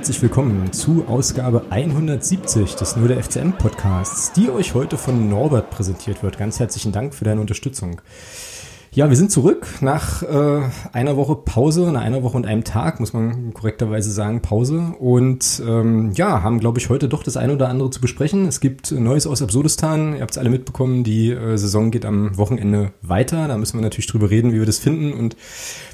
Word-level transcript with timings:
herzlich 0.00 0.22
willkommen 0.22 0.72
zu 0.72 1.04
Ausgabe 1.08 1.66
170 1.68 2.74
des 2.74 2.96
Nur 2.96 3.08
der 3.08 3.22
FCM 3.22 3.52
Podcasts, 3.52 4.32
die 4.32 4.48
euch 4.48 4.72
heute 4.72 4.96
von 4.96 5.28
Norbert 5.28 5.68
präsentiert 5.68 6.22
wird. 6.22 6.38
Ganz 6.38 6.58
herzlichen 6.58 6.90
Dank 6.90 7.14
für 7.14 7.26
deine 7.26 7.42
Unterstützung. 7.42 8.00
Ja, 8.92 9.08
wir 9.08 9.16
sind 9.16 9.30
zurück 9.30 9.68
nach 9.82 10.24
äh, 10.24 10.62
einer 10.92 11.16
Woche 11.16 11.36
Pause, 11.36 11.92
nach 11.92 12.00
einer 12.00 12.24
Woche 12.24 12.36
und 12.36 12.44
einem 12.44 12.64
Tag, 12.64 12.98
muss 12.98 13.12
man 13.12 13.54
korrekterweise 13.54 14.10
sagen, 14.10 14.42
Pause. 14.42 14.94
Und 14.98 15.62
ähm, 15.64 16.10
ja, 16.16 16.42
haben, 16.42 16.58
glaube 16.58 16.80
ich, 16.80 16.88
heute 16.88 17.08
doch 17.08 17.22
das 17.22 17.36
eine 17.36 17.52
oder 17.52 17.68
andere 17.68 17.90
zu 17.90 18.00
besprechen. 18.00 18.48
Es 18.48 18.58
gibt 18.58 18.90
Neues 18.90 19.28
aus 19.28 19.42
Absurdistan. 19.42 20.16
Ihr 20.16 20.22
habt 20.22 20.32
es 20.32 20.38
alle 20.38 20.50
mitbekommen, 20.50 21.04
die 21.04 21.30
äh, 21.30 21.56
Saison 21.56 21.92
geht 21.92 22.04
am 22.04 22.36
Wochenende 22.36 22.90
weiter. 23.00 23.46
Da 23.46 23.56
müssen 23.58 23.78
wir 23.78 23.82
natürlich 23.82 24.08
drüber 24.08 24.28
reden, 24.28 24.52
wie 24.52 24.58
wir 24.58 24.66
das 24.66 24.80
finden 24.80 25.12
und 25.12 25.36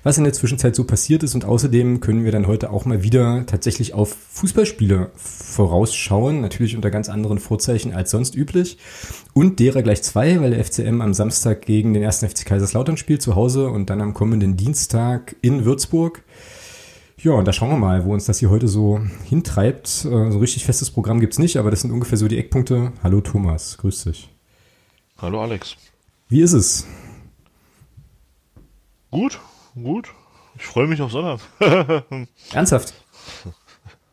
was 0.03 0.17
in 0.17 0.25
der 0.25 0.33
Zwischenzeit 0.33 0.75
so 0.75 0.85
passiert 0.85 1.23
ist. 1.23 1.35
Und 1.35 1.45
außerdem 1.45 2.01
können 2.01 2.25
wir 2.25 2.33
dann 2.33 2.47
heute 2.47 2.71
auch 2.71 2.87
mal 2.87 3.03
wieder 3.03 3.45
tatsächlich 3.45 3.93
auf 3.93 4.17
Fußballspiele 4.31 5.11
vorausschauen. 5.17 6.41
Natürlich 6.41 6.75
unter 6.75 6.91
ganz 6.91 7.11
anderen 7.11 7.41
Vorzeichen 7.41 7.93
als 7.93 8.11
sonst 8.11 8.35
üblich. 8.35 8.79
Und 9.37 9.61
derer 9.61 9.83
gleich 9.83 10.03
zwei, 10.03 10.41
weil 10.41 10.53
der 10.53 10.65
FCM 10.65 11.03
am 11.03 11.13
Samstag 11.13 11.67
gegen 11.67 11.93
den 11.93 12.03
ersten 12.03 12.27
FC 12.27 12.47
Kaiserslautern 12.47 12.97
spielt 12.97 13.21
zu 13.21 13.35
Hause 13.35 13.69
und 13.69 13.91
dann 13.91 14.01
am 14.01 14.15
kommenden 14.15 14.57
Dienstag 14.57 15.37
in 15.43 15.67
Würzburg. 15.67 16.23
Ja, 17.19 17.33
und 17.33 17.47
da 17.47 17.53
schauen 17.53 17.69
wir 17.69 17.77
mal, 17.77 18.07
wo 18.07 18.15
uns 18.15 18.25
das 18.25 18.39
hier 18.39 18.49
heute 18.49 18.67
so 18.67 18.99
hintreibt. 19.29 19.89
Äh, 19.89 20.09
so 20.09 20.09
ein 20.17 20.39
richtig 20.39 20.65
festes 20.65 20.91
Programm 20.91 21.21
gibt's 21.21 21.39
nicht, 21.39 21.59
aber 21.59 21.71
das 21.71 21.83
sind 21.83 21.91
ungefähr 21.91 22.17
so 22.17 22.29
die 22.29 22.39
Eckpunkte. 22.39 22.95
Hallo 23.03 23.21
Thomas, 23.21 23.77
grüß 23.77 24.05
dich. 24.05 24.31
Hallo 25.19 25.43
Alex. 25.43 25.77
Wie 26.31 26.41
ist 26.41 26.55
es? 26.55 26.87
Gut, 29.11 29.39
gut. 29.75 30.15
Ich 30.57 30.65
freue 30.65 30.87
mich 30.87 31.03
auf 31.03 31.13
Sonntag. 31.13 31.41
Ernsthaft? 32.55 32.95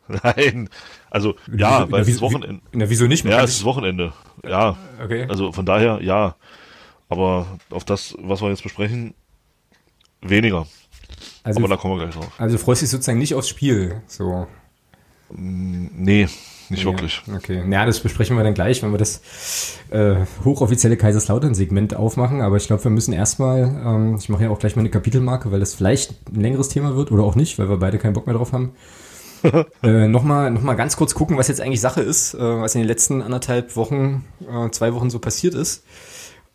Nein, 0.06 0.68
also 1.14 1.36
ja, 1.56 1.88
weil 1.92 2.02
es 2.02 2.08
ist 2.08 2.20
Wochenende. 2.20 2.60
Na, 2.72 2.90
wieso 2.90 3.06
nicht? 3.06 3.24
ja, 3.24 3.44
es 3.44 3.52
ist 3.52 3.64
Wochenende. 3.64 4.12
Ja. 4.44 4.76
Okay. 5.00 5.26
Also 5.28 5.52
von 5.52 5.64
daher, 5.64 6.00
ja. 6.02 6.34
Aber 7.08 7.46
auf 7.70 7.84
das, 7.84 8.16
was 8.18 8.42
wir 8.42 8.48
jetzt 8.48 8.64
besprechen, 8.64 9.14
weniger. 10.22 10.66
Also, 11.44 11.60
Aber 11.60 11.68
da 11.68 11.76
kommen 11.76 11.94
wir 11.94 12.02
gleich 12.02 12.16
drauf. 12.16 12.32
Also 12.36 12.56
du 12.56 12.62
freust 12.62 12.82
dich 12.82 12.90
sozusagen 12.90 13.18
nicht 13.18 13.32
aufs 13.34 13.48
Spiel, 13.48 14.02
so. 14.08 14.48
Nee, 15.30 16.26
nicht 16.68 16.82
Ja, 16.82 16.90
wirklich. 16.90 17.22
Okay, 17.32 17.62
ja, 17.70 17.86
das 17.86 18.00
besprechen 18.00 18.36
wir 18.36 18.42
dann 18.42 18.54
gleich, 18.54 18.82
wenn 18.82 18.90
wir 18.90 18.98
das 18.98 19.78
äh, 19.90 20.16
hochoffizielle 20.44 20.96
Kaiserslautern-Segment 20.96 21.94
aufmachen. 21.94 22.40
Aber 22.40 22.56
ich 22.56 22.66
glaube, 22.66 22.82
wir 22.82 22.90
müssen 22.90 23.12
erstmal, 23.12 23.62
ähm, 23.62 24.16
ich 24.18 24.28
mache 24.28 24.42
ja 24.42 24.50
auch 24.50 24.58
gleich 24.58 24.74
mal 24.74 24.80
eine 24.80 24.90
Kapitelmarke, 24.90 25.52
weil 25.52 25.60
das 25.60 25.74
vielleicht 25.74 26.14
ein 26.34 26.40
längeres 26.40 26.70
Thema 26.70 26.96
wird 26.96 27.12
oder 27.12 27.22
auch 27.22 27.36
nicht, 27.36 27.56
weil 27.60 27.68
wir 27.68 27.76
beide 27.76 27.98
keinen 27.98 28.14
Bock 28.14 28.26
mehr 28.26 28.34
drauf 28.34 28.52
haben. 28.52 28.72
äh, 29.82 30.08
Nochmal 30.08 30.50
noch 30.50 30.62
mal 30.62 30.74
ganz 30.74 30.96
kurz 30.96 31.14
gucken, 31.14 31.36
was 31.36 31.48
jetzt 31.48 31.60
eigentlich 31.60 31.80
Sache 31.80 32.00
ist, 32.00 32.34
äh, 32.34 32.38
was 32.38 32.74
in 32.74 32.80
den 32.80 32.88
letzten 32.88 33.22
anderthalb 33.22 33.76
Wochen, 33.76 34.24
äh, 34.40 34.70
zwei 34.70 34.94
Wochen 34.94 35.10
so 35.10 35.18
passiert 35.18 35.54
ist. 35.54 35.84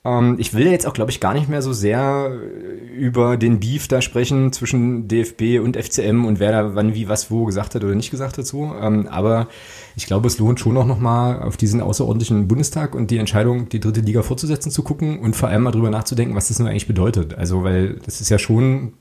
Ähm, 0.05 0.37
ich 0.39 0.53
will 0.53 0.67
jetzt 0.67 0.87
auch, 0.87 0.93
glaube 0.93 1.11
ich, 1.11 1.19
gar 1.19 1.33
nicht 1.33 1.49
mehr 1.49 1.61
so 1.61 1.73
sehr 1.73 2.31
äh, 2.31 2.95
über 2.95 3.35
den 3.37 3.59
Beef 3.59 3.87
da 3.87 4.01
sprechen 4.01 4.53
zwischen 4.53 5.07
DFB 5.07 5.59
und 5.61 5.75
FCM 5.75 6.25
und 6.25 6.39
wer 6.39 6.51
da 6.51 6.75
wann, 6.75 6.95
wie, 6.95 7.09
was, 7.09 7.29
wo 7.29 7.45
gesagt 7.45 7.75
hat 7.75 7.83
oder 7.83 7.95
nicht 7.95 8.11
gesagt 8.11 8.37
hat 8.37 8.45
so. 8.45 8.73
Ähm, 8.81 9.07
aber 9.07 9.47
ich 9.95 10.05
glaube, 10.05 10.27
es 10.27 10.39
lohnt 10.39 10.59
schon 10.59 10.77
auch 10.77 10.85
nochmal 10.85 11.41
auf 11.41 11.57
diesen 11.57 11.81
außerordentlichen 11.81 12.47
Bundestag 12.47 12.95
und 12.95 13.11
die 13.11 13.17
Entscheidung, 13.17 13.67
die 13.69 13.81
dritte 13.81 13.99
Liga 14.01 14.21
fortzusetzen, 14.23 14.71
zu 14.71 14.83
gucken 14.83 15.19
und 15.19 15.35
vor 15.35 15.49
allem 15.49 15.63
mal 15.63 15.71
drüber 15.71 15.89
nachzudenken, 15.89 16.35
was 16.35 16.47
das 16.47 16.59
nun 16.59 16.69
eigentlich 16.69 16.87
bedeutet. 16.87 17.33
Also, 17.37 17.63
weil 17.63 17.95
das 18.05 18.21
ist 18.21 18.29
ja 18.29 18.39
schon, 18.39 18.93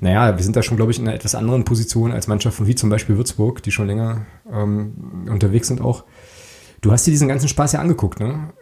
naja, 0.00 0.36
wir 0.36 0.44
sind 0.44 0.56
da 0.56 0.62
schon, 0.62 0.76
glaube 0.76 0.92
ich, 0.92 0.98
in 0.98 1.06
einer 1.06 1.16
etwas 1.16 1.34
anderen 1.34 1.64
Position 1.64 2.12
als 2.12 2.28
Mannschaften 2.28 2.66
wie 2.66 2.74
zum 2.74 2.90
Beispiel 2.90 3.16
Würzburg, 3.16 3.62
die 3.62 3.72
schon 3.72 3.86
länger 3.86 4.26
ähm, 4.50 5.26
unterwegs 5.28 5.68
sind 5.68 5.80
auch. 5.80 6.04
Du 6.80 6.92
hast 6.92 7.06
dir 7.06 7.10
diesen 7.10 7.28
ganzen 7.28 7.48
Spaß 7.48 7.72
ja 7.72 7.80
angeguckt, 7.80 8.20
ne? 8.20 8.52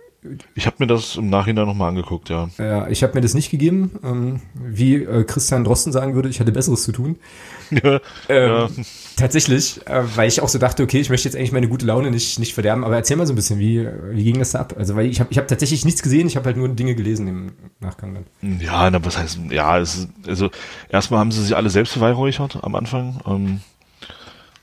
Ich 0.55 0.67
habe 0.67 0.77
mir 0.79 0.87
das 0.87 1.17
im 1.17 1.31
Nachhinein 1.31 1.67
nochmal 1.67 1.89
angeguckt, 1.91 2.29
ja. 2.29 2.49
Ja, 2.59 2.89
ich 2.89 3.03
habe 3.03 3.15
mir 3.15 3.21
das 3.21 3.35
nicht 3.35 3.51
gegeben. 3.51 3.93
Ähm, 4.05 4.41
wie 4.55 4.97
äh, 4.97 5.25
Christian 5.25 5.65
Drosten 5.65 5.93
sagen 5.93 6.15
würde, 6.15 6.29
ich 6.29 6.41
hatte 6.41 6.53
Besseres 6.53 6.83
zu 6.83 6.93
tun. 6.93 7.17
ja, 7.71 8.01
Ähm, 8.29 8.51
ja. 8.51 8.69
Tatsächlich, 9.17 9.81
äh, 9.87 10.03
weil 10.15 10.29
ich 10.29 10.41
auch 10.41 10.49
so 10.49 10.59
dachte, 10.59 10.83
okay, 10.83 11.01
ich 11.01 11.11
möchte 11.11 11.29
jetzt 11.29 11.37
eigentlich 11.37 11.53
meine 11.53 11.69
gute 11.69 11.87
Laune 11.87 12.11
nicht, 12.11 12.39
nicht 12.39 12.55
verderben. 12.55 12.85
Aber 12.85 12.97
erzähl 12.97 13.17
mal 13.17 13.27
so 13.27 13.33
ein 13.33 13.37
bisschen, 13.37 13.59
wie, 13.59 13.89
wie 14.11 14.25
ging 14.25 14.39
das 14.39 14.53
da 14.53 14.61
ab? 14.61 14.75
Also, 14.79 14.95
weil 14.97 15.07
ich 15.07 15.21
habe 15.21 15.31
ich 15.31 15.39
hab 15.39 15.49
tatsächlich 15.49 15.85
nichts 15.85 16.03
gesehen, 16.03 16.27
ich 16.27 16.37
habe 16.37 16.47
halt 16.47 16.57
nur 16.57 16.69
Dinge 16.69 16.95
gelesen 16.95 17.27
im 17.29 17.53
Nachgang 17.81 18.15
dann. 18.15 18.61
Ja, 18.61 18.91
na, 18.91 19.05
was 19.05 19.19
heißt, 19.19 19.39
ja, 19.51 19.79
es 19.79 19.97
ist, 19.97 20.09
also 20.27 20.51
erstmal 20.91 21.21
haben 21.21 21.33
sie 21.33 21.43
sich 21.43 21.57
alle 21.57 21.71
selbst 21.71 21.95
beweihräuchert 21.95 22.59
am 22.63 22.75
Anfang. 22.75 23.21
Ähm, 23.27 23.61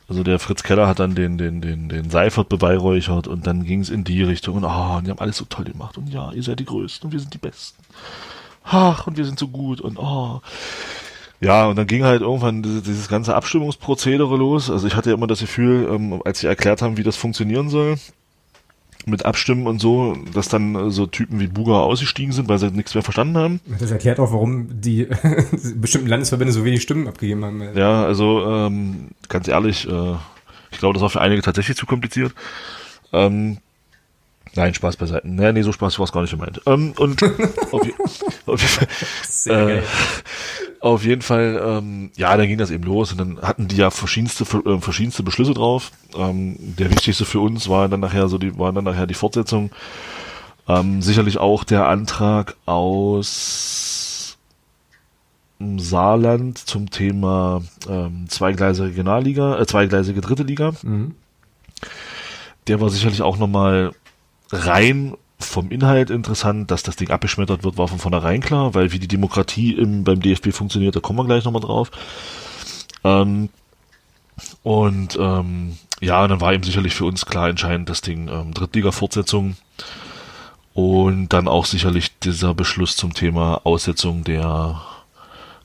also 0.08 0.24
der 0.24 0.40
Fritz 0.40 0.64
Keller 0.64 0.88
hat 0.88 1.00
dann 1.00 1.16
den, 1.16 1.38
den, 1.38 1.62
den, 1.62 1.90
den 1.90 2.10
Seifert 2.10 2.50
beweihräuchert 2.50 3.28
und 3.28 3.48
dann 3.48 3.64
ging 3.64 3.80
es 3.82 3.90
in 3.90 4.04
die 4.04 4.24
Richtung 4.24 4.58
und 4.58 4.66
ah, 4.66 4.98
und 4.98 5.08
die 5.08 5.12
haben 5.12 5.20
alles 5.20 5.38
so 5.38 5.46
toll 5.46 5.66
gemacht 5.66 5.98
und 5.98 6.10
ja, 6.10 6.32
ihr 6.32 6.44
seid 6.44 6.60
die 6.60 6.66
Größten 6.66 7.08
und 7.08 7.14
wir 7.14 7.20
sind 7.20 7.34
die 7.34 7.40
Besten. 7.40 7.82
Ach, 8.64 9.08
und 9.08 9.18
wir 9.18 9.26
sind 9.26 9.40
so 9.40 9.48
gut 9.48 9.82
und 9.82 9.98
oh. 9.98 10.42
Ja, 11.42 11.66
und 11.66 11.76
dann 11.76 11.88
ging 11.88 12.04
halt 12.04 12.22
irgendwann 12.22 12.64
dieses, 12.64 12.84
dieses 12.84 13.08
ganze 13.10 13.36
Abstimmungsprozedere 13.36 14.38
los. 14.38 14.70
Also 14.70 14.88
ich 14.88 14.96
hatte 14.96 15.10
ja 15.10 15.16
immer 15.16 15.28
das 15.28 15.42
Gefühl, 15.42 15.90
ähm, 15.92 16.22
als 16.24 16.40
sie 16.40 16.48
erklärt 16.48 16.82
haben, 16.82 16.96
wie 16.96 17.04
das 17.04 17.18
funktionieren 17.18 17.70
soll, 17.70 17.98
mit 19.06 19.26
Abstimmen 19.26 19.68
und 19.68 19.80
so, 19.80 20.18
dass 20.34 20.50
dann 20.50 20.76
äh, 20.76 20.90
so 20.92 21.06
Typen 21.06 21.40
wie 21.40 21.48
Buga 21.48 21.80
ausgestiegen 21.80 22.34
sind, 22.34 22.48
weil 22.50 22.58
sie 22.58 22.72
nichts 22.72 22.94
mehr 22.94 23.04
verstanden 23.04 23.38
haben. 23.38 23.60
Das 23.80 23.92
erklärt 23.92 24.20
auch, 24.20 24.32
warum 24.32 24.82
die 24.82 25.08
bestimmten 25.76 26.08
Landesverbände 26.08 26.54
so 26.54 26.66
wenig 26.66 26.82
Stimmen 26.82 27.08
abgegeben 27.08 27.44
haben. 27.44 27.62
Ja, 27.76 28.04
also 28.06 28.46
ähm, 28.46 29.10
ganz 29.30 29.48
ehrlich, 29.48 29.88
äh, 29.88 30.16
ich 30.72 30.80
glaube, 30.80 30.94
das 30.94 31.02
war 31.02 31.10
für 31.10 31.22
einige 31.22 31.42
tatsächlich 31.42 31.78
zu 31.78 31.86
kompliziert. 31.86 32.34
Ähm, 33.12 33.58
nein, 34.56 34.74
Spaß 34.74 34.98
beiseite. 34.98 35.28
Nee, 35.28 35.52
nee, 35.54 35.62
so 35.62 35.72
Spaß 35.72 35.98
war 36.00 36.04
es 36.06 36.12
gar 36.12 36.22
nicht 36.22 36.32
gemeint. 36.32 36.62
Ähm, 36.66 36.94
und 36.98 37.22
auf, 37.72 37.86
je- 37.86 37.94
auf, 38.46 38.62
jeden 38.62 38.70
Fall- 38.70 38.88
Sehr 39.28 39.68
äh, 39.78 39.82
auf 40.80 41.06
jeden 41.06 41.22
Fall, 41.22 41.62
ähm, 41.66 42.12
ja, 42.18 42.36
dann 42.36 42.48
ging 42.48 42.58
das 42.58 42.70
eben 42.72 42.84
los 42.84 43.12
und 43.14 43.18
dann 43.18 43.42
hatten 43.42 43.68
die 43.70 43.78
ja 43.78 43.90
verschiedenste, 43.90 44.44
äh, 44.70 44.80
verschiedenste 44.80 45.24
Beschlüsse 45.24 45.54
drauf. 45.54 45.92
Ähm, 46.16 46.58
der 46.60 46.90
wichtigste 46.92 47.24
für 47.26 47.40
uns 47.40 47.70
war 47.70 47.88
dann 47.88 48.02
nachher 48.02 48.28
so 48.28 48.38
die, 48.38 48.58
war 48.60 48.74
dann 48.74 48.84
nachher 48.84 49.08
die 49.08 49.14
Fortsetzung. 49.14 49.72
Ähm, 50.68 51.02
sicherlich 51.02 51.38
auch 51.38 51.64
der 51.64 51.88
Antrag 51.88 52.56
aus 52.66 54.38
dem 55.60 55.80
Saarland 55.80 56.58
zum 56.58 56.90
Thema 56.90 57.62
ähm, 57.90 58.26
zweigleisige 58.28 58.90
Regionalliga, 58.90 59.60
äh, 59.60 59.66
zweigleisige 59.66 60.20
dritte 60.22 60.44
Liga. 60.44 60.74
Mhm. 60.84 61.16
Der 62.68 62.82
war 62.82 62.90
sicherlich 62.90 63.22
auch 63.22 63.38
nochmal 63.38 63.92
rein 64.52 65.16
vom 65.40 65.72
Inhalt 65.72 66.10
interessant, 66.10 66.72
dass 66.72 66.84
das 66.84 66.96
Ding 66.96 67.12
abgeschmettert 67.12 67.64
wird, 67.64 67.78
war 67.78 67.88
von 67.88 68.00
vornherein 68.00 68.42
klar, 68.42 68.74
weil 68.74 68.92
wie 68.92 69.00
die 69.00 69.08
Demokratie 69.08 69.74
im, 69.74 70.04
beim 70.04 70.22
DFB 70.22 70.52
funktioniert, 70.54 70.96
da 70.96 71.00
kommen 71.00 71.20
wir 71.20 71.26
gleich 71.26 71.44
nochmal 71.44 71.62
drauf. 71.62 71.92
Ähm, 73.04 73.50
und 74.64 75.18
ähm, 75.20 75.78
ja, 76.00 76.28
dann 76.28 76.42
war 76.42 76.54
eben 76.54 76.64
sicherlich 76.64 76.96
für 76.96 77.06
uns 77.06 77.26
klar 77.26 77.50
entscheidend 77.50 77.90
das 77.90 78.02
Ding 78.02 78.30
ähm, 78.30 78.54
Drittliga-Fortsetzung 78.54 79.58
und 80.74 81.30
dann 81.30 81.48
auch 81.48 81.66
sicherlich 81.66 82.18
dieser 82.20 82.54
Beschluss 82.54 82.96
zum 82.98 83.14
Thema 83.14 83.62
Aussetzung 83.64 84.24
der 84.24 84.82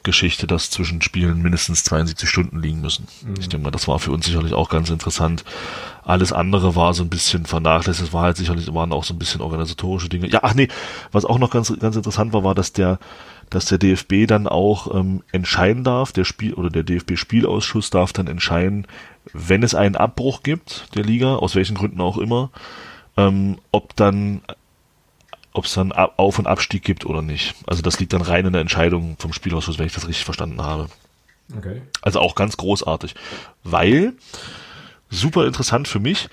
Geschichte, 0.08 0.46
dass 0.46 0.70
zwischen 0.70 1.02
Spielen 1.02 1.42
mindestens 1.42 1.84
72 1.84 2.26
Stunden 2.30 2.62
liegen 2.62 2.80
müssen. 2.80 3.06
Ich 3.38 3.50
denke 3.50 3.64
mal, 3.64 3.70
das 3.70 3.86
war 3.88 3.98
für 3.98 4.10
uns 4.10 4.24
sicherlich 4.24 4.54
auch 4.54 4.70
ganz 4.70 4.88
interessant. 4.88 5.44
Alles 6.02 6.32
andere 6.32 6.74
war 6.74 6.94
so 6.94 7.02
ein 7.02 7.10
bisschen 7.10 7.44
vernachlässigt, 7.44 8.08
es 8.08 8.14
war 8.14 8.22
halt 8.22 8.38
sicherlich, 8.38 8.72
waren 8.72 8.94
auch 8.94 9.04
so 9.04 9.12
ein 9.12 9.18
bisschen 9.18 9.42
organisatorische 9.42 10.08
Dinge. 10.08 10.26
Ja, 10.28 10.40
ach 10.42 10.54
nee, 10.54 10.68
was 11.12 11.26
auch 11.26 11.38
noch 11.38 11.50
ganz, 11.50 11.70
ganz 11.78 11.94
interessant 11.94 12.32
war, 12.32 12.42
war, 12.42 12.54
dass 12.54 12.72
der, 12.72 12.98
dass 13.50 13.66
der 13.66 13.76
DFB 13.76 14.26
dann 14.26 14.46
auch 14.46 14.94
ähm, 14.94 15.22
entscheiden 15.30 15.84
darf, 15.84 16.12
der 16.12 16.24
Spiel 16.24 16.54
oder 16.54 16.70
der 16.70 16.84
DFB-Spielausschuss 16.84 17.90
darf 17.90 18.14
dann 18.14 18.28
entscheiden, 18.28 18.86
wenn 19.34 19.62
es 19.62 19.74
einen 19.74 19.96
Abbruch 19.96 20.42
gibt 20.42 20.88
der 20.94 21.04
Liga, 21.04 21.34
aus 21.34 21.54
welchen 21.54 21.76
Gründen 21.76 22.00
auch 22.00 22.16
immer, 22.16 22.50
ähm, 23.18 23.58
ob 23.72 23.94
dann 23.94 24.40
ob 25.58 25.66
es 25.66 25.74
dann 25.74 25.92
Auf- 25.92 26.38
und 26.38 26.46
Abstieg 26.46 26.82
gibt 26.82 27.04
oder 27.04 27.20
nicht. 27.20 27.54
Also 27.66 27.82
das 27.82 28.00
liegt 28.00 28.12
dann 28.12 28.22
rein 28.22 28.46
in 28.46 28.52
der 28.52 28.62
Entscheidung 28.62 29.16
vom 29.18 29.32
Spielausschuss, 29.32 29.78
wenn 29.78 29.86
ich 29.86 29.92
das 29.92 30.08
richtig 30.08 30.24
verstanden 30.24 30.62
habe. 30.62 30.88
Okay. 31.56 31.82
Also 32.00 32.20
auch 32.20 32.34
ganz 32.34 32.56
großartig. 32.56 33.14
Weil, 33.64 34.14
super 35.10 35.46
interessant 35.46 35.88
für 35.88 36.00
mich, 36.00 36.28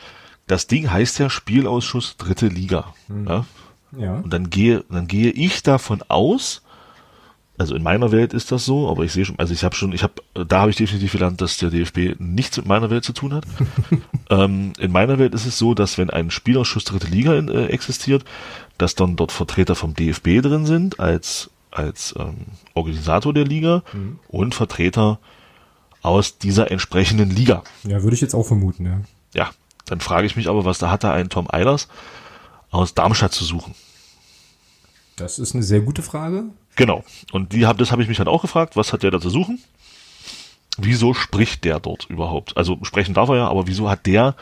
das 0.48 0.68
Ding 0.68 0.92
heißt 0.92 1.19
ja 1.19 1.30
Spielausschuss 1.30 2.18
dritte 2.18 2.48
Liga. 2.48 2.94
Ja? 3.10 3.45
Ja. 3.98 4.16
Und 4.16 4.31
dann 4.31 4.50
gehe, 4.50 4.83
dann 4.89 5.07
gehe 5.07 5.31
ich 5.31 5.63
davon 5.63 6.04
aus, 6.07 6.62
also 7.57 7.75
in 7.75 7.84
meiner 7.84 8.12
Welt 8.12 8.34
ist 8.34 8.52
das 8.52 8.66
so, 8.66 8.90
aber 8.90 9.04
ich 9.04 9.13
sehe 9.13 9.25
schon, 9.25 9.40
also 9.40 9.54
ich 9.54 9.63
habe 9.63 9.75
schon, 9.75 9.94
ich 9.94 10.04
habe, 10.04 10.13
da 10.34 10.62
habe 10.62 10.72
ich 10.72 10.78
definitiv 10.78 11.13
gelernt, 11.13 11.42
dass 11.42 11.57
der 11.57 11.69
DFB 11.69 12.19
nichts 12.19 12.57
mit 12.57 12.66
meiner 12.66 12.90
Welt 12.90 13.04
zu 13.04 13.13
tun 13.13 13.34
hat. 13.34 13.46
ähm, 14.30 14.74
in 14.80 14.92
meiner 14.92 15.19
Welt 15.19 15.34
ist 15.34 15.46
es 15.46 15.57
so, 15.57 15.74
dass 15.74 15.98
wenn 15.98 16.10
ein 16.10 16.31
Spielausschuss 16.31 16.84
dritte 16.84 17.07
Liga 17.07 17.36
in, 17.36 17.48
äh, 17.48 17.68
existiert, 17.68 18.25
dass 18.78 18.96
dann 18.96 19.16
dort 19.16 19.31
Vertreter 19.31 19.75
vom 19.75 19.94
DFB 19.94 20.42
drin 20.42 20.66
sind 20.66 21.00
als 21.00 21.50
als 21.72 22.16
ähm, 22.18 22.38
Organisator 22.74 23.34
der 23.34 23.44
Liga 23.44 23.84
und 24.30 24.56
Vertreter 24.56 25.19
aus 26.02 26.38
dieser 26.38 26.72
entsprechenden 26.72 27.30
Liga. 27.30 27.63
Ja, 27.84 28.02
würde 28.04 28.16
ich 28.16 28.22
jetzt 28.22 28.34
auch 28.34 28.46
vermuten, 28.46 28.86
ja. 28.86 29.02
Ja, 29.34 29.50
dann 29.86 30.00
frage 30.00 30.25
ich 30.25 30.36
mich 30.36 30.48
aber, 30.48 30.63
was 30.63 30.78
da 30.78 30.90
hat 30.90 31.04
da 31.04 31.12
ein 31.13 31.30
Tom 31.30 31.48
Eilers 31.50 31.90
aus 32.72 32.94
Darmstadt 32.94 33.34
zu 33.34 33.44
suchen? 33.44 33.75
Das 35.16 35.40
ist 35.40 35.54
eine 35.56 35.64
sehr 35.64 35.80
gute 35.82 36.02
Frage. 36.02 36.44
Genau. 36.76 37.04
Und 37.32 37.54
die 37.54 37.66
hab, 37.66 37.78
das 37.78 37.92
habe 37.92 38.02
ich 38.02 38.08
mich 38.08 38.18
dann 38.18 38.28
auch 38.28 38.42
gefragt, 38.42 38.76
was 38.76 38.92
hat 38.92 39.04
der 39.04 39.12
da 39.12 39.20
zu 39.22 39.30
suchen? 39.30 39.60
Wieso 40.78 41.14
spricht 41.14 41.64
der 41.64 41.80
dort 41.80 42.06
überhaupt? 42.10 42.58
Also 42.58 42.78
sprechen 42.84 43.14
darf 43.14 43.30
er 43.30 43.38
ja, 43.38 43.48
aber 43.48 43.66
wieso 43.68 43.90
hat 43.90 44.06
der, 44.06 44.36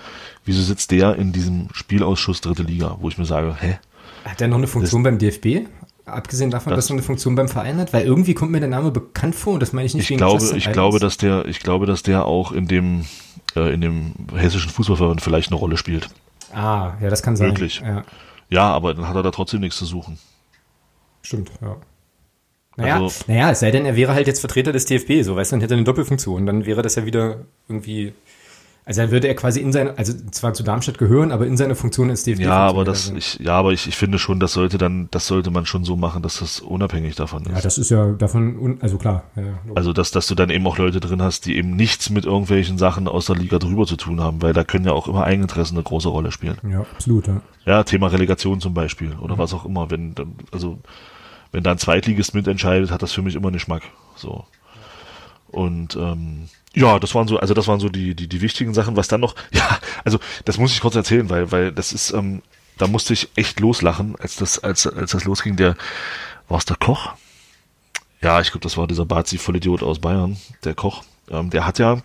wieso 0.46 0.64
sitzt 0.64 0.90
der 0.90 1.16
in 1.16 1.32
diesem 1.32 1.68
Spielausschuss 1.74 2.42
dritte 2.42 2.64
Liga, 2.64 2.98
wo 3.00 3.08
ich 3.10 3.20
mir 3.20 3.26
sage, 3.26 3.56
hä? 3.60 3.78
Hat 4.26 4.40
der 4.40 4.48
noch 4.48 4.58
eine 4.58 4.66
Funktion 4.68 5.04
beim 5.04 5.20
DFB? 5.20 5.68
Abgesehen 6.06 6.50
davon, 6.50 6.72
Das- 6.72 6.86
dass 6.86 6.90
er 6.90 6.94
eine 6.96 7.04
Funktion 7.04 7.36
beim 7.36 7.50
Verein 7.50 7.78
hat? 7.78 7.94
Weil 7.94 8.06
irgendwie 8.06 8.34
kommt 8.34 8.52
mir 8.52 8.60
der 8.60 8.68
Name 8.70 8.90
bekannt 8.90 9.36
vor 9.36 9.54
und 9.54 9.60
das 9.60 9.74
meine 9.74 9.86
ich 9.86 9.94
nicht 9.94 10.06
Ich 10.06 10.10
wegen 10.10 10.18
glaube, 10.18 10.42
Justin 10.42 10.58
ich 10.58 10.72
glaube, 10.72 10.98
dass 11.00 11.18
der, 11.18 11.46
ich 11.46 11.60
glaube, 11.60 11.86
dass 11.86 12.02
der 12.02 12.26
auch 12.26 12.52
in 12.52 12.68
dem, 12.68 13.06
äh, 13.56 13.72
in 13.72 13.82
dem 13.82 14.14
hessischen 14.36 14.72
Fußballverband 14.72 15.22
vielleicht 15.22 15.52
eine 15.52 15.60
Rolle 15.60 15.78
spielt. 15.78 16.10
Ah, 16.52 16.94
ja, 17.00 17.10
das 17.12 17.22
kann 17.22 17.36
sein. 17.36 17.50
Möglich. 17.50 17.82
Ja, 17.86 18.04
Ja, 18.50 18.72
aber 18.74 18.96
dann 18.96 19.08
hat 19.08 19.16
er 19.16 19.24
da 19.24 19.32
trotzdem 19.32 19.60
nichts 19.62 19.78
zu 19.78 19.86
suchen. 19.86 20.18
Stimmt, 21.24 21.52
ja. 21.62 21.78
Naja, 22.76 22.96
Also- 23.02 23.24
naja, 23.28 23.52
es 23.52 23.60
sei 23.60 23.70
denn, 23.72 23.86
er 23.86 23.96
wäre 23.96 24.14
halt 24.14 24.26
jetzt 24.28 24.40
Vertreter 24.40 24.72
des 24.72 24.86
DFB, 24.86 25.22
so 25.24 25.36
weißt 25.36 25.52
du, 25.52 25.56
dann 25.56 25.62
hätte 25.62 25.74
er 25.76 25.78
eine 25.78 25.84
Doppelfunktion. 25.84 26.46
Dann 26.46 26.66
wäre 26.66 26.82
das 26.82 26.96
ja 26.96 27.06
wieder 27.06 27.42
irgendwie. 27.68 28.14
Also 28.86 29.00
dann 29.02 29.12
würde 29.12 29.30
er 29.30 29.36
quasi 29.36 29.62
in 29.62 29.72
seine, 29.72 29.98
also 29.98 30.12
zwar 30.32 30.54
zu 30.54 30.62
Darmstadt 30.62 30.98
gehören, 30.98 31.32
aber 31.32 31.48
in 31.48 31.56
seine 31.56 31.74
Funktion 31.76 32.10
ins 32.10 32.24
DFB. 32.24 32.42
Ja, 32.42 32.68
aber 32.68 32.84
das, 32.84 33.12
er. 33.12 33.16
ich, 33.16 33.40
ja, 33.40 33.54
aber 33.54 33.72
ich, 33.72 33.88
ich 33.88 33.96
finde 33.96 34.20
schon, 34.20 34.42
das 34.42 34.52
sollte 34.52 34.78
dann, 34.78 35.08
das 35.12 35.26
sollte 35.28 35.52
man 35.52 35.66
schon 35.66 35.86
so 35.86 35.96
machen, 35.96 36.22
dass 36.22 36.40
das 36.40 36.60
unabhängig 36.60 37.16
davon 37.16 37.46
Ja, 37.48 37.56
ist. 37.56 37.64
das 37.64 37.78
ist 37.78 37.92
ja 37.92 38.12
davon, 38.12 38.60
un, 38.60 38.78
also 38.82 38.98
klar. 38.98 39.24
Ja, 39.38 39.44
ja. 39.44 39.54
Also, 39.76 39.94
dass, 39.94 40.12
dass 40.12 40.28
du 40.28 40.36
dann 40.36 40.50
eben 40.50 40.68
auch 40.68 40.78
Leute 40.78 41.00
drin 41.00 41.22
hast, 41.22 41.46
die 41.46 41.56
eben 41.56 41.78
nichts 41.78 42.10
mit 42.10 42.26
irgendwelchen 42.26 42.78
Sachen 42.78 43.08
aus 43.08 43.28
der 43.28 43.38
Liga 43.38 43.58
drüber 43.58 43.86
zu 43.86 43.96
tun 43.96 44.20
haben, 44.20 44.42
weil 44.42 44.52
da 44.52 44.66
können 44.66 44.84
ja 44.86 44.92
auch 44.92 45.08
immer 45.08 45.24
Eigeninteressen 45.24 45.78
eine 45.78 45.84
große 45.84 46.10
Rolle 46.10 46.32
spielen. 46.34 46.58
ja, 46.70 46.82
absolut, 46.82 47.28
ja. 47.28 47.40
Ja, 47.66 47.84
Thema 47.84 48.08
Relegation 48.08 48.60
zum 48.60 48.74
Beispiel 48.74 49.14
oder 49.22 49.38
was 49.38 49.54
auch 49.54 49.64
immer. 49.64 49.92
Wenn, 49.92 50.14
dann- 50.16 50.36
also, 50.52 50.80
wenn 51.54 51.64
da 51.64 51.72
ein 51.72 51.78
Zweitligist 51.78 52.34
mitentscheidet, 52.34 52.92
hat 52.92 53.02
das 53.02 53.14
für 53.14 53.22
mich 53.22 53.36
immer 53.36 53.48
einen 53.48 53.54
Geschmack. 53.54 53.84
So. 54.16 54.46
Und 55.48 55.96
ähm, 55.96 56.50
ja, 56.74 57.00
das 57.00 57.14
waren 57.14 57.28
so, 57.28 57.38
also 57.38 57.54
das 57.54 57.68
waren 57.68 57.80
so 57.80 57.90
die, 57.90 58.16
die, 58.16 58.28
die 58.28 58.42
wichtigen 58.42 58.74
Sachen. 58.74 58.98
Was 58.98 59.08
dann 59.08 59.22
noch, 59.22 59.36
ja, 59.52 59.80
also 60.04 60.20
das 60.44 60.58
muss 60.58 60.74
ich 60.74 60.82
kurz 60.82 60.96
erzählen, 60.96 61.30
weil, 61.30 61.52
weil 61.52 61.72
das 61.72 61.94
ist, 61.94 62.12
ähm, 62.12 62.42
da 62.80 62.88
musste 62.88 63.14
ich 63.14 63.30
echt 63.36 63.60
loslachen, 63.60 64.16
als 64.20 64.36
das, 64.36 64.60
als, 64.60 64.88
als 64.88 65.12
das 65.12 65.26
losging, 65.26 65.56
der, 65.56 65.78
war 66.50 66.58
es 66.58 66.66
der 66.66 66.76
Koch? 66.76 67.14
Ja, 68.20 68.42
ich 68.42 68.50
glaube, 68.50 68.64
das 68.64 68.76
war 68.76 68.88
dieser 68.88 69.06
Bazi 69.06 69.38
Vollidiot 69.38 69.84
aus 69.84 70.00
Bayern, 70.00 70.38
der 70.64 70.74
Koch. 70.74 71.04
Ähm, 71.30 71.52
der 71.52 71.68
hat 71.68 71.78
ja, 71.78 72.02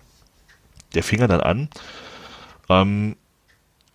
der 0.93 1.01
fing 1.01 1.21
ja 1.21 1.27
dann 1.27 1.41
an, 1.41 1.69
ähm, 2.69 3.15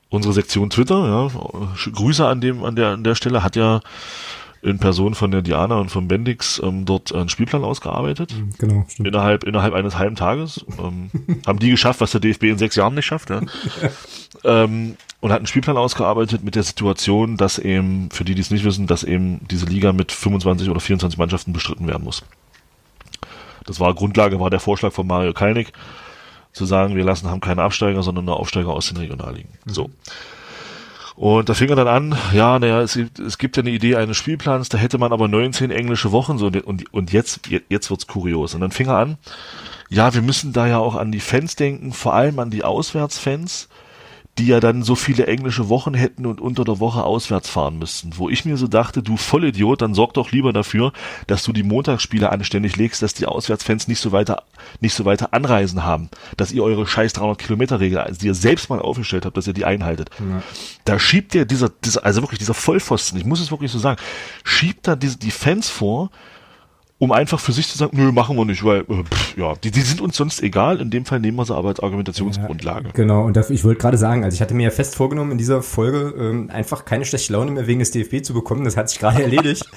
unsere 0.09 0.35
Sektion 0.35 0.71
Twitter, 0.71 1.07
ja, 1.07 1.93
Grüße 1.93 2.27
an 2.27 2.41
dem, 2.41 2.65
an 2.65 2.75
der, 2.75 2.89
an 2.89 3.05
der 3.05 3.15
Stelle, 3.15 3.45
hat 3.45 3.55
ja 3.55 3.81
in 4.65 4.79
Person 4.79 5.15
von 5.15 5.31
der 5.31 5.43
Diana 5.43 5.77
und 5.77 5.91
von 5.91 6.09
Bendix 6.09 6.61
ähm, 6.65 6.87
dort 6.87 7.15
einen 7.15 7.29
Spielplan 7.29 7.65
ausgearbeitet. 7.65 8.35
Genau, 8.59 8.87
stimmt. 8.89 9.09
Innerhalb, 9.09 9.45
innerhalb 9.45 9.75
eines 9.75 9.99
halben 9.99 10.17
Tages. 10.17 10.65
Ähm, 10.79 11.11
haben 11.47 11.59
die 11.59 11.71
geschafft, 11.71 12.01
was 12.01 12.13
der 12.13 12.21
DFB 12.21 12.45
in 12.45 12.59
sechs 12.59 12.75
Jahren 12.75 12.95
nicht 12.95 13.05
schafft. 13.05 13.31
Ja. 13.31 13.43
ähm, 14.45 14.97
und 15.21 15.31
hat 15.33 15.39
einen 15.39 15.47
Spielplan 15.47 15.77
ausgearbeitet 15.77 16.45
mit 16.45 16.55
der 16.55 16.63
Situation, 16.63 17.37
dass 17.37 17.59
eben, 17.59 18.11
für 18.11 18.25
die, 18.25 18.35
die 18.35 18.41
es 18.41 18.51
nicht 18.51 18.65
wissen, 18.65 18.87
dass 18.87 19.05
eben 19.05 19.41
diese 19.51 19.67
Liga 19.67 19.93
mit 19.93 20.13
25 20.13 20.71
oder 20.71 20.81
24 20.81 21.19
Mannschaften 21.19 21.53
bestritten 21.53 21.87
werden 21.87 22.05
muss. 22.05 22.23
Das 23.67 23.81
war 23.81 23.95
Grundlage, 23.95 24.41
war 24.41 24.51
der 24.51 24.61
Vorschlag 24.61 24.93
von 24.93 25.07
Mario 25.07 25.33
Kalnick, 25.33 25.73
zu 26.53 26.67
sagen, 26.67 26.95
wir 26.95 27.05
lassen, 27.05 27.31
haben 27.31 27.41
keine 27.41 27.63
Absteiger, 27.63 28.03
sondern 28.03 28.27
nur 28.27 28.39
Aufsteiger 28.39 28.71
aus 28.71 28.89
den 28.89 28.97
Regionalligen. 28.97 29.51
So. 29.67 29.91
Und 31.17 31.49
da 31.49 31.55
fing 31.55 31.69
er 31.69 31.77
dann 31.77 31.87
an, 31.87 32.19
ja, 32.33 32.59
naja, 32.59 32.81
es 32.81 32.95
gibt, 32.95 33.19
es 33.21 33.39
gibt 33.39 33.57
ja 33.57 33.63
eine 33.63 33.71
Idee 33.71 33.97
eines 33.97 34.17
Spielplans, 34.17 34.69
da 34.69 34.79
hätte 34.79 34.99
man 34.99 35.13
aber 35.13 35.29
19 35.29 35.71
englische 35.71 36.11
Wochen, 36.11 36.39
so, 36.39 36.47
und, 36.47 36.93
und 36.93 37.13
jetzt, 37.13 37.41
jetzt 37.69 37.91
wird's 37.91 38.07
kurios. 38.07 38.55
Und 38.55 38.61
dann 38.61 38.73
fing 38.73 38.89
er 38.89 38.99
an, 38.99 39.19
ja, 39.91 40.13
wir 40.13 40.23
müssen 40.23 40.53
da 40.53 40.67
ja 40.67 40.79
auch 40.79 40.97
an 40.97 41.13
die 41.13 41.21
Fans 41.21 41.55
denken, 41.55 41.93
vor 41.93 42.15
allem 42.15 42.39
an 42.41 42.51
die 42.51 42.65
Auswärtsfans, 42.65 43.69
die 44.39 44.47
ja 44.47 44.59
dann 44.59 44.83
so 44.83 44.95
viele 44.97 45.27
englische 45.27 45.69
Wochen 45.69 45.95
hätten 45.95 46.27
und 46.27 46.41
unter 46.41 46.65
der 46.65 46.81
Woche 46.81 47.05
auswärts 47.05 47.49
fahren 47.49 47.79
müssten. 47.79 48.13
Wo 48.17 48.29
ich 48.29 48.45
mir 48.45 48.57
so 48.57 48.67
dachte, 48.67 49.03
du 49.03 49.17
Vollidiot, 49.17 49.81
dann 49.81 49.95
sorg 49.95 50.15
doch 50.15 50.33
lieber 50.33 50.53
dafür, 50.53 50.93
dass 51.29 51.45
du 51.45 51.53
die 51.53 51.63
Montagsspiele 51.63 52.31
anständig 52.31 52.77
legst, 52.77 53.03
dass 53.03 53.15
die 53.15 53.27
Auswärtsfans 53.27 53.87
nicht 53.87 54.01
so 54.01 54.11
weiter, 54.11 54.43
nicht 54.81 54.95
so 54.95 55.05
weiter 55.05 55.33
anreisen 55.33 55.85
haben, 55.85 56.09
dass 56.37 56.51
ihr 56.51 56.65
eure 56.65 56.87
scheiß 56.87 57.13
300 57.13 57.39
Kilometer 57.39 57.79
Regel, 57.79 57.99
also 57.99 58.19
die 58.21 58.27
ihr 58.27 58.35
selbst 58.35 58.71
mal 58.71 58.81
aufgestellt 58.81 59.25
habt, 59.25 59.37
dass 59.37 59.47
ihr 59.47 59.53
die 59.53 59.65
einhaltet. 59.65 60.11
Da 60.85 60.99
schiebt 60.99 61.35
dir 61.35 61.45
dieser, 61.45 61.69
dieser, 61.69 62.05
also 62.05 62.23
wirklich 62.23 62.41
dieser 62.41 62.55
Vollpfosten, 62.55 63.19
ich 63.19 63.25
muss 63.25 63.41
es 63.41 63.51
wirklich 63.53 63.71
so 63.71 63.79
sagen, 63.79 64.01
schiebt 64.43 64.89
da 64.89 64.97
diese, 64.97 65.19
die 65.19 65.31
Fans 65.31 65.69
vor, 65.69 66.11
um 66.99 67.11
einfach 67.13 67.41
für 67.41 67.53
sich 67.53 67.69
zu 67.69 67.77
sagen, 67.77 67.97
nö, 67.97 68.13
machen 68.13 68.37
wir 68.37 68.45
nicht, 68.45 68.65
weil, 68.65 68.81
äh, 68.83 69.03
pff, 69.05 69.37
ja, 69.37 69.55
die, 69.63 69.71
die 69.71 69.81
sind 69.81 70.01
uns 70.01 70.17
sonst 70.17 70.43
egal, 70.43 70.81
in 70.81 70.91
dem 70.91 71.05
Fall 71.05 71.21
nehmen 71.21 71.37
wir 71.37 71.45
sie 71.45 71.55
aber 71.55 71.69
als 71.69 71.81
Argumentationsgrundlage. 71.81 72.91
Genau, 72.95 73.25
und 73.25 73.37
dafür, 73.37 73.55
ich 73.55 73.65
wollte 73.65 73.81
gerade 73.81 73.99
sagen, 73.99 74.25
also 74.25 74.35
ich 74.35 74.41
hatte 74.41 74.55
mir 74.55 74.65
ja 74.65 74.71
fest 74.71 74.95
vorgenommen, 74.95 75.33
in 75.33 75.39
dieser 75.39 75.63
Folge 75.63 76.15
ähm, 76.17 76.51
einfach 76.51 76.85
keine 76.85 77.05
schlechte 77.05 77.33
Laune 77.33 77.51
mehr 77.51 77.67
wegen 77.67 77.81
des 77.81 77.91
DFB 77.91 78.23
zu 78.25 78.33
bekommen. 78.33 78.65
Das 78.65 78.77
hat 78.77 78.89
sich 78.89 78.99
gerade 79.01 79.23
erledigt. 79.23 79.69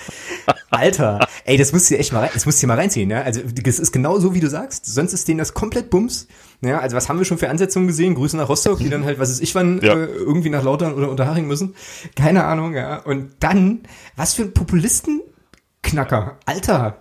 Alter, 0.70 1.28
ey, 1.46 1.58
das 1.58 1.74
musst 1.74 1.90
du 1.90 1.98
echt 1.98 2.14
mal 2.14 2.20
rein, 2.20 2.30
das 2.34 2.46
musst 2.46 2.62
du 2.62 2.68
mal 2.68 2.76
reinziehen, 2.78 3.10
ja. 3.10 3.22
Also 3.22 3.42
das 3.64 3.80
ist 3.80 3.92
genau 3.92 4.20
so, 4.20 4.34
wie 4.36 4.40
du 4.40 4.50
sagst. 4.50 4.86
Sonst 4.86 5.14
ist 5.14 5.28
denen 5.28 5.40
das 5.40 5.54
komplett 5.54 5.90
Bums. 5.90 6.28
Ja, 6.62 6.80
also 6.80 6.96
was 6.96 7.10
haben 7.10 7.18
wir 7.20 7.26
schon 7.26 7.38
für 7.38 7.50
Ansetzungen 7.50 7.88
gesehen? 7.88 8.16
Grüße 8.16 8.36
nach 8.38 8.50
Rostock, 8.50 8.80
die 8.80 8.90
dann 8.90 9.06
halt, 9.06 9.20
was 9.20 9.30
ist 9.30 9.42
ich 9.42 9.54
wann, 9.56 9.80
Ja. 9.82 9.94
äh, 9.94 10.06
irgendwie 10.06 10.50
nach 10.50 10.64
Lautern 10.64 10.94
oder 10.94 11.10
Unterhaching 11.10 11.48
müssen. 11.48 11.76
Keine 12.16 12.44
Ahnung, 12.46 12.74
ja. 12.76 12.98
Und 12.98 13.32
dann, 13.40 13.82
was 14.16 14.34
für 14.34 14.44
ein 14.44 14.54
Populistenknacker. 14.54 16.38
Alter. 16.46 16.98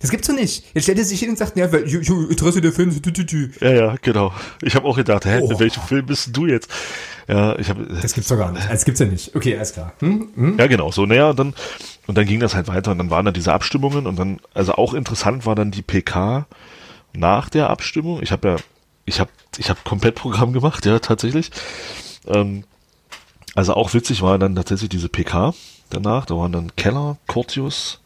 Das 0.00 0.10
gibt's 0.10 0.28
doch 0.28 0.34
nicht. 0.34 0.64
Jetzt 0.74 0.84
stellt 0.84 0.98
er 0.98 1.04
sich 1.04 1.18
hin 1.20 1.30
und 1.30 1.38
sagt, 1.38 1.56
ja, 1.56 1.72
weil, 1.72 1.82
Interesse 1.82 2.60
der 2.60 2.72
Fans, 2.72 3.00
tü, 3.02 3.12
tü, 3.12 3.26
tü. 3.26 3.50
Ja, 3.60 3.70
ja, 3.72 3.94
genau. 4.00 4.32
Ich 4.62 4.74
habe 4.76 4.86
auch 4.86 4.96
gedacht, 4.96 5.24
hä, 5.24 5.40
Oh. 5.42 5.50
in 5.50 5.58
welchem 5.58 5.82
Film 5.82 6.06
bist 6.06 6.36
du 6.36 6.46
jetzt? 6.46 6.70
Ja, 7.26 7.58
ich 7.58 7.68
habe 7.68 7.84
Das 8.00 8.14
gibt's 8.14 8.28
doch 8.28 8.38
gar 8.38 8.52
nicht. 8.52 8.70
Das 8.70 8.84
gibt's 8.84 9.00
ja 9.00 9.06
nicht. 9.06 9.34
Okay, 9.34 9.56
alles 9.56 9.72
klar. 9.72 9.92
Hm? 10.00 10.28
Hm? 10.34 10.58
Ja, 10.58 10.66
genau, 10.66 10.90
so, 10.92 11.04
naja, 11.04 11.30
und 11.30 11.38
dann, 11.38 11.54
und 12.06 12.16
dann 12.16 12.26
ging 12.26 12.40
das 12.40 12.54
halt 12.54 12.68
weiter 12.68 12.92
und 12.92 12.98
dann 12.98 13.10
waren 13.10 13.24
da 13.24 13.32
diese 13.32 13.52
Abstimmungen 13.52 14.06
und 14.06 14.16
dann, 14.18 14.38
also 14.54 14.72
auch 14.74 14.94
interessant 14.94 15.44
war 15.46 15.54
dann 15.54 15.70
die 15.70 15.82
PK 15.82 16.46
nach 17.14 17.48
der 17.48 17.68
Abstimmung. 17.70 18.22
Ich 18.22 18.30
habe 18.32 18.48
ja, 18.48 18.56
ich 19.04 19.20
habe, 19.20 19.30
ich 19.58 19.68
habe 19.68 19.80
komplett 19.84 20.14
Programm 20.14 20.52
gemacht, 20.52 20.86
ja, 20.86 20.98
tatsächlich. 21.00 21.50
Ähm, 22.26 22.64
also 23.54 23.74
auch 23.74 23.92
witzig 23.94 24.22
war 24.22 24.38
dann 24.38 24.54
tatsächlich 24.54 24.90
diese 24.90 25.08
PK 25.08 25.54
danach, 25.90 26.26
da 26.26 26.36
waren 26.36 26.52
dann 26.52 26.76
Keller, 26.76 27.16
Cortius. 27.26 28.00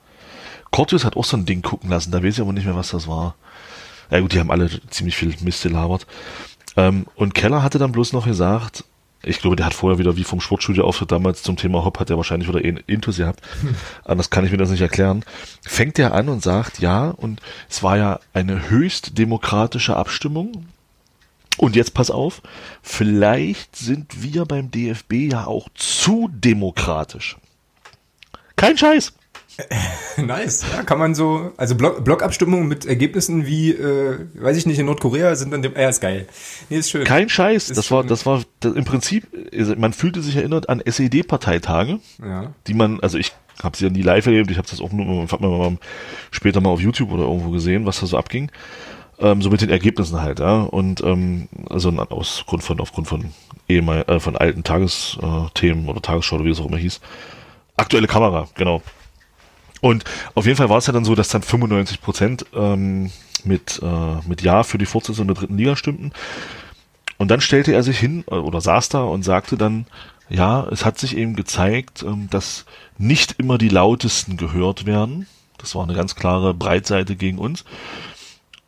Cortius 0.73 1.05
hat 1.05 1.17
auch 1.17 1.25
so 1.25 1.37
ein 1.37 1.47
Ding 1.47 1.63
gucken 1.63 1.91
lassen, 1.91 2.11
da 2.11 2.23
weiß 2.23 2.35
ich 2.35 2.41
aber 2.41 2.53
nicht 2.53 2.65
mehr, 2.65 2.75
was 2.75 2.91
das 2.91 3.07
war. 3.07 3.37
Ja 4.11 4.21
gut, 4.21 4.33
die 4.33 4.41
haben 4.41 4.51
alle 4.51 4.69
ziemlich 4.91 5.17
viel 5.17 5.35
Mist 5.43 5.63
gelabert. 5.63 6.07
Ähm, 6.77 7.07
und 7.15 7.35
Keller 7.35 7.63
hatte 7.63 7.79
dann 7.79 7.93
bloß 7.93 8.13
noch 8.13 8.27
gesagt, 8.27 8.85
ich 9.23 9.39
glaube, 9.39 9.57
der 9.57 9.67
hat 9.67 9.75
vorher 9.75 9.99
wieder 9.99 10.17
wie 10.17 10.25
vom 10.25 10.41
Sportstudio 10.41 10.85
Auftritt 10.85 11.13
damals 11.13 11.43
zum 11.43 11.57
Thema 11.57 11.85
Hop, 11.85 12.01
hat 12.01 12.11
er 12.11 12.17
wahrscheinlich 12.17 12.49
wieder 12.49 12.65
eh 12.65 12.75
Intus 12.87 13.19
gehabt. 13.19 13.41
Anders 14.05 14.31
kann 14.31 14.45
ich 14.45 14.51
mir 14.51 14.57
das 14.57 14.71
nicht 14.71 14.81
erklären. 14.81 15.25
Fängt 15.63 15.99
er 15.99 16.13
an 16.13 16.29
und 16.29 16.43
sagt, 16.43 16.81
ja, 16.81 17.11
und 17.11 17.41
es 17.71 17.83
war 17.83 17.97
ja 17.97 18.19
eine 18.33 18.69
höchst 18.69 19.19
demokratische 19.19 19.97
Abstimmung. 19.97 20.67
Und 21.59 21.77
jetzt 21.77 21.95
pass 21.95 22.11
auf, 22.11 22.43
vielleicht 22.83 23.77
sind 23.77 24.23
wir 24.23 24.47
beim 24.47 24.71
DFB 24.71 25.13
ja 25.31 25.47
auch 25.47 25.69
zu 25.75 26.29
demokratisch. 26.33 27.37
Kein 28.57 28.77
Scheiß. 28.77 29.13
Nice. 30.17 30.65
Ja, 30.75 30.83
kann 30.83 30.99
man 30.99 31.15
so, 31.15 31.53
also 31.57 31.75
Blockabstimmungen 31.75 32.69
mit 32.69 32.85
Ergebnissen 32.87 33.47
wie, 33.47 33.71
äh, 33.71 34.19
weiß 34.35 34.57
ich 34.57 34.67
nicht, 34.67 34.79
in 34.79 34.87
Nordkorea 34.87 35.35
sind 35.37 35.51
dann 35.53 35.63
dem, 35.63 35.75
ja, 35.75 35.89
ist 35.89 36.01
geil. 36.01 36.27
Nee, 36.69 36.79
ist 36.79 36.91
schön. 36.91 37.05
Kein 37.05 37.29
Scheiß. 37.29 37.71
Ist 37.71 37.77
Das 37.77 37.91
war, 37.91 38.01
schon- 38.03 38.09
das 38.09 38.27
war 38.27 38.43
das, 38.61 38.73
im 38.75 38.85
Prinzip, 38.85 39.27
man 39.79 39.93
fühlte 39.93 40.21
sich 40.23 40.37
erinnert 40.37 40.69
an 40.69 40.81
SED-Parteitage. 40.81 41.99
Ja. 42.23 42.53
die 42.67 42.75
man, 42.75 43.01
also 43.01 43.19
ich 43.19 43.33
habe 43.63 43.77
sie 43.77 43.85
ja 43.85 43.91
nie 43.91 44.03
live 44.03 44.27
erlebt, 44.27 44.51
ich 44.51 44.59
habe 44.59 44.69
das 44.69 44.81
auch 44.81 44.93
nur 44.93 45.27
hab 45.31 45.41
mal, 45.41 45.49
mal 45.49 45.79
später 46.31 46.61
mal 46.61 46.71
auf 46.71 46.81
YouTube 46.81 47.11
oder 47.13 47.25
irgendwo 47.25 47.51
gesehen, 47.51 47.87
was 47.87 48.01
da 48.01 48.07
so 48.07 48.17
abging. 48.19 48.51
Ähm, 49.19 49.41
so 49.43 49.51
mit 49.51 49.61
den 49.61 49.71
Ergebnissen 49.71 50.21
halt, 50.21 50.41
ja. 50.41 50.63
Und 50.63 51.03
ähm, 51.03 51.49
also 51.69 51.91
aus 51.91 52.45
Grund 52.47 52.63
von, 52.63 52.81
aufgrund 52.81 53.09
von 53.09 53.27
ehemal, 53.69 54.05
äh, 54.09 54.19
von 54.19 54.37
alten 54.37 54.65
Tagesthemen 54.65 55.87
äh, 55.87 55.91
oder 55.91 56.03
Tagesschau 56.03 56.37
oder 56.37 56.45
wie 56.45 56.51
es 56.51 56.61
auch 56.61 56.67
immer 56.67 56.79
hieß. 56.79 57.01
Aktuelle 57.77 58.07
Kamera, 58.07 58.49
genau. 58.55 58.83
Und 59.83 60.05
auf 60.37 60.47
jeden 60.47 60.57
Fall 60.57 60.69
war 60.69 60.79
es 60.79 60.87
ja 60.87 60.93
dann 60.93 61.05
so, 61.05 61.17
dass 61.17 61.29
dann 61.29 61.43
95 61.43 62.01
Prozent 62.01 62.47
ähm, 62.55 63.11
mit, 63.43 63.81
äh, 63.83 64.29
mit 64.29 64.41
Ja 64.41 64.63
für 64.63 64.79
die 64.79 64.87
Fortsetzung 64.87 65.27
der 65.27 65.35
dritten 65.35 65.59
Liga 65.59 65.75
stimmten. 65.75 66.13
Und 67.19 67.33
dann 67.33 67.41
stellte 67.41 67.73
er 67.73 67.83
sich 67.83 67.99
hin 67.99 68.25
äh, 68.31 68.37
oder 68.37 68.61
saß 68.61 68.91
da 68.91 69.03
und 69.03 69.25
sagte 69.25 69.57
dann, 69.57 69.87
ja, 70.29 70.65
es 70.71 70.85
hat 70.85 70.99
sich 70.99 71.17
eben 71.17 71.35
gezeigt, 71.35 72.05
ähm, 72.05 72.29
dass 72.31 72.65
nicht 72.97 73.33
immer 73.39 73.59
die 73.59 73.71
lautesten 73.71 74.37
gehört 74.37 74.87
werden. 74.87 75.27
Das 75.59 75.75
war 75.75 75.83
eine 75.83 75.95
ganz 75.95 76.15
klare 76.15 76.55
Breitseite 76.55 77.17
gegen 77.17 77.39
uns. 77.39 77.65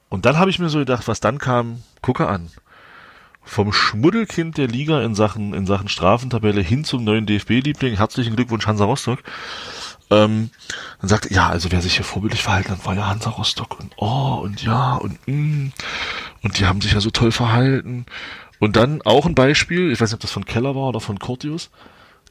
Und 0.08 0.26
dann 0.26 0.36
habe 0.36 0.50
ich 0.50 0.58
mir 0.58 0.68
so 0.68 0.80
gedacht, 0.80 1.06
was 1.06 1.20
dann 1.20 1.38
kam, 1.38 1.82
gucke 2.02 2.26
an. 2.26 2.50
Vom 3.44 3.72
Schmuddelkind 3.72 4.58
der 4.58 4.66
Liga 4.66 5.00
in 5.02 5.14
Sachen, 5.14 5.54
in 5.54 5.66
Sachen 5.66 5.86
Strafentabelle 5.86 6.60
hin 6.60 6.82
zum 6.82 7.04
neuen 7.04 7.26
DFB-Liebling. 7.26 7.98
Herzlichen 7.98 8.34
Glückwunsch, 8.34 8.66
Hansa 8.66 8.84
Rostock. 8.84 9.20
Ähm, 10.14 10.50
dann 11.00 11.08
sagte, 11.08 11.32
ja, 11.32 11.48
also 11.48 11.72
wer 11.72 11.82
sich 11.82 11.96
hier 11.96 12.04
vorbildlich 12.04 12.42
verhalten 12.42 12.70
hat, 12.70 12.86
war 12.86 12.94
ja 12.94 13.06
Hansa 13.06 13.30
Rostock. 13.30 13.80
Und 13.80 13.92
oh, 13.96 14.40
und 14.42 14.62
ja, 14.62 14.94
und 14.94 15.18
mm, 15.26 15.72
und 16.42 16.58
die 16.58 16.66
haben 16.66 16.80
sich 16.80 16.92
ja 16.92 17.00
so 17.00 17.10
toll 17.10 17.32
verhalten. 17.32 18.06
Und 18.60 18.76
dann 18.76 19.02
auch 19.02 19.26
ein 19.26 19.34
Beispiel, 19.34 19.90
ich 19.90 20.00
weiß 20.00 20.10
nicht, 20.10 20.14
ob 20.14 20.20
das 20.20 20.30
von 20.30 20.44
Keller 20.44 20.74
war 20.74 20.88
oder 20.88 21.00
von 21.00 21.18
Cortius. 21.18 21.70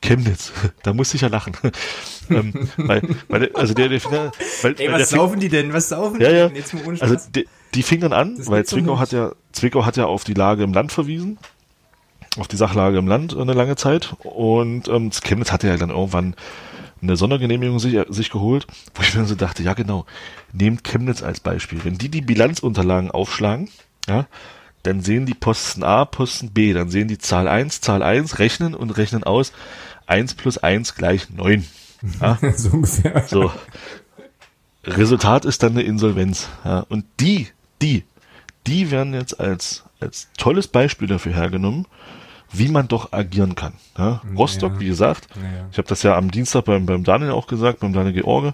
Chemnitz, 0.02 0.52
da 0.84 0.94
musste 0.94 1.16
ich 1.16 1.22
ja 1.22 1.30
lachen. 1.30 1.54
ähm, 2.30 2.70
weil, 2.78 3.02
weil, 3.30 3.52
also 3.54 3.74
der, 3.74 3.90
der, 3.90 4.02
weil, 4.04 4.76
Ey, 4.78 4.92
was 4.92 5.10
saufen 5.10 5.40
die 5.40 5.50
denn? 5.50 5.74
Was 5.74 5.90
saufen 5.90 6.22
ja, 6.22 6.30
ja. 6.30 6.48
die 6.48 6.54
denn? 6.54 6.62
Jetzt 6.62 6.74
mal 6.74 6.84
ohne 6.86 7.02
Also 7.02 7.16
die, 7.34 7.48
die 7.74 7.84
fing 7.84 8.02
dann 8.02 8.14
an, 8.14 8.38
das 8.38 8.50
weil 8.50 8.66
Zwickau 8.66 9.00
hat 9.00 9.12
ja, 9.12 9.32
Zwickau 9.52 9.86
hat 9.86 9.98
ja 9.98 10.06
auf 10.06 10.24
die 10.24 10.34
Lage 10.34 10.64
im 10.64 10.74
Land 10.74 10.92
verwiesen, 10.92 11.40
auf 12.38 12.48
die 12.48 12.58
Sachlage 12.58 12.98
im 12.98 13.08
Land 13.08 13.36
eine 13.36 13.54
lange 13.54 13.76
Zeit 13.76 14.16
und 14.24 14.88
ähm, 14.90 15.12
Chemnitz 15.12 15.52
hatte 15.52 15.68
ja 15.68 15.78
dann 15.78 15.90
irgendwann 15.90 16.36
eine 17.04 17.18
Sondergenehmigung 17.18 17.80
sich, 17.80 18.00
sich 18.10 18.30
geholt, 18.30 18.66
wo 18.96 19.04
ich 19.04 19.14
mir 19.14 19.26
so 19.26 19.36
dachte, 19.36 19.62
ja 19.64 19.74
genau, 19.74 20.06
nehmt 20.52 20.84
Chemnitz 20.84 21.22
als 21.22 21.40
Beispiel. 21.40 21.84
Wenn 21.84 21.98
die 21.98 22.10
die 22.10 22.22
Bilanzunterlagen 22.22 23.12
aufschlagen, 23.12 23.70
ja, 24.08 24.28
dann 24.84 25.02
sehen 25.02 25.26
die 25.26 25.34
Posten 25.34 25.84
A, 25.84 26.06
Posten 26.06 26.52
B, 26.52 26.74
dann 26.74 26.90
sehen 26.90 27.08
die 27.08 27.18
Zahl 27.18 27.48
1, 27.48 27.82
Zahl 27.82 28.04
1, 28.04 28.40
rechnen 28.40 28.76
und 28.76 28.92
rechnen 28.92 29.24
aus, 29.24 29.54
1 30.08 30.36
plus 30.36 30.58
1 30.58 30.96
gleich 30.96 31.30
9. 31.30 31.66
Ja? 32.20 32.38
so 32.56 32.70
ungefähr. 32.72 33.26
So. 33.28 33.52
Resultat 34.84 35.46
ist 35.46 35.64
dann 35.64 35.74
eine 35.74 35.84
Insolvenz. 35.84 36.50
Ja? 36.66 36.80
Und 36.90 37.06
die, 37.20 37.48
die, 37.82 38.04
die 38.68 38.92
werden 38.92 39.14
jetzt 39.14 39.40
als, 39.40 39.84
als 40.00 40.28
tolles 40.38 40.68
Beispiel 40.68 41.08
dafür 41.08 41.34
hergenommen, 41.34 41.88
wie 42.54 42.70
man 42.70 42.88
doch 42.88 43.12
agieren 43.12 43.56
kann. 43.56 43.74
Ja? 43.98 44.22
Rostock, 44.38 44.74
ja. 44.74 44.80
wie 44.80 44.88
gesagt, 44.88 45.28
ja, 45.36 45.68
ich 45.72 45.78
habe 45.78 45.88
das 45.88 46.04
ja 46.04 46.16
am 46.16 46.32
Dienstag 46.32 46.66
beim, 46.66 46.86
beim 46.86 47.04
Daniel 47.04 47.32
auch 47.32 47.48
gesagt, 47.48 47.80
beim 47.80 47.94
Daniel 47.94 48.22
George, 48.22 48.54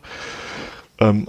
ähm, 1.02 1.28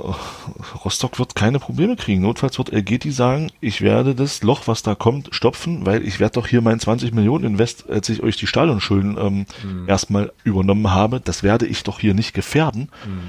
Rostock 0.85 1.19
wird 1.19 1.37
keine 1.37 1.61
Probleme 1.61 1.95
kriegen. 1.95 2.23
Notfalls 2.23 2.59
wird 2.59 2.73
Elgeti 2.73 3.13
sagen, 3.13 3.53
ich 3.61 3.83
werde 3.83 4.17
das 4.17 4.43
Loch, 4.43 4.67
was 4.67 4.83
da 4.83 4.97
kommt, 4.97 5.29
stopfen, 5.33 5.87
weil 5.87 6.07
ich 6.07 6.19
werde 6.19 6.35
doch 6.35 6.49
hier 6.49 6.61
mein 6.61 6.81
20 6.81 7.15
Millionen 7.15 7.45
Invest, 7.45 7.89
als 7.89 8.09
ich 8.09 8.23
euch 8.23 8.37
die 8.37 8.49
Stadionschulden 8.49 9.17
ähm, 9.17 9.47
mhm. 9.63 9.89
erstmal 9.89 10.33
übernommen 10.43 10.91
habe, 10.91 11.21
das 11.21 11.43
werde 11.43 11.67
ich 11.67 11.85
doch 11.85 12.01
hier 12.01 12.15
nicht 12.15 12.35
gefährden. 12.35 12.89
Mhm. 13.07 13.21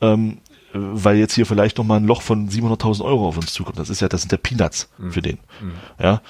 Ähm, 0.00 0.38
weil 0.72 1.16
jetzt 1.16 1.34
hier 1.34 1.46
vielleicht 1.46 1.78
noch 1.78 1.84
mal 1.84 1.98
ein 1.98 2.06
Loch 2.06 2.22
von 2.22 2.48
700.000 2.48 3.04
Euro 3.04 3.28
auf 3.28 3.36
uns 3.36 3.52
zukommt. 3.52 3.78
Das 3.78 3.90
ist 3.90 4.00
ja, 4.00 4.08
das 4.08 4.22
sind 4.22 4.32
ja 4.32 4.38
Peanuts 4.38 4.88
mhm. 4.98 5.12
für 5.12 5.22
den. 5.22 5.38
Mhm. 5.60 5.72
Ja. 6.02 6.22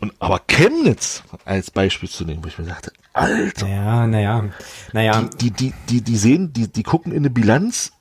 Und, 0.00 0.12
aber 0.18 0.40
Chemnitz 0.46 1.22
als 1.44 1.70
Beispiel 1.70 2.08
zu 2.08 2.24
nehmen, 2.24 2.42
wo 2.42 2.48
ich 2.48 2.58
mir 2.58 2.64
dachte, 2.64 2.92
Alter. 3.12 3.68
Ja, 3.68 4.06
naja, 4.06 4.44
naja. 4.92 5.28
Die, 5.40 5.50
die, 5.50 5.72
die, 5.88 6.02
die 6.02 6.16
sehen, 6.16 6.52
die, 6.52 6.68
die 6.68 6.82
gucken 6.82 7.12
in 7.12 7.18
eine 7.18 7.30
Bilanz 7.30 7.92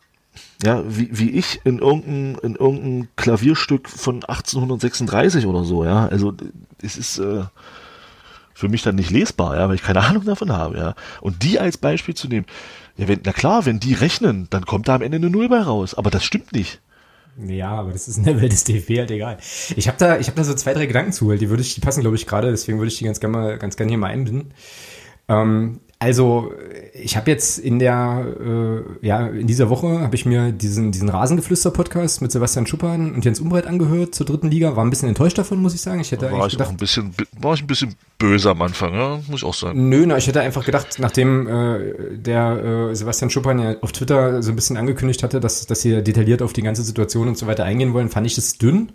ja, 0.63 0.83
wie, 0.87 1.09
wie 1.11 1.31
ich 1.31 1.61
in 1.65 1.79
irgendein, 1.79 2.37
in 2.41 2.55
irgendein 2.55 3.09
Klavierstück 3.15 3.89
von 3.89 4.23
1836 4.23 5.45
oder 5.45 5.63
so, 5.63 5.83
ja. 5.83 6.07
Also 6.07 6.33
es 6.81 6.97
ist 6.97 7.17
äh, 7.19 7.43
für 8.53 8.69
mich 8.69 8.81
dann 8.81 8.95
nicht 8.95 9.11
lesbar, 9.11 9.57
ja, 9.57 9.67
weil 9.67 9.75
ich 9.75 9.83
keine 9.83 10.01
Ahnung 10.01 10.25
davon 10.25 10.51
habe, 10.51 10.77
ja. 10.77 10.95
Und 11.21 11.43
die 11.43 11.59
als 11.59 11.77
Beispiel 11.77 12.15
zu 12.15 12.27
nehmen, 12.27 12.45
ja, 12.95 13.07
wenn, 13.07 13.19
na 13.25 13.33
klar, 13.33 13.65
wenn 13.65 13.79
die 13.79 13.93
rechnen, 13.93 14.47
dann 14.51 14.65
kommt 14.65 14.87
da 14.87 14.95
am 14.95 15.01
Ende 15.01 15.17
eine 15.17 15.29
Null 15.29 15.49
bei 15.49 15.61
raus. 15.61 15.95
Aber 15.95 16.09
das 16.09 16.23
stimmt 16.23 16.53
nicht. 16.53 16.79
Ja, 17.37 17.71
aber 17.71 17.91
das 17.91 18.07
ist 18.07 18.17
in 18.17 18.25
der 18.25 18.39
Welt 18.41 18.51
des 18.51 18.63
DFB 18.63 18.97
halt 18.99 19.11
egal. 19.11 19.37
Ich 19.75 19.87
habe 19.87 19.97
da, 19.97 20.19
ich 20.19 20.27
habe 20.27 20.37
da 20.37 20.43
so 20.43 20.53
zwei, 20.53 20.73
drei 20.73 20.85
Gedanken 20.85 21.11
zu, 21.11 21.27
weil 21.27 21.37
die 21.37 21.49
würde 21.49 21.63
ich, 21.63 21.73
die 21.73 21.81
passen, 21.81 22.01
glaube 22.01 22.15
ich, 22.15 22.27
gerade, 22.27 22.51
deswegen 22.51 22.77
würde 22.77 22.91
ich 22.91 22.97
die 22.97 23.05
ganz 23.05 23.19
gerne 23.19 23.57
ganz 23.57 23.75
gerne 23.75 23.89
hier 23.89 23.97
mal 23.97 24.11
einbinden. 24.11 24.53
Ähm, 25.27 25.79
also 26.03 26.51
ich 26.93 27.15
habe 27.15 27.31
jetzt 27.31 27.59
in 27.59 27.79
der, 27.79 28.25
äh, 28.39 29.07
ja, 29.07 29.27
in 29.27 29.47
dieser 29.47 29.69
Woche 29.69 30.01
habe 30.01 30.15
ich 30.15 30.25
mir 30.25 30.51
diesen, 30.51 30.91
diesen 30.91 31.07
Rasengeflüster-Podcast 31.07 32.21
mit 32.21 32.31
Sebastian 32.31 32.67
Schuppan 32.67 33.15
und 33.15 33.23
Jens 33.23 33.39
Umbreit 33.39 33.67
angehört 33.67 34.13
zur 34.13 34.25
dritten 34.25 34.51
Liga. 34.51 34.75
War 34.75 34.83
ein 34.83 34.89
bisschen 34.89 35.07
enttäuscht 35.07 35.37
davon, 35.37 35.61
muss 35.61 35.73
ich 35.73 35.79
sagen. 35.79 36.01
Ich 36.01 36.11
hätte 36.11 36.29
war 36.29 36.45
ich 36.45 36.51
gedacht, 36.51 36.71
ein 36.71 36.77
bisschen, 36.77 37.15
war 37.39 37.53
ich 37.53 37.61
ein 37.61 37.67
bisschen 37.67 37.95
böse 38.19 38.51
am 38.51 38.61
Anfang, 38.61 38.93
ja? 38.93 39.19
muss 39.27 39.39
ich 39.39 39.45
auch 39.45 39.53
sagen. 39.53 39.87
Nö, 39.87 40.05
na, 40.05 40.17
ich 40.17 40.27
hätte 40.27 40.41
einfach 40.41 40.65
gedacht, 40.65 40.97
nachdem 40.99 41.47
äh, 41.47 42.17
der 42.17 42.89
äh, 42.91 42.95
Sebastian 42.95 43.29
Schuppan 43.29 43.59
ja 43.59 43.75
auf 43.79 43.93
Twitter 43.93 44.43
so 44.43 44.51
ein 44.51 44.55
bisschen 44.55 44.75
angekündigt 44.75 45.23
hatte, 45.23 45.39
dass, 45.39 45.65
dass 45.65 45.81
sie 45.81 46.03
detailliert 46.03 46.41
auf 46.41 46.51
die 46.51 46.63
ganze 46.63 46.83
Situation 46.83 47.29
und 47.29 47.37
so 47.37 47.47
weiter 47.47 47.63
eingehen 47.63 47.93
wollen, 47.93 48.09
fand 48.09 48.27
ich 48.27 48.35
das 48.35 48.57
dünn 48.57 48.89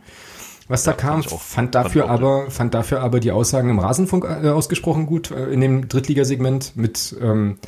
was 0.69 0.85
da 0.85 0.93
ja, 0.93 0.97
kam. 0.97 1.23
Fand, 1.23 1.41
fand 1.41 1.75
dafür 1.75 2.07
fand 2.07 2.13
aber, 2.13 2.51
fand 2.51 2.75
dafür 2.75 3.01
aber 3.01 3.21
die 3.21 3.33
Aussagen 3.33 3.71
im 3.71 3.79
Rasenfunk 3.79 4.25
äh, 4.25 4.49
ausgesprochen 4.49 5.07
gut 5.07 5.31
äh, 5.31 5.47
in 5.47 5.61
dem 5.61 5.89
Drittligasegment 5.89 6.73
mit 6.77 7.17
ähm, 7.21 7.59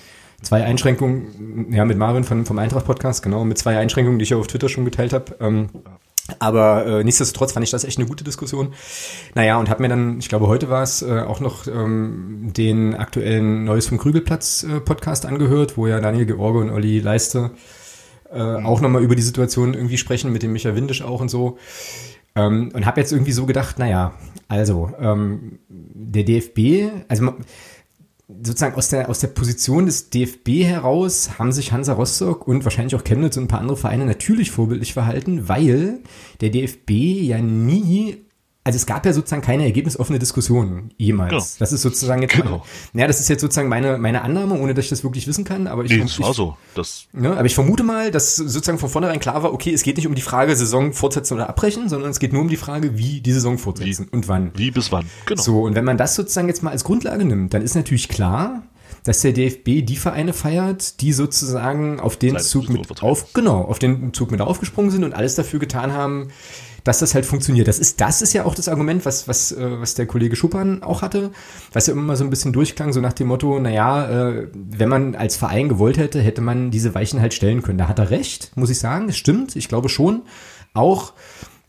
zwei 0.42 0.64
Einschränkungen, 0.64 1.72
ja, 1.72 1.84
mit 1.84 1.98
Marvin 1.98 2.24
von, 2.24 2.46
vom 2.46 2.58
Eintracht 2.58 2.86
Podcast, 2.86 3.22
genau, 3.22 3.44
mit 3.44 3.58
zwei 3.58 3.78
Einschränkungen, 3.78 4.18
die 4.18 4.24
ich 4.24 4.30
ja 4.30 4.36
auf 4.36 4.46
Twitter 4.46 4.68
schon 4.68 4.84
geteilt 4.84 5.12
habe. 5.12 5.36
Ähm, 5.40 5.68
aber 6.38 6.86
äh, 6.86 7.04
nichtsdestotrotz 7.04 7.52
fand 7.52 7.64
ich 7.64 7.70
das 7.70 7.84
echt 7.84 7.98
eine 7.98 8.06
gute 8.06 8.22
Diskussion. 8.22 8.72
Naja, 9.34 9.58
und 9.58 9.68
habe 9.68 9.82
mir 9.82 9.88
dann, 9.88 10.18
ich 10.18 10.28
glaube, 10.28 10.46
heute 10.46 10.70
war 10.70 10.82
es, 10.82 11.02
äh, 11.02 11.20
auch 11.20 11.40
noch 11.40 11.66
ähm, 11.66 12.52
den 12.56 12.94
aktuellen 12.94 13.64
Neues 13.64 13.88
vom 13.88 13.98
Krügelplatz 13.98 14.62
äh, 14.62 14.80
Podcast 14.80 15.26
angehört, 15.26 15.76
wo 15.76 15.86
ja 15.86 16.00
Daniel 16.00 16.26
George 16.26 16.60
und 16.60 16.70
Olli 16.70 17.00
Leiste 17.00 17.50
äh, 18.32 18.58
mhm. 18.58 18.66
auch 18.66 18.80
nochmal 18.80 19.02
über 19.02 19.16
die 19.16 19.22
Situation 19.22 19.74
irgendwie 19.74 19.98
sprechen, 19.98 20.32
mit 20.32 20.42
dem 20.42 20.52
Micha 20.52 20.74
Windisch 20.74 21.02
auch 21.02 21.20
und 21.20 21.30
so. 21.30 21.58
Ähm, 22.40 22.70
und 22.74 22.86
habe 22.86 23.00
jetzt 23.00 23.12
irgendwie 23.12 23.32
so 23.32 23.46
gedacht, 23.46 23.78
naja, 23.78 24.12
also 24.48 24.90
ähm, 24.98 25.58
der 25.68 26.24
DFB, 26.24 26.90
also 27.08 27.34
sozusagen 28.42 28.76
aus 28.76 28.88
der, 28.88 29.08
aus 29.08 29.18
der 29.20 29.28
Position 29.28 29.86
des 29.86 30.10
DFB 30.10 30.64
heraus 30.64 31.38
haben 31.38 31.52
sich 31.52 31.72
Hansa 31.72 31.94
Rostock 31.94 32.46
und 32.46 32.64
wahrscheinlich 32.64 32.94
auch 32.94 33.04
Chemnitz 33.04 33.36
und 33.36 33.44
ein 33.44 33.48
paar 33.48 33.60
andere 33.60 33.76
Vereine 33.76 34.06
natürlich 34.06 34.50
vorbildlich 34.50 34.92
verhalten, 34.92 35.48
weil 35.48 36.00
der 36.40 36.50
DFB 36.50 36.90
ja 36.90 37.40
nie 37.40 38.24
also 38.62 38.76
es 38.76 38.84
gab 38.84 39.06
ja 39.06 39.12
sozusagen 39.14 39.40
keine 39.40 39.64
ergebnisoffene 39.64 40.18
Diskussion 40.18 40.90
jemals. 40.98 41.30
Genau. 41.30 41.44
Das 41.58 41.72
ist 41.72 41.80
sozusagen 41.80 42.20
jetzt, 42.20 42.34
genau. 42.34 42.62
ja, 42.92 43.06
das 43.06 43.18
ist 43.18 43.28
jetzt 43.28 43.40
sozusagen 43.40 43.70
meine, 43.70 43.96
meine 43.96 44.20
Annahme, 44.20 44.58
ohne 44.60 44.74
dass 44.74 44.84
ich 44.84 44.90
das 44.90 45.02
wirklich 45.02 45.26
wissen 45.26 45.44
kann. 45.44 45.66
Aber 45.66 45.84
ich, 45.84 45.90
nee, 45.90 46.00
das 46.00 46.20
war 46.20 46.34
so. 46.34 46.56
Das 46.74 47.06
ne, 47.12 47.32
aber 47.32 47.46
ich 47.46 47.54
vermute 47.54 47.82
mal, 47.82 48.10
dass 48.10 48.36
sozusagen 48.36 48.78
von 48.78 48.90
vornherein 48.90 49.18
klar 49.18 49.42
war, 49.42 49.54
okay, 49.54 49.72
es 49.72 49.82
geht 49.82 49.96
nicht 49.96 50.06
um 50.06 50.14
die 50.14 50.20
Frage 50.20 50.54
Saison 50.54 50.92
fortsetzen 50.92 51.34
oder 51.34 51.48
abbrechen, 51.48 51.88
sondern 51.88 52.10
es 52.10 52.18
geht 52.18 52.34
nur 52.34 52.42
um 52.42 52.48
die 52.48 52.58
Frage, 52.58 52.98
wie 52.98 53.22
die 53.22 53.32
Saison 53.32 53.56
fortsetzen 53.56 54.08
wie, 54.10 54.16
und 54.16 54.28
wann. 54.28 54.50
Wie 54.54 54.70
bis 54.70 54.92
wann, 54.92 55.06
genau. 55.24 55.40
So, 55.40 55.62
und 55.62 55.74
wenn 55.74 55.84
man 55.84 55.96
das 55.96 56.14
sozusagen 56.14 56.48
jetzt 56.48 56.62
mal 56.62 56.70
als 56.70 56.84
Grundlage 56.84 57.24
nimmt, 57.24 57.54
dann 57.54 57.62
ist 57.62 57.74
natürlich 57.74 58.10
klar, 58.10 58.62
dass 59.04 59.22
der 59.22 59.32
DFB 59.32 59.86
die 59.86 59.96
Vereine 59.96 60.32
feiert, 60.32 61.00
die 61.00 61.12
sozusagen 61.12 62.00
auf 62.00 62.16
den 62.16 62.30
Kleine 62.30 62.44
Zug 62.44 62.68
mit 62.68 63.02
auf, 63.02 63.32
genau, 63.32 63.62
auf 63.62 63.78
den 63.78 64.12
Zug 64.12 64.30
mit 64.30 64.40
aufgesprungen 64.40 64.90
sind 64.90 65.04
und 65.04 65.14
alles 65.14 65.34
dafür 65.34 65.58
getan 65.58 65.92
haben, 65.92 66.28
dass 66.84 66.98
das 66.98 67.14
halt 67.14 67.26
funktioniert. 67.26 67.68
Das 67.68 67.78
ist, 67.78 68.00
das 68.00 68.22
ist 68.22 68.32
ja 68.32 68.44
auch 68.44 68.54
das 68.54 68.68
Argument, 68.68 69.04
was, 69.04 69.28
was, 69.28 69.52
äh, 69.52 69.80
was 69.80 69.94
der 69.94 70.06
Kollege 70.06 70.36
Schuppan 70.36 70.82
auch 70.82 71.02
hatte, 71.02 71.30
was 71.72 71.86
ja 71.86 71.92
immer 71.92 72.16
so 72.16 72.24
ein 72.24 72.30
bisschen 72.30 72.52
durchklang, 72.52 72.92
so 72.92 73.00
nach 73.00 73.12
dem 73.12 73.28
Motto, 73.28 73.58
naja, 73.58 74.30
äh, 74.30 74.48
wenn 74.54 74.88
man 74.88 75.14
als 75.14 75.36
Verein 75.36 75.68
gewollt 75.68 75.98
hätte, 75.98 76.20
hätte 76.20 76.40
man 76.40 76.70
diese 76.70 76.94
Weichen 76.94 77.20
halt 77.20 77.34
stellen 77.34 77.62
können. 77.62 77.78
Da 77.78 77.88
hat 77.88 77.98
er 77.98 78.10
recht, 78.10 78.52
muss 78.56 78.70
ich 78.70 78.78
sagen, 78.78 79.06
das 79.06 79.16
stimmt, 79.16 79.56
ich 79.56 79.68
glaube 79.68 79.88
schon. 79.88 80.22
Auch, 80.72 81.14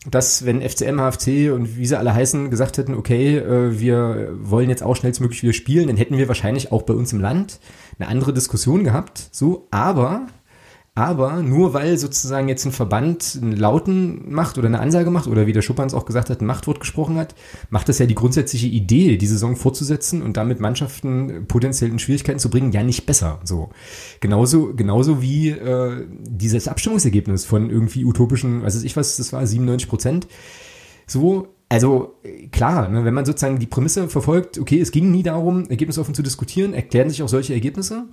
dass 0.08 0.44
wenn 0.44 0.62
FCM, 0.62 0.98
HFC 0.98 1.52
und 1.52 1.76
wie 1.76 1.86
sie 1.86 1.98
alle 1.98 2.14
heißen, 2.14 2.50
gesagt 2.50 2.78
hätten, 2.78 2.94
okay, 2.94 3.38
äh, 3.38 3.78
wir 3.78 4.30
wollen 4.40 4.70
jetzt 4.70 4.82
auch 4.82 4.96
schnellstmöglich 4.96 5.42
wieder 5.42 5.52
spielen, 5.52 5.88
dann 5.88 5.96
hätten 5.96 6.18
wir 6.18 6.28
wahrscheinlich 6.28 6.72
auch 6.72 6.82
bei 6.82 6.94
uns 6.94 7.12
im 7.12 7.20
Land 7.20 7.60
eine 7.98 8.08
andere 8.08 8.32
Diskussion 8.32 8.84
gehabt. 8.84 9.28
So, 9.32 9.68
aber 9.70 10.26
aber 10.94 11.42
nur 11.42 11.72
weil 11.72 11.96
sozusagen 11.96 12.48
jetzt 12.48 12.66
ein 12.66 12.72
Verband 12.72 13.38
einen 13.40 13.56
Lauten 13.56 14.30
macht 14.30 14.58
oder 14.58 14.68
eine 14.68 14.80
Ansage 14.80 15.10
macht 15.10 15.26
oder 15.26 15.46
wie 15.46 15.54
der 15.54 15.62
Schuppans 15.62 15.94
auch 15.94 16.04
gesagt 16.04 16.28
hat, 16.28 16.42
ein 16.42 16.46
Machtwort 16.46 16.80
gesprochen 16.80 17.16
hat, 17.16 17.34
macht 17.70 17.88
das 17.88 17.98
ja 17.98 18.04
die 18.04 18.14
grundsätzliche 18.14 18.66
Idee, 18.66 19.16
die 19.16 19.26
Saison 19.26 19.56
fortzusetzen 19.56 20.20
und 20.20 20.36
damit 20.36 20.60
Mannschaften 20.60 21.46
potenziell 21.48 21.90
in 21.90 21.98
Schwierigkeiten 21.98 22.38
zu 22.38 22.50
bringen, 22.50 22.72
ja 22.72 22.82
nicht 22.82 23.06
besser. 23.06 23.40
So 23.44 23.70
genauso 24.20 24.74
genauso 24.74 25.22
wie 25.22 25.48
äh, 25.48 26.06
dieses 26.20 26.68
Abstimmungsergebnis 26.68 27.46
von 27.46 27.70
irgendwie 27.70 28.04
utopischen, 28.04 28.62
weiß 28.62 28.82
ich 28.82 28.94
was, 28.94 29.16
das 29.16 29.32
war 29.32 29.46
97 29.46 29.88
Prozent. 29.88 30.28
So 31.06 31.48
also 31.72 32.16
klar, 32.50 32.90
ne, 32.90 33.06
wenn 33.06 33.14
man 33.14 33.24
sozusagen 33.24 33.58
die 33.58 33.66
Prämisse 33.66 34.10
verfolgt, 34.10 34.58
okay, 34.58 34.78
es 34.78 34.90
ging 34.90 35.10
nie 35.10 35.22
darum, 35.22 35.70
ergebnisoffen 35.70 36.14
zu 36.14 36.22
diskutieren, 36.22 36.74
erklären 36.74 37.08
sich 37.08 37.22
auch 37.22 37.30
solche 37.30 37.54
Ergebnisse. 37.54 38.04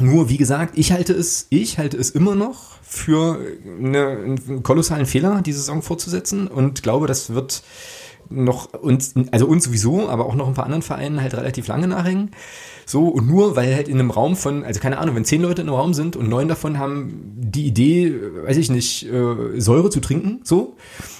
Nur, 0.00 0.28
wie 0.28 0.36
gesagt, 0.36 0.78
ich 0.78 0.92
halte 0.92 1.12
es, 1.12 1.46
ich 1.50 1.78
halte 1.78 1.96
es 1.96 2.10
immer 2.10 2.34
noch 2.34 2.76
für 2.82 3.38
eine, 3.78 4.08
einen 4.08 4.62
kolossalen 4.62 5.06
Fehler, 5.06 5.42
die 5.42 5.52
Saison 5.52 5.82
fortzusetzen 5.82 6.46
und 6.46 6.82
glaube, 6.82 7.06
das 7.06 7.34
wird 7.34 7.62
noch 8.30 8.72
uns, 8.74 9.14
also 9.32 9.46
uns 9.46 9.64
sowieso, 9.64 10.08
aber 10.08 10.26
auch 10.26 10.34
noch 10.34 10.46
ein 10.46 10.54
paar 10.54 10.66
anderen 10.66 10.82
Vereinen 10.82 11.20
halt 11.20 11.34
relativ 11.34 11.66
lange 11.66 11.88
nachhängen. 11.88 12.30
So, 12.86 13.08
und 13.08 13.26
nur 13.26 13.56
weil 13.56 13.74
halt 13.74 13.88
in 13.88 13.98
einem 13.98 14.10
Raum 14.10 14.36
von, 14.36 14.64
also 14.64 14.80
keine 14.80 14.98
Ahnung, 14.98 15.16
wenn 15.16 15.24
zehn 15.24 15.42
Leute 15.42 15.62
in 15.62 15.68
einem 15.68 15.76
Raum 15.76 15.94
sind 15.94 16.16
und 16.16 16.28
neun 16.28 16.48
davon 16.48 16.78
haben 16.78 17.34
die 17.36 17.66
Idee, 17.66 18.14
weiß 18.44 18.56
ich 18.56 18.70
nicht, 18.70 19.06
äh, 19.06 19.60
Säure 19.60 19.90
zu 19.90 20.00
trinken, 20.00 20.40
so, 20.44 20.76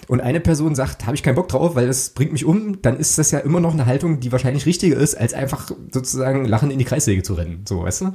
und 0.09 0.21
eine 0.21 0.41
Person 0.41 0.75
sagt, 0.75 1.07
habe 1.07 1.15
ich 1.15 1.23
keinen 1.23 1.35
Bock 1.35 1.49
drauf, 1.49 1.77
weil 1.77 1.87
das 1.87 2.11
bringt 2.11 2.33
mich 2.33 2.45
um, 2.45 2.81
dann 2.83 2.99
ist 2.99 3.19
das 3.19 3.31
ja 3.31 3.39
immer 3.39 3.61
noch 3.61 3.75
eine 3.75 3.87
Haltung, 3.87 4.21
die 4.21 4.33
wahrscheinlich 4.33 4.67
richtiger 4.67 4.97
ist, 4.97 5.15
als 5.15 5.35
einfach 5.35 5.71
sozusagen 5.93 6.47
lachend 6.47 6.73
in 6.73 6.79
die 6.79 6.85
Kreissäge 6.85 7.23
zu 7.23 7.35
rennen, 7.35 7.65
so, 7.69 7.83
weißt 7.83 8.01
du? 8.01 8.15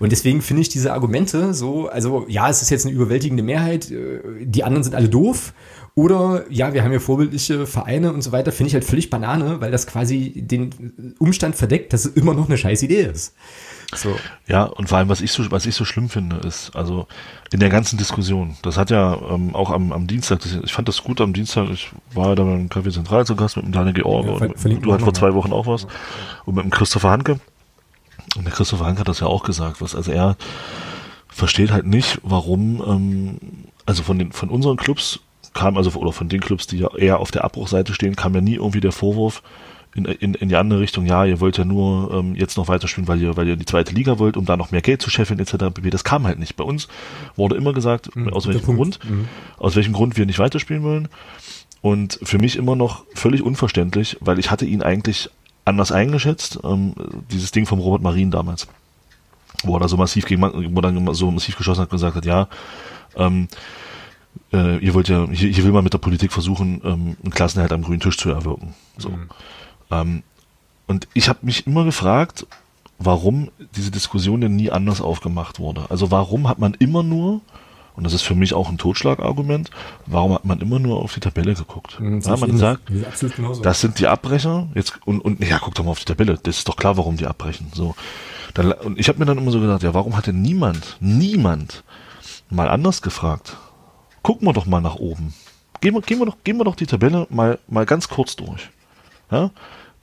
Und 0.00 0.10
deswegen 0.10 0.42
finde 0.42 0.62
ich 0.62 0.70
diese 0.70 0.92
Argumente 0.92 1.54
so, 1.54 1.88
also 1.88 2.24
ja, 2.28 2.48
es 2.48 2.62
ist 2.62 2.70
jetzt 2.70 2.86
eine 2.86 2.94
überwältigende 2.94 3.42
Mehrheit, 3.42 3.90
äh, 3.90 4.20
die 4.40 4.64
anderen 4.64 4.82
sind 4.82 4.94
alle 4.94 5.08
doof 5.08 5.52
oder 5.94 6.44
ja, 6.48 6.72
wir 6.72 6.82
haben 6.82 6.92
ja 6.92 6.98
vorbildliche 6.98 7.66
Vereine 7.66 8.12
und 8.12 8.22
so 8.22 8.32
weiter, 8.32 8.50
finde 8.50 8.68
ich 8.68 8.74
halt 8.74 8.84
völlig 8.84 9.10
Banane, 9.10 9.60
weil 9.60 9.70
das 9.70 9.86
quasi 9.86 10.32
den 10.36 11.14
Umstand 11.18 11.54
verdeckt, 11.54 11.92
dass 11.92 12.04
es 12.04 12.14
immer 12.14 12.34
noch 12.34 12.48
eine 12.48 12.58
scheiß 12.58 12.82
Idee 12.82 13.02
ist. 13.02 13.34
So. 13.94 14.16
Ja, 14.46 14.64
und 14.64 14.88
vor 14.88 14.98
allem, 14.98 15.08
was 15.08 15.20
ich 15.20 15.32
so, 15.32 15.50
was 15.50 15.66
ich 15.66 15.74
so 15.74 15.84
schlimm 15.84 16.08
finde, 16.08 16.36
ist, 16.36 16.74
also 16.74 17.06
in 17.52 17.60
der 17.60 17.68
ganzen 17.68 17.98
Diskussion, 17.98 18.56
das 18.62 18.76
hat 18.76 18.90
ja 18.90 19.16
ähm, 19.30 19.54
auch 19.54 19.70
am, 19.70 19.92
am 19.92 20.06
Dienstag, 20.06 20.40
das, 20.40 20.58
ich 20.62 20.72
fand 20.72 20.88
das 20.88 21.02
gut 21.02 21.20
am 21.20 21.32
Dienstag, 21.32 21.70
ich 21.70 21.90
war 22.12 22.30
ja 22.30 22.34
da 22.34 22.44
beim 22.44 22.66
Café 22.68 22.90
Zentral 22.92 23.26
zu 23.26 23.36
Gast 23.36 23.56
mit 23.56 23.66
dem 23.66 23.72
Daniel 23.72 23.94
George 23.94 24.28
ja, 24.28 24.34
und 24.34 24.84
du 24.84 24.92
hattest 24.92 25.04
vor 25.04 25.14
zwei 25.14 25.34
Wochen 25.34 25.52
auch 25.52 25.66
was 25.66 25.86
und 26.44 26.54
mit 26.54 26.64
dem 26.64 26.70
Christopher 26.70 27.10
Hanke. 27.10 27.40
Und 28.36 28.44
der 28.44 28.52
Christopher 28.52 28.86
Hanke 28.86 29.00
hat 29.00 29.08
das 29.08 29.20
ja 29.20 29.26
auch 29.26 29.44
gesagt, 29.44 29.80
was, 29.80 29.94
also 29.94 30.10
er 30.10 30.36
versteht 31.28 31.70
halt 31.70 31.86
nicht, 31.86 32.20
warum, 32.22 32.82
ähm, 32.86 33.38
also 33.86 34.02
von 34.02 34.18
den, 34.18 34.32
von 34.32 34.48
unseren 34.48 34.76
Clubs 34.76 35.20
kam, 35.52 35.76
also, 35.76 35.90
oder 35.98 36.12
von 36.12 36.28
den 36.28 36.40
Clubs, 36.40 36.66
die 36.66 36.78
ja 36.78 36.94
eher 36.96 37.20
auf 37.20 37.30
der 37.30 37.44
Abbruchseite 37.44 37.94
stehen, 37.94 38.16
kam 38.16 38.34
ja 38.34 38.40
nie 38.40 38.56
irgendwie 38.56 38.80
der 38.80 38.92
Vorwurf, 38.92 39.42
in, 39.94 40.04
in, 40.04 40.34
in 40.34 40.48
die 40.48 40.56
andere 40.56 40.80
Richtung, 40.80 41.06
ja, 41.06 41.24
ihr 41.24 41.40
wollt 41.40 41.56
ja 41.56 41.64
nur 41.64 42.12
ähm, 42.12 42.34
jetzt 42.34 42.56
noch 42.56 42.68
weiterspielen, 42.68 43.06
weil 43.06 43.22
ihr, 43.22 43.36
weil 43.36 43.46
ihr 43.46 43.52
in 43.52 43.58
die 43.58 43.64
zweite 43.64 43.94
Liga 43.94 44.18
wollt, 44.18 44.36
um 44.36 44.44
da 44.44 44.56
noch 44.56 44.72
mehr 44.72 44.82
Geld 44.82 45.00
zu 45.00 45.10
scheffeln, 45.10 45.38
etc. 45.38 45.66
Das 45.90 46.04
kam 46.04 46.26
halt 46.26 46.38
nicht. 46.38 46.56
Bei 46.56 46.64
uns 46.64 46.88
wurde 47.36 47.56
immer 47.56 47.72
gesagt, 47.72 48.14
mhm, 48.16 48.32
aus 48.32 48.46
welchem 48.46 48.76
Grund, 48.76 48.98
mhm. 49.08 49.28
aus 49.56 49.76
welchem 49.76 49.92
Grund 49.92 50.16
wir 50.16 50.26
nicht 50.26 50.38
weiterspielen 50.38 50.82
wollen. 50.82 51.08
Und 51.80 52.18
für 52.22 52.38
mich 52.38 52.56
immer 52.56 52.76
noch 52.76 53.04
völlig 53.14 53.42
unverständlich, 53.42 54.16
weil 54.20 54.38
ich 54.38 54.50
hatte 54.50 54.64
ihn 54.64 54.82
eigentlich 54.82 55.30
anders 55.64 55.92
eingeschätzt, 55.92 56.58
ähm, 56.64 56.94
dieses 57.30 57.52
Ding 57.52 57.66
vom 57.66 57.78
Robert 57.78 58.02
Marin 58.02 58.30
damals. 58.30 58.66
Wo 59.62 59.76
er 59.76 59.80
da 59.80 59.88
so 59.88 59.96
massiv 59.96 60.26
gegen, 60.26 60.42
wo 60.42 60.80
dann 60.80 61.14
so 61.14 61.30
massiv 61.30 61.56
geschossen 61.56 61.82
hat, 61.82 61.90
gesagt 61.90 62.16
hat, 62.16 62.26
ja, 62.26 62.48
ähm, 63.16 63.48
äh, 64.52 64.78
ihr 64.78 64.94
wollt 64.94 65.08
ja, 65.08 65.28
hier, 65.30 65.50
hier 65.50 65.64
will 65.64 65.72
man 65.72 65.84
mit 65.84 65.92
der 65.92 65.98
Politik 65.98 66.32
versuchen, 66.32 66.80
ähm, 66.84 67.16
einen 67.22 67.30
Klassenhalt 67.30 67.72
am 67.72 67.82
grünen 67.82 68.00
Tisch 68.00 68.18
zu 68.18 68.30
erwirken. 68.30 68.74
So. 68.98 69.10
Mhm. 69.10 69.28
Ähm, 69.90 70.22
und 70.86 71.08
ich 71.14 71.28
habe 71.28 71.40
mich 71.42 71.66
immer 71.66 71.84
gefragt, 71.84 72.46
warum 72.98 73.50
diese 73.76 73.90
Diskussion 73.90 74.40
denn 74.40 74.56
nie 74.56 74.70
anders 74.70 75.00
aufgemacht 75.00 75.58
wurde. 75.58 75.86
Also 75.90 76.10
warum 76.10 76.48
hat 76.48 76.58
man 76.58 76.74
immer 76.74 77.02
nur, 77.02 77.40
und 77.96 78.04
das 78.04 78.12
ist 78.12 78.22
für 78.22 78.34
mich 78.34 78.54
auch 78.54 78.68
ein 78.68 78.78
Totschlagargument, 78.78 79.70
warum 80.06 80.34
hat 80.34 80.44
man 80.44 80.60
immer 80.60 80.78
nur 80.78 81.00
auf 81.00 81.14
die 81.14 81.20
Tabelle 81.20 81.54
geguckt? 81.54 81.98
Mhm, 82.00 82.20
ja, 82.20 82.36
man 82.36 82.56
sagt, 82.56 82.82
das 83.62 83.80
sind 83.80 83.98
die 83.98 84.06
Abbrecher, 84.06 84.68
jetzt 84.74 85.00
und, 85.04 85.20
und 85.20 85.42
ja, 85.44 85.58
guck 85.58 85.74
doch 85.74 85.84
mal 85.84 85.92
auf 85.92 85.98
die 85.98 86.04
Tabelle, 86.04 86.38
das 86.42 86.58
ist 86.58 86.68
doch 86.68 86.76
klar, 86.76 86.96
warum 86.96 87.16
die 87.16 87.26
abbrechen. 87.26 87.70
So. 87.74 87.94
Dann, 88.54 88.72
und 88.72 88.98
ich 88.98 89.08
habe 89.08 89.18
mir 89.18 89.26
dann 89.26 89.38
immer 89.38 89.50
so 89.50 89.60
gedacht, 89.60 89.82
ja, 89.82 89.94
warum 89.94 90.16
hat 90.16 90.26
denn 90.26 90.42
niemand, 90.42 90.96
niemand 91.00 91.82
mal 92.50 92.68
anders 92.68 93.02
gefragt? 93.02 93.56
Gucken 94.22 94.46
wir 94.46 94.52
doch 94.52 94.66
mal 94.66 94.80
nach 94.80 94.96
oben. 94.96 95.34
Gehen 95.80 95.94
wir, 95.94 96.00
gehen 96.00 96.18
wir, 96.18 96.26
doch, 96.26 96.36
gehen 96.44 96.56
wir 96.56 96.64
doch 96.64 96.76
die 96.76 96.86
Tabelle 96.86 97.26
mal, 97.30 97.58
mal 97.68 97.84
ganz 97.84 98.08
kurz 98.08 98.36
durch. 98.36 98.70
Ja? 99.30 99.50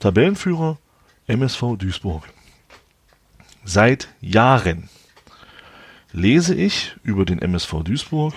Tabellenführer 0.02 0.78
MSV 1.28 1.76
Duisburg. 1.78 2.24
Seit 3.62 4.08
Jahren 4.20 4.88
lese 6.10 6.56
ich 6.56 6.96
über 7.04 7.24
den 7.24 7.38
MSV 7.38 7.84
Duisburg, 7.84 8.34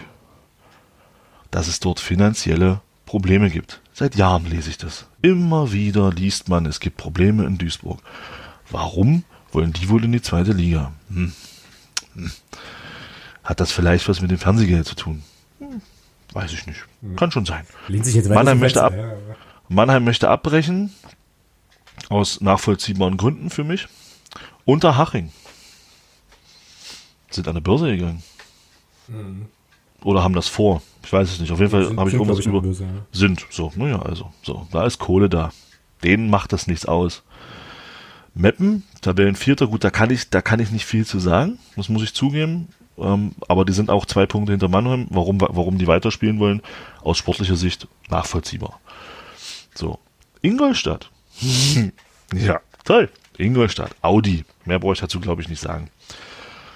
dass 1.49 1.67
es 1.67 1.79
dort 1.79 1.99
finanzielle 1.99 2.81
Probleme 3.07 3.49
gibt. 3.49 3.81
Seit 3.93 4.13
Jahren 4.13 4.45
lese 4.45 4.69
ich 4.69 4.77
das. 4.77 5.07
Immer 5.23 5.71
wieder 5.71 6.11
liest 6.11 6.49
man, 6.49 6.67
es 6.67 6.79
gibt 6.79 6.97
Probleme 6.97 7.45
in 7.45 7.57
Duisburg. 7.57 7.99
Warum 8.69 9.23
wollen 9.51 9.73
die 9.73 9.89
wohl 9.89 10.05
in 10.05 10.11
die 10.11 10.21
zweite 10.21 10.51
Liga? 10.51 10.91
Hm. 11.09 11.33
Hm. 12.13 12.31
Hat 13.43 13.59
das 13.59 13.71
vielleicht 13.71 14.07
was 14.07 14.21
mit 14.21 14.29
dem 14.29 14.37
Fernsehgeld 14.37 14.85
zu 14.85 14.93
tun? 14.93 15.23
Hm. 15.57 15.81
Weiß 16.31 16.53
ich 16.53 16.67
nicht. 16.67 16.85
Kann 17.15 17.31
schon 17.31 17.47
sein. 17.47 17.65
Mannheim, 18.29 18.59
möchte 18.59 18.83
ab, 18.83 18.93
Mannheim 19.67 20.03
möchte 20.03 20.29
abbrechen. 20.29 20.91
Aus 22.09 22.41
nachvollziehbaren 22.41 23.17
Gründen 23.17 23.49
für 23.49 23.63
mich. 23.63 23.87
Unterhaching 24.65 25.31
sind 27.29 27.47
an 27.47 27.55
der 27.55 27.61
Börse 27.61 27.95
gegangen. 27.95 28.23
Mhm. 29.07 29.45
Oder 30.03 30.23
haben 30.23 30.35
das 30.35 30.47
vor. 30.47 30.81
Ich 31.03 31.11
weiß 31.11 31.31
es 31.31 31.39
nicht. 31.39 31.51
Auf 31.51 31.59
jeden 31.59 31.71
Fall 31.71 31.95
habe 31.97 32.09
ich 32.09 32.15
irgendwas 32.15 32.45
über. 32.45 32.61
Börse, 32.61 32.83
ja. 32.83 32.89
Sind. 33.11 33.45
So, 33.49 33.71
naja, 33.75 34.01
also. 34.01 34.31
So, 34.43 34.67
da 34.71 34.85
ist 34.85 34.99
Kohle 34.99 35.29
da. 35.29 35.51
Denen 36.03 36.29
macht 36.29 36.53
das 36.53 36.67
nichts 36.67 36.85
aus. 36.85 37.23
Meppen, 38.33 38.83
Tabellenvierter, 39.01 39.67
gut, 39.67 39.83
da 39.83 39.89
kann 39.89 40.09
ich, 40.09 40.29
da 40.29 40.41
kann 40.41 40.59
ich 40.59 40.69
nicht 40.69 40.85
viel 40.85 41.05
zu 41.05 41.19
sagen. 41.19 41.57
Das 41.75 41.89
muss 41.89 42.03
ich 42.03 42.13
zugeben. 42.13 42.67
Ähm, 42.97 43.33
aber 43.47 43.65
die 43.65 43.73
sind 43.73 43.89
auch 43.89 44.05
zwei 44.05 44.25
Punkte 44.25 44.51
hinter 44.53 44.67
Mannheim. 44.67 45.07
Warum, 45.09 45.39
warum 45.41 45.77
die 45.77 45.87
weiterspielen 45.87 46.39
wollen, 46.39 46.61
aus 47.01 47.17
sportlicher 47.17 47.55
Sicht 47.55 47.87
nachvollziehbar. 48.09 48.79
So. 49.73 49.99
Ingolstadt 50.41 51.09
ja, 52.33 52.59
toll. 52.83 53.09
Ingolstadt, 53.37 53.95
Audi. 54.01 54.45
Mehr 54.65 54.79
brauche 54.79 54.93
ich 54.93 54.99
dazu, 54.99 55.19
glaube 55.19 55.41
ich, 55.41 55.49
nicht 55.49 55.61
sagen. 55.61 55.89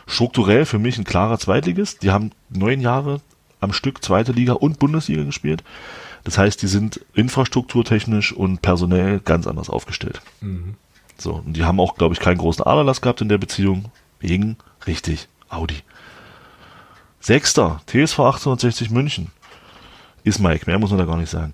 Strukturell 0.07 0.65
für 0.65 0.79
mich 0.79 0.97
ein 0.97 1.03
klarer 1.03 1.39
Zweitligist. 1.39 2.03
Die 2.03 2.11
haben 2.11 2.31
neun 2.49 2.81
Jahre 2.81 3.21
am 3.59 3.73
Stück 3.73 4.03
zweite 4.03 4.31
Liga 4.31 4.53
und 4.53 4.79
Bundesliga 4.79 5.23
gespielt. 5.23 5.63
Das 6.23 6.37
heißt, 6.37 6.61
die 6.61 6.67
sind 6.67 7.01
infrastrukturtechnisch 7.13 8.33
und 8.33 8.61
personell 8.61 9.19
ganz 9.19 9.47
anders 9.47 9.69
aufgestellt. 9.69 10.21
Mhm. 10.41 10.75
So, 11.17 11.33
und 11.33 11.53
die 11.53 11.63
haben 11.63 11.79
auch, 11.79 11.95
glaube 11.95 12.13
ich, 12.13 12.19
keinen 12.19 12.37
großen 12.37 12.65
Aderlass 12.65 13.01
gehabt 13.01 13.21
in 13.21 13.29
der 13.29 13.37
Beziehung. 13.37 13.91
Wegen, 14.19 14.57
richtig, 14.87 15.27
Audi. 15.49 15.77
Sechster, 17.19 17.81
TSV 17.87 18.19
1860 18.19 18.89
München. 18.89 19.31
Ist 20.23 20.39
Mike, 20.39 20.65
mehr 20.65 20.79
muss 20.79 20.89
man 20.89 20.99
da 20.99 21.05
gar 21.05 21.17
nicht 21.17 21.29
sagen. 21.29 21.53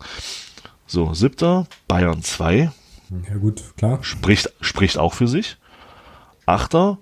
So, 0.88 1.13
siebter, 1.13 1.68
Bayern 1.88 2.22
2. 2.22 2.72
Ja 3.10 3.38
gut, 3.38 3.63
klar. 3.78 4.00
Spricht, 4.04 4.52
spricht 4.62 4.98
auch 4.98 5.13
für 5.13 5.28
sich. 5.28 5.58
Achter, 6.46 6.98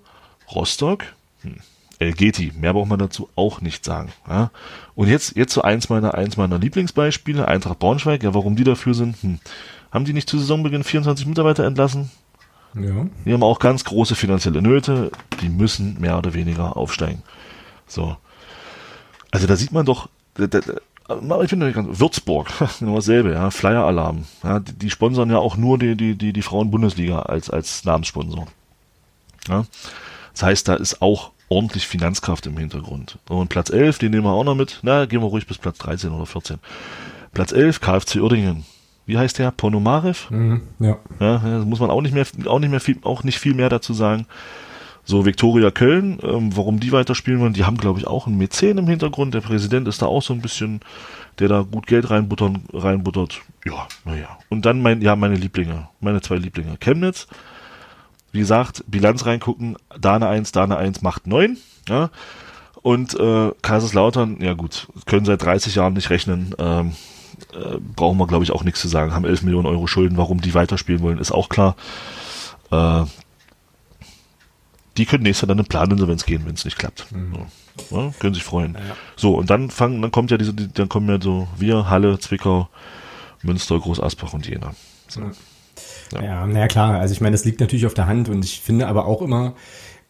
Rostock. 0.54 1.04
Hm. 1.42 1.56
Elgeti, 1.98 2.52
mehr 2.58 2.72
braucht 2.72 2.88
man 2.88 2.98
dazu 2.98 3.28
auch 3.36 3.60
nicht 3.60 3.84
sagen. 3.84 4.12
Ja. 4.28 4.50
Und 4.94 5.08
jetzt, 5.08 5.36
jetzt 5.36 5.54
so 5.54 5.62
eins 5.62 5.88
meiner, 5.88 6.14
eins 6.14 6.36
meiner 6.36 6.58
Lieblingsbeispiele, 6.58 7.46
Eintracht 7.46 7.78
Braunschweig, 7.78 8.22
ja, 8.22 8.34
warum 8.34 8.56
die 8.56 8.64
dafür 8.64 8.94
sind, 8.94 9.16
hm. 9.22 9.38
haben 9.90 10.04
die 10.04 10.12
nicht 10.12 10.28
zu 10.28 10.38
Saisonbeginn 10.38 10.84
24 10.84 11.26
Mitarbeiter 11.26 11.64
entlassen? 11.64 12.10
Ja. 12.74 13.06
Die 13.24 13.32
haben 13.32 13.42
auch 13.42 13.60
ganz 13.60 13.84
große 13.84 14.16
finanzielle 14.16 14.60
Nöte, 14.60 15.12
die 15.40 15.48
müssen 15.48 16.00
mehr 16.00 16.18
oder 16.18 16.34
weniger 16.34 16.76
aufsteigen. 16.76 17.22
So. 17.86 18.16
Also 19.30 19.46
da 19.46 19.56
sieht 19.56 19.72
man 19.72 19.86
doch, 19.86 20.08
da, 20.34 20.46
da, 20.46 20.60
ich 21.42 21.50
finde 21.50 21.98
Würzburg, 21.98 22.48
genau 22.78 22.96
dasselbe, 22.96 23.32
ja, 23.32 23.50
Flyer 23.50 23.84
Alarm. 23.84 24.24
Ja, 24.42 24.60
die, 24.60 24.72
die 24.72 24.90
sponsern 24.90 25.30
ja 25.30 25.38
auch 25.38 25.56
nur 25.56 25.78
die, 25.78 25.96
die, 25.96 26.16
die, 26.16 26.32
die 26.32 26.42
Frauen-Bundesliga 26.42 27.20
als, 27.20 27.50
als 27.50 27.84
Namenssponsor. 27.84 28.46
Ja, 29.48 29.66
das 30.32 30.42
heißt, 30.42 30.68
da 30.68 30.74
ist 30.74 31.02
auch 31.02 31.32
ordentlich 31.48 31.86
Finanzkraft 31.86 32.46
im 32.46 32.56
Hintergrund. 32.56 33.18
Und 33.28 33.48
Platz 33.48 33.70
11, 33.70 33.98
den 33.98 34.10
nehmen 34.12 34.24
wir 34.24 34.32
auch 34.32 34.44
noch 34.44 34.54
mit. 34.54 34.80
Na, 34.82 35.04
gehen 35.04 35.20
wir 35.20 35.28
ruhig 35.28 35.46
bis 35.46 35.58
Platz 35.58 35.78
13 35.78 36.10
oder 36.10 36.26
14. 36.26 36.58
Platz 37.32 37.52
11, 37.52 37.80
KfC 37.80 38.20
Uerdingen. 38.20 38.64
Wie 39.06 39.18
heißt 39.18 39.38
der? 39.38 39.50
Ponomarev? 39.50 40.30
Mhm, 40.30 40.62
ja. 40.78 40.98
ja. 41.20 41.38
Muss 41.64 41.80
man 41.80 41.90
auch 41.90 42.00
nicht 42.00 42.14
mehr, 42.14 42.26
auch 42.46 42.58
nicht 42.58 42.70
mehr 42.70 42.80
viel, 42.80 42.98
auch 43.02 43.22
nicht 43.22 43.38
viel 43.38 43.54
mehr 43.54 43.68
dazu 43.68 43.92
sagen. 43.92 44.26
So, 45.06 45.26
Viktoria 45.26 45.70
Köln, 45.70 46.18
ähm, 46.22 46.56
warum 46.56 46.80
die 46.80 46.92
weiterspielen 46.92 47.40
wollen, 47.40 47.52
die 47.52 47.64
haben, 47.64 47.76
glaube 47.76 47.98
ich, 47.98 48.06
auch 48.06 48.26
einen 48.26 48.38
Mäzen 48.38 48.78
im 48.78 48.88
Hintergrund. 48.88 49.34
Der 49.34 49.42
Präsident 49.42 49.86
ist 49.86 50.00
da 50.00 50.06
auch 50.06 50.22
so 50.22 50.32
ein 50.32 50.40
bisschen, 50.40 50.80
der 51.38 51.48
da 51.48 51.62
gut 51.62 51.86
Geld 51.86 52.08
reinbuttern, 52.10 52.64
reinbuttert. 52.72 53.42
Ja, 53.66 53.86
naja. 54.04 54.38
Und 54.48 54.64
dann 54.64 54.80
mein, 54.80 55.02
ja, 55.02 55.14
meine 55.14 55.34
Lieblinge, 55.34 55.88
meine 56.00 56.22
zwei 56.22 56.36
Lieblinge. 56.36 56.78
Chemnitz, 56.78 57.26
wie 58.32 58.38
gesagt, 58.38 58.82
Bilanz 58.86 59.26
reingucken, 59.26 59.76
Dane 60.00 60.26
1, 60.26 60.52
Dane 60.52 60.76
1 60.76 61.02
macht 61.02 61.26
9, 61.26 61.58
ja. 61.88 62.10
Und 62.80 63.18
äh, 63.18 63.50
Kaiserslautern, 63.62 64.38
ja 64.40 64.54
gut, 64.54 64.88
können 65.06 65.24
seit 65.24 65.42
30 65.42 65.74
Jahren 65.74 65.94
nicht 65.94 66.10
rechnen, 66.10 66.54
ähm, 66.58 66.92
äh, 67.52 67.78
brauchen 67.94 68.18
wir, 68.18 68.26
glaube 68.26 68.44
ich, 68.44 68.52
auch 68.52 68.64
nichts 68.64 68.80
zu 68.80 68.88
sagen, 68.88 69.14
haben 69.14 69.24
11 69.24 69.42
Millionen 69.42 69.66
Euro 69.66 69.86
Schulden, 69.86 70.16
warum 70.16 70.40
die 70.40 70.54
weiterspielen 70.54 71.02
wollen, 71.02 71.18
ist 71.18 71.32
auch 71.32 71.48
klar. 71.48 71.76
Äh, 72.70 73.04
die 74.96 75.06
können 75.06 75.24
nächstes 75.24 75.42
Jahr 75.42 75.48
dann 75.48 75.64
in 75.64 75.68
Planinsolvenz 75.68 76.24
gehen, 76.24 76.42
wenn 76.46 76.54
es 76.54 76.64
nicht 76.64 76.78
klappt. 76.78 77.10
Mhm. 77.12 77.46
So. 77.90 77.96
Ja, 77.96 78.12
können 78.18 78.34
sich 78.34 78.44
freuen. 78.44 78.74
Ja. 78.74 78.96
So, 79.16 79.34
und 79.36 79.50
dann 79.50 79.70
fangen, 79.70 80.00
dann 80.00 80.10
kommt 80.10 80.30
ja 80.30 80.36
diese, 80.36 80.54
dann 80.54 80.88
kommen 80.88 81.08
ja 81.08 81.20
so 81.20 81.48
wir, 81.56 81.90
Halle, 81.90 82.18
Zwickau, 82.18 82.68
Münster, 83.42 83.78
Groß 83.78 84.00
Asbach 84.00 84.32
und 84.32 84.46
Jena. 84.46 84.74
So. 85.08 85.22
Ja, 86.12 86.46
naja, 86.46 86.68
klar. 86.68 87.00
Also 87.00 87.12
ich 87.12 87.20
meine, 87.20 87.32
das 87.32 87.44
liegt 87.44 87.60
natürlich 87.60 87.86
auf 87.86 87.94
der 87.94 88.06
Hand 88.06 88.28
und 88.28 88.44
ich 88.44 88.60
finde 88.60 88.86
aber 88.86 89.06
auch 89.06 89.22
immer, 89.22 89.54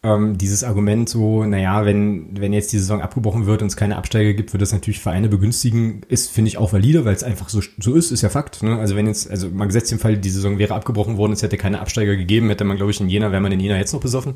ähm, 0.04 0.36
dieses 0.36 0.62
Argument 0.64 1.08
so, 1.08 1.44
naja, 1.44 1.86
wenn, 1.86 2.38
wenn 2.38 2.52
jetzt 2.52 2.72
die 2.74 2.78
Saison 2.78 3.00
abgebrochen 3.00 3.46
wird 3.46 3.62
und 3.62 3.68
es 3.68 3.76
keine 3.76 3.96
Absteiger 3.96 4.34
gibt, 4.34 4.52
wird 4.52 4.60
das 4.60 4.72
natürlich 4.72 5.00
Vereine 5.00 5.30
begünstigen, 5.30 6.02
ist, 6.08 6.30
finde 6.30 6.48
ich, 6.48 6.58
auch 6.58 6.74
valide, 6.74 7.06
weil 7.06 7.14
es 7.14 7.24
einfach 7.24 7.48
so, 7.48 7.62
so 7.78 7.94
ist, 7.94 8.12
ist 8.12 8.20
ja 8.20 8.28
Fakt. 8.28 8.62
Ne? 8.62 8.78
Also 8.78 8.96
wenn 8.96 9.06
jetzt, 9.06 9.30
also 9.30 9.48
mal 9.48 9.64
gesetzt 9.64 9.90
im 9.92 9.98
Fall, 9.98 10.18
die 10.18 10.28
Saison 10.28 10.58
wäre 10.58 10.74
abgebrochen 10.74 11.16
worden, 11.16 11.32
es 11.32 11.42
hätte 11.42 11.56
keine 11.56 11.80
Absteiger 11.80 12.16
gegeben, 12.16 12.50
hätte 12.50 12.64
man, 12.64 12.76
glaube 12.76 12.92
ich, 12.92 13.00
in 13.00 13.08
Jena, 13.08 13.32
wäre 13.32 13.40
man 13.40 13.50
in 13.50 13.60
Jena 13.60 13.78
jetzt 13.78 13.94
noch 13.94 14.00
besoffen. 14.00 14.34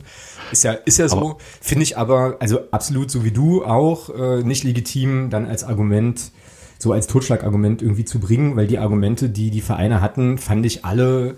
Ist 0.50 0.64
ja, 0.64 0.72
ist 0.72 0.98
ja 0.98 1.06
so, 1.06 1.36
finde 1.60 1.82
ich 1.82 1.98
aber, 1.98 2.38
also 2.40 2.60
absolut 2.70 3.10
so 3.10 3.22
wie 3.24 3.30
du 3.30 3.62
auch, 3.62 4.08
äh, 4.08 4.42
nicht 4.42 4.64
legitim, 4.64 5.28
dann 5.28 5.44
als 5.44 5.64
Argument, 5.64 6.32
so 6.78 6.92
als 6.92 7.08
Totschlagargument 7.08 7.82
irgendwie 7.82 8.06
zu 8.06 8.20
bringen, 8.20 8.56
weil 8.56 8.68
die 8.68 8.78
Argumente, 8.78 9.28
die 9.28 9.50
die 9.50 9.60
Vereine 9.60 10.00
hatten, 10.00 10.38
fand 10.38 10.64
ich 10.64 10.86
alle 10.86 11.36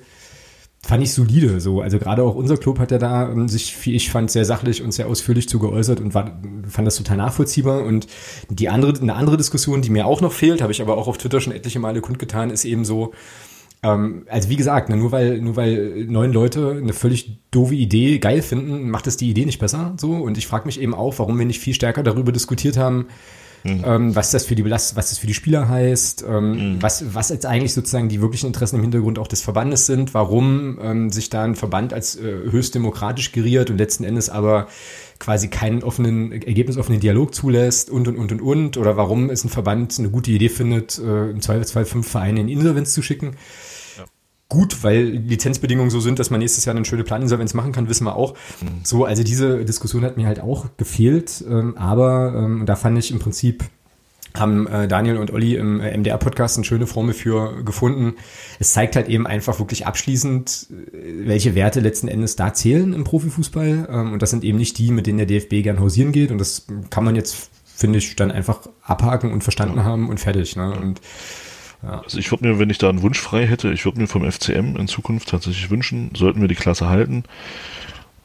fand 0.83 1.03
ich 1.03 1.13
solide. 1.13 1.61
So, 1.61 1.81
also 1.81 1.99
gerade 1.99 2.23
auch 2.23 2.35
unser 2.35 2.57
Club 2.57 2.79
hat 2.79 2.91
ja 2.91 2.99
da 2.99 3.31
ähm, 3.31 3.49
sich, 3.49 3.77
wie 3.85 3.95
ich 3.95 4.11
fand, 4.11 4.31
sehr 4.31 4.45
sachlich 4.45 4.83
und 4.83 4.93
sehr 4.93 5.09
ausführlich 5.09 5.49
zu 5.49 5.59
geäußert 5.59 6.01
und 6.01 6.15
war, 6.15 6.41
fand 6.69 6.87
das 6.87 6.97
total 6.97 7.19
nachvollziehbar. 7.19 7.85
Und 7.85 8.07
die 8.49 8.69
andere, 8.69 8.99
eine 9.01 9.15
andere 9.15 9.37
Diskussion, 9.37 9.83
die 9.83 9.91
mir 9.91 10.07
auch 10.07 10.21
noch 10.21 10.33
fehlt, 10.33 10.63
habe 10.63 10.73
ich 10.73 10.83
aber 10.83 10.97
auch 10.97 11.09
auf 11.09 11.19
Twitter 11.19 11.41
schon 11.41 11.53
etliche 11.53 11.79
Male 11.79 12.01
kundgetan, 12.01 12.51
ist 12.51 12.65
eben 12.65 12.85
so, 12.85 13.13
ähm, 13.83 14.25
also 14.29 14.49
wie 14.49 14.57
gesagt, 14.57 14.89
ne, 14.89 14.97
nur 14.97 15.13
weil 15.13 15.41
nur 15.41 15.57
weil 15.57 16.07
neun 16.09 16.33
Leute 16.33 16.71
eine 16.71 16.93
völlig 16.93 17.39
doofe 17.51 17.75
Idee 17.75 18.19
geil 18.19 18.43
finden, 18.43 18.91
macht 18.91 19.07
es 19.07 19.17
die 19.17 19.31
Idee 19.31 19.47
nicht 19.47 19.61
besser. 19.61 19.95
So 19.99 20.13
und 20.13 20.39
ich 20.39 20.47
frage 20.47 20.67
mich 20.67 20.81
eben 20.81 20.95
auch, 20.95 21.19
warum 21.19 21.39
wir 21.39 21.47
nicht 21.47 21.61
viel 21.61 21.75
stärker 21.75 22.03
darüber 22.03 22.33
diskutiert 22.33 22.77
haben, 22.77 23.07
Mhm. 23.63 23.83
Ähm, 23.85 24.17
was 24.17 24.31
das 24.31 24.47
für 24.47 24.55
die 24.55 24.63
Belast 24.63 24.97
was 24.97 25.11
das 25.11 25.19
für 25.19 25.27
die 25.27 25.35
Spieler 25.35 25.69
heißt, 25.69 26.25
ähm, 26.27 26.75
mhm. 26.75 26.83
was, 26.83 27.15
was 27.15 27.29
jetzt 27.29 27.45
eigentlich 27.47 27.75
sozusagen 27.75 28.09
die 28.09 28.21
wirklichen 28.21 28.47
Interessen 28.47 28.77
im 28.77 28.83
Hintergrund 28.83 29.19
auch 29.19 29.27
des 29.27 29.43
Verbandes 29.43 29.87
sind, 29.87 30.15
warum 30.15 30.79
ähm, 30.83 31.11
sich 31.11 31.29
da 31.31 31.45
ein 31.45 31.57
Verband 31.57 31.93
als 31.93 32.17
äh, 32.17 32.23
höchst 32.51 32.75
demokratisch 32.75 33.33
geriert 33.33 33.71
und 33.71 33.79
letzten 33.79 34.05
Endes 34.05 34.31
aber 34.31 34.69
quasi 35.19 35.49
keinen 35.49 35.83
offenen, 35.83 36.33
ergebnisoffenen 36.33 37.01
Dialog 37.01 37.35
zulässt 37.35 37.91
und 37.91 38.09
und 38.09 38.17
und 38.17 38.33
und 38.33 38.41
und 38.41 38.77
oder 38.79 38.97
warum 38.97 39.29
es 39.29 39.45
ein 39.45 39.51
Verband 39.51 39.99
eine 39.99 40.09
gute 40.09 40.31
Idee 40.31 40.49
findet, 40.49 40.99
äh, 40.99 41.31
im 41.31 41.43
Zweifelsfall 41.43 41.85
fünf 41.85 42.09
Vereine 42.09 42.41
in 42.41 42.49
Insolvenz 42.49 42.95
zu 42.95 43.03
schicken 43.03 43.37
gut, 44.51 44.85
weil 44.85 45.05
Lizenzbedingungen 45.05 45.91
so 45.91 46.01
sind, 46.01 46.19
dass 46.19 46.29
man 46.29 46.41
nächstes 46.41 46.67
Jahr 46.67 46.77
eine 46.77 46.85
schöne 46.85 47.05
Planinsolvenz 47.05 47.55
machen 47.55 47.73
kann, 47.73 47.89
wissen 47.89 48.05
wir 48.05 48.17
auch. 48.17 48.35
Mhm. 48.61 48.81
So, 48.83 49.07
also 49.07 49.23
diese 49.23 49.65
Diskussion 49.65 50.05
hat 50.05 50.19
mir 50.19 50.27
halt 50.27 50.41
auch 50.41 50.67
gefehlt, 50.77 51.43
ähm, 51.49 51.79
aber 51.79 52.35
ähm, 52.37 52.67
da 52.67 52.77
fand 52.77 52.99
ich 52.99 53.11
im 53.11 53.19
Prinzip 53.19 53.65
haben 54.35 54.67
äh, 54.69 54.87
Daniel 54.87 55.17
und 55.17 55.33
Olli 55.33 55.57
im 55.57 55.81
äh, 55.81 55.97
MDR-Podcast 55.97 56.57
eine 56.57 56.65
schöne 56.65 56.87
Formel 56.87 57.15
für 57.15 57.65
gefunden. 57.65 58.15
Es 58.59 58.73
zeigt 58.73 58.97
halt 58.97 59.09
eben 59.09 59.27
einfach 59.27 59.59
wirklich 59.59 59.87
abschließend, 59.87 60.69
äh, 60.71 61.27
welche 61.27 61.55
Werte 61.55 61.81
letzten 61.81 62.09
Endes 62.09 62.37
da 62.37 62.55
zählen 62.55 62.93
im 62.93 63.05
Profifußball. 63.05 63.89
Ähm, 63.91 64.13
und 64.13 64.23
das 64.23 64.31
sind 64.31 64.45
eben 64.45 64.59
nicht 64.59 64.79
die, 64.79 64.93
mit 64.93 65.07
denen 65.07 65.19
der 65.19 65.27
DFB 65.27 65.63
gern 65.63 65.81
hausieren 65.81 66.13
geht. 66.13 66.31
Und 66.31 66.39
das 66.39 66.67
kann 66.91 67.05
man 67.05 67.17
jetzt, 67.17 67.51
finde 67.75 67.99
ich, 67.99 68.15
dann 68.15 68.31
einfach 68.31 68.61
abhaken 68.83 69.33
und 69.33 69.43
verstanden 69.43 69.79
ja. 69.79 69.85
haben 69.85 70.09
und 70.09 70.21
fertig. 70.21 70.55
Ne? 70.55 70.73
Und 70.73 71.01
ja. 71.83 72.03
Also 72.03 72.19
ich 72.19 72.31
würde 72.31 72.47
mir, 72.47 72.59
wenn 72.59 72.71
ich 72.71 72.79
da 72.79 72.89
einen 72.89 73.03
Wunsch 73.03 73.19
frei 73.19 73.47
hätte, 73.47 73.73
ich 73.73 73.85
würde 73.85 74.01
mir 74.01 74.07
vom 74.07 74.31
FCM 74.31 74.77
in 74.77 74.89
Zukunft 74.89 75.29
tatsächlich 75.29 75.71
wünschen, 75.71 76.11
sollten 76.15 76.41
wir 76.41 76.49
die 76.49 76.55
Klasse 76.55 76.89
halten, 76.89 77.25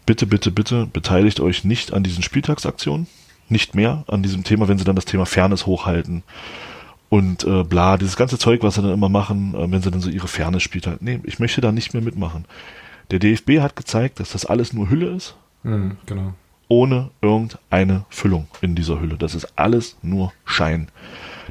bitte, 0.06 0.28
bitte, 0.28 0.52
bitte 0.52 0.86
beteiligt 0.86 1.40
euch 1.40 1.64
nicht 1.64 1.94
an 1.94 2.04
diesen 2.04 2.24
Spieltagsaktionen, 2.24 3.08
nicht 3.50 3.76
mehr 3.76 4.04
an 4.08 4.24
diesem 4.24 4.44
Thema, 4.44 4.68
wenn 4.68 4.78
sie 4.78 4.84
dann 4.84 4.96
das 4.96 5.06
Thema 5.06 5.26
Fairness 5.26 5.66
hochhalten 5.66 6.24
und 7.10 7.44
äh, 7.44 7.64
bla, 7.64 7.98
dieses 7.98 8.18
ganze 8.18 8.38
Zeug, 8.38 8.64
was 8.64 8.76
sie 8.76 8.82
dann 8.82 8.94
immer 8.94 9.10
machen, 9.10 9.54
äh, 9.54 9.72
wenn 9.72 9.82
sie 9.82 9.92
dann 9.92 10.02
so 10.02 10.10
ihre 10.10 10.28
Fairness 10.28 10.64
spielt 10.64 10.88
halt. 10.88 11.02
Nee, 11.02 11.20
ich 11.24 11.40
möchte 11.40 11.62
da 11.62 11.72
nicht 11.72 11.94
mehr 11.94 12.04
mitmachen. 12.04 12.46
Der 13.12 13.20
DFB 13.20 13.60
hat 13.62 13.76
gezeigt, 13.76 14.20
dass 14.20 14.32
das 14.32 14.46
alles 14.46 14.74
nur 14.74 14.90
Hülle 14.90 15.08
ist. 15.16 15.36
Mhm, 15.64 15.98
genau. 16.06 16.34
Ohne 16.68 17.12
irgendeine 17.22 18.06
Füllung 18.10 18.48
in 18.62 18.76
dieser 18.76 19.00
Hülle. 19.00 19.18
Das 19.18 19.36
ist 19.36 19.48
alles 19.56 19.98
nur 20.02 20.34
Schein. 20.46 20.88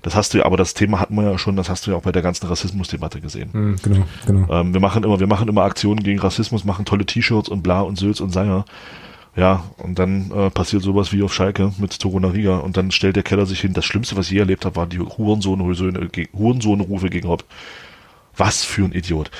Das 0.05 0.15
hast 0.15 0.35
du 0.35 0.39
ja, 0.39 0.45
aber 0.45 0.59
das 0.59 0.75
Thema 0.75 1.01
hatten 1.01 1.15
wir 1.15 1.23
ja 1.23 1.39
schon, 1.39 1.57
das 1.57 1.71
hast 1.71 1.87
du 1.87 1.93
ja 1.93 1.97
auch 1.97 2.03
bei 2.03 2.13
der 2.13 2.21
ganzen 2.21 2.47
Rassismusdebatte 2.47 3.23
gesehen. 3.23 3.49
Mhm, 3.55 3.77
genau, 3.83 4.05
genau. 4.27 4.53
Ähm, 4.53 4.75
wir 4.75 4.81
machen 4.81 5.03
immer, 5.03 5.19
wir 5.19 5.27
machen 5.27 5.49
immer 5.49 5.63
Aktionen 5.63 6.03
gegen 6.03 6.19
Rassismus, 6.19 6.67
machen 6.67 6.85
tolle 6.85 7.07
T-Shirts 7.07 7.49
und 7.49 7.63
bla 7.63 7.81
und 7.81 7.97
Sülz 7.97 8.21
und 8.21 8.29
Sanger. 8.29 8.67
Ja, 9.35 9.65
und 9.79 9.99
dann 9.99 10.31
äh, 10.31 10.51
passiert 10.51 10.83
sowas 10.83 11.11
wie 11.15 11.23
auf 11.23 11.33
Schalke 11.33 11.73
mit 11.79 11.99
Toruna 11.99 12.29
Riga 12.29 12.59
und 12.59 12.77
dann 12.77 12.91
stellt 12.91 13.17
der 13.17 13.23
Keller 13.23 13.47
sich 13.47 13.63
hin. 13.63 13.73
Das 13.73 13.87
Schlimmste, 13.87 14.15
was 14.19 14.27
ich 14.27 14.33
je 14.33 14.41
erlebt 14.41 14.67
habe, 14.67 14.77
war 14.77 14.87
die 14.87 15.01
Hurensohn-Rufe 15.01 15.95
Hurensohn 16.35 17.11
gegen 17.11 17.27
Rob. 17.27 17.43
Was 18.37 18.63
für 18.63 18.85
ein 18.85 18.93
Idiot. 18.93 19.31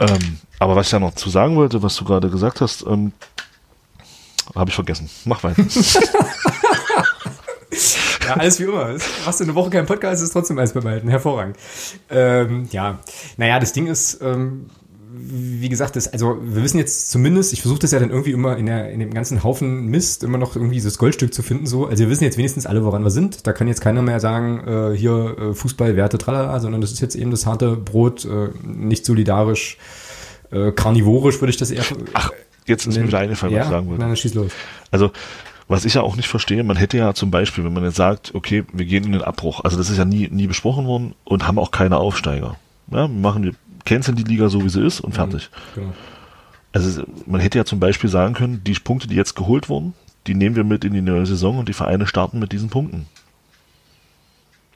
Ähm, 0.00 0.38
aber 0.58 0.74
was 0.74 0.86
ich 0.86 0.92
ja 0.92 0.98
noch 0.98 1.14
zu 1.14 1.30
sagen 1.30 1.54
wollte, 1.54 1.84
was 1.84 1.94
du 1.94 2.04
gerade 2.04 2.30
gesagt 2.30 2.60
hast, 2.60 2.84
ähm, 2.84 3.12
habe 4.56 4.70
ich 4.70 4.74
vergessen. 4.74 5.08
Mach 5.24 5.44
weiter. 5.44 5.62
Ja, 8.28 8.34
alles 8.36 8.60
wie 8.60 8.64
immer. 8.64 8.94
Machst 9.24 9.40
du 9.40 9.44
eine 9.44 9.54
Woche 9.54 9.70
keinen 9.70 9.86
Podcast, 9.86 10.22
ist 10.22 10.32
trotzdem 10.32 10.58
alles 10.58 10.72
behalten. 10.72 11.08
Hervorragend. 11.08 11.56
Ähm, 12.10 12.68
ja, 12.70 12.98
naja, 13.36 13.58
das 13.58 13.72
Ding 13.72 13.86
ist, 13.86 14.20
ähm, 14.22 14.66
wie 15.10 15.68
gesagt, 15.68 15.96
das, 15.96 16.12
also 16.12 16.38
wir 16.42 16.62
wissen 16.62 16.78
jetzt 16.78 17.10
zumindest, 17.10 17.52
ich 17.52 17.62
versuche 17.62 17.80
das 17.80 17.90
ja 17.92 17.98
dann 17.98 18.10
irgendwie 18.10 18.32
immer 18.32 18.56
in, 18.56 18.66
der, 18.66 18.90
in 18.90 19.00
dem 19.00 19.12
ganzen 19.12 19.42
Haufen 19.42 19.86
Mist 19.86 20.22
immer 20.22 20.38
noch 20.38 20.54
irgendwie 20.54 20.80
das 20.80 20.98
Goldstück 20.98 21.32
zu 21.32 21.42
finden. 21.42 21.66
So, 21.66 21.86
also 21.86 22.04
wir 22.04 22.10
wissen 22.10 22.24
jetzt 22.24 22.36
wenigstens 22.36 22.66
alle, 22.66 22.84
woran 22.84 23.02
wir 23.02 23.10
sind. 23.10 23.46
Da 23.46 23.52
kann 23.52 23.66
jetzt 23.68 23.80
keiner 23.80 24.02
mehr 24.02 24.20
sagen, 24.20 24.62
äh, 24.66 24.96
hier 24.96 25.36
äh, 25.38 25.54
Fußball, 25.54 25.96
Werte, 25.96 26.18
tralala, 26.18 26.60
sondern 26.60 26.80
das 26.80 26.92
ist 26.92 27.00
jetzt 27.00 27.16
eben 27.16 27.30
das 27.30 27.46
harte 27.46 27.76
Brot, 27.76 28.24
äh, 28.26 28.48
nicht 28.62 29.04
solidarisch, 29.06 29.78
äh, 30.50 30.72
karnivorisch 30.72 31.40
würde 31.40 31.50
ich 31.50 31.56
das 31.56 31.70
eher. 31.70 31.84
Ach, 32.12 32.30
jetzt 32.66 32.86
ist 32.86 32.96
mir 32.96 33.06
wieder 33.06 33.18
eingefallen, 33.18 33.54
was 33.54 33.58
ja? 33.58 33.64
ich 33.64 33.70
sagen 33.70 33.88
wollte. 33.88 34.02
Nein, 34.02 34.16
schieß 34.16 34.34
los. 34.34 34.52
Also 34.90 35.10
was 35.68 35.84
ich 35.84 35.94
ja 35.94 36.02
auch 36.02 36.16
nicht 36.16 36.28
verstehe, 36.28 36.64
man 36.64 36.76
hätte 36.76 36.96
ja 36.96 37.12
zum 37.14 37.30
Beispiel, 37.30 37.64
wenn 37.64 37.74
man 37.74 37.84
jetzt 37.84 37.96
sagt, 37.96 38.34
okay, 38.34 38.64
wir 38.72 38.86
gehen 38.86 39.04
in 39.04 39.12
den 39.12 39.22
Abbruch, 39.22 39.62
also 39.62 39.76
das 39.76 39.90
ist 39.90 39.98
ja 39.98 40.04
nie, 40.04 40.28
nie 40.28 40.46
besprochen 40.46 40.86
worden 40.86 41.14
und 41.24 41.46
haben 41.46 41.58
auch 41.58 41.70
keine 41.70 41.98
Aufsteiger. 41.98 42.56
Ja, 42.90 43.06
wir 43.06 43.08
machen, 43.08 43.44
wir 43.44 43.52
canceln 43.84 44.16
die 44.16 44.24
Liga 44.24 44.48
so, 44.48 44.64
wie 44.64 44.70
sie 44.70 44.84
ist 44.84 45.00
und 45.00 45.10
mhm, 45.10 45.14
fertig. 45.14 45.50
Genau. 45.74 45.92
Also 46.72 47.02
man 47.26 47.40
hätte 47.40 47.58
ja 47.58 47.64
zum 47.64 47.80
Beispiel 47.80 48.10
sagen 48.10 48.34
können, 48.34 48.62
die 48.64 48.74
Punkte, 48.74 49.08
die 49.08 49.14
jetzt 49.14 49.34
geholt 49.34 49.68
wurden, 49.68 49.94
die 50.26 50.34
nehmen 50.34 50.56
wir 50.56 50.64
mit 50.64 50.84
in 50.84 50.92
die 50.92 51.00
neue 51.00 51.26
Saison 51.26 51.58
und 51.58 51.68
die 51.68 51.74
Vereine 51.74 52.06
starten 52.06 52.38
mit 52.38 52.52
diesen 52.52 52.70
Punkten. 52.70 53.06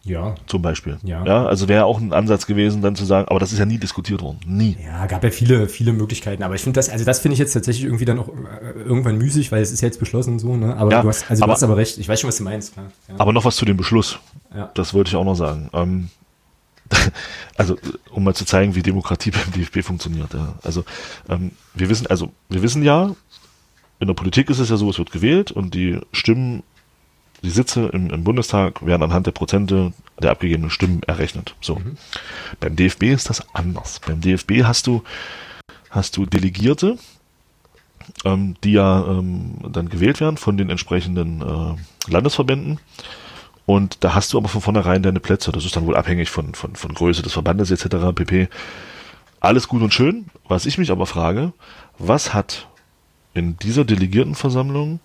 Ja. 0.04 0.34
Zum 0.46 0.62
Beispiel. 0.62 0.98
Ja. 1.04 1.24
ja 1.24 1.46
also 1.46 1.68
wäre 1.68 1.84
auch 1.84 2.00
ein 2.00 2.12
Ansatz 2.12 2.46
gewesen, 2.46 2.82
dann 2.82 2.96
zu 2.96 3.04
sagen, 3.04 3.28
aber 3.28 3.38
das 3.38 3.52
ist 3.52 3.58
ja 3.58 3.64
nie 3.64 3.78
diskutiert 3.78 4.20
worden. 4.20 4.40
Nie. 4.46 4.76
Ja, 4.84 5.06
gab 5.06 5.22
ja 5.22 5.30
viele, 5.30 5.68
viele 5.68 5.92
Möglichkeiten. 5.92 6.42
Aber 6.42 6.54
ich 6.54 6.62
finde 6.62 6.78
das, 6.78 6.88
also 6.88 7.04
das 7.04 7.20
finde 7.20 7.34
ich 7.34 7.38
jetzt 7.38 7.52
tatsächlich 7.52 7.84
irgendwie 7.84 8.04
dann 8.04 8.18
auch 8.18 8.28
äh, 8.28 8.80
irgendwann 8.80 9.18
müßig, 9.18 9.52
weil 9.52 9.62
es 9.62 9.70
ist 9.70 9.80
ja 9.80 9.86
jetzt 9.86 10.00
beschlossen 10.00 10.38
so, 10.38 10.56
ne? 10.56 10.76
Aber 10.76 10.90
ja, 10.90 11.02
du 11.02 11.08
hast, 11.08 11.30
also 11.30 11.44
aber, 11.44 11.52
du 11.52 11.54
hast 11.54 11.62
aber 11.62 11.76
recht. 11.76 11.98
Ich 11.98 12.08
weiß 12.08 12.20
schon, 12.20 12.28
was 12.28 12.36
du 12.36 12.44
meinst, 12.44 12.72
klar. 12.72 12.86
Ja. 13.08 13.14
Aber 13.18 13.32
noch 13.32 13.44
was 13.44 13.56
zu 13.56 13.64
dem 13.64 13.76
Beschluss. 13.76 14.18
Ja. 14.54 14.70
Das 14.74 14.92
wollte 14.92 15.08
ich 15.08 15.16
auch 15.16 15.24
noch 15.24 15.36
sagen. 15.36 15.70
Ähm, 15.72 16.08
also, 17.56 17.76
um 18.10 18.24
mal 18.24 18.34
zu 18.34 18.44
zeigen, 18.44 18.74
wie 18.74 18.82
Demokratie 18.82 19.30
beim 19.30 19.52
DFB 19.52 19.82
funktioniert. 19.82 20.34
Ja. 20.34 20.54
Also, 20.62 20.84
ähm, 21.28 21.52
wir 21.74 21.88
wissen, 21.88 22.08
also, 22.08 22.32
wir 22.48 22.62
wissen 22.62 22.82
ja, 22.82 23.14
in 24.00 24.08
der 24.08 24.14
Politik 24.14 24.50
ist 24.50 24.58
es 24.58 24.68
ja 24.68 24.76
so, 24.76 24.90
es 24.90 24.98
wird 24.98 25.12
gewählt 25.12 25.52
und 25.52 25.74
die 25.74 26.00
Stimmen 26.10 26.64
die 27.42 27.50
Sitze 27.50 27.86
im, 27.92 28.10
im, 28.10 28.24
Bundestag 28.24 28.84
werden 28.86 29.02
anhand 29.02 29.26
der 29.26 29.32
Prozente 29.32 29.92
der 30.20 30.30
abgegebenen 30.30 30.70
Stimmen 30.70 31.02
errechnet. 31.02 31.54
So. 31.60 31.76
Mhm. 31.76 31.96
Beim 32.60 32.76
DFB 32.76 33.04
ist 33.04 33.30
das 33.30 33.44
anders. 33.54 34.00
Beim 34.06 34.20
DFB 34.20 34.62
hast 34.62 34.86
du, 34.86 35.02
hast 35.90 36.16
du 36.16 36.26
Delegierte, 36.26 36.98
ähm, 38.24 38.54
die 38.62 38.72
ja 38.72 39.04
ähm, 39.06 39.56
dann 39.68 39.88
gewählt 39.88 40.20
werden 40.20 40.36
von 40.36 40.56
den 40.56 40.70
entsprechenden 40.70 41.42
äh, 41.42 42.10
Landesverbänden. 42.10 42.78
Und 43.66 44.04
da 44.04 44.14
hast 44.14 44.32
du 44.32 44.38
aber 44.38 44.48
von 44.48 44.60
vornherein 44.60 45.02
deine 45.02 45.20
Plätze. 45.20 45.52
Das 45.52 45.64
ist 45.64 45.76
dann 45.76 45.86
wohl 45.86 45.96
abhängig 45.96 46.30
von, 46.30 46.54
von, 46.54 46.74
von 46.76 46.94
Größe 46.94 47.22
des 47.22 47.32
Verbandes 47.32 47.70
etc. 47.70 48.14
pp. 48.14 48.48
Alles 49.40 49.68
gut 49.68 49.82
und 49.82 49.94
schön. 49.94 50.26
Was 50.46 50.66
ich 50.66 50.78
mich 50.78 50.90
aber 50.90 51.06
frage, 51.06 51.52
was 51.98 52.34
hat 52.34 52.68
in 53.34 53.56
dieser 53.56 53.84
Delegiertenversammlung 53.84 55.00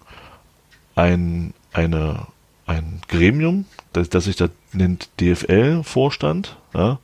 ein 0.95 1.54
eine, 1.78 2.28
ein 2.66 3.02
Gremium, 3.08 3.66
das, 3.94 4.10
das 4.10 4.26
sich 4.26 4.36
da 4.36 4.50
nennt 4.74 5.10
DFL-Vorstand. 5.22 6.58
Ja. 6.74 7.00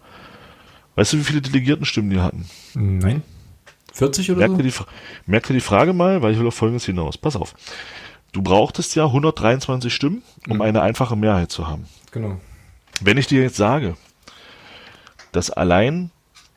Weißt 0.95 1.13
du, 1.13 1.17
wie 1.17 1.23
viele 1.23 1.41
Delegiertenstimmen 1.41 2.09
die 2.09 2.19
hatten? 2.19 2.45
Nein. 2.73 3.21
40 3.93 4.31
oder 4.31 4.39
merk 4.39 4.51
so? 4.51 4.57
Die, 4.57 4.73
merk 5.27 5.47
dir 5.47 5.53
die 5.53 5.59
Frage 5.59 5.93
mal, 5.93 6.21
weil 6.21 6.33
ich 6.33 6.39
will 6.39 6.47
auf 6.47 6.55
Folgendes 6.55 6.85
hinaus. 6.85 7.17
Pass 7.17 7.35
auf. 7.35 7.53
Du 8.31 8.41
brauchtest 8.41 8.95
ja 8.95 9.05
123 9.05 9.93
Stimmen, 9.93 10.23
um 10.49 10.55
mhm. 10.55 10.61
eine 10.63 10.81
einfache 10.81 11.15
Mehrheit 11.15 11.51
zu 11.51 11.67
haben. 11.67 11.85
Genau. 12.11 12.39
Wenn 13.01 13.17
ich 13.17 13.27
dir 13.27 13.43
jetzt 13.43 13.57
sage, 13.57 13.95
dass 15.31 15.51
allein 15.51 16.09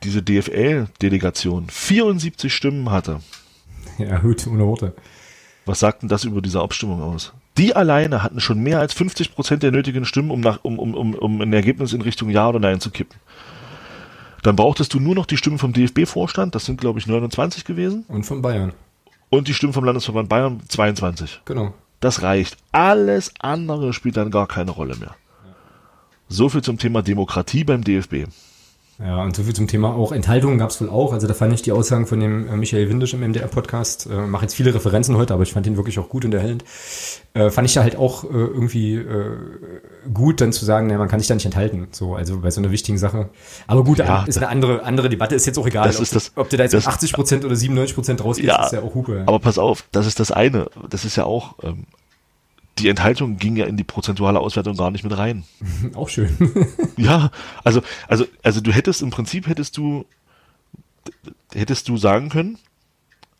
diese 0.03 0.23
DFL-Delegation 0.23 1.69
74 1.69 2.53
Stimmen 2.53 2.89
hatte. 2.89 3.21
Ja, 3.99 4.19
gut, 4.19 4.45
ohne 4.47 4.65
Worte. 4.65 4.93
Was 5.65 5.79
sagt 5.79 6.01
denn 6.01 6.09
das 6.09 6.23
über 6.23 6.41
diese 6.41 6.61
Abstimmung 6.61 7.01
aus? 7.01 7.33
Die 7.57 7.75
alleine 7.75 8.23
hatten 8.23 8.39
schon 8.39 8.59
mehr 8.59 8.79
als 8.79 8.93
50 8.93 9.33
Prozent 9.33 9.63
der 9.63 9.71
nötigen 9.71 10.05
Stimmen, 10.05 10.31
um, 10.31 10.41
nach, 10.41 10.59
um, 10.63 10.77
um, 10.77 10.93
um, 10.93 11.15
um 11.15 11.41
ein 11.41 11.53
Ergebnis 11.53 11.93
in 11.93 12.01
Richtung 12.01 12.29
Ja 12.29 12.47
oder 12.49 12.59
Nein 12.59 12.79
zu 12.79 12.91
kippen. 12.91 13.19
Dann 14.43 14.55
brauchtest 14.55 14.93
du 14.93 14.99
nur 14.99 15.15
noch 15.15 15.25
die 15.25 15.37
Stimmen 15.37 15.57
vom 15.57 15.73
DFB-Vorstand, 15.73 16.53
das 16.53 16.65
sind 16.65 16.79
glaube 16.79 16.99
ich 16.99 17.07
29 17.07 17.65
gewesen. 17.65 18.05
Und 18.07 18.23
von 18.25 18.41
Bayern. 18.41 18.73
und 19.29 19.47
die 19.47 19.53
Stimmen 19.53 19.73
vom 19.73 19.83
Landesverband 19.83 20.29
Bayern 20.29 20.61
22. 20.67 21.41
Genau. 21.45 21.73
Das 21.99 22.21
reicht. 22.21 22.57
Alles 22.71 23.33
andere 23.39 23.91
spielt 23.91 24.17
dann 24.17 24.31
gar 24.31 24.47
keine 24.47 24.71
Rolle 24.71 24.95
mehr. 24.97 25.15
So 26.29 26.49
viel 26.49 26.61
zum 26.61 26.77
Thema 26.77 27.01
Demokratie 27.01 27.63
beim 27.63 27.83
DFB. 27.83 28.27
Ja, 28.99 29.21
und 29.23 29.35
so 29.35 29.43
viel 29.43 29.53
zum 29.53 29.67
Thema 29.67 29.93
auch 29.93 30.11
Enthaltungen 30.11 30.57
gab 30.57 30.71
es 30.71 30.81
wohl 30.81 30.89
auch. 30.89 31.13
Also 31.13 31.27
da 31.27 31.35
fand 31.35 31.53
ich 31.53 31.61
die 31.61 31.71
Aussagen 31.71 32.07
von 32.07 32.19
dem 32.19 32.47
äh, 32.47 32.55
Michael 32.57 32.89
Windisch 32.89 33.13
im 33.13 33.19
MDR-Podcast, 33.21 34.07
äh, 34.11 34.25
mache 34.25 34.41
jetzt 34.43 34.55
viele 34.55 34.73
Referenzen 34.73 35.15
heute, 35.17 35.35
aber 35.35 35.43
ich 35.43 35.53
fand 35.53 35.67
ihn 35.67 35.77
wirklich 35.77 35.99
auch 35.99 36.09
gut 36.09 36.25
und 36.25 36.33
erhellend. 36.33 36.63
Äh, 37.35 37.51
fand 37.51 37.67
ich 37.67 37.75
da 37.75 37.83
halt 37.83 37.95
auch 37.95 38.23
äh, 38.23 38.27
irgendwie 38.29 38.95
äh, 38.95 39.37
gut, 40.11 40.41
dann 40.41 40.51
zu 40.51 40.65
sagen, 40.65 40.87
naja, 40.87 40.97
man 40.97 41.07
kann 41.09 41.19
sich 41.19 41.27
da 41.27 41.35
nicht 41.35 41.45
enthalten. 41.45 41.87
So, 41.91 42.15
also 42.15 42.39
bei 42.39 42.49
so 42.49 42.59
einer 42.59 42.71
wichtigen 42.71 42.97
Sache. 42.97 43.29
Aber 43.67 43.83
gut, 43.83 43.99
Ja, 43.99 44.23
ist 44.23 44.37
eine 44.37 44.49
andere, 44.49 44.83
andere 44.83 45.09
Debatte, 45.09 45.35
ist 45.35 45.45
jetzt 45.45 45.59
auch 45.59 45.67
egal. 45.67 45.85
Das 45.87 45.97
ob, 45.97 46.01
ist 46.03 46.15
das- 46.15 46.31
ob 46.35 46.49
du 46.49 46.57
da 46.57 46.63
jetzt 46.63 46.73
das- 46.73 46.85
mit 46.85 46.93
80 46.95 47.13
Prozent 47.13 47.45
oder 47.45 47.55
97 47.55 47.93
Prozent 47.93 48.23
rausgehst, 48.23 48.47
Ja, 48.47 48.65
ist 48.65 48.73
ja 48.73 48.81
auch 48.81 48.95
Hupe. 48.95 49.23
Aber 49.27 49.37
pass 49.39 49.59
auf, 49.59 49.83
das 49.91 50.07
ist 50.07 50.19
das 50.19 50.31
eine. 50.31 50.69
Das 50.89 51.05
ist 51.05 51.15
ja 51.17 51.25
auch, 51.25 51.53
ähm, 51.61 51.85
die 52.79 52.89
Enthaltung 52.89 53.37
ging 53.37 53.55
ja 53.55 53.65
in 53.65 53.77
die 53.77 53.83
prozentuale 53.83 54.39
Auswertung 54.39 54.75
gar 54.77 54.91
nicht 54.91 55.03
mit 55.03 55.17
rein. 55.17 55.43
Auch 55.95 56.09
schön. 56.09 56.35
Ja, 56.97 57.31
also, 57.63 57.81
also, 58.07 58.25
also 58.41 58.59
du 58.61 58.71
hättest 58.71 59.01
im 59.03 59.11
Prinzip 59.11 59.47
hättest 59.47 59.77
du, 59.77 60.05
hättest 61.53 61.87
du 61.89 61.97
sagen 61.97 62.29
können, 62.29 62.57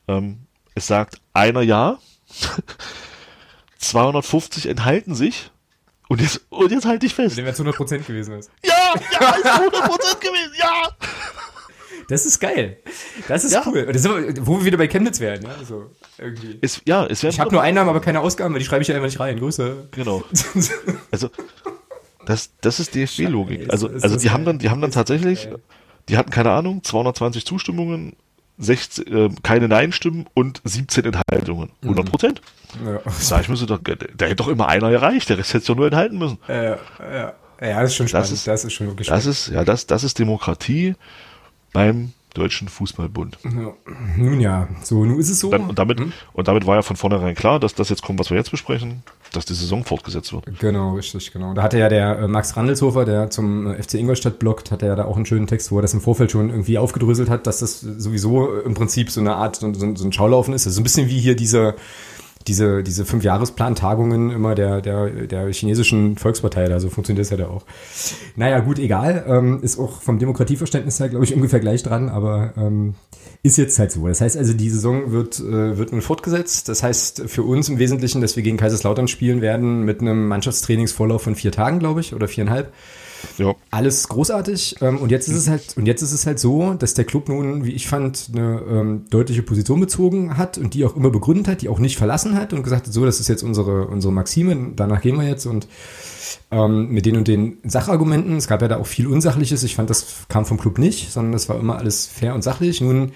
ähm, 0.08 0.40
es 0.76 0.86
sagt 0.88 1.20
einer 1.34 1.62
ja, 1.62 1.98
250 3.80 4.68
enthalten 4.68 5.16
sich 5.16 5.52
und 6.08 6.22
jetzt, 6.22 6.42
und 6.50 6.72
jetzt 6.72 6.86
halte 6.86 7.06
ich 7.06 7.14
fest. 7.16 7.38
Wenn 7.38 7.46
es 7.46 7.56
100 7.56 7.76
Prozent 7.76 8.08
gewesen 8.08 8.36
ist. 8.40 8.50
Ja, 8.64 8.74
ja, 9.20 9.30
ist 9.36 9.46
100% 9.46 10.20
gewesen, 10.20 10.54
ja. 10.60 10.90
Das 12.10 12.26
ist 12.26 12.40
geil. 12.40 12.78
Das 13.28 13.44
ist 13.44 13.52
Ja. 13.54 13.64
cool. 13.66 13.86
Das 13.92 14.06
ist, 14.06 14.46
wo 14.46 14.60
wir 14.60 14.66
wieder 14.66 14.78
bei 14.78 14.88
Chemnitz 14.88 15.20
werden. 15.20 15.46
Ja? 15.48 15.66
So, 15.66 15.92
irgendwie. 16.20 16.58
Es, 16.62 16.82
ja, 16.86 17.06
es 17.06 17.24
werden 17.24 17.34
Ich 17.34 17.40
habe 17.40 17.52
nur 17.52 17.62
Einnahmen, 17.62 17.90
aber 17.90 18.02
keine 18.02 18.20
Ausgaben, 18.22 18.54
weil 18.54 18.60
die 18.60 18.66
schreibe 18.66 18.82
ich 18.82 18.88
ja 18.88 18.96
einfach 18.96 19.08
nicht 19.08 19.20
rein. 19.20 19.40
Grüße. 19.40 19.88
Genau. 19.92 20.24
Also, 21.12 21.30
das, 22.26 22.52
das 22.62 22.80
ist 22.80 22.94
DFB-Logik. 22.96 23.72
Also, 23.72 23.88
also 23.88 24.10
das 24.16 24.22
die 24.22 24.32
haben 24.32 24.44
dann, 24.46 24.60
die 24.60 24.70
haben 24.70 24.82
dann 24.82 24.92
tatsächlich, 24.92 25.48
die 26.10 26.18
hatten 26.18 26.30
keine 26.30 26.52
Ahnung, 26.52 26.84
220 26.84 27.46
Zustimmungen, 27.46 28.16
16, 28.58 29.08
äh, 29.08 29.30
keine 29.44 29.68
Nein-Stimmen 29.68 30.26
und 30.34 30.62
17 30.64 31.06
Enthaltungen. 31.06 31.70
100 31.84 32.10
Prozent. 32.10 32.42
Ja. 32.86 33.00
Sag 33.12 33.42
ich 33.42 33.50
mir 33.50 33.56
so, 33.56 33.66
da, 33.66 33.78
da 33.78 34.26
hätte 34.26 34.36
doch 34.36 34.48
immer 34.50 34.68
einer 34.68 34.90
gereicht, 34.90 35.30
der 35.30 35.38
Rest 35.38 35.50
hätte 35.54 35.60
sich 35.62 35.68
doch 35.68 35.76
nur 35.76 35.86
enthalten 35.86 36.18
müssen. 36.18 36.40
Äh, 36.48 36.72
ja. 36.72 37.34
ja, 37.62 37.82
das 37.82 37.92
ist 37.92 37.96
schon 37.96 38.08
spannend. 38.08 38.32
ist- 38.32 38.48
das 38.48 38.66
ist 38.66 38.74
schon 38.74 38.88
wirklich 38.88 39.08
Das 39.08 39.24
spannend. 39.24 39.38
ist, 39.38 39.48
ja, 39.50 39.64
das, 39.64 39.86
das 39.88 40.04
ist 40.04 40.20
Demokratie 40.20 40.96
beim 41.72 42.12
Deutschen 42.38 42.68
Fußballbund. 42.68 43.38
Ja. 43.44 43.74
Nun 44.16 44.40
ja, 44.40 44.68
so, 44.84 45.04
nun 45.04 45.20
ist 45.20 45.30
es 45.30 45.40
so. 45.40 45.50
Dann, 45.50 45.70
und, 45.70 45.80
damit, 45.80 46.00
Hm? 46.00 46.14
und 46.34 46.48
damit 46.48 46.68
war 46.68 46.76
ja 46.76 46.82
von 46.82 46.96
vornherein 46.96 47.36
klar, 47.36 47.60
dass 47.60 47.74
das 47.74 47.90
jetzt 47.90 48.04
kommt, 48.04 48.20
was 48.20 48.30
wir 48.30 48.38
jetzt 48.38 48.52
besprechen, 48.52 49.04
dass 49.34 49.46
die 49.46 49.54
Saison 49.54 49.84
fortgesetzt 49.84 50.32
wird. 50.34 50.46
Genau, 50.60 50.94
richtig, 50.94 51.32
genau. 51.34 51.54
Da 51.54 51.64
hatte 51.64 51.80
ja 51.80 51.90
der 51.90 52.20
äh, 52.20 52.28
Max 52.28 52.56
Randelshofer, 52.56 53.06
der 53.06 53.30
zum 53.30 53.68
äh, 53.68 53.82
FC 53.82 53.96
Ingolstadt 53.96 54.40
bloggt, 54.40 54.72
hat 54.72 54.82
er 54.84 54.90
ja 54.90 54.96
da 54.96 55.06
auch 55.06 55.16
einen 55.16 55.26
schönen 55.26 55.48
Text, 55.48 55.72
wo 55.72 55.80
er 55.80 55.82
das 55.82 55.94
im 55.94 56.02
Vorfeld 56.02 56.32
schon 56.32 56.50
irgendwie 56.50 56.78
aufgedröselt 56.78 57.30
hat, 57.30 57.48
dass 57.48 57.60
das 57.60 57.82
sowieso 57.82 58.56
äh, 58.56 58.60
im 58.62 58.74
Prinzip 58.76 59.10
so 59.10 59.20
eine 59.20 59.36
Art, 59.36 59.56
so, 59.56 59.74
so, 59.74 59.96
so 59.96 60.06
ein 60.06 60.14
Schaulaufen 60.14 60.54
ist. 60.54 60.66
Also 60.68 60.76
so 60.76 60.82
ein 60.82 60.84
bisschen 60.84 61.10
wie 61.10 61.20
hier 61.20 61.36
diese, 61.36 61.76
diese, 62.48 62.84
diese 62.84 63.06
Fünfjahresplan-Tagungen 63.06 64.32
immer 64.32 64.56
der, 64.56 64.82
der, 64.82 65.10
der 65.10 65.52
chinesischen 65.52 66.18
Volkspartei, 66.18 66.68
da 66.68 66.80
so 66.80 66.90
funktioniert 66.90 67.26
das 67.26 67.32
ja 67.32 67.38
da 67.38 67.48
auch. 67.48 67.66
Naja, 68.36 68.60
gut, 68.60 68.80
egal. 68.80 69.26
Ähm, 69.28 69.60
ist 69.62 69.78
auch 69.78 70.02
vom 70.02 70.20
Demokratieverständnis 70.20 71.00
her, 71.00 71.10
glaube 71.10 71.26
ich, 71.26 71.36
ungefähr 71.36 71.60
gleich 71.60 71.84
dran, 71.84 72.10
aber 72.10 72.54
ähm, 72.58 72.96
ist 73.44 73.58
jetzt 73.58 73.78
halt 73.80 73.92
so. 73.92 74.08
Das 74.08 74.22
heißt 74.22 74.38
also, 74.38 74.54
die 74.54 74.70
Saison 74.70 75.12
wird, 75.12 75.40
äh, 75.40 75.78
wird 75.78 75.92
nun 75.92 76.02
fortgesetzt. 76.02 76.70
Das 76.70 76.84
heißt 76.84 77.24
für 77.28 77.44
uns 77.44 77.70
im 77.70 77.80
Wesentlichen, 77.80 78.22
dass 78.22 78.36
wir 78.36 78.44
gegen 78.44 78.58
Kaiserslautern 78.58 79.08
spielen 79.08 79.42
werden 79.42 79.84
mit 79.84 80.02
einem 80.02 80.28
Mannschaftstrainingsvorlauf 80.28 81.22
von 81.22 81.36
vier 81.36 81.52
Tagen, 81.52 81.80
glaube 81.80 82.02
ich, 82.02 82.14
oder 82.14 82.28
viereinhalb. 82.28 82.72
Ja. 83.38 83.56
Alles 83.72 84.08
großartig. 84.08 84.78
Ähm, 84.82 84.98
und 84.98 85.12
jetzt 85.12 85.28
ist 85.28 85.36
es 85.36 85.48
halt, 85.48 85.78
und 85.78 85.86
jetzt 85.86 86.02
ist 86.02 86.12
es 86.12 86.26
halt 86.26 86.40
so, 86.40 86.74
dass 86.74 86.94
der 86.94 87.06
Club 87.06 87.30
nun, 87.30 87.66
wie 87.66 87.72
ich 87.72 87.88
fand, 87.88 88.30
eine 88.34 88.62
ähm, 88.70 89.06
deutliche 89.10 89.44
Position 89.44 89.80
bezogen 89.80 90.38
hat 90.38 90.58
und 90.58 90.74
die 90.74 90.86
auch 90.86 90.96
immer 90.96 91.10
begründet 91.10 91.48
hat, 91.48 91.62
die 91.62 91.70
auch 91.70 91.80
nicht 91.80 91.98
verlassen 91.98 92.36
hat 92.36 92.54
und 92.54 92.64
gesagt 92.64 92.88
hat, 92.88 92.94
so, 92.94 93.06
das 93.06 93.20
ist 93.20 93.28
jetzt 93.28 93.44
unsere, 93.44 93.88
unsere 93.88 94.14
Maxime, 94.14 94.74
danach 94.76 95.02
gehen 95.02 95.18
wir 95.18 95.28
jetzt 95.28 95.46
und 95.46 95.68
ähm, 96.52 96.90
mit 96.90 97.06
den 97.06 97.18
und 97.18 97.28
den 97.28 97.58
Sachargumenten. 97.64 98.38
Es 98.38 98.48
gab 98.48 98.62
ja 98.62 98.68
da 98.68 98.78
auch 98.78 98.88
viel 98.88 99.08
Unsachliches. 99.08 99.64
Ich 99.64 99.76
fand, 99.76 99.90
das 99.90 100.26
kam 100.30 100.46
vom 100.46 100.60
Club 100.60 100.78
nicht, 100.78 101.12
sondern 101.12 101.32
das 101.34 101.50
war 101.50 101.60
immer 101.60 101.78
alles 101.78 102.08
fair 102.08 102.34
und 102.36 102.44
sachlich. 102.44 102.82
Nun 102.82 103.12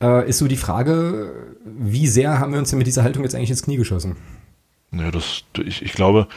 äh, 0.00 0.28
ist 0.28 0.38
so 0.38 0.48
die 0.48 0.56
Frage, 0.56 1.32
wie 1.64 2.06
sehr 2.06 2.38
haben 2.38 2.52
wir 2.52 2.58
uns 2.58 2.70
denn 2.70 2.78
mit 2.78 2.86
dieser 2.86 3.02
Haltung 3.02 3.22
jetzt 3.22 3.34
eigentlich 3.34 3.50
ins 3.50 3.62
Knie 3.62 3.76
geschossen? 3.76 4.16
Ja, 4.92 5.10
das, 5.10 5.44
ich, 5.64 5.82
ich 5.82 5.92
glaube, 5.92 6.28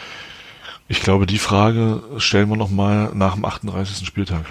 ich 0.91 0.99
glaube, 0.99 1.25
die 1.25 1.37
Frage 1.37 2.03
stellen 2.17 2.49
wir 2.49 2.57
noch 2.57 2.69
mal 2.69 3.11
nach 3.13 3.35
dem 3.35 3.45
38. 3.45 4.05
Spieltag. 4.05 4.45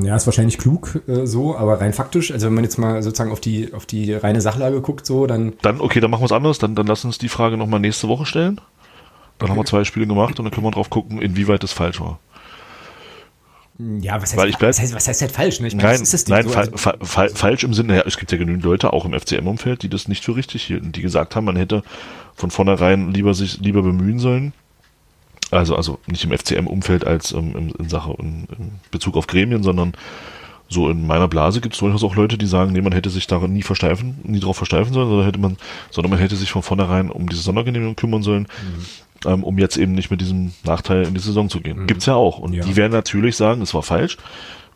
Ja, 0.00 0.14
ist 0.14 0.26
wahrscheinlich 0.26 0.58
klug 0.58 1.00
äh, 1.08 1.26
so, 1.26 1.56
aber 1.56 1.80
rein 1.80 1.94
faktisch, 1.94 2.32
also 2.32 2.46
wenn 2.46 2.54
man 2.54 2.64
jetzt 2.64 2.78
mal 2.78 3.02
sozusagen 3.02 3.32
auf 3.32 3.40
die, 3.40 3.72
auf 3.72 3.86
die 3.86 4.12
reine 4.12 4.42
Sachlage 4.42 4.82
guckt, 4.82 5.06
so, 5.06 5.26
dann 5.26 5.54
Dann, 5.62 5.80
okay, 5.80 6.00
dann 6.00 6.10
machen 6.10 6.20
wir 6.20 6.26
es 6.26 6.32
anders. 6.32 6.58
Dann, 6.58 6.74
dann 6.74 6.86
lass 6.86 7.04
uns 7.06 7.16
die 7.16 7.28
Frage 7.30 7.56
noch 7.56 7.66
mal 7.66 7.78
nächste 7.78 8.08
Woche 8.08 8.26
stellen. 8.26 8.60
Dann 9.38 9.48
haben 9.48 9.56
wir 9.56 9.64
zwei 9.64 9.84
Spiele 9.84 10.06
gemacht 10.06 10.38
und 10.38 10.44
dann 10.44 10.52
können 10.52 10.66
wir 10.66 10.70
drauf 10.70 10.90
gucken, 10.90 11.22
inwieweit 11.22 11.62
das 11.62 11.72
falsch 11.72 11.98
war. 11.98 12.18
Ja, 14.00 14.16
was 14.16 14.30
heißt, 14.30 14.36
Weil 14.36 14.48
ich 14.48 14.58
bleib- 14.58 14.70
was 14.70 14.80
heißt, 14.80 14.94
was 14.94 15.08
heißt 15.08 15.20
halt 15.22 15.32
falsch? 15.32 15.60
Ne? 15.60 15.68
Ich 15.68 15.74
meine, 15.74 15.88
Nein, 15.88 16.00
das 16.00 16.14
ist 16.14 16.28
nein, 16.28 16.44
so, 16.44 16.50
fa 16.50 16.60
also, 16.60 16.76
fa 16.76 16.94
fa 17.00 17.28
falsch 17.28 17.64
im 17.64 17.74
Sinne, 17.74 17.96
ja, 17.96 18.02
es 18.06 18.16
gibt 18.18 18.32
ja 18.32 18.38
genügend 18.38 18.64
Leute, 18.64 18.92
auch 18.92 19.04
im 19.04 19.12
FCM-Umfeld, 19.12 19.82
die 19.82 19.88
das 19.88 20.08
nicht 20.08 20.24
für 20.24 20.36
richtig 20.36 20.64
hielten, 20.64 20.92
die 20.92 21.02
gesagt 21.02 21.36
haben, 21.36 21.44
man 21.44 21.56
hätte 21.56 21.82
von 22.34 22.50
vornherein 22.50 23.12
lieber 23.12 23.34
sich 23.34 23.58
lieber 23.60 23.82
bemühen 23.82 24.18
sollen. 24.18 24.52
Also, 25.50 25.74
also 25.76 25.98
nicht 26.06 26.24
im 26.24 26.30
FCM-Umfeld 26.32 27.04
als 27.06 27.32
ähm, 27.32 27.56
in, 27.56 27.70
in 27.70 27.88
Sache 27.88 28.14
in, 28.18 28.46
in 28.56 28.70
Bezug 28.90 29.16
auf 29.16 29.26
Gremien, 29.26 29.62
sondern 29.62 29.94
so 30.72 30.88
in 30.88 31.06
meiner 31.06 31.26
Blase 31.28 31.60
gibt 31.60 31.74
es 31.74 31.80
durchaus 31.80 32.04
auch 32.04 32.14
Leute, 32.14 32.38
die 32.38 32.46
sagen, 32.46 32.72
nee, 32.72 32.80
man 32.80 32.92
hätte 32.92 33.10
sich 33.10 33.26
daran 33.26 33.52
nie 33.52 33.62
versteifen, 33.62 34.20
nie 34.22 34.38
drauf 34.40 34.56
versteifen 34.56 34.92
sollen, 34.94 35.08
sondern 35.08 35.26
hätte 35.26 35.40
man, 35.40 35.56
sondern 35.90 36.10
man 36.10 36.18
hätte 36.20 36.36
sich 36.36 36.50
von 36.52 36.62
vornherein 36.62 37.10
um 37.10 37.28
diese 37.28 37.42
Sondergenehmigung 37.42 37.96
kümmern 37.96 38.22
sollen, 38.22 38.46
ähm, 39.26 39.42
um 39.44 39.58
jetzt 39.58 39.76
eben 39.76 39.92
nicht 39.92 40.10
mit 40.10 40.20
diesem 40.20 40.52
Nachteil 40.64 41.02
in 41.02 41.14
die 41.14 41.20
Saison 41.20 41.50
zu 41.50 41.60
gehen. 41.60 41.86
Gibt's 41.86 42.06
ja 42.06 42.14
auch. 42.14 42.38
Und 42.38 42.54
Ja. 42.54 42.64
die 42.64 42.76
werden 42.76 42.92
natürlich 42.92 43.36
sagen, 43.36 43.60
es 43.62 43.74
war 43.74 43.82
falsch 43.82 44.16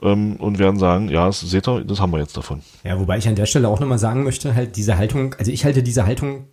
ähm, 0.03 0.37
und 0.37 0.59
werden 0.59 0.79
sagen, 0.79 1.09
ja, 1.09 1.27
das, 1.27 1.41
seht 1.41 1.69
ihr, 1.69 1.85
das 1.85 2.01
haben 2.01 2.13
wir 2.13 2.19
jetzt 2.19 2.37
davon. 2.37 2.61
ja, 2.83 2.99
wobei 2.99 3.17
ich 3.19 3.29
an 3.29 3.37
der 3.37 3.47
Stelle 3.47 3.69
auch 3.69 3.79
nochmal 3.81 3.99
sagen 3.99 4.25
möchte, 4.25 4.55
halt 4.55 4.77
diese 4.77 4.99
Haltung, 4.99 5.35
also 5.39 5.51
ich 5.53 5.65
halte 5.65 5.83
diese 5.83 6.05
Haltung 6.07 6.47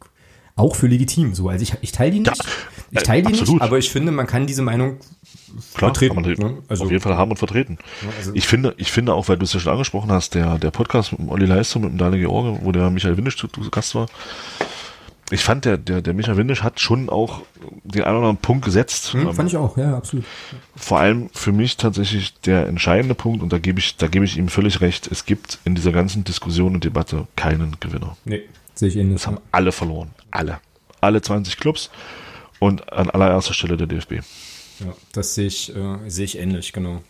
auch 0.56 0.76
für 0.76 0.88
legitim 0.88 1.34
so. 1.34 1.50
Also 1.50 1.64
ich, 1.64 1.74
ich 1.82 1.92
teile 1.92 2.12
die 2.12 2.20
nicht. 2.20 2.28
Ja, 2.38 2.44
ich 2.92 3.00
äh, 3.00 3.04
teile 3.04 3.22
die 3.24 3.28
absolut. 3.30 3.50
nicht, 3.56 3.62
aber 3.62 3.78
ich 3.78 3.90
finde, 3.90 4.12
man 4.12 4.28
kann 4.28 4.46
diese 4.48 4.62
Meinung 4.62 4.98
Klar, 5.76 5.90
vertreten. 5.94 6.16
kann 6.24 6.38
man 6.38 6.54
ne? 6.54 6.62
Also, 6.68 6.86
auf 6.86 6.92
jeden 6.92 7.02
Fall 7.02 7.16
haben 7.18 7.32
und 7.32 7.38
vertreten. 7.38 7.78
also- 8.18 8.32
ich 8.34 8.48
finde, 8.48 8.74
ich 8.78 8.92
finde 8.92 9.14
auch, 9.14 9.28
weil 9.30 9.38
du 9.38 9.44
es 9.46 9.54
ja 9.54 9.60
schon 9.60 9.72
angesprochen 9.74 10.12
hast, 10.12 10.36
der, 10.36 10.58
der 10.58 10.72
Podcast 10.72 11.12
mit 11.14 11.22
dem 11.22 11.30
Olli 11.30 11.46
Leistung, 11.46 11.84
mit 11.84 11.92
dem 11.92 11.98
Daniel 11.98 12.22
George, 12.28 12.60
wo 12.64 12.72
der 12.72 12.90
Michael 12.90 13.18
Windisch 13.18 13.38
zu, 13.38 13.48
zu 13.48 13.70
Gast 13.70 13.96
war, 13.96 14.08
ich 15.34 15.42
fand, 15.44 15.64
der, 15.64 15.78
der, 15.78 16.02
der 16.02 16.14
Michael 16.14 16.36
Windisch 16.36 16.62
hat 16.62 16.82
schon 16.82 17.10
auch 17.10 17.42
den 17.86 18.04
einen 18.04 18.18
oder 18.18 18.28
anderen 18.28 18.38
Punkt 18.38 18.66
gesetzt. 18.66 19.14
hm, 19.14 19.28
Ähm, 19.28 19.34
fand 19.34 19.50
ich 19.50 19.56
auch, 19.56 19.78
ja, 19.78 19.96
absolut. 19.96 20.26
vor 20.76 21.00
allem 21.00 21.30
für 21.34 21.54
mich 21.54 21.78
tatsächlich 21.78 22.34
der 22.42 22.68
entscheidende 22.68 23.16
Punkt, 23.16 23.42
und 23.42 23.54
da 23.54 23.58
gebe 23.58 23.80
ich, 23.80 23.96
da 23.96 24.08
gebe 24.08 24.26
ich 24.26 24.38
ihm 24.38 24.50
völlig 24.50 24.82
recht, 24.82 25.08
es 25.10 25.26
gibt 25.26 25.60
in 25.64 25.74
dieser 25.76 25.94
ganzen 25.94 26.26
Diskussion 26.26 26.74
und 26.76 26.84
Debatte 26.84 27.28
keinen 27.38 27.78
Gewinner. 27.80 28.18
Nee, 28.26 28.42
sehe 28.76 28.90
ich 28.90 28.98
ähnlich. 28.98 29.16
Das 29.22 29.28
haben 29.28 29.38
alle 29.54 29.72
verloren. 29.72 30.10
Alle. 30.32 30.60
Alle 31.00 31.22
20 31.22 31.58
Clubs 31.58 31.90
und 32.60 32.92
an 32.94 33.10
allererster 33.10 33.54
Stelle 33.54 33.78
der 33.78 33.88
DFB. 33.88 34.14
Ja, 34.80 34.94
das 35.14 35.36
sehe 35.36 35.48
ich, 35.48 35.76
äh, 35.76 35.98
sehe 36.08 36.26
ich 36.26 36.38
ähnlich, 36.38 36.74
genau. 36.74 37.02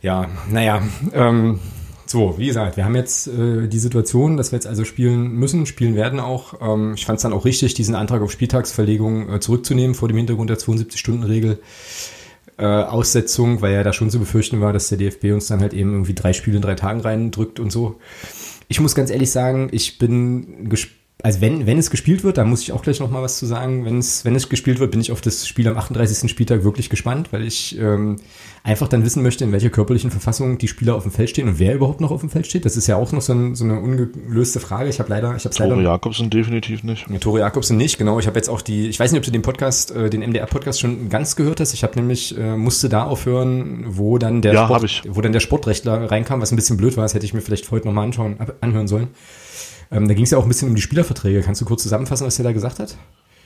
Ja, 0.00 0.28
naja, 0.50 0.82
ähm, 1.12 1.60
so, 2.06 2.36
wie 2.36 2.46
gesagt, 2.46 2.76
wir 2.76 2.84
haben 2.84 2.96
jetzt 2.96 3.28
äh, 3.28 3.68
die 3.68 3.78
Situation, 3.78 4.36
dass 4.36 4.52
wir 4.52 4.56
jetzt 4.56 4.66
also 4.66 4.84
spielen 4.84 5.32
müssen, 5.32 5.64
spielen 5.64 5.94
werden 5.94 6.20
auch. 6.20 6.60
Ähm, 6.60 6.94
ich 6.94 7.06
fand 7.06 7.16
es 7.16 7.22
dann 7.22 7.32
auch 7.32 7.44
richtig, 7.44 7.74
diesen 7.74 7.94
Antrag 7.94 8.20
auf 8.20 8.32
Spieltagsverlegung 8.32 9.32
äh, 9.32 9.40
zurückzunehmen 9.40 9.94
vor 9.94 10.08
dem 10.08 10.16
Hintergrund 10.18 10.50
der 10.50 10.58
72-Stunden-Regel. 10.58 11.60
Äh, 12.58 12.66
Aussetzung, 12.66 13.62
weil 13.62 13.72
ja 13.72 13.82
da 13.82 13.94
schon 13.94 14.10
zu 14.10 14.18
befürchten 14.18 14.60
war, 14.60 14.74
dass 14.74 14.88
der 14.88 14.98
DFB 14.98 15.32
uns 15.32 15.46
dann 15.46 15.60
halt 15.60 15.72
eben 15.72 15.92
irgendwie 15.92 16.12
drei 16.12 16.34
Spiele 16.34 16.56
in 16.56 16.62
drei 16.62 16.74
Tagen 16.74 17.00
reindrückt 17.00 17.58
und 17.58 17.72
so. 17.72 17.98
Ich 18.68 18.78
muss 18.78 18.94
ganz 18.94 19.10
ehrlich 19.10 19.30
sagen, 19.30 19.68
ich 19.72 19.98
bin 19.98 20.68
gespannt. 20.68 20.98
Also 21.22 21.40
wenn, 21.40 21.66
wenn 21.66 21.78
es 21.78 21.90
gespielt 21.90 22.24
wird, 22.24 22.36
da 22.36 22.44
muss 22.44 22.62
ich 22.62 22.72
auch 22.72 22.82
gleich 22.82 22.98
noch 22.98 23.10
mal 23.10 23.22
was 23.22 23.38
zu 23.38 23.46
sagen. 23.46 23.84
Wenn 23.84 23.98
es, 23.98 24.24
wenn 24.24 24.34
es 24.34 24.48
gespielt 24.48 24.80
wird, 24.80 24.90
bin 24.90 25.00
ich 25.00 25.12
auf 25.12 25.20
das 25.20 25.46
Spiel 25.46 25.68
am 25.68 25.76
38. 25.76 26.28
Spieltag 26.28 26.64
wirklich 26.64 26.90
gespannt, 26.90 27.32
weil 27.32 27.44
ich 27.44 27.78
ähm, 27.78 28.16
einfach 28.64 28.88
dann 28.88 29.04
wissen 29.04 29.22
möchte, 29.22 29.44
in 29.44 29.52
welcher 29.52 29.70
körperlichen 29.70 30.10
Verfassung 30.10 30.58
die 30.58 30.66
Spieler 30.66 30.96
auf 30.96 31.04
dem 31.04 31.12
Feld 31.12 31.30
stehen 31.30 31.46
und 31.48 31.60
wer 31.60 31.74
überhaupt 31.76 32.00
noch 32.00 32.10
auf 32.10 32.20
dem 32.20 32.30
Feld 32.30 32.46
steht. 32.46 32.64
Das 32.64 32.76
ist 32.76 32.88
ja 32.88 32.96
auch 32.96 33.12
noch 33.12 33.22
so, 33.22 33.34
ein, 33.34 33.54
so 33.54 33.64
eine 33.64 33.78
ungelöste 33.78 34.58
Frage. 34.58 34.88
Ich 34.88 34.98
habe 34.98 35.10
leider, 35.10 35.36
ich 35.36 35.44
habe 35.44 35.54
leider. 35.56 35.74
Tore 35.74 35.84
Jakobsen 35.84 36.28
definitiv 36.28 36.82
nicht. 36.82 37.06
Tore 37.20 37.38
Jakobsen 37.38 37.76
nicht, 37.76 37.98
genau. 37.98 38.18
Ich 38.18 38.26
habe 38.26 38.36
jetzt 38.36 38.48
auch 38.48 38.60
die, 38.60 38.88
ich 38.88 38.98
weiß 38.98 39.12
nicht, 39.12 39.20
ob 39.20 39.24
du 39.24 39.30
den 39.30 39.42
Podcast, 39.42 39.92
äh, 39.92 40.10
den 40.10 40.22
MDR-Podcast 40.22 40.80
schon 40.80 41.08
ganz 41.08 41.36
gehört 41.36 41.60
hast. 41.60 41.72
Ich 41.72 41.84
habe 41.84 41.94
nämlich, 41.94 42.36
äh, 42.36 42.56
musste 42.56 42.88
da 42.88 43.04
aufhören, 43.04 43.84
wo 43.86 44.18
dann 44.18 44.42
der 44.42 44.54
Ja, 44.54 44.64
Sport, 44.64 45.02
wo 45.08 45.20
dann 45.20 45.32
der 45.32 45.40
Sportrechtler 45.40 46.10
reinkam, 46.10 46.40
was 46.40 46.50
ein 46.50 46.56
bisschen 46.56 46.76
blöd 46.76 46.96
war. 46.96 47.04
Das 47.04 47.14
hätte 47.14 47.26
ich 47.26 47.32
mir 47.32 47.42
vielleicht 47.42 47.70
heute 47.70 47.86
nochmal 47.86 48.06
anschauen, 48.06 48.36
anhören 48.60 48.88
sollen. 48.88 49.08
Ähm, 49.92 50.08
da 50.08 50.14
ging 50.14 50.24
es 50.24 50.30
ja 50.30 50.38
auch 50.38 50.42
ein 50.42 50.48
bisschen 50.48 50.68
um 50.68 50.74
die 50.74 50.80
Spielerverträge. 50.80 51.42
Kannst 51.42 51.60
du 51.60 51.64
kurz 51.64 51.82
zusammenfassen, 51.82 52.26
was 52.26 52.36
der 52.36 52.44
da 52.44 52.52
gesagt 52.52 52.78
hat? 52.78 52.96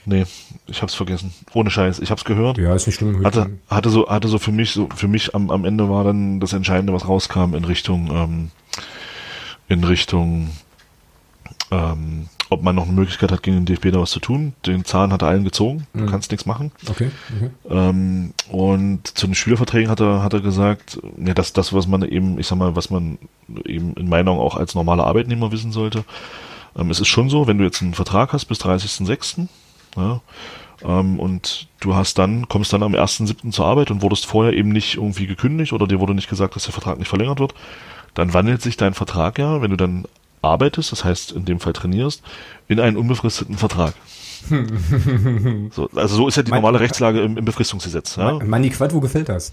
Nee, 0.05 0.25
ich 0.69 0.81
hab's 0.83 0.95
vergessen. 0.95 1.33
Ohne 1.53 1.69
Scheiß. 1.69 1.99
Ich 1.99 2.13
hab's 2.13 2.25
gehört. 2.25 2.59
Ja, 2.59 2.75
ist 2.75 2.87
nicht 2.87 2.97
schlimm. 2.97 3.25
Hatte, 3.25 3.51
hatte 3.69 3.91
so, 3.91 4.09
hatte 4.09 4.29
so 4.29 4.39
für 4.39 4.53
mich, 4.53 4.71
so 4.71 4.89
für 4.95 5.09
mich 5.09 5.35
am, 5.35 5.51
am 5.51 5.65
Ende 5.65 5.91
war 5.91 6.05
dann 6.05 6.39
das 6.39 6.53
Entscheidende, 6.53 6.93
was 6.93 7.09
rauskam 7.09 7.55
in 7.55 7.65
Richtung, 7.65 8.09
ähm, 8.13 8.51
in 9.69 9.83
Richtung, 9.83 10.51
ähm, 11.73 12.29
ob 12.49 12.63
man 12.63 12.77
noch 12.77 12.85
eine 12.85 12.93
Möglichkeit 12.93 13.33
hat, 13.33 13.43
gegen 13.43 13.57
den 13.57 13.67
DFB 13.67 13.91
da 13.93 14.01
was 14.01 14.11
zu 14.11 14.21
tun. 14.21 14.53
Den 14.67 14.85
Zahn 14.85 15.13
hat 15.13 15.23
er 15.23 15.29
allen 15.29 15.45
gezogen. 15.45 15.87
Du 15.95 16.01
Mhm. 16.05 16.07
kannst 16.07 16.31
nichts 16.31 16.47
machen. 16.47 16.71
Okay, 16.89 17.11
okay. 17.37 17.51
Ähm, 17.69 18.33
und 18.49 19.07
zu 19.19 19.27
den 19.27 19.35
Spielerverträgen 19.35 19.91
hat 19.91 20.01
er, 20.01 20.23
hat 20.23 20.33
er 20.33 20.41
gesagt, 20.41 21.01
ja, 21.25 21.35
das, 21.35 21.53
das, 21.53 21.73
was 21.73 21.87
man 21.87 22.03
eben, 22.03 22.39
ich 22.39 22.47
sag 22.47 22.57
mal, 22.59 22.77
was 22.77 22.91
man 22.91 23.19
eben 23.65 23.95
in 23.95 24.09
meinen 24.09 24.29
Augen 24.29 24.41
auch 24.41 24.57
als 24.57 24.75
normaler 24.75 25.07
Arbeitnehmer 25.07 25.51
wissen 25.53 25.73
sollte. 25.73 26.05
Ähm, 26.79 26.91
es 26.91 27.01
ist 27.01 27.09
schon 27.09 27.31
so, 27.31 27.47
wenn 27.47 27.59
du 27.59 27.65
jetzt 27.65 27.83
einen 27.83 27.95
Vertrag 27.95 28.33
hast 28.33 28.45
bis 28.47 28.61
30.06., 28.61 29.49
ja, 29.97 30.21
ähm, 30.85 31.19
und 31.19 31.69
du 31.81 31.95
hast 31.95 32.19
dann, 32.19 32.49
kommst 32.49 32.73
dann 32.73 32.83
am 32.83 32.95
1.07. 32.95 33.51
zur 33.51 33.65
Arbeit 33.67 33.91
und 33.91 34.03
wurdest 34.03 34.27
vorher 34.27 34.53
eben 34.53 34.69
nicht 34.69 34.97
irgendwie 34.97 35.27
gekündigt 35.27 35.73
oder 35.73 35.87
dir 35.87 36.01
wurde 36.01 36.15
nicht 36.15 36.29
gesagt, 36.29 36.55
dass 36.55 36.65
der 36.65 36.75
Vertrag 36.75 36.99
nicht 36.99 37.09
verlängert 37.09 37.41
wird, 37.41 37.55
dann 38.15 38.35
wandelt 38.35 38.61
sich 38.63 38.77
dein 38.77 38.93
Vertrag 38.95 39.39
ja, 39.39 39.63
wenn 39.63 39.71
du 39.71 39.77
dann 39.77 40.05
arbeitest, 40.47 40.93
das 40.93 41.05
heißt 41.05 41.33
in 41.33 41.45
dem 41.45 41.61
Fall 41.61 41.73
trainierst, 41.73 42.23
in 42.69 42.81
einen 42.81 42.97
unbefristeten 42.97 43.57
Vertrag. 43.57 43.95
so, 45.71 45.91
also 45.95 46.17
so 46.17 46.29
ist 46.29 46.37
ja 46.37 46.43
die 46.43 46.53
normale 46.53 46.81
Rechtslage 46.81 47.21
im, 47.21 47.37
im 47.37 47.45
Befristungsgesetz. 47.45 48.17
Ja? 48.17 48.39
Manni 48.45 48.71
Quad, 48.71 48.95
wo 48.95 49.01
gefällt 49.01 49.29
das? 49.29 49.53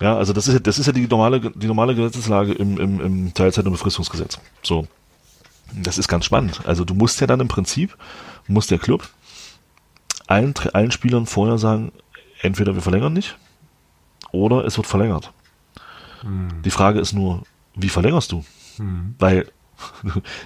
Ja, 0.00 0.16
also 0.16 0.32
das 0.32 0.48
ist 0.48 0.54
ja, 0.54 0.60
das 0.60 0.78
ist 0.78 0.86
ja 0.86 0.92
die 0.92 1.06
normale, 1.06 1.40
die 1.40 1.66
normale 1.66 1.94
Gesetzeslage 1.94 2.52
im, 2.52 2.78
im, 2.78 3.00
im 3.00 3.34
Teilzeit- 3.34 3.64
und 3.64 3.72
Befristungsgesetz. 3.72 4.38
So. 4.62 4.86
Das 5.74 5.96
ist 5.96 6.08
ganz 6.08 6.24
spannend. 6.26 6.60
Also 6.66 6.84
du 6.84 6.92
musst 6.92 7.20
ja 7.20 7.26
dann 7.26 7.40
im 7.40 7.48
Prinzip, 7.48 7.96
muss 8.46 8.66
der 8.66 8.78
Club 8.78 9.08
allen, 10.26 10.54
allen 10.72 10.90
Spielern 10.90 11.26
vorher 11.26 11.56
sagen, 11.56 11.92
entweder 12.40 12.74
wir 12.74 12.82
verlängern 12.82 13.12
nicht 13.12 13.38
oder 14.32 14.64
es 14.64 14.76
wird 14.76 14.86
verlängert. 14.86 15.32
Die 16.64 16.70
Frage 16.70 17.00
ist 17.00 17.12
nur, 17.12 17.42
wie 17.74 17.88
verlängerst 17.88 18.32
du? 18.32 18.44
Weil 19.18 19.50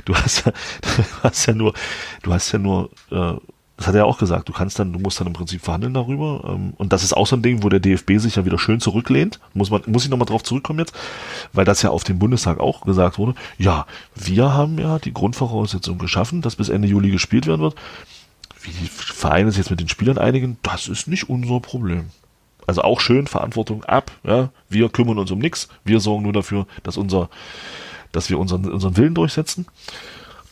du, 0.05 0.15
hast 0.15 0.47
ja, 0.47 0.53
du 0.83 1.03
hast 1.23 1.47
ja 1.47 1.55
nur, 1.55 1.75
du 2.23 2.33
hast 2.33 2.53
ja 2.53 2.59
nur, 2.59 2.91
äh, 3.11 3.35
das 3.77 3.87
hat 3.87 3.95
er 3.95 4.01
ja 4.01 4.05
auch 4.05 4.19
gesagt, 4.19 4.49
du 4.49 4.53
kannst 4.53 4.79
dann, 4.79 4.93
du 4.93 4.99
musst 4.99 5.21
dann 5.21 5.27
im 5.27 5.35
Prinzip 5.35 5.61
verhandeln 5.61 5.93
darüber. 5.93 6.45
Ähm, 6.49 6.73
und 6.79 6.93
das 6.93 7.05
ist 7.05 7.15
auch 7.15 7.27
so 7.27 7.37
ein 7.37 7.43
Ding, 7.43 7.63
wo 7.63 7.69
der 7.69 7.81
DFB 7.81 8.13
sich 8.17 8.37
ja 8.37 8.45
wieder 8.45 8.59
schön 8.59 8.81
zurücklehnt. 8.81 9.39
Muss 9.53 9.71
man, 9.71 9.83
muss 9.87 10.05
ich 10.05 10.11
nochmal 10.11 10.27
drauf 10.27 10.43
zurückkommen 10.43 10.79
jetzt, 10.79 10.95
weil 11.53 11.67
das 11.67 11.83
ja 11.83 11.91
auf 11.91 12.05
dem 12.05 12.19
Bundestag 12.19 12.59
auch 12.59 12.83
gesagt 12.83 13.19
wurde. 13.19 13.35
Ja, 13.59 13.87
wir 14.15 14.55
haben 14.55 14.79
ja 14.79 14.99
die 14.99 15.13
Grundvoraussetzung 15.13 15.99
geschaffen, 15.99 16.41
dass 16.41 16.57
bis 16.57 16.71
Ende 16.71 16.89
Juli 16.89 17.11
gespielt 17.11 17.47
werden 17.47 17.61
wird. 17.61 17.75
Wie 18.63 18.71
die 18.71 18.89
Vereine 18.89 19.51
sich 19.51 19.59
jetzt 19.59 19.71
mit 19.71 19.81
den 19.81 19.89
Spielern 19.89 20.19
einigen, 20.19 20.57
das 20.63 20.89
ist 20.89 21.07
nicht 21.07 21.29
unser 21.29 21.61
Problem. 21.61 22.07
Also 22.67 22.83
auch 22.83 23.01
schön 23.01 23.27
Verantwortung 23.27 23.85
ab. 23.85 24.11
Ja, 24.25 24.49
wir 24.69 24.89
kümmern 24.89 25.19
uns 25.19 25.31
um 25.31 25.39
nichts. 25.39 25.69
Wir 25.85 26.01
sorgen 26.01 26.25
nur 26.25 26.33
dafür, 26.33 26.67
dass 26.83 26.97
unser, 26.97 27.29
dass 28.17 28.31
wir 28.31 28.39
unseren, 28.39 28.65
unseren 28.71 28.97
Willen 28.97 29.15
durchsetzen. 29.15 29.67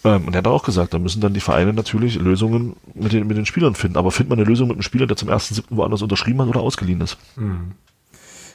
Ähm, 0.04 0.26
und 0.26 0.34
er 0.34 0.38
hat 0.38 0.46
auch 0.46 0.62
gesagt, 0.62 0.94
da 0.94 0.98
müssen 0.98 1.20
dann 1.20 1.34
die 1.34 1.40
Vereine 1.40 1.72
natürlich 1.72 2.16
Lösungen 2.16 2.76
mit 2.94 3.12
den, 3.12 3.26
mit 3.26 3.36
den 3.36 3.46
Spielern 3.46 3.74
finden. 3.74 3.96
Aber 3.96 4.10
findet 4.10 4.30
man 4.30 4.38
eine 4.38 4.48
Lösung 4.48 4.68
mit 4.68 4.76
einem 4.76 4.82
Spieler, 4.82 5.06
der 5.06 5.16
zum 5.16 5.28
1.7. 5.30 5.64
woanders 5.70 6.02
unterschrieben 6.02 6.40
hat 6.42 6.48
oder 6.48 6.60
ausgeliehen 6.60 7.00
ist? 7.00 7.16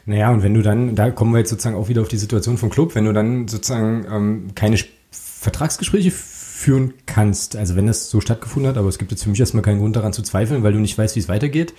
Naja, 0.06 0.32
und 0.32 0.43
wenn 0.43 0.54
du 0.54 0.62
dann, 0.62 0.95
da 0.95 1.12
kommen 1.12 1.34
wir 1.34 1.39
jetzt 1.39 1.50
sozusagen 1.50 1.76
auch 1.76 1.89
wieder 1.89 2.02
auf 2.02 2.08
die 2.08 2.17
Situation 2.17 2.58
vom 2.58 2.69
Club, 2.69 2.95
wenn 2.95 3.06
du 3.06 3.13
dann 3.13 3.48
sozusagen 3.48 4.06
ähm, 4.10 4.48
keine 4.56 4.76
Sp- 4.80 4.95
Vertragsgespräche 5.12 6.12
führen 6.12 6.93
kannst, 7.06 7.56
also 7.56 7.76
wenn 7.76 7.88
das 7.88 8.10
so 8.10 8.19
stattgefunden 8.22 8.69
hat, 8.69 8.78
aber 8.78 8.89
es 8.89 8.98
gibt 8.98 9.12
jetzt 9.12 9.24
für 9.24 9.30
mich 9.30 9.39
erstmal 9.39 9.63
keinen 9.63 9.80
Grund 9.80 9.95
daran 9.95 10.12
zu 10.13 10.22
zweifeln, 10.22 10.63
weil 10.63 10.74
du 10.74 10.80
nicht 10.80 10.98
weißt, 10.98 11.15
wie 11.15 11.19
es 11.22 11.30
weitergeht. 11.30 11.74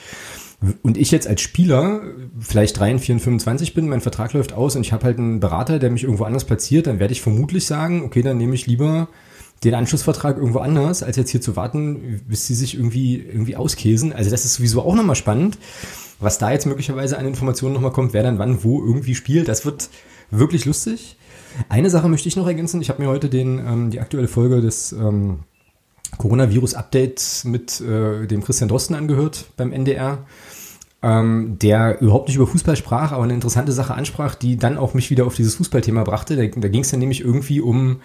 Und 0.82 0.98
ich 0.98 1.10
jetzt 1.10 1.26
als 1.26 1.40
Spieler 1.40 2.02
vielleicht 2.38 2.78
3, 2.78 2.98
4, 2.98 3.18
25 3.18 3.72
bin, 3.72 3.88
mein 3.88 4.02
Vertrag 4.02 4.34
läuft 4.34 4.52
aus 4.52 4.76
und 4.76 4.82
ich 4.82 4.92
habe 4.92 5.04
halt 5.04 5.18
einen 5.18 5.40
Berater, 5.40 5.78
der 5.78 5.90
mich 5.90 6.04
irgendwo 6.04 6.24
anders 6.24 6.44
platziert, 6.44 6.86
dann 6.86 6.98
werde 7.00 7.12
ich 7.12 7.22
vermutlich 7.22 7.64
sagen, 7.64 8.02
okay, 8.04 8.20
dann 8.20 8.36
nehme 8.36 8.54
ich 8.54 8.66
lieber 8.66 9.08
den 9.64 9.74
Anschlussvertrag 9.74 10.36
irgendwo 10.36 10.58
anders, 10.58 11.02
als 11.02 11.16
jetzt 11.16 11.30
hier 11.30 11.40
zu 11.40 11.56
warten, 11.56 12.20
bis 12.28 12.46
sie 12.46 12.54
sich 12.54 12.74
irgendwie, 12.74 13.16
irgendwie 13.16 13.56
auskäsen. 13.56 14.12
Also 14.12 14.30
das 14.30 14.44
ist 14.44 14.54
sowieso 14.54 14.82
auch 14.82 14.94
nochmal 14.94 15.16
spannend, 15.16 15.58
was 16.18 16.38
da 16.38 16.50
jetzt 16.50 16.66
möglicherweise 16.66 17.18
an 17.18 17.26
Informationen 17.26 17.74
nochmal 17.74 17.92
kommt, 17.92 18.12
wer 18.12 18.22
dann 18.22 18.38
wann 18.38 18.62
wo 18.62 18.82
irgendwie 18.82 19.14
spielt. 19.14 19.48
Das 19.48 19.64
wird 19.64 19.88
wirklich 20.30 20.64
lustig. 20.66 21.16
Eine 21.68 21.90
Sache 21.90 22.08
möchte 22.08 22.28
ich 22.28 22.36
noch 22.36 22.46
ergänzen. 22.46 22.80
Ich 22.80 22.90
habe 22.90 23.02
mir 23.02 23.08
heute 23.08 23.28
den, 23.28 23.58
ähm, 23.58 23.90
die 23.90 24.00
aktuelle 24.00 24.28
Folge 24.28 24.60
des 24.60 24.92
ähm, 24.92 25.40
Coronavirus-Updates 26.16 27.44
mit 27.44 27.80
äh, 27.80 28.26
dem 28.26 28.42
Christian 28.42 28.68
Drosten 28.68 28.96
angehört 28.96 29.46
beim 29.56 29.72
NDR, 29.72 30.18
ähm, 31.02 31.56
der 31.60 32.00
überhaupt 32.00 32.28
nicht 32.28 32.36
über 32.36 32.46
Fußball 32.46 32.76
sprach, 32.76 33.12
aber 33.12 33.24
eine 33.24 33.34
interessante 33.34 33.72
Sache 33.72 33.94
ansprach, 33.94 34.34
die 34.34 34.56
dann 34.56 34.76
auch 34.76 34.94
mich 34.94 35.10
wieder 35.10 35.26
auf 35.26 35.34
dieses 35.34 35.54
Fußballthema 35.54 36.04
brachte. 36.04 36.36
Da, 36.36 36.46
da 36.46 36.68
ging 36.68 36.82
es 36.82 36.90
dann 36.90 37.00
nämlich 37.00 37.22
irgendwie 37.22 37.60
um, 37.60 38.00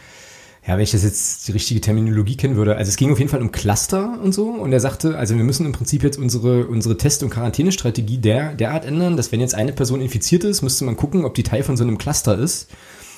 ja, 0.66 0.76
wenn 0.76 0.84
ich 0.84 0.92
das 0.92 1.04
jetzt 1.04 1.48
die 1.48 1.52
richtige 1.52 1.82
Terminologie 1.82 2.38
kennen 2.38 2.56
würde, 2.56 2.78
also 2.78 2.90
es 2.90 2.96
ging 2.96 3.12
auf 3.12 3.20
jeden 3.20 3.30
Fall 3.30 3.42
um 3.42 3.52
Cluster 3.52 4.20
und 4.24 4.34
so. 4.34 4.48
Und 4.48 4.72
er 4.72 4.80
sagte, 4.80 5.18
also 5.18 5.36
wir 5.36 5.44
müssen 5.44 5.66
im 5.66 5.74
Prinzip 5.74 6.04
jetzt 6.04 6.18
unsere, 6.18 6.68
unsere 6.68 6.98
Test- 6.98 7.22
und 7.24 7.32
Quarantänestrategie 7.32 8.18
der, 8.18 8.54
derart 8.54 8.86
ändern, 8.86 9.18
dass 9.18 9.32
wenn 9.32 9.42
jetzt 9.42 9.56
eine 9.56 9.74
Person 9.74 10.00
infiziert 10.00 10.46
ist, 10.46 10.62
müsste 10.62 10.86
man 10.86 10.96
gucken, 10.96 11.26
ob 11.26 11.36
die 11.36 11.44
Teil 11.44 11.64
von 11.64 11.76
so 11.76 11.84
einem 11.84 11.98
Cluster 11.98 12.38
ist. 12.38 12.70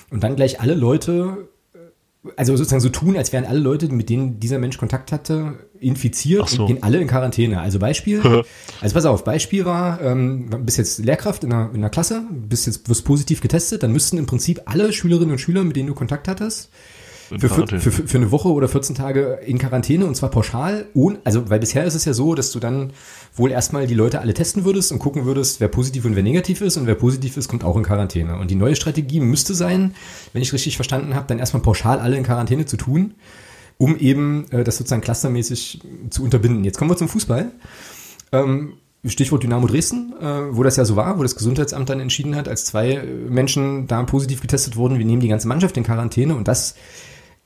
Und 0.10 0.24
dann 0.24 0.36
gleich 0.36 0.60
alle 0.62 0.74
Leute 0.74 1.50
also 2.36 2.56
sozusagen 2.56 2.82
so 2.82 2.90
tun, 2.90 3.18
als 3.18 3.32
wären 3.34 3.46
alle 3.46 3.60
Leute, 3.60 3.88
mit 3.90 4.10
denen 4.10 4.40
dieser 4.40 4.60
Mensch 4.60 4.78
Kontakt 4.78 5.12
hatte, 5.12 5.56
infiziert 5.80 6.50
so. 6.50 6.62
und 6.62 6.68
gehen 6.68 6.84
alle 6.84 7.00
in 7.00 7.08
Quarantäne. 7.08 7.60
Also 7.60 7.80
Beispiel, 7.80 8.22
also 8.82 8.94
pass 8.94 9.06
auf, 9.06 9.24
Beispiel 9.24 9.66
war, 9.66 10.02
ähm, 10.02 10.50
bist 10.66 10.78
jetzt 10.78 11.00
Lehrkraft 11.00 11.44
in 11.44 11.54
einer, 11.54 11.70
in 11.70 11.78
einer 11.78 11.90
Klasse, 11.90 12.24
bist 12.32 12.68
jetzt 12.68 12.90
wirst 12.90 13.06
positiv 13.06 13.42
getestet, 13.42 13.84
dann 13.84 13.92
müssten 13.92 14.18
im 14.18 14.26
Prinzip 14.26 14.62
alle 14.66 14.92
Schülerinnen 14.94 15.32
und 15.32 15.40
Schüler, 15.40 15.64
mit 15.64 15.76
denen 15.76 15.88
du 15.88 15.94
Kontakt 15.94 16.28
hattest, 16.28 16.70
für, 17.28 17.50
für, 17.50 17.80
für, 17.80 17.92
für 17.92 18.18
eine 18.18 18.32
Woche 18.32 18.50
oder 18.50 18.68
14 18.68 18.96
Tage 18.96 19.40
in 19.46 19.58
Quarantäne 19.58 20.06
und 20.06 20.16
zwar 20.16 20.30
pauschal, 20.30 20.88
ohne, 20.94 21.20
also 21.24 21.50
weil 21.50 21.60
bisher 21.60 21.84
ist 21.86 21.96
es 21.96 22.06
ja 22.06 22.14
so, 22.14 22.36
dass 22.36 22.52
du 22.52 22.60
dann 22.60 22.94
wohl 23.36 23.52
erstmal 23.52 23.88
die 23.88 23.94
Leute 23.94 24.22
alle 24.22 24.34
testen 24.34 24.66
würdest 24.66 24.92
und 24.92 25.00
gucken 25.00 25.26
würdest, 25.26 25.60
wer 25.60 25.68
positiv 25.68 26.06
und 26.06 26.16
wer 26.16 26.24
negativ 26.24 26.62
ist 26.62 26.78
und 26.78 26.88
wer 26.88 26.96
positiv 26.96 27.38
ist, 27.38 27.48
kommt 27.48 27.64
auch 27.64 27.76
in 27.76 27.84
Quarantäne. 27.84 28.38
Und 28.38 28.52
die 28.52 28.56
neue 28.56 28.76
Strategie 28.76 29.20
müsste 29.20 29.54
sein, 29.54 29.94
wenn 30.34 30.42
ich 30.42 30.54
richtig 30.54 30.76
verstanden 30.76 31.16
habe, 31.16 31.28
dann 31.28 31.40
erstmal 31.40 31.62
pauschal 31.62 32.00
alle 32.00 32.18
in 32.18 32.24
Quarantäne 32.24 32.66
zu 32.66 32.78
tun, 32.78 33.16
um 33.78 33.98
eben 33.98 34.46
äh, 34.52 34.64
das 34.64 34.78
sozusagen 34.78 35.02
clustermäßig 35.02 35.82
zu 36.10 36.24
unterbinden. 36.24 36.64
Jetzt 36.64 36.78
kommen 36.78 36.92
wir 36.92 36.98
zum 36.98 37.10
Fußball. 37.10 37.52
Ähm, 38.32 38.74
Stichwort 39.06 39.44
Dynamo 39.44 39.68
Dresden, 39.68 40.14
äh, 40.20 40.56
wo 40.56 40.64
das 40.64 40.76
ja 40.76 40.86
so 40.86 40.96
war, 40.96 41.18
wo 41.18 41.24
das 41.24 41.36
Gesundheitsamt 41.36 41.90
dann 41.90 42.00
entschieden 42.00 42.36
hat, 42.36 42.48
als 42.48 42.66
zwei 42.66 42.92
äh, 42.92 43.06
Menschen 43.06 43.88
da 43.88 44.02
positiv 44.04 44.42
getestet 44.42 44.76
wurden, 44.76 44.98
wir 44.98 45.06
nehmen 45.06 45.22
die 45.22 45.28
ganze 45.28 45.48
Mannschaft 45.48 45.78
in 45.78 45.84
Quarantäne 45.84 46.36
und 46.36 46.48
das, 46.48 46.76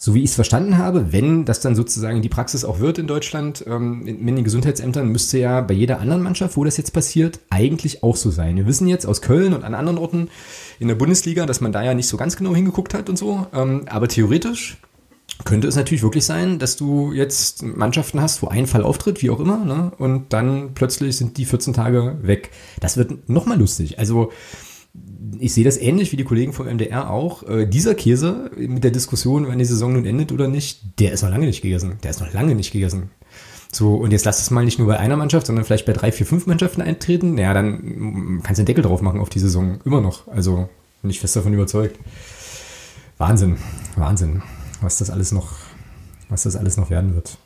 so 0.03 0.15
wie 0.15 0.23
ich 0.23 0.31
es 0.31 0.35
verstanden 0.35 0.79
habe, 0.79 1.13
wenn 1.13 1.45
das 1.45 1.59
dann 1.59 1.75
sozusagen 1.75 2.23
die 2.23 2.29
Praxis 2.29 2.65
auch 2.65 2.79
wird 2.79 2.97
in 2.97 3.05
Deutschland, 3.05 3.63
ähm, 3.67 4.07
in, 4.07 4.25
den 4.25 4.43
Gesundheitsämtern, 4.43 5.07
müsste 5.07 5.37
ja 5.37 5.61
bei 5.61 5.75
jeder 5.75 5.99
anderen 5.99 6.23
Mannschaft, 6.23 6.57
wo 6.57 6.63
das 6.63 6.75
jetzt 6.77 6.91
passiert, 6.91 7.39
eigentlich 7.51 8.01
auch 8.01 8.15
so 8.15 8.31
sein. 8.31 8.55
Wir 8.55 8.65
wissen 8.65 8.87
jetzt 8.87 9.05
aus 9.05 9.21
Köln 9.21 9.53
und 9.53 9.63
an 9.63 9.75
anderen 9.75 9.99
Orten 9.99 10.29
in 10.79 10.87
der 10.87 10.95
Bundesliga, 10.95 11.45
dass 11.45 11.61
man 11.61 11.71
da 11.71 11.83
ja 11.83 11.93
nicht 11.93 12.07
so 12.07 12.17
ganz 12.17 12.35
genau 12.35 12.55
hingeguckt 12.55 12.95
hat 12.95 13.09
und 13.09 13.15
so, 13.15 13.45
ähm, 13.53 13.83
aber 13.89 14.07
theoretisch 14.07 14.77
könnte 15.45 15.67
es 15.67 15.75
natürlich 15.75 16.01
wirklich 16.01 16.25
sein, 16.25 16.57
dass 16.57 16.77
du 16.77 17.11
jetzt 17.13 17.61
Mannschaften 17.61 18.21
hast, 18.21 18.41
wo 18.41 18.47
ein 18.47 18.65
Fall 18.65 18.81
auftritt, 18.81 19.21
wie 19.21 19.29
auch 19.29 19.39
immer, 19.39 19.63
ne? 19.63 19.91
und 19.99 20.33
dann 20.33 20.73
plötzlich 20.73 21.15
sind 21.15 21.37
die 21.37 21.45
14 21.45 21.73
Tage 21.73 22.17
weg. 22.23 22.49
Das 22.79 22.97
wird 22.97 23.29
nochmal 23.29 23.59
lustig. 23.59 23.99
Also 23.99 24.31
ich 25.39 25.53
sehe 25.53 25.63
das 25.63 25.77
ähnlich 25.77 26.11
wie 26.11 26.17
die 26.17 26.23
Kollegen 26.23 26.53
vom 26.53 26.67
MDR 26.67 27.09
auch. 27.09 27.43
Äh, 27.43 27.65
dieser 27.65 27.95
Käse 27.95 28.51
mit 28.57 28.83
der 28.83 28.91
Diskussion, 28.91 29.47
wann 29.47 29.59
die 29.59 29.65
Saison 29.65 29.93
nun 29.93 30.05
endet 30.05 30.31
oder 30.31 30.47
nicht, 30.47 30.99
der 30.99 31.13
ist 31.13 31.23
noch 31.23 31.29
lange 31.29 31.45
nicht 31.45 31.61
gegessen. 31.61 31.97
Der 32.03 32.11
ist 32.11 32.19
noch 32.19 32.33
lange 32.33 32.55
nicht 32.55 32.71
gegessen. 32.71 33.11
So, 33.71 33.95
und 33.95 34.11
jetzt 34.11 34.25
lass 34.25 34.41
es 34.41 34.51
mal 34.51 34.65
nicht 34.65 34.79
nur 34.79 34.87
bei 34.89 34.99
einer 34.99 35.15
Mannschaft, 35.15 35.47
sondern 35.47 35.63
vielleicht 35.63 35.85
bei 35.85 35.93
drei, 35.93 36.11
vier, 36.11 36.25
fünf 36.25 36.45
Mannschaften 36.45 36.81
eintreten. 36.81 37.37
Ja, 37.37 37.53
dann 37.53 38.41
kannst 38.43 38.59
du 38.59 38.63
den 38.63 38.65
Deckel 38.65 38.83
drauf 38.83 39.01
machen 39.01 39.21
auf 39.21 39.29
die 39.29 39.39
Saison. 39.39 39.79
Immer 39.85 40.01
noch. 40.01 40.27
Also 40.27 40.67
bin 41.01 41.09
ich 41.09 41.21
fest 41.21 41.35
davon 41.37 41.53
überzeugt. 41.53 41.97
Wahnsinn, 43.17 43.57
Wahnsinn, 43.95 44.41
was 44.81 44.97
das 44.97 45.09
alles 45.09 45.31
noch, 45.31 45.53
was 46.27 46.43
das 46.43 46.55
alles 46.55 46.75
noch 46.75 46.89
werden 46.89 47.15
wird. 47.15 47.37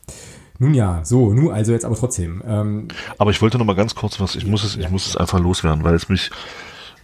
Nun 0.57 0.73
ja, 0.73 1.01
so, 1.03 1.33
nun 1.33 1.51
also 1.51 1.73
jetzt 1.73 1.85
aber 1.85 1.95
trotzdem. 1.95 2.41
Ähm, 2.47 2.87
Aber 3.17 3.31
ich 3.31 3.41
wollte 3.41 3.57
noch 3.57 3.65
mal 3.65 3.75
ganz 3.75 3.93
kurz 3.93 4.19
was, 4.19 4.35
ich 4.35 4.45
muss 4.45 4.63
es, 4.63 4.77
ich 4.77 4.89
muss 4.89 5.05
es 5.05 5.17
einfach 5.17 5.39
loswerden, 5.39 5.83
weil 5.83 5.95
es 5.95 6.07
mich, 6.07 6.31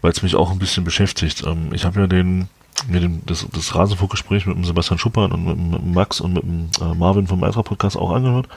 weil 0.01 0.11
es 0.11 0.23
mich 0.23 0.35
auch 0.35 0.51
ein 0.51 0.59
bisschen 0.59 0.83
beschäftigt. 0.83 1.43
Ähm, 1.45 1.73
ich 1.73 1.85
habe 1.85 1.99
ja 1.99 2.07
den, 2.07 2.47
mir 2.87 2.99
den, 2.99 3.21
das, 3.25 3.47
das 3.51 3.75
Rasenfunkgespräch 3.75 4.45
mit 4.45 4.55
dem 4.55 4.65
Sebastian 4.65 4.99
Schuppern 4.99 5.31
und 5.31 5.45
mit, 5.45 5.81
dem 5.81 5.93
Max 5.93 6.21
und 6.21 6.33
mit 6.33 6.43
dem 6.43 6.69
äh, 6.81 6.95
Marvin 6.95 7.27
vom 7.27 7.43
Eintracht 7.43 7.65
Podcast 7.65 7.97
auch 7.97 8.11
angehört 8.11 8.47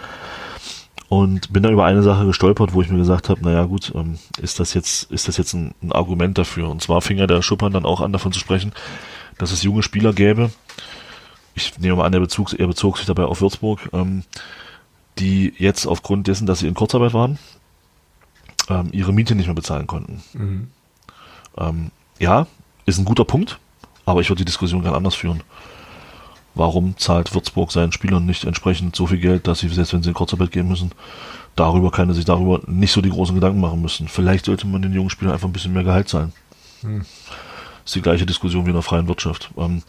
und 1.08 1.52
bin 1.52 1.62
da 1.62 1.70
über 1.70 1.84
eine 1.84 2.02
Sache 2.02 2.26
gestolpert, 2.26 2.72
wo 2.72 2.82
ich 2.82 2.88
mir 2.88 2.98
gesagt 2.98 3.28
habe, 3.28 3.42
naja 3.42 3.64
gut, 3.64 3.92
ähm, 3.94 4.18
ist 4.40 4.58
das 4.58 4.74
jetzt, 4.74 5.10
ist 5.10 5.28
das 5.28 5.36
jetzt 5.36 5.52
ein, 5.52 5.74
ein, 5.82 5.92
Argument 5.92 6.36
dafür? 6.38 6.68
Und 6.68 6.82
zwar 6.82 7.02
fing 7.02 7.18
ja 7.18 7.26
der 7.26 7.42
Schuppern 7.42 7.72
dann 7.72 7.84
auch 7.84 8.00
an 8.00 8.12
davon 8.12 8.32
zu 8.32 8.40
sprechen, 8.40 8.72
dass 9.38 9.52
es 9.52 9.62
junge 9.62 9.82
Spieler 9.82 10.12
gäbe. 10.12 10.50
Ich 11.54 11.78
nehme 11.78 11.96
mal 11.96 12.06
an, 12.06 12.14
er 12.14 12.20
bezog, 12.20 12.52
er 12.58 12.66
bezog 12.66 12.96
sich 12.96 13.06
dabei 13.06 13.24
auf 13.24 13.40
Würzburg, 13.40 13.88
ähm, 13.92 14.24
die 15.18 15.54
jetzt 15.58 15.86
aufgrund 15.86 16.26
dessen, 16.26 16.46
dass 16.46 16.60
sie 16.60 16.66
in 16.66 16.74
Kurzarbeit 16.74 17.14
waren, 17.14 17.38
ähm, 18.68 18.88
ihre 18.92 19.12
Miete 19.12 19.34
nicht 19.34 19.46
mehr 19.46 19.54
bezahlen 19.54 19.86
konnten. 19.86 20.22
Mhm. 20.32 20.70
Ähm, 21.58 21.90
ja, 22.18 22.46
ist 22.86 22.98
ein 22.98 23.04
guter 23.04 23.24
Punkt, 23.24 23.58
aber 24.04 24.20
ich 24.20 24.28
würde 24.28 24.40
die 24.40 24.46
Diskussion 24.46 24.82
gerne 24.82 24.96
anders 24.96 25.14
führen. 25.14 25.42
Warum 26.54 26.96
zahlt 26.98 27.34
Würzburg 27.34 27.72
seinen 27.72 27.92
Spielern 27.92 28.26
nicht 28.26 28.44
entsprechend 28.44 28.94
so 28.94 29.06
viel 29.06 29.18
Geld, 29.18 29.46
dass 29.46 29.58
sie, 29.58 29.68
selbst 29.68 29.92
wenn 29.92 30.02
sie 30.02 30.10
in 30.10 30.14
Kurzarbeit 30.14 30.52
gehen 30.52 30.68
müssen, 30.68 30.92
darüber 31.56 31.90
keine 31.90 32.14
sich 32.14 32.24
darüber 32.24 32.60
nicht 32.66 32.92
so 32.92 33.00
die 33.00 33.10
großen 33.10 33.34
Gedanken 33.34 33.60
machen 33.60 33.82
müssen? 33.82 34.06
Vielleicht 34.06 34.44
sollte 34.44 34.66
man 34.66 34.82
den 34.82 34.92
jungen 34.92 35.10
Spielern 35.10 35.34
einfach 35.34 35.48
ein 35.48 35.52
bisschen 35.52 35.72
mehr 35.72 35.82
Gehalt 35.82 36.08
zahlen. 36.08 36.32
Hm. 36.82 37.00
Das 37.00 37.86
ist 37.86 37.96
die 37.96 38.02
gleiche 38.02 38.26
Diskussion 38.26 38.64
wie 38.66 38.70
in 38.70 38.74
der 38.74 38.82
freien 38.82 39.08
Wirtschaft. 39.08 39.50
Ähm, 39.56 39.82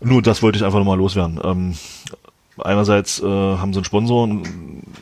nur 0.00 0.22
das 0.22 0.42
wollte 0.42 0.58
ich 0.58 0.64
einfach 0.64 0.78
nochmal 0.78 0.98
loswerden. 0.98 1.38
Ähm, 1.44 1.74
einerseits 2.64 3.20
äh, 3.20 3.26
haben 3.26 3.72
sie 3.72 3.78
einen 3.78 3.84
Sponsor, 3.84 4.28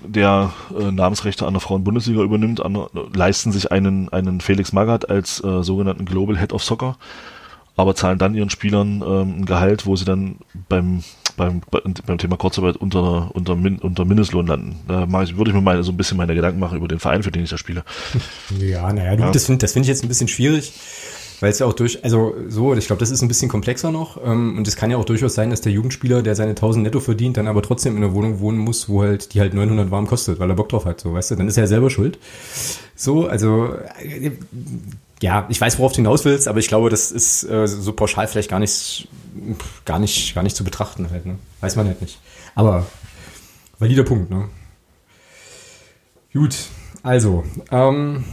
der 0.04 0.52
äh, 0.78 0.90
Namensrechte 0.90 1.46
an 1.46 1.54
der 1.54 1.60
Frauen-Bundesliga 1.60 2.22
übernimmt, 2.22 2.64
an, 2.64 2.86
leisten 3.14 3.52
sich 3.52 3.70
einen, 3.72 4.08
einen 4.10 4.40
Felix 4.40 4.72
Magath 4.72 5.10
als 5.10 5.42
äh, 5.42 5.62
sogenannten 5.62 6.04
Global 6.04 6.38
Head 6.38 6.52
of 6.52 6.62
Soccer 6.62 6.96
aber 7.78 7.94
zahlen 7.94 8.18
dann 8.18 8.34
ihren 8.34 8.50
Spielern 8.50 9.02
ähm, 9.06 9.36
ein 9.38 9.46
Gehalt, 9.46 9.86
wo 9.86 9.94
sie 9.94 10.04
dann 10.04 10.38
beim 10.68 11.04
beim, 11.38 11.62
beim 12.04 12.18
Thema 12.18 12.36
Kurzarbeit 12.36 12.76
unter, 12.76 13.30
unter, 13.34 13.52
unter 13.52 14.04
Mindestlohn 14.04 14.48
landen. 14.48 14.80
Da 14.88 15.06
mache 15.06 15.22
ich, 15.24 15.36
würde 15.36 15.52
ich 15.52 15.54
mir 15.54 15.62
mal 15.62 15.80
so 15.84 15.92
ein 15.92 15.96
bisschen 15.96 16.16
meine 16.16 16.34
Gedanken 16.34 16.58
machen 16.58 16.76
über 16.76 16.88
den 16.88 16.98
Verein, 16.98 17.22
für 17.22 17.30
den 17.30 17.44
ich 17.44 17.50
da 17.50 17.56
spiele. 17.56 17.84
Ja, 18.58 18.92
naja, 18.92 19.14
ja. 19.14 19.30
das 19.30 19.46
finde 19.46 19.58
das 19.58 19.72
find 19.72 19.84
ich 19.84 19.88
jetzt 19.88 20.02
ein 20.02 20.08
bisschen 20.08 20.26
schwierig, 20.26 20.72
weil 21.40 21.50
es 21.50 21.58
ja 21.58 21.66
auch 21.66 21.72
durch, 21.72 22.04
also 22.04 22.34
so, 22.48 22.74
ich 22.74 22.86
glaube, 22.86 23.00
das 23.00 23.10
ist 23.10 23.22
ein 23.22 23.28
bisschen 23.28 23.48
komplexer 23.48 23.90
noch 23.90 24.22
ähm, 24.24 24.56
und 24.56 24.66
es 24.66 24.76
kann 24.76 24.90
ja 24.90 24.96
auch 24.96 25.04
durchaus 25.04 25.34
sein, 25.34 25.50
dass 25.50 25.60
der 25.60 25.72
Jugendspieler, 25.72 26.22
der 26.22 26.34
seine 26.34 26.50
1000 26.50 26.84
netto 26.84 27.00
verdient, 27.00 27.36
dann 27.36 27.46
aber 27.46 27.62
trotzdem 27.62 27.96
in 27.96 28.02
einer 28.02 28.14
Wohnung 28.14 28.40
wohnen 28.40 28.58
muss, 28.58 28.88
wo 28.88 29.02
halt, 29.02 29.34
die 29.34 29.40
halt 29.40 29.54
900 29.54 29.90
warm 29.90 30.06
kostet, 30.06 30.38
weil 30.38 30.50
er 30.50 30.56
Bock 30.56 30.68
drauf 30.68 30.84
hat, 30.84 31.00
so, 31.00 31.12
weißt 31.12 31.30
du, 31.30 31.36
dann 31.36 31.48
ist 31.48 31.56
er 31.56 31.64
ja 31.64 31.68
selber 31.68 31.90
schuld. 31.90 32.18
So, 32.96 33.26
also 33.26 33.74
äh, 34.02 34.32
ja, 35.22 35.46
ich 35.48 35.60
weiß, 35.60 35.78
worauf 35.78 35.92
du 35.92 35.96
hinaus 35.96 36.24
willst, 36.24 36.48
aber 36.48 36.58
ich 36.58 36.68
glaube, 36.68 36.90
das 36.90 37.10
ist 37.10 37.44
äh, 37.44 37.66
so 37.66 37.92
pauschal 37.92 38.28
vielleicht 38.28 38.50
gar 38.50 38.60
nicht, 38.60 39.08
gar 39.84 39.98
nicht, 39.98 40.34
gar 40.34 40.42
nicht 40.42 40.56
zu 40.56 40.64
betrachten 40.64 41.10
halt, 41.10 41.26
ne? 41.26 41.38
Weiß 41.60 41.76
man 41.76 41.86
halt 41.86 42.00
nicht. 42.00 42.20
Aber 42.54 42.86
valider 43.78 44.04
Punkt, 44.04 44.30
ne? 44.30 44.48
Gut, 46.32 46.56
also, 47.02 47.44
ähm, 47.70 48.24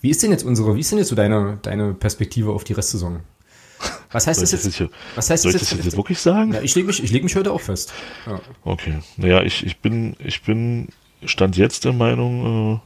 wie 0.00 0.10
ist 0.10 0.22
denn 0.22 0.30
jetzt 0.30 0.44
unsere, 0.44 0.74
wie 0.76 0.80
ist 0.80 0.90
denn 0.90 0.98
jetzt 0.98 1.08
so 1.08 1.16
deine, 1.16 1.58
deine 1.62 1.94
Perspektive 1.94 2.52
auf 2.52 2.64
die 2.64 2.72
Restsaison? 2.72 3.20
Was 4.12 4.26
heißt 4.26 4.42
das 4.42 4.52
jetzt? 4.52 4.74
Hier, 4.74 4.90
was 5.14 5.30
heißt 5.30 5.44
soll 5.44 5.52
das 5.52 5.62
jetzt, 5.62 5.78
das 5.78 5.84
jetzt 5.84 5.96
wirklich 5.96 6.18
sagen? 6.18 6.52
Ja, 6.52 6.62
ich 6.62 6.74
lege 6.74 6.86
mich, 6.88 7.02
ich 7.02 7.12
leg 7.12 7.22
mich 7.22 7.36
heute 7.36 7.52
auch 7.52 7.60
fest. 7.60 7.92
Ja. 8.26 8.40
Okay. 8.64 8.98
Naja, 9.16 9.42
ich, 9.42 9.64
ich 9.64 9.78
bin, 9.78 10.16
ich 10.18 10.42
bin, 10.42 10.88
stand 11.24 11.56
jetzt 11.56 11.84
der 11.84 11.92
Meinung, 11.92 12.74
äh, 12.74 12.80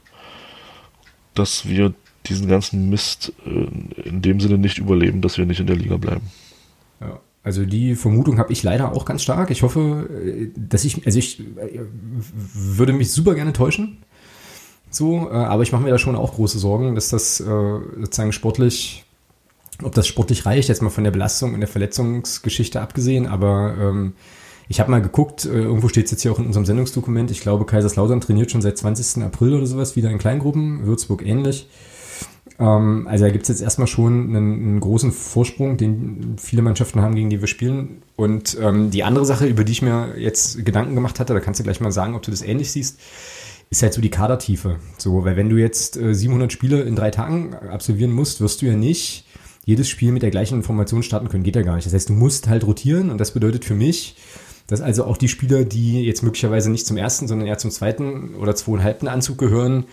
dass 1.33 1.67
wir 1.67 1.93
diesen 2.27 2.47
ganzen 2.47 2.89
Mist 2.89 3.33
äh, 3.45 4.07
in 4.07 4.21
dem 4.21 4.39
Sinne 4.39 4.57
nicht 4.57 4.77
überleben, 4.77 5.21
dass 5.21 5.37
wir 5.37 5.45
nicht 5.45 5.59
in 5.59 5.67
der 5.67 5.75
Liga 5.75 5.97
bleiben. 5.97 6.29
Ja. 7.01 7.19
Also 7.43 7.63
die 7.63 7.95
Vermutung 7.95 8.39
habe 8.39 8.51
ich 8.51 8.63
leider 8.63 8.93
auch 8.93 9.05
ganz 9.05 9.21
stark. 9.21 9.51
Ich 9.51 9.61
hoffe, 9.61 10.09
äh, 10.25 10.51
dass 10.55 10.85
ich, 10.85 11.05
also 11.05 11.19
ich 11.19 11.43
würde 12.53 12.93
mich 12.93 13.11
super 13.11 13.35
gerne 13.35 13.53
täuschen. 13.53 13.99
So, 14.95 15.29
aber 15.29 15.63
ich 15.63 15.73
mache 15.73 15.83
mir 15.83 15.89
da 15.89 15.97
schon 15.97 16.15
auch 16.15 16.35
große 16.35 16.57
Sorgen, 16.57 16.95
dass 16.95 17.09
das 17.09 17.37
sozusagen 17.37 18.31
sportlich, 18.31 19.03
ob 19.83 19.93
das 19.93 20.07
sportlich 20.07 20.45
reicht, 20.45 20.69
jetzt 20.69 20.81
mal 20.81 20.89
von 20.89 21.03
der 21.03 21.11
Belastung 21.11 21.53
und 21.53 21.59
der 21.59 21.67
Verletzungsgeschichte 21.67 22.79
abgesehen, 22.79 23.27
aber 23.27 23.75
ähm, 23.77 24.13
ich 24.69 24.79
habe 24.79 24.89
mal 24.89 25.01
geguckt, 25.01 25.43
irgendwo 25.43 25.89
steht 25.89 26.05
es 26.05 26.11
jetzt 26.11 26.21
hier 26.21 26.31
auch 26.31 26.39
in 26.39 26.45
unserem 26.45 26.65
Sendungsdokument, 26.65 27.29
ich 27.29 27.41
glaube, 27.41 27.65
Kaiserslautern 27.65 28.21
trainiert 28.21 28.51
schon 28.51 28.61
seit 28.61 28.77
20. 28.77 29.21
April 29.23 29.55
oder 29.55 29.65
sowas 29.65 29.97
wieder 29.97 30.09
in 30.09 30.17
Kleingruppen, 30.17 30.85
Würzburg 30.85 31.25
ähnlich. 31.25 31.67
Ähm, 32.59 33.07
also 33.09 33.25
da 33.25 33.31
gibt 33.31 33.43
es 33.43 33.49
jetzt 33.49 33.61
erstmal 33.61 33.87
schon 33.87 34.29
einen, 34.29 34.35
einen, 34.35 34.79
großen 34.79 35.11
Vorsprung, 35.11 35.77
den 35.77 36.37
viele 36.37 36.61
Mannschaften 36.61 37.01
haben, 37.01 37.15
gegen 37.15 37.29
die 37.29 37.41
wir 37.41 37.47
spielen. 37.47 38.01
Und 38.15 38.57
ähm, 38.61 38.91
die 38.91 39.03
andere 39.03 39.25
Sache, 39.25 39.45
über 39.45 39.63
die 39.63 39.73
ich 39.73 39.81
mir 39.81 40.15
jetzt 40.17 40.63
Gedanken 40.63 40.95
gemacht 40.95 41.19
hatte, 41.19 41.33
da 41.33 41.39
kannst 41.39 41.59
du 41.59 41.63
gleich 41.63 41.81
mal 41.81 41.91
sagen, 41.91 42.15
ob 42.15 42.21
du 42.21 42.31
das 42.31 42.41
ähnlich 42.41 42.71
siehst, 42.71 42.99
ist 43.69 43.81
halt 43.81 43.93
so 43.93 44.01
die 44.01 44.09
Kadertiefe. 44.09 44.77
So, 44.97 45.25
weil 45.25 45.35
wenn 45.35 45.49
du 45.49 45.57
jetzt 45.57 45.97
äh, 45.97 46.13
700 46.13 46.51
Spiele 46.51 46.81
in 46.81 46.95
drei 46.95 47.11
Tagen 47.11 47.55
absolvieren 47.55 48.11
musst, 48.11 48.41
wirst 48.41 48.61
du 48.61 48.65
ja 48.65 48.75
nicht 48.75 49.25
jedes 49.65 49.89
Spiel 49.89 50.11
mit 50.11 50.21
der 50.21 50.31
gleichen 50.31 50.55
Information 50.55 51.03
starten 51.03 51.27
können. 51.27 51.43
Geht 51.43 51.55
ja 51.55 51.63
gar 51.63 51.75
nicht. 51.75 51.87
Das 51.87 51.93
heißt, 51.93 52.09
du 52.09 52.13
musst 52.13 52.47
halt 52.47 52.65
rotieren 52.65 53.09
und 53.09 53.19
das 53.19 53.31
bedeutet 53.31 53.65
für 53.65 53.73
mich, 53.73 54.15
dass 54.67 54.81
also 54.81 55.05
auch 55.05 55.17
die 55.17 55.27
Spieler, 55.27 55.63
die 55.63 56.03
jetzt 56.03 56.23
möglicherweise 56.23 56.71
nicht 56.71 56.87
zum 56.87 56.97
ersten, 56.97 57.27
sondern 57.27 57.47
eher 57.47 57.57
zum 57.57 57.71
zweiten 57.71 58.35
oder 58.35 58.55
zweieinhalbten 58.55 59.07
Anzug 59.07 59.37
gehören, 59.37 59.85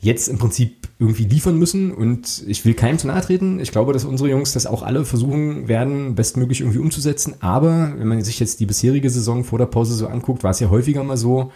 jetzt 0.00 0.28
im 0.28 0.38
Prinzip 0.38 0.88
irgendwie 0.98 1.24
liefern 1.24 1.56
müssen. 1.56 1.92
Und 1.92 2.44
ich 2.46 2.64
will 2.64 2.74
keinem 2.74 2.98
zu 2.98 3.06
nahe 3.06 3.22
treten. 3.22 3.60
Ich 3.60 3.70
glaube, 3.70 3.92
dass 3.92 4.04
unsere 4.04 4.28
Jungs 4.28 4.52
das 4.52 4.66
auch 4.66 4.82
alle 4.82 5.04
versuchen 5.04 5.68
werden, 5.68 6.14
bestmöglich 6.16 6.60
irgendwie 6.60 6.80
umzusetzen. 6.80 7.34
Aber 7.40 7.94
wenn 7.96 8.08
man 8.08 8.22
sich 8.22 8.40
jetzt 8.40 8.60
die 8.60 8.66
bisherige 8.66 9.10
Saison 9.10 9.44
vor 9.44 9.58
der 9.58 9.66
Pause 9.66 9.94
so 9.94 10.08
anguckt, 10.08 10.42
war 10.42 10.50
es 10.50 10.60
ja 10.60 10.70
häufiger 10.70 11.04
mal 11.04 11.16
so, 11.16 11.52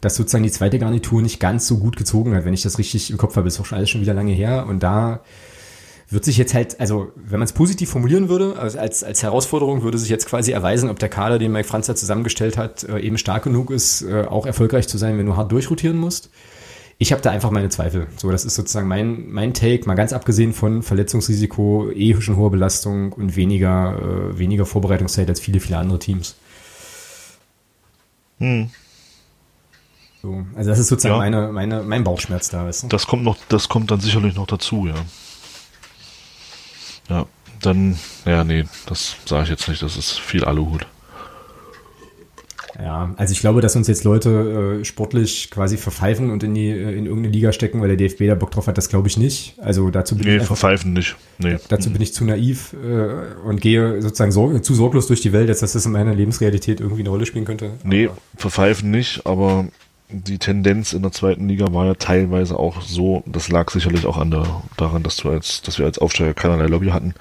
dass 0.00 0.16
sozusagen 0.16 0.44
die 0.44 0.50
zweite 0.50 0.78
Garnitur 0.78 1.22
nicht 1.22 1.40
ganz 1.40 1.66
so 1.66 1.78
gut 1.78 1.96
gezogen 1.96 2.34
hat, 2.34 2.44
wenn 2.44 2.54
ich 2.54 2.62
das 2.62 2.78
richtig 2.78 3.10
im 3.10 3.18
Kopf 3.18 3.36
habe. 3.36 3.48
Ist 3.48 3.60
auch 3.60 3.66
schon 3.66 3.78
alles 3.78 3.90
schon 3.90 4.00
wieder 4.00 4.14
lange 4.14 4.32
her. 4.32 4.66
Und 4.66 4.82
da 4.82 5.20
wird 6.08 6.24
sich 6.24 6.36
jetzt 6.36 6.54
halt, 6.54 6.80
also 6.80 7.12
wenn 7.16 7.38
man 7.38 7.46
es 7.46 7.52
positiv 7.52 7.90
formulieren 7.90 8.28
würde, 8.28 8.58
also 8.58 8.78
als, 8.78 9.04
als 9.04 9.22
Herausforderung 9.22 9.82
würde 9.82 9.98
sich 9.98 10.08
jetzt 10.08 10.26
quasi 10.26 10.52
erweisen, 10.52 10.90
ob 10.90 10.98
der 10.98 11.08
Kader, 11.08 11.38
den 11.38 11.52
Mike 11.52 11.68
Franz 11.68 11.86
da 11.86 11.94
zusammengestellt 11.94 12.56
hat, 12.56 12.84
äh, 12.84 12.98
eben 12.98 13.18
stark 13.18 13.44
genug 13.44 13.70
ist, 13.70 14.02
äh, 14.02 14.24
auch 14.24 14.46
erfolgreich 14.46 14.88
zu 14.88 14.98
sein, 14.98 15.18
wenn 15.18 15.26
du 15.26 15.36
hart 15.36 15.52
durchrotieren 15.52 15.96
musst 15.96 16.30
ich 17.02 17.12
habe 17.12 17.22
da 17.22 17.30
einfach 17.30 17.50
meine 17.50 17.70
Zweifel. 17.70 18.08
So, 18.18 18.30
das 18.30 18.44
ist 18.44 18.56
sozusagen 18.56 18.86
mein, 18.86 19.30
mein 19.30 19.54
Take, 19.54 19.86
mal 19.86 19.94
ganz 19.94 20.12
abgesehen 20.12 20.52
von 20.52 20.82
Verletzungsrisiko, 20.82 21.90
eh 21.90 22.20
schon 22.20 22.36
hohe 22.36 22.50
Belastung 22.50 23.14
und 23.14 23.36
weniger, 23.36 23.96
äh, 23.98 24.38
weniger 24.38 24.66
Vorbereitungszeit 24.66 25.26
als 25.30 25.40
viele, 25.40 25.60
viele 25.60 25.78
andere 25.78 25.98
Teams. 25.98 26.36
Hm. 28.38 28.68
So, 30.22 30.44
also 30.54 30.70
das 30.70 30.78
ist 30.78 30.88
sozusagen 30.88 31.14
ja. 31.14 31.18
meine, 31.18 31.52
meine, 31.52 31.82
mein 31.82 32.04
Bauchschmerz 32.04 32.50
da. 32.50 32.66
Weißt 32.66 32.84
du? 32.84 32.88
Das 32.88 33.06
kommt 33.06 33.24
noch, 33.24 33.38
das 33.48 33.68
kommt 33.68 33.90
dann 33.90 34.00
sicherlich 34.00 34.34
noch 34.34 34.46
dazu, 34.46 34.86
ja. 34.86 34.94
Ja, 37.08 37.26
dann, 37.62 37.98
ja, 38.24 38.44
nee, 38.44 38.64
das 38.86 39.16
sage 39.24 39.44
ich 39.44 39.50
jetzt 39.50 39.68
nicht, 39.68 39.82
das 39.82 39.96
ist 39.96 40.18
viel 40.18 40.44
Aluhut. 40.44 40.86
Ja, 42.82 43.12
also 43.16 43.32
ich 43.32 43.40
glaube, 43.40 43.60
dass 43.60 43.76
uns 43.76 43.88
jetzt 43.88 44.04
Leute 44.04 44.78
äh, 44.80 44.84
sportlich 44.84 45.50
quasi 45.50 45.76
verpfeifen 45.76 46.30
und 46.30 46.42
in 46.42 46.54
die 46.54 46.68
äh, 46.68 46.96
in 46.96 47.06
irgendeine 47.06 47.28
Liga 47.28 47.52
stecken, 47.52 47.80
weil 47.80 47.88
der 47.88 47.96
DFB 47.96 48.26
da 48.26 48.34
Bock 48.34 48.52
drauf 48.52 48.68
hat, 48.68 48.78
das 48.78 48.88
glaube 48.88 49.08
ich 49.08 49.18
nicht. 49.18 49.56
Also 49.60 49.90
dazu 49.90 50.16
bin 50.16 50.26
nee, 50.26 50.36
ich 50.36 50.44
verpfeifen 50.44 50.92
nicht. 50.92 51.16
Nee. 51.38 51.58
Dazu 51.68 51.90
bin 51.90 52.00
ich 52.00 52.14
zu 52.14 52.24
naiv 52.24 52.72
äh, 52.72 53.46
und 53.46 53.60
gehe 53.60 54.00
sozusagen 54.00 54.32
sorg 54.32 54.64
zu 54.64 54.74
sorglos 54.74 55.08
durch 55.08 55.20
die 55.20 55.32
Welt, 55.32 55.48
als 55.48 55.60
dass 55.60 55.72
das 55.72 55.84
in 55.84 55.92
meiner 55.92 56.14
Lebensrealität 56.14 56.80
irgendwie 56.80 57.02
eine 57.02 57.10
Rolle 57.10 57.26
spielen 57.26 57.44
könnte. 57.44 57.72
Nee, 57.82 58.06
aber 58.06 58.16
verpfeifen 58.36 58.90
nicht, 58.90 59.26
aber 59.26 59.66
die 60.12 60.38
Tendenz 60.38 60.92
in 60.92 61.02
der 61.02 61.12
zweiten 61.12 61.48
Liga 61.48 61.72
war 61.72 61.86
ja 61.86 61.94
teilweise 61.94 62.58
auch 62.58 62.82
so, 62.82 63.22
das 63.26 63.48
lag 63.48 63.70
sicherlich 63.70 64.06
auch 64.06 64.16
an 64.16 64.30
der, 64.30 64.62
daran, 64.76 65.02
dass 65.02 65.16
du 65.16 65.30
als, 65.30 65.62
dass 65.62 65.78
wir 65.78 65.86
als 65.86 65.98
Aufsteiger 65.98 66.34
keinerlei 66.34 66.66
Lobby 66.66 66.88
hatten. 66.88 67.14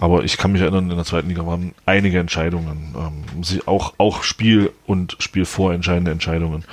Aber 0.00 0.22
ich 0.22 0.36
kann 0.36 0.52
mich 0.52 0.62
erinnern, 0.62 0.90
in 0.90 0.96
der 0.96 1.04
zweiten 1.04 1.28
Liga 1.28 1.44
waren 1.44 1.72
einige 1.84 2.20
Entscheidungen, 2.20 2.94
ähm, 2.96 3.58
auch, 3.66 3.94
auch 3.98 4.22
Spiel- 4.22 4.70
und 4.86 5.16
Spielvorentscheidende 5.18 6.12
Entscheidungen, 6.12 6.64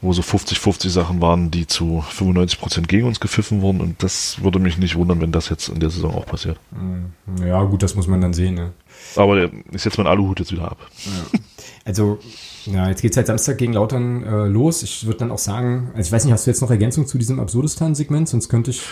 wo 0.00 0.12
so 0.12 0.22
50-50 0.22 0.88
Sachen 0.88 1.20
waren, 1.20 1.50
die 1.50 1.66
zu 1.66 2.02
95 2.08 2.58
Prozent 2.58 2.88
gegen 2.88 3.06
uns 3.06 3.20
gepfiffen 3.20 3.60
wurden. 3.60 3.80
Und 3.80 4.02
das 4.02 4.42
würde 4.42 4.60
mich 4.60 4.78
nicht 4.78 4.96
wundern, 4.96 5.20
wenn 5.20 5.32
das 5.32 5.50
jetzt 5.50 5.68
in 5.68 5.80
der 5.80 5.90
Saison 5.90 6.14
auch 6.14 6.24
passiert. 6.24 6.58
Hm, 6.72 7.12
ja, 7.46 7.62
gut, 7.64 7.82
das 7.82 7.94
muss 7.94 8.06
man 8.06 8.20
dann 8.20 8.32
sehen. 8.32 8.54
Ne? 8.54 8.72
Aber 9.16 9.50
ich 9.72 9.82
setze 9.82 10.00
mein 10.00 10.06
Aluhut 10.06 10.38
jetzt 10.40 10.52
wieder 10.52 10.70
ab. 10.70 10.78
Ja. 11.06 11.40
Also, 11.84 12.18
ja, 12.66 12.88
jetzt 12.88 13.00
geht 13.02 13.12
es 13.12 13.16
halt 13.16 13.28
Samstag 13.28 13.58
gegen 13.58 13.72
Lautern 13.72 14.22
äh, 14.22 14.46
los. 14.46 14.82
Ich 14.82 15.06
würde 15.06 15.20
dann 15.20 15.30
auch 15.30 15.38
sagen, 15.38 15.90
also 15.94 16.06
ich 16.06 16.12
weiß 16.12 16.24
nicht, 16.24 16.32
hast 16.32 16.46
du 16.46 16.50
jetzt 16.50 16.60
noch 16.60 16.70
Ergänzung 16.70 17.06
zu 17.06 17.16
diesem 17.16 17.40
Absurdistan-Segment? 17.40 18.28
Sonst 18.28 18.48
könnte 18.48 18.70
ich 18.70 18.82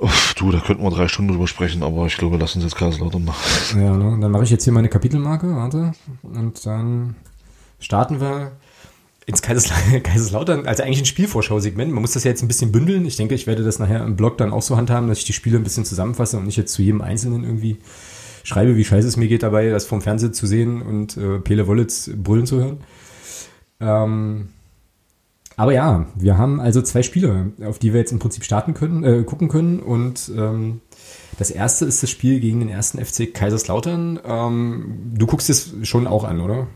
Uff, 0.00 0.34
du, 0.34 0.50
da 0.50 0.60
könnten 0.60 0.82
wir 0.82 0.90
drei 0.90 1.08
Stunden 1.08 1.32
drüber 1.32 1.46
sprechen, 1.46 1.82
aber 1.82 2.06
ich 2.06 2.16
glaube, 2.16 2.38
lass 2.38 2.54
uns 2.54 2.64
jetzt 2.64 2.74
Kaiserslautern 2.74 3.22
machen. 3.22 3.82
Ja, 3.82 3.94
ne? 3.94 4.18
dann 4.18 4.30
mache 4.30 4.44
ich 4.44 4.50
jetzt 4.50 4.64
hier 4.64 4.72
meine 4.72 4.88
Kapitelmarke, 4.88 5.54
warte. 5.54 5.92
Und 6.22 6.64
dann 6.64 7.16
starten 7.80 8.18
wir 8.18 8.52
ins 9.26 9.42
Kaiserslautern, 10.02 10.66
also 10.66 10.82
eigentlich 10.82 11.00
ein 11.00 11.06
Spielvorschau-Segment. 11.06 11.92
Man 11.92 12.00
muss 12.00 12.12
das 12.12 12.24
ja 12.24 12.30
jetzt 12.30 12.40
ein 12.42 12.48
bisschen 12.48 12.72
bündeln. 12.72 13.04
Ich 13.04 13.16
denke, 13.16 13.34
ich 13.34 13.46
werde 13.46 13.62
das 13.62 13.78
nachher 13.78 14.02
im 14.02 14.16
Blog 14.16 14.38
dann 14.38 14.52
auch 14.52 14.62
so 14.62 14.78
handhaben, 14.78 15.08
dass 15.08 15.18
ich 15.18 15.24
die 15.24 15.34
Spiele 15.34 15.58
ein 15.58 15.64
bisschen 15.64 15.84
zusammenfasse 15.84 16.38
und 16.38 16.46
nicht 16.46 16.56
jetzt 16.56 16.72
zu 16.72 16.80
jedem 16.80 17.02
Einzelnen 17.02 17.44
irgendwie 17.44 17.76
schreibe, 18.42 18.76
wie 18.76 18.84
scheiße 18.84 19.08
es 19.08 19.16
mir 19.16 19.28
geht 19.28 19.42
dabei, 19.42 19.70
das 19.70 19.86
vom 19.86 20.02
Fernseher 20.02 20.32
zu 20.32 20.46
sehen 20.46 20.82
und 20.82 21.16
äh, 21.16 21.38
Pele 21.38 21.66
Wollitz 21.66 22.10
brüllen 22.14 22.46
zu 22.46 22.58
hören. 22.58 22.78
Ähm, 23.80 24.48
aber 25.60 25.74
ja, 25.74 26.06
wir 26.14 26.38
haben 26.38 26.58
also 26.58 26.80
zwei 26.80 27.02
Spiele, 27.02 27.52
auf 27.66 27.78
die 27.78 27.92
wir 27.92 28.00
jetzt 28.00 28.12
im 28.12 28.18
Prinzip 28.18 28.44
starten 28.44 28.72
können, 28.72 29.04
äh, 29.04 29.24
gucken 29.24 29.48
können. 29.48 29.80
Und 29.80 30.30
ähm, 30.34 30.80
das 31.38 31.50
erste 31.50 31.84
ist 31.84 32.02
das 32.02 32.08
Spiel 32.08 32.40
gegen 32.40 32.60
den 32.60 32.70
ersten 32.70 33.04
FC 33.04 33.32
Kaiserslautern. 33.32 34.20
Ähm, 34.24 35.12
du 35.14 35.26
guckst 35.26 35.50
es 35.50 35.74
schon 35.82 36.06
auch 36.06 36.24
an, 36.24 36.40
oder? 36.40 36.66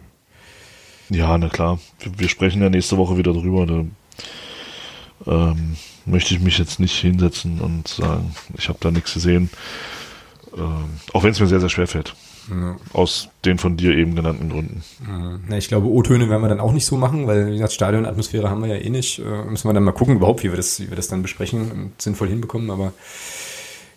Ja, 1.08 1.36
na 1.38 1.48
klar. 1.48 1.78
Wir, 1.98 2.18
wir 2.18 2.28
sprechen 2.28 2.60
ja 2.60 2.68
nächste 2.68 2.98
Woche 2.98 3.16
wieder 3.16 3.32
drüber. 3.32 3.66
Da 3.66 3.84
ähm, 5.26 5.76
möchte 6.04 6.34
ich 6.34 6.40
mich 6.40 6.58
jetzt 6.58 6.78
nicht 6.78 6.98
hinsetzen 6.98 7.60
und 7.60 7.88
sagen, 7.88 8.34
ich 8.58 8.68
habe 8.68 8.78
da 8.82 8.90
nichts 8.90 9.14
gesehen. 9.14 9.48
Ähm, 10.56 10.84
auch 11.12 11.22
wenn 11.24 11.32
es 11.32 11.40
mir 11.40 11.46
sehr, 11.46 11.60
sehr 11.60 11.68
schwer 11.68 11.86
fällt. 11.86 12.14
Ja. 12.50 12.76
Aus 12.92 13.28
den 13.44 13.58
von 13.58 13.76
dir 13.76 13.96
eben 13.96 14.14
genannten 14.14 14.50
Gründen. 14.50 14.82
Ja, 15.48 15.56
ich 15.56 15.68
glaube, 15.68 15.88
O-Töne 15.88 16.28
werden 16.28 16.42
wir 16.42 16.48
dann 16.48 16.60
auch 16.60 16.72
nicht 16.72 16.84
so 16.84 16.96
machen, 16.96 17.26
weil, 17.26 17.46
wie 17.46 17.52
gesagt, 17.52 17.72
Stadionatmosphäre 17.72 18.50
haben 18.50 18.62
wir 18.62 18.68
ja 18.68 18.76
eh 18.76 18.90
nicht. 18.90 19.18
Äh, 19.18 19.44
müssen 19.44 19.68
wir 19.68 19.72
dann 19.72 19.82
mal 19.82 19.92
gucken, 19.92 20.16
überhaupt, 20.16 20.44
wie 20.44 20.50
wir 20.50 20.56
das, 20.56 20.80
wie 20.80 20.90
wir 20.90 20.96
das 20.96 21.08
dann 21.08 21.22
besprechen 21.22 21.70
und 21.70 22.02
sinnvoll 22.02 22.28
hinbekommen. 22.28 22.70
Aber 22.70 22.92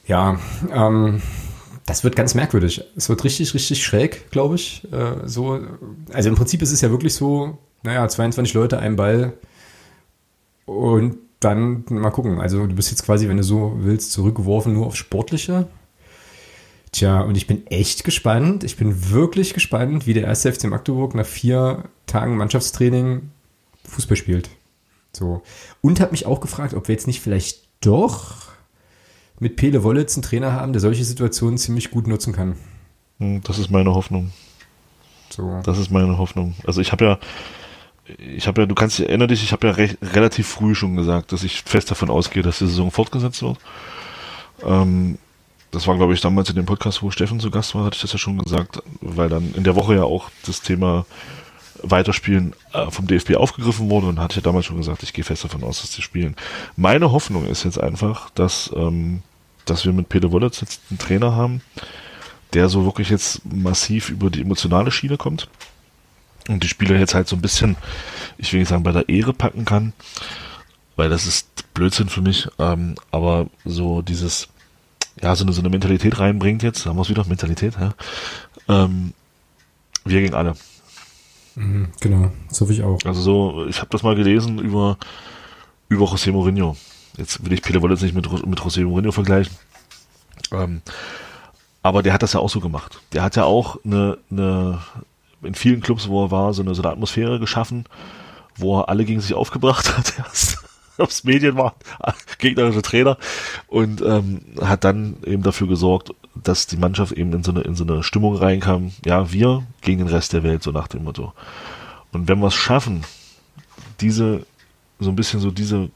ja, 0.07 0.39
ähm, 0.73 1.21
das 1.85 2.03
wird 2.03 2.15
ganz 2.15 2.35
merkwürdig. 2.35 2.83
Es 2.95 3.09
wird 3.09 3.23
richtig, 3.23 3.53
richtig 3.53 3.83
schräg, 3.83 4.31
glaube 4.31 4.55
ich. 4.55 4.87
Äh, 4.91 5.27
so, 5.27 5.59
also 6.13 6.29
im 6.29 6.35
Prinzip 6.35 6.61
ist 6.61 6.71
es 6.71 6.81
ja 6.81 6.89
wirklich 6.89 7.13
so, 7.13 7.57
naja, 7.83 8.07
22 8.07 8.53
Leute, 8.53 8.79
ein 8.79 8.95
Ball 8.95 9.33
und 10.65 11.17
dann 11.39 11.85
mal 11.89 12.11
gucken. 12.11 12.39
Also 12.39 12.65
du 12.65 12.75
bist 12.75 12.91
jetzt 12.91 13.03
quasi, 13.03 13.27
wenn 13.29 13.37
du 13.37 13.43
so 13.43 13.77
willst, 13.79 14.11
zurückgeworfen 14.11 14.73
nur 14.73 14.87
auf 14.87 14.95
Sportliche. 14.95 15.67
Tja, 16.97 17.21
und 17.21 17.37
ich 17.37 17.45
bin 17.45 17.67
echt 17.67 18.05
gespannt. 18.05 18.63
Ich 18.63 18.75
bin 18.75 19.11
wirklich 19.11 19.53
gespannt, 19.53 20.07
wie 20.07 20.15
der 20.15 20.23
erste 20.23 20.51
FC 20.51 20.63
Magdeburg 20.63 21.13
nach 21.13 21.27
vier 21.27 21.83
Tagen 22.07 22.37
Mannschaftstraining 22.37 23.29
Fußball 23.87 24.17
spielt. 24.17 24.49
So. 25.13 25.43
Und 25.81 25.99
habe 25.99 26.09
mich 26.09 26.25
auch 26.25 26.41
gefragt, 26.41 26.73
ob 26.73 26.87
wir 26.87 26.93
jetzt 26.93 27.05
nicht 27.05 27.21
vielleicht 27.21 27.67
doch 27.81 28.47
mit 29.39 29.57
Pele 29.57 29.83
Wollitz 29.83 30.15
einen 30.15 30.23
Trainer 30.23 30.53
haben, 30.53 30.73
der 30.73 30.79
solche 30.79 31.03
Situationen 31.03 31.59
ziemlich 31.59 31.91
gut 31.91 32.07
nutzen 32.07 32.33
kann. 32.33 32.55
Hm, 33.19 33.43
das 33.43 33.59
ist 33.59 33.69
meine 33.69 33.93
Hoffnung. 33.93 34.31
So. 35.29 35.61
Das 35.65 35.77
ist 35.77 35.91
meine 35.91 36.17
Hoffnung. 36.17 36.55
Also 36.65 36.81
ich 36.81 36.91
habe 36.91 37.05
ja, 37.05 37.19
ich 38.17 38.47
habe 38.47 38.61
ja, 38.61 38.65
du 38.65 38.73
kannst 38.73 38.97
dich 38.97 39.07
erinnern 39.07 39.27
dich, 39.27 39.43
ich 39.43 39.51
habe 39.51 39.67
ja 39.67 39.73
recht, 39.73 39.99
relativ 40.01 40.47
früh 40.47 40.73
schon 40.73 40.95
gesagt, 40.95 41.31
dass 41.31 41.43
ich 41.43 41.61
fest 41.61 41.91
davon 41.91 42.09
ausgehe, 42.09 42.41
dass 42.41 42.57
die 42.57 42.65
Saison 42.65 42.89
fortgesetzt 42.89 43.43
wird. 43.43 43.59
Ähm, 44.65 45.19
das 45.71 45.87
war, 45.87 45.95
glaube 45.95 46.13
ich, 46.13 46.21
damals 46.21 46.49
in 46.49 46.55
dem 46.55 46.65
Podcast, 46.65 47.03
wo 47.03 47.11
Steffen 47.11 47.39
zu 47.39 47.51
Gast 47.51 47.75
war, 47.75 47.83
hatte 47.83 47.95
ich 47.95 48.01
das 48.01 48.13
ja 48.13 48.19
schon 48.19 48.37
gesagt, 48.37 48.81
weil 49.01 49.29
dann 49.29 49.53
in 49.53 49.63
der 49.63 49.75
Woche 49.75 49.95
ja 49.95 50.03
auch 50.03 50.29
das 50.45 50.61
Thema 50.61 51.05
Weiterspielen 51.83 52.53
äh, 52.73 52.89
vom 52.89 53.07
DFB 53.07 53.35
aufgegriffen 53.35 53.89
wurde 53.89 54.07
und 54.07 54.19
hatte 54.19 54.37
ja 54.37 54.41
damals 54.41 54.65
schon 54.65 54.77
gesagt, 54.77 55.03
ich 55.03 55.13
gehe 55.13 55.23
fest 55.23 55.43
davon 55.43 55.63
aus, 55.63 55.81
dass 55.81 55.93
sie 55.93 56.01
spielen. 56.01 56.35
Meine 56.75 57.11
Hoffnung 57.11 57.45
ist 57.45 57.65
jetzt 57.65 57.79
einfach, 57.79 58.29
dass, 58.31 58.71
ähm, 58.75 59.21
dass 59.65 59.85
wir 59.85 59.93
mit 59.93 60.09
Peter 60.09 60.31
Wollitz 60.31 60.61
jetzt 60.61 60.81
einen 60.89 60.99
Trainer 60.99 61.35
haben, 61.35 61.61
der 62.53 62.69
so 62.69 62.85
wirklich 62.85 63.09
jetzt 63.09 63.41
massiv 63.45 64.09
über 64.09 64.29
die 64.29 64.41
emotionale 64.41 64.91
Schiene 64.91 65.17
kommt 65.17 65.49
und 66.47 66.63
die 66.63 66.67
Spieler 66.67 66.97
jetzt 66.97 67.13
halt 67.13 67.27
so 67.27 67.35
ein 67.35 67.41
bisschen, 67.41 67.75
ich 68.37 68.53
will 68.53 68.61
nicht 68.61 68.69
sagen, 68.69 68.83
bei 68.83 68.91
der 68.91 69.09
Ehre 69.09 69.33
packen 69.33 69.65
kann, 69.65 69.93
weil 70.95 71.09
das 71.09 71.27
ist 71.27 71.73
Blödsinn 71.73 72.09
für 72.09 72.21
mich, 72.21 72.47
ähm, 72.57 72.95
aber 73.11 73.47
so 73.65 74.01
dieses 74.01 74.47
ja, 75.21 75.35
so 75.35 75.43
eine, 75.43 75.53
so 75.53 75.61
eine 75.61 75.69
Mentalität 75.69 76.19
reinbringt 76.19 76.63
jetzt, 76.63 76.85
haben 76.85 76.97
wir 76.97 77.01
es 77.01 77.09
wieder, 77.09 77.25
Mentalität, 77.25 77.75
ja. 77.79 77.93
Ähm, 78.67 79.13
wir 80.05 80.21
gegen 80.21 80.33
alle. 80.33 80.55
Mhm, 81.55 81.89
genau, 81.99 82.31
so 82.49 82.61
hoffe 82.61 82.73
ich 82.73 82.83
auch. 82.83 82.99
Also 83.05 83.21
so, 83.21 83.65
ich 83.67 83.79
habe 83.79 83.89
das 83.89 84.03
mal 84.03 84.15
gelesen 84.15 84.59
über, 84.59 84.97
über 85.89 86.05
José 86.05 86.31
Mourinho. 86.31 86.77
Jetzt 87.17 87.43
will 87.43 87.53
ich 87.53 87.63
Peter 87.63 87.81
Wollitz 87.81 88.01
nicht 88.01 88.13
mit, 88.13 88.29
mit 88.45 88.59
José 88.59 88.83
Mourinho 88.83 89.11
vergleichen. 89.11 89.55
Ähm, 90.51 90.81
aber 91.81 92.03
der 92.03 92.13
hat 92.13 92.21
das 92.21 92.33
ja 92.33 92.39
auch 92.39 92.49
so 92.49 92.59
gemacht. 92.59 93.01
Der 93.13 93.23
hat 93.23 93.35
ja 93.35 93.45
auch 93.45 93.83
eine, 93.83 94.17
eine, 94.29 94.79
in 95.41 95.55
vielen 95.55 95.81
Clubs, 95.81 96.07
wo 96.07 96.25
er 96.25 96.31
war, 96.31 96.53
so 96.53 96.61
eine, 96.61 96.75
so 96.75 96.83
eine 96.83 96.91
Atmosphäre 96.91 97.39
geschaffen, 97.39 97.85
wo 98.55 98.79
er 98.79 98.89
alle 98.89 99.05
gegen 99.05 99.21
sich 99.21 99.33
aufgebracht 99.33 99.97
hat 99.97 100.13
erst 100.19 100.66
aufs 101.03 101.23
Medien 101.23 101.57
war, 101.57 101.75
gegnerische 102.39 102.81
Trainer 102.81 103.17
und 103.67 104.01
ähm, 104.01 104.41
hat 104.61 104.83
dann 104.83 105.17
eben 105.25 105.43
dafür 105.43 105.67
gesorgt, 105.67 106.13
dass 106.35 106.67
die 106.67 106.77
Mannschaft 106.77 107.13
eben 107.13 107.33
in 107.33 107.43
so 107.43 107.51
eine 107.51 107.61
in 107.61 107.75
so 107.75 107.83
eine 107.83 108.03
Stimmung 108.03 108.35
reinkam, 108.35 108.91
ja, 109.05 109.31
wir 109.31 109.63
gegen 109.81 109.99
den 109.99 110.07
Rest 110.07 110.33
der 110.33 110.43
Welt, 110.43 110.63
so 110.63 110.71
nach 110.71 110.87
dem 110.87 111.03
Motto. 111.03 111.33
Und 112.11 112.27
wenn 112.27 112.39
wir 112.39 112.47
es 112.47 112.55
schaffen, 112.55 113.03
diese 113.99 114.45
so 114.99 115.09
ein 115.09 115.15
bisschen 115.15 115.39
so 115.39 115.51
diese 115.51 115.89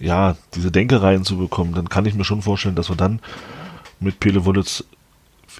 ja, 0.00 0.36
diese 0.54 0.72
Denke 0.72 1.02
reinzubekommen, 1.02 1.74
dann 1.74 1.88
kann 1.88 2.06
ich 2.06 2.14
mir 2.14 2.24
schon 2.24 2.42
vorstellen, 2.42 2.74
dass 2.74 2.88
wir 2.88 2.96
dann 2.96 3.20
mit 4.00 4.18
Pele 4.20 4.44
Wollitz 4.44 4.84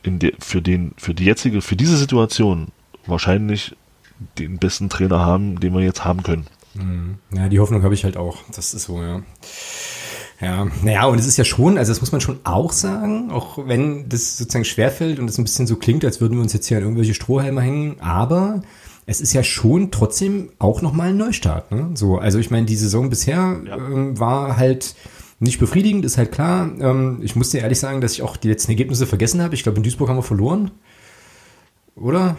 in 0.03 0.18
de, 0.18 0.34
für 0.40 0.62
den 0.62 0.93
für 0.97 1.14
die 1.14 1.24
jetzige 1.24 1.61
für 1.61 1.76
diese 1.76 1.97
Situation 1.97 2.68
wahrscheinlich 3.07 3.76
den 4.38 4.59
besten 4.59 4.88
Trainer 4.88 5.20
haben, 5.20 5.61
den 5.61 5.74
wir 5.74 5.80
jetzt 5.80 6.05
haben 6.05 6.22
können. 6.22 6.47
Mhm. 6.75 7.18
Ja, 7.35 7.49
die 7.49 7.61
Hoffnung 7.61 7.83
habe 7.83 7.95
ich 7.95 8.05
halt 8.05 8.16
auch. 8.16 8.39
Das 8.55 8.75
ist 8.75 8.85
so, 8.85 9.01
ja. 9.03 9.23
Ja, 10.41 10.66
naja, 10.83 11.07
und 11.07 11.20
es 11.20 11.27
ist 11.29 11.37
ja 11.37 11.45
schon, 11.45 11.79
also 11.79 11.93
das 11.93 12.01
muss 12.01 12.11
man 12.11 12.20
schon 12.20 12.41
auch 12.43 12.73
sagen, 12.73 13.31
auch 13.31 13.59
wenn 13.68 14.09
das 14.09 14.39
sozusagen 14.39 14.64
schwerfällt 14.64 15.20
und 15.20 15.31
es 15.31 15.39
ein 15.39 15.45
bisschen 15.45 15.68
so 15.68 15.77
klingt, 15.77 16.05
als 16.05 16.20
würden 16.20 16.35
wir 16.35 16.43
uns 16.43 16.53
jetzt 16.53 16.66
hier 16.66 16.79
an 16.79 16.83
irgendwelche 16.83 17.14
Strohhalme 17.14 17.61
hängen, 17.61 18.01
aber 18.01 18.62
es 19.07 19.20
ist 19.20 19.33
ja 19.35 19.45
schon 19.45 19.93
trotzdem 19.93 20.51
auch 20.59 20.83
nochmal 20.83 21.11
ein 21.11 21.16
Neustart. 21.16 21.70
Ne? 21.70 21.91
So, 21.95 22.18
also 22.18 22.41
ich 22.41 22.51
meine, 22.51 22.66
die 22.66 22.75
Saison 22.75 23.09
bisher 23.09 23.61
ja. 23.64 23.77
ähm, 23.77 24.18
war 24.18 24.57
halt 24.57 24.97
nicht 25.39 25.61
befriedigend, 25.61 26.05
ist 26.05 26.18
halt 26.18 26.33
klar. 26.33 26.70
Ähm, 26.81 27.20
ich 27.23 27.37
muss 27.37 27.51
dir 27.51 27.61
ehrlich 27.61 27.79
sagen, 27.79 28.01
dass 28.01 28.12
ich 28.12 28.23
auch 28.23 28.37
die 28.37 28.49
letzten 28.49 28.73
Ergebnisse 28.73 29.07
vergessen 29.07 29.43
habe. 29.43 29.55
Ich 29.55 29.62
glaube, 29.62 29.77
in 29.77 29.83
Duisburg 29.85 30.09
haben 30.09 30.18
wir 30.18 30.23
verloren. 30.23 30.73
Oder? 31.97 32.37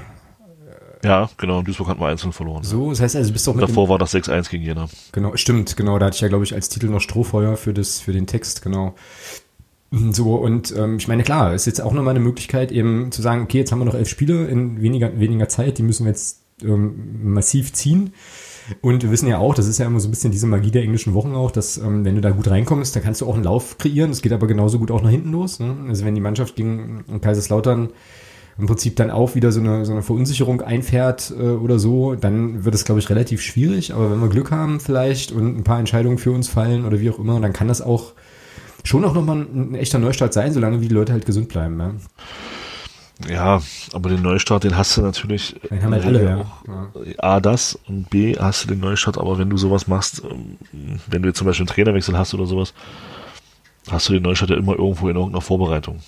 Ja, 1.03 1.29
genau, 1.37 1.59
in 1.59 1.65
Duisburg 1.65 1.89
hatten 1.89 1.99
wir 1.99 2.07
einzeln 2.07 2.31
verloren. 2.31 2.63
So, 2.63 2.89
das 2.89 3.01
heißt 3.01 3.15
also, 3.15 3.29
du 3.29 3.33
bist 3.33 3.47
auch 3.49 3.55
mit 3.55 3.63
Davor 3.63 3.89
war 3.89 3.99
das 3.99 4.13
6-1 4.13 4.49
gegen 4.49 4.63
Jena. 4.63 4.87
Genau, 5.11 5.35
stimmt, 5.35 5.75
genau, 5.75 5.99
da 5.99 6.07
hatte 6.07 6.15
ich 6.15 6.21
ja, 6.21 6.29
glaube 6.29 6.45
ich, 6.45 6.53
als 6.53 6.69
Titel 6.69 6.87
noch 6.87 7.01
Strohfeuer 7.01 7.57
für, 7.57 7.73
das, 7.73 7.99
für 7.99 8.13
den 8.13 8.27
Text, 8.27 8.61
genau. 8.61 8.95
So, 10.11 10.33
und 10.35 10.75
ähm, 10.75 10.97
ich 10.97 11.07
meine, 11.07 11.21
klar, 11.21 11.53
ist 11.53 11.67
jetzt 11.67 11.79
auch 11.79 11.93
nochmal 11.93 12.15
eine 12.15 12.19
Möglichkeit, 12.19 12.71
eben 12.71 13.11
zu 13.11 13.21
sagen, 13.21 13.43
okay, 13.43 13.59
jetzt 13.59 13.71
haben 13.71 13.77
wir 13.77 13.85
noch 13.85 13.93
elf 13.93 14.09
Spiele 14.09 14.47
in 14.47 14.81
weniger, 14.81 15.19
weniger 15.19 15.47
Zeit, 15.49 15.77
die 15.77 15.83
müssen 15.83 16.05
wir 16.05 16.09
jetzt 16.09 16.41
ähm, 16.63 17.31
massiv 17.31 17.73
ziehen. 17.73 18.11
Und 18.81 19.03
wir 19.03 19.11
wissen 19.11 19.27
ja 19.27 19.37
auch, 19.37 19.53
das 19.53 19.67
ist 19.67 19.77
ja 19.77 19.85
immer 19.85 19.99
so 19.99 20.07
ein 20.07 20.11
bisschen 20.11 20.31
diese 20.31 20.47
Magie 20.47 20.71
der 20.71 20.83
englischen 20.83 21.13
Wochen 21.13 21.35
auch, 21.35 21.51
dass 21.51 21.77
ähm, 21.77 22.05
wenn 22.05 22.15
du 22.15 22.21
da 22.21 22.31
gut 22.31 22.49
reinkommst, 22.49 22.95
dann 22.95 23.03
kannst 23.03 23.21
du 23.21 23.27
auch 23.27 23.35
einen 23.35 23.43
Lauf 23.43 23.77
kreieren. 23.77 24.09
Das 24.09 24.21
geht 24.21 24.31
aber 24.31 24.47
genauso 24.47 24.79
gut 24.79 24.89
auch 24.89 25.01
nach 25.01 25.09
hinten 25.09 25.31
los. 25.31 25.59
Ne? 25.59 25.75
Also 25.87 26.05
wenn 26.05 26.15
die 26.15 26.21
Mannschaft 26.21 26.55
gegen 26.55 27.03
Kaiserslautern 27.21 27.89
im 28.57 28.67
Prinzip 28.67 28.95
dann 28.95 29.09
auch 29.09 29.35
wieder 29.35 29.51
so 29.51 29.59
eine, 29.59 29.85
so 29.85 29.91
eine 29.91 30.03
Verunsicherung 30.03 30.61
einfährt 30.61 31.33
äh, 31.37 31.41
oder 31.41 31.79
so, 31.79 32.15
dann 32.15 32.65
wird 32.65 32.75
es, 32.75 32.85
glaube 32.85 32.99
ich, 32.99 33.09
relativ 33.09 33.41
schwierig. 33.41 33.93
Aber 33.93 34.11
wenn 34.11 34.21
wir 34.21 34.29
Glück 34.29 34.51
haben 34.51 34.79
vielleicht 34.79 35.31
und 35.31 35.57
ein 35.57 35.63
paar 35.63 35.79
Entscheidungen 35.79 36.17
für 36.17 36.31
uns 36.31 36.47
fallen 36.47 36.85
oder 36.85 36.99
wie 36.99 37.09
auch 37.09 37.19
immer, 37.19 37.39
dann 37.39 37.53
kann 37.53 37.67
das 37.67 37.81
auch 37.81 38.13
schon 38.83 39.05
auch 39.05 39.13
nochmal 39.13 39.37
ein, 39.37 39.71
ein 39.71 39.75
echter 39.75 39.97
Neustart 39.97 40.33
sein, 40.33 40.53
solange 40.53 40.81
wie 40.81 40.87
die 40.87 40.93
Leute 40.93 41.13
halt 41.13 41.25
gesund 41.25 41.49
bleiben. 41.49 41.79
Ja. 41.79 41.93
Ja, 43.29 43.61
aber 43.93 44.09
den 44.09 44.21
Neustart, 44.21 44.63
den 44.63 44.75
hast 44.75 44.97
du 44.97 45.01
natürlich. 45.01 45.55
Den 45.69 45.81
haben 45.81 45.93
halt 45.93 46.05
alle, 46.05 46.23
ja. 46.23 46.91
A, 47.19 47.39
das 47.39 47.79
und 47.87 48.09
B, 48.09 48.35
hast 48.37 48.63
du 48.63 48.67
den 48.67 48.79
Neustart, 48.79 49.17
aber 49.17 49.37
wenn 49.37 49.49
du 49.49 49.57
sowas 49.57 49.87
machst, 49.87 50.23
ähm, 50.29 50.57
wenn 51.07 51.21
du 51.21 51.29
jetzt 51.29 51.37
zum 51.37 51.47
Beispiel 51.47 51.63
einen 51.63 51.73
Trainerwechsel 51.73 52.17
hast 52.17 52.33
oder 52.33 52.47
sowas, 52.47 52.73
hast 53.89 54.09
du 54.09 54.13
den 54.13 54.23
Neustart 54.23 54.49
ja 54.49 54.57
immer 54.57 54.77
irgendwo 54.77 55.07
in 55.09 55.15
irgendeiner 55.15 55.41
Vorbereitung 55.41 55.99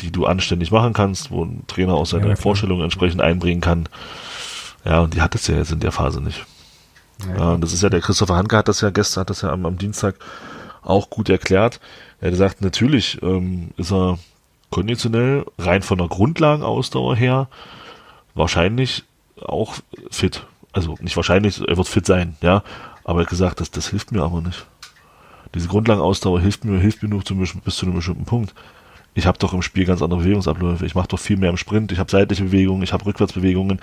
die 0.00 0.10
du 0.10 0.26
anständig 0.26 0.70
machen 0.70 0.92
kannst, 0.92 1.30
wo 1.30 1.44
ein 1.44 1.64
Trainer 1.66 1.94
auch 1.94 2.06
seine 2.06 2.28
ja, 2.28 2.36
Vorstellungen 2.36 2.82
entsprechend 2.82 3.20
einbringen 3.20 3.60
kann. 3.60 3.88
Ja, 4.84 5.00
und 5.00 5.14
die 5.14 5.22
hat 5.22 5.34
es 5.34 5.46
ja 5.46 5.56
jetzt 5.56 5.72
in 5.72 5.80
der 5.80 5.92
Phase 5.92 6.20
nicht. 6.20 6.44
Ja, 7.28 7.36
ja, 7.36 7.52
und 7.52 7.60
das 7.60 7.72
ist 7.72 7.82
ja 7.82 7.88
der 7.88 8.00
Christopher 8.00 8.36
Hanke 8.36 8.56
hat 8.56 8.68
das 8.68 8.80
ja 8.80 8.90
gestern, 8.90 9.22
hat 9.22 9.30
das 9.30 9.42
ja 9.42 9.50
am, 9.50 9.66
am 9.66 9.78
Dienstag 9.78 10.16
auch 10.82 11.10
gut 11.10 11.28
erklärt. 11.28 11.80
Er 12.20 12.26
hat 12.26 12.32
gesagt, 12.32 12.60
natürlich 12.60 13.22
ähm, 13.22 13.70
ist 13.76 13.92
er 13.92 14.18
konditionell 14.70 15.44
rein 15.58 15.82
von 15.82 15.98
der 15.98 16.08
Grundlagenausdauer 16.08 17.16
her 17.16 17.48
wahrscheinlich 18.34 19.04
auch 19.40 19.76
fit. 20.10 20.44
Also 20.72 20.96
nicht 21.00 21.16
wahrscheinlich, 21.16 21.60
er 21.66 21.76
wird 21.76 21.88
fit 21.88 22.04
sein, 22.04 22.36
ja. 22.40 22.62
Aber 23.04 23.20
er 23.20 23.22
hat 23.22 23.30
gesagt, 23.30 23.60
das, 23.60 23.70
das 23.70 23.88
hilft 23.88 24.10
mir 24.12 24.22
aber 24.22 24.40
nicht. 24.40 24.66
Diese 25.54 25.68
Grundlagenausdauer 25.68 26.40
hilft 26.40 26.64
mir, 26.64 26.80
hilft 26.80 27.02
mir 27.02 27.08
nur 27.08 27.24
zum, 27.24 27.38
bis 27.38 27.76
zu 27.76 27.86
einem 27.86 27.94
bestimmten 27.94 28.24
Punkt 28.24 28.54
ich 29.14 29.26
habe 29.26 29.38
doch 29.38 29.52
im 29.52 29.62
Spiel 29.62 29.84
ganz 29.84 30.02
andere 30.02 30.20
Bewegungsabläufe. 30.20 30.84
Ich 30.84 30.94
mache 30.94 31.08
doch 31.08 31.18
viel 31.18 31.36
mehr 31.36 31.50
im 31.50 31.56
Sprint. 31.56 31.92
Ich 31.92 31.98
habe 31.98 32.10
seitliche 32.10 32.44
Bewegungen, 32.44 32.82
ich 32.82 32.92
habe 32.92 33.06
Rückwärtsbewegungen. 33.06 33.80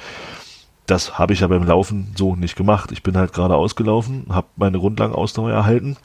Das 0.88 1.18
habe 1.18 1.34
ich 1.34 1.40
ja 1.40 1.48
beim 1.48 1.64
Laufen 1.64 2.14
so 2.18 2.36
nicht 2.36 2.56
gemacht. 2.56 2.92
Ich 2.92 3.02
bin 3.02 3.16
halt 3.16 3.32
gerade 3.32 3.56
ausgelaufen, 3.56 4.26
habe 4.30 4.48
meine 4.58 4.78
Grundlagenausdauer 4.78 5.52
erhalten 5.52 5.96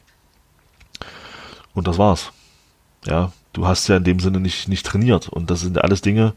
und 1.74 1.88
das 1.88 1.98
war's. 1.98 2.32
Ja, 3.04 3.32
du 3.52 3.66
hast 3.66 3.88
ja 3.88 3.96
in 3.96 4.04
dem 4.04 4.20
Sinne 4.20 4.38
nicht, 4.38 4.68
nicht 4.68 4.86
trainiert 4.86 5.28
und 5.28 5.50
das 5.50 5.60
sind 5.60 5.82
alles 5.82 6.02
Dinge, 6.02 6.34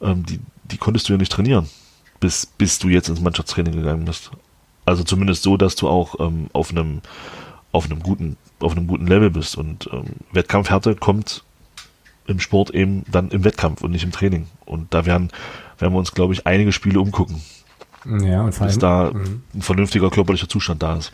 ähm, 0.00 0.24
die, 0.24 0.40
die 0.64 0.78
konntest 0.78 1.08
du 1.08 1.12
ja 1.12 1.18
nicht 1.18 1.32
trainieren, 1.32 1.68
bis, 2.20 2.46
bis 2.46 2.78
du 2.78 2.88
jetzt 2.88 3.08
ins 3.08 3.20
Mannschaftstraining 3.20 3.74
gegangen 3.74 4.04
bist. 4.04 4.30
Also 4.86 5.02
zumindest 5.02 5.42
so, 5.42 5.56
dass 5.56 5.76
du 5.76 5.88
auch 5.88 6.20
ähm, 6.20 6.48
auf 6.52 6.70
einem 6.70 7.00
auf 7.72 7.86
einem 7.86 8.02
guten 8.02 8.36
auf 8.60 8.72
einem 8.72 8.86
guten 8.86 9.06
Level 9.06 9.30
bist 9.30 9.56
und 9.56 9.88
ähm, 9.92 10.04
Wettkampfhärte 10.32 10.94
kommt 10.94 11.42
im 12.26 12.40
Sport 12.40 12.70
eben 12.70 13.04
dann 13.10 13.30
im 13.30 13.44
Wettkampf 13.44 13.82
und 13.82 13.90
nicht 13.90 14.04
im 14.04 14.12
Training 14.12 14.46
und 14.64 14.92
da 14.94 15.06
werden 15.06 15.30
werden 15.78 15.92
wir 15.92 15.98
uns 15.98 16.12
glaube 16.12 16.34
ich 16.34 16.46
einige 16.46 16.72
Spiele 16.72 17.00
umgucken. 17.00 17.40
Ja, 18.04 18.42
und 18.42 18.52
vor 18.52 18.66
allem, 18.66 18.74
bis 18.74 18.78
da 18.78 19.10
mhm. 19.12 19.42
ein 19.54 19.62
vernünftiger 19.62 20.10
körperlicher 20.10 20.48
Zustand 20.48 20.82
da 20.82 20.96
ist. 20.96 21.12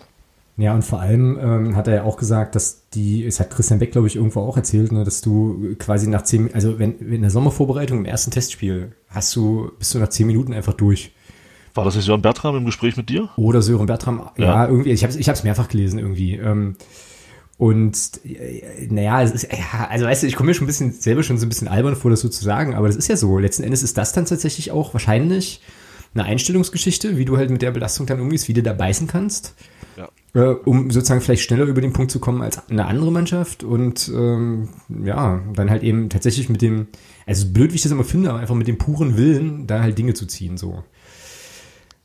Ja, 0.57 0.75
und 0.75 0.85
vor 0.85 1.01
allem 1.01 1.39
ähm, 1.41 1.77
hat 1.77 1.89
er 1.89 1.95
ja 1.95 2.03
auch 2.03 2.17
gesagt, 2.17 2.55
dass 2.55 2.83
die, 2.91 3.25
es 3.25 3.41
hat 3.41 3.51
Christian 3.51 3.79
Beck, 3.79 3.93
glaube 3.93 4.09
ich, 4.09 4.17
irgendwo 4.17 4.41
auch 4.41 4.57
erzählt, 4.57 4.93
ne, 4.93 5.05
dass 5.05 5.23
du 5.23 5.75
quasi 5.79 6.07
nach 6.07 6.23
zehn, 6.23 6.53
also 6.53 6.79
wenn 6.79 6.99
in 6.99 7.23
der 7.23 7.31
Sommervorbereitung 7.31 7.99
im 7.99 8.05
ersten 8.05 8.31
Testspiel 8.31 8.93
hast 9.09 9.35
du, 9.37 9.71
bist 9.79 9.95
du 9.95 9.99
nach 9.99 10.09
zehn 10.09 10.27
Minuten 10.27 10.53
einfach 10.53 10.75
durch. 10.75 11.13
War 11.75 11.85
das 11.85 11.95
nicht 11.95 12.05
Sören 12.05 12.21
Bertram 12.21 12.57
im 12.57 12.67
Gespräch 12.67 12.97
mit 12.97 13.09
dir? 13.09 13.31
Oder 13.37 13.63
Sören 13.63 13.87
Bertram, 13.87 14.29
ja, 14.37 14.45
ja 14.45 14.67
irgendwie, 14.67 14.91
ich 14.91 15.03
habe 15.03 15.13
es 15.13 15.19
ich 15.19 15.29
hab's 15.29 15.45
mehrfach 15.45 15.69
gelesen 15.69 15.99
irgendwie. 15.99 16.35
Ähm, 16.35 16.77
und 17.61 18.25
äh, 18.25 18.87
naja, 18.89 19.23
es 19.23 19.33
ist, 19.33 19.49
ja, 19.53 19.87
also 19.91 20.07
weißt 20.07 20.23
du, 20.23 20.27
ich 20.27 20.35
komme 20.35 20.47
mir 20.47 20.55
schon 20.55 20.65
ein 20.65 20.67
bisschen 20.67 20.93
selber 20.93 21.23
schon 21.23 21.37
so 21.37 21.45
ein 21.45 21.51
bisschen 21.51 21.69
albern 21.69 21.95
vor, 21.95 22.11
das 22.11 22.23
so 22.23 22.31
zu 22.31 22.43
sagen, 22.43 22.75
aber 22.75 22.87
das 22.87 22.97
ist 22.97 23.09
ja 23.09 23.19
so. 23.19 23.39
Letzten 23.39 23.65
Endes 23.65 23.83
ist 23.83 23.99
das 23.99 24.15
dann 24.15 24.25
tatsächlich 24.25 24.71
auch 24.71 24.95
wahrscheinlich 24.95 25.61
eine 26.15 26.25
Einstellungsgeschichte, 26.25 27.19
wie 27.19 27.27
du 27.27 27.37
halt 27.37 27.51
mit 27.51 27.61
der 27.61 27.71
Belastung 27.71 28.07
dann 28.07 28.19
umgehst, 28.19 28.49
wie 28.49 28.55
du 28.55 28.63
da 28.63 28.73
beißen 28.73 29.09
kannst. 29.09 29.57
Ja. 29.99 30.09
Äh, 30.33 30.55
um 30.55 30.91
sozusagen 30.91 31.21
vielleicht 31.21 31.43
schneller 31.43 31.67
über 31.67 31.83
den 31.83 31.93
Punkt 31.93 32.11
zu 32.11 32.19
kommen 32.19 32.41
als 32.41 32.67
eine 32.71 32.87
andere 32.87 33.13
Mannschaft 33.13 33.63
und 33.63 34.09
ähm, 34.09 34.71
ja, 35.05 35.43
dann 35.55 35.69
halt 35.69 35.83
eben 35.83 36.09
tatsächlich 36.09 36.49
mit 36.49 36.63
dem, 36.63 36.87
also 37.27 37.47
blöd 37.53 37.73
wie 37.73 37.77
ich 37.77 37.83
das 37.83 37.93
immer 37.93 38.05
finde, 38.05 38.31
aber 38.31 38.39
einfach 38.39 38.55
mit 38.55 38.69
dem 38.69 38.79
puren 38.79 39.19
Willen, 39.19 39.67
da 39.67 39.83
halt 39.83 39.99
Dinge 39.99 40.15
zu 40.15 40.25
ziehen, 40.25 40.57
so. 40.57 40.83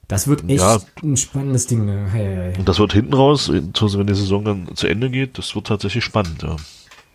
Das 0.08 0.28
wird 0.28 0.43
echt 0.49 0.60
ja. 0.60 0.80
ein 1.03 1.18
spannendes 1.18 1.68
Ding. 1.68 1.86
Ne? 1.86 2.08
Hey, 2.12 2.26
hey. 2.26 2.53
Und 2.60 2.70
das 2.70 2.80
wird 2.80 2.93
hinten 2.93 3.14
raus, 3.14 3.51
wenn 3.51 4.08
die 4.08 4.16
Saison 4.16 4.45
dann 4.45 4.76
zu 4.76 4.88
Ende 4.88 5.10
geht, 5.10 5.38
das 5.38 5.56
wird 5.56 5.68
tatsächlich 5.68 6.03
spannend, 6.03 6.43
ja. 6.43 6.56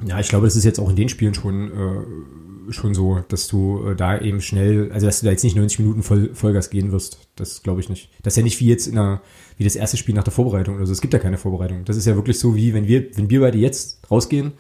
Ja, 0.05 0.19
ich 0.19 0.29
glaube, 0.29 0.47
das 0.47 0.57
ist 0.57 0.65
jetzt 0.65 0.81
auch 0.81 0.89
in 0.89 0.97
den 0.97 1.11
Spielen 1.11 1.35
schon 1.35 1.71
äh, 1.71 2.73
schon 2.73 2.95
so, 2.95 3.23
dass 3.29 3.49
du 3.49 3.89
äh, 3.89 3.97
da 3.97 4.19
eben 4.19 4.41
schnell, 4.41 4.91
also 4.93 5.07
dass 5.07 5.21
du 5.21 5.27
da 5.27 5.33
jetzt 5.33 5.45
nicht 5.45 5.57
90 5.57 5.81
Minuten 5.81 6.03
voll, 6.03 6.31
Vollgas 6.35 6.71
gehen 6.71 6.93
wirst. 6.93 7.29
Das 7.37 7.63
glaube 7.63 7.81
ich 7.81 7.89
nicht. 7.89 8.11
Das 8.23 8.35
ist 8.35 8.37
ja 8.39 8.43
nicht 8.43 8.61
wie 8.61 8.69
jetzt 8.69 8.87
in 8.87 8.99
einer, 8.99 9.23
wie 9.57 9.65
das 9.65 9.77
erste 9.77 9.97
Spiel 9.97 10.15
nach 10.15 10.25
der 10.25 10.33
Vorbereitung 10.33 10.77
oder 10.77 10.87
so. 10.87 10.93
Es 10.93 11.01
gibt 11.01 11.13
ja 11.13 11.19
keine 11.19 11.39
Vorbereitung. 11.39 11.85
Das 11.85 11.97
ist 11.97 12.07
ja 12.07 12.17
wirklich 12.17 12.39
so 12.39 12.55
wie, 12.55 12.75
wenn 12.75 12.87
wir, 12.87 13.17
wenn 13.17 13.31
wir 13.31 13.41
beide 13.41 13.59
jetzt 13.59 14.01
rausgehen 14.11 14.53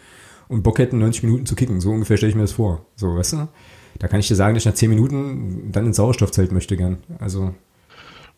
und 0.48 0.62
Bock 0.62 0.78
hätten, 0.78 0.98
90 0.98 1.22
Minuten 1.22 1.46
zu 1.46 1.54
kicken. 1.54 1.80
So 1.80 1.90
ungefähr 1.90 2.16
stelle 2.16 2.30
ich 2.30 2.36
mir 2.36 2.42
das 2.42 2.52
vor. 2.52 2.86
So, 2.96 3.16
weißt 3.16 3.34
du? 3.34 3.48
Da 3.98 4.08
kann 4.08 4.20
ich 4.20 4.28
dir 4.28 4.36
sagen, 4.36 4.54
dass 4.54 4.62
ich 4.62 4.66
nach 4.66 4.74
10 4.74 4.90
Minuten 4.90 5.72
dann 5.72 5.86
ins 5.86 5.96
Sauerstoffzelt 5.96 6.52
möchte 6.52 6.76
gern. 6.76 6.98
Also. 7.18 7.54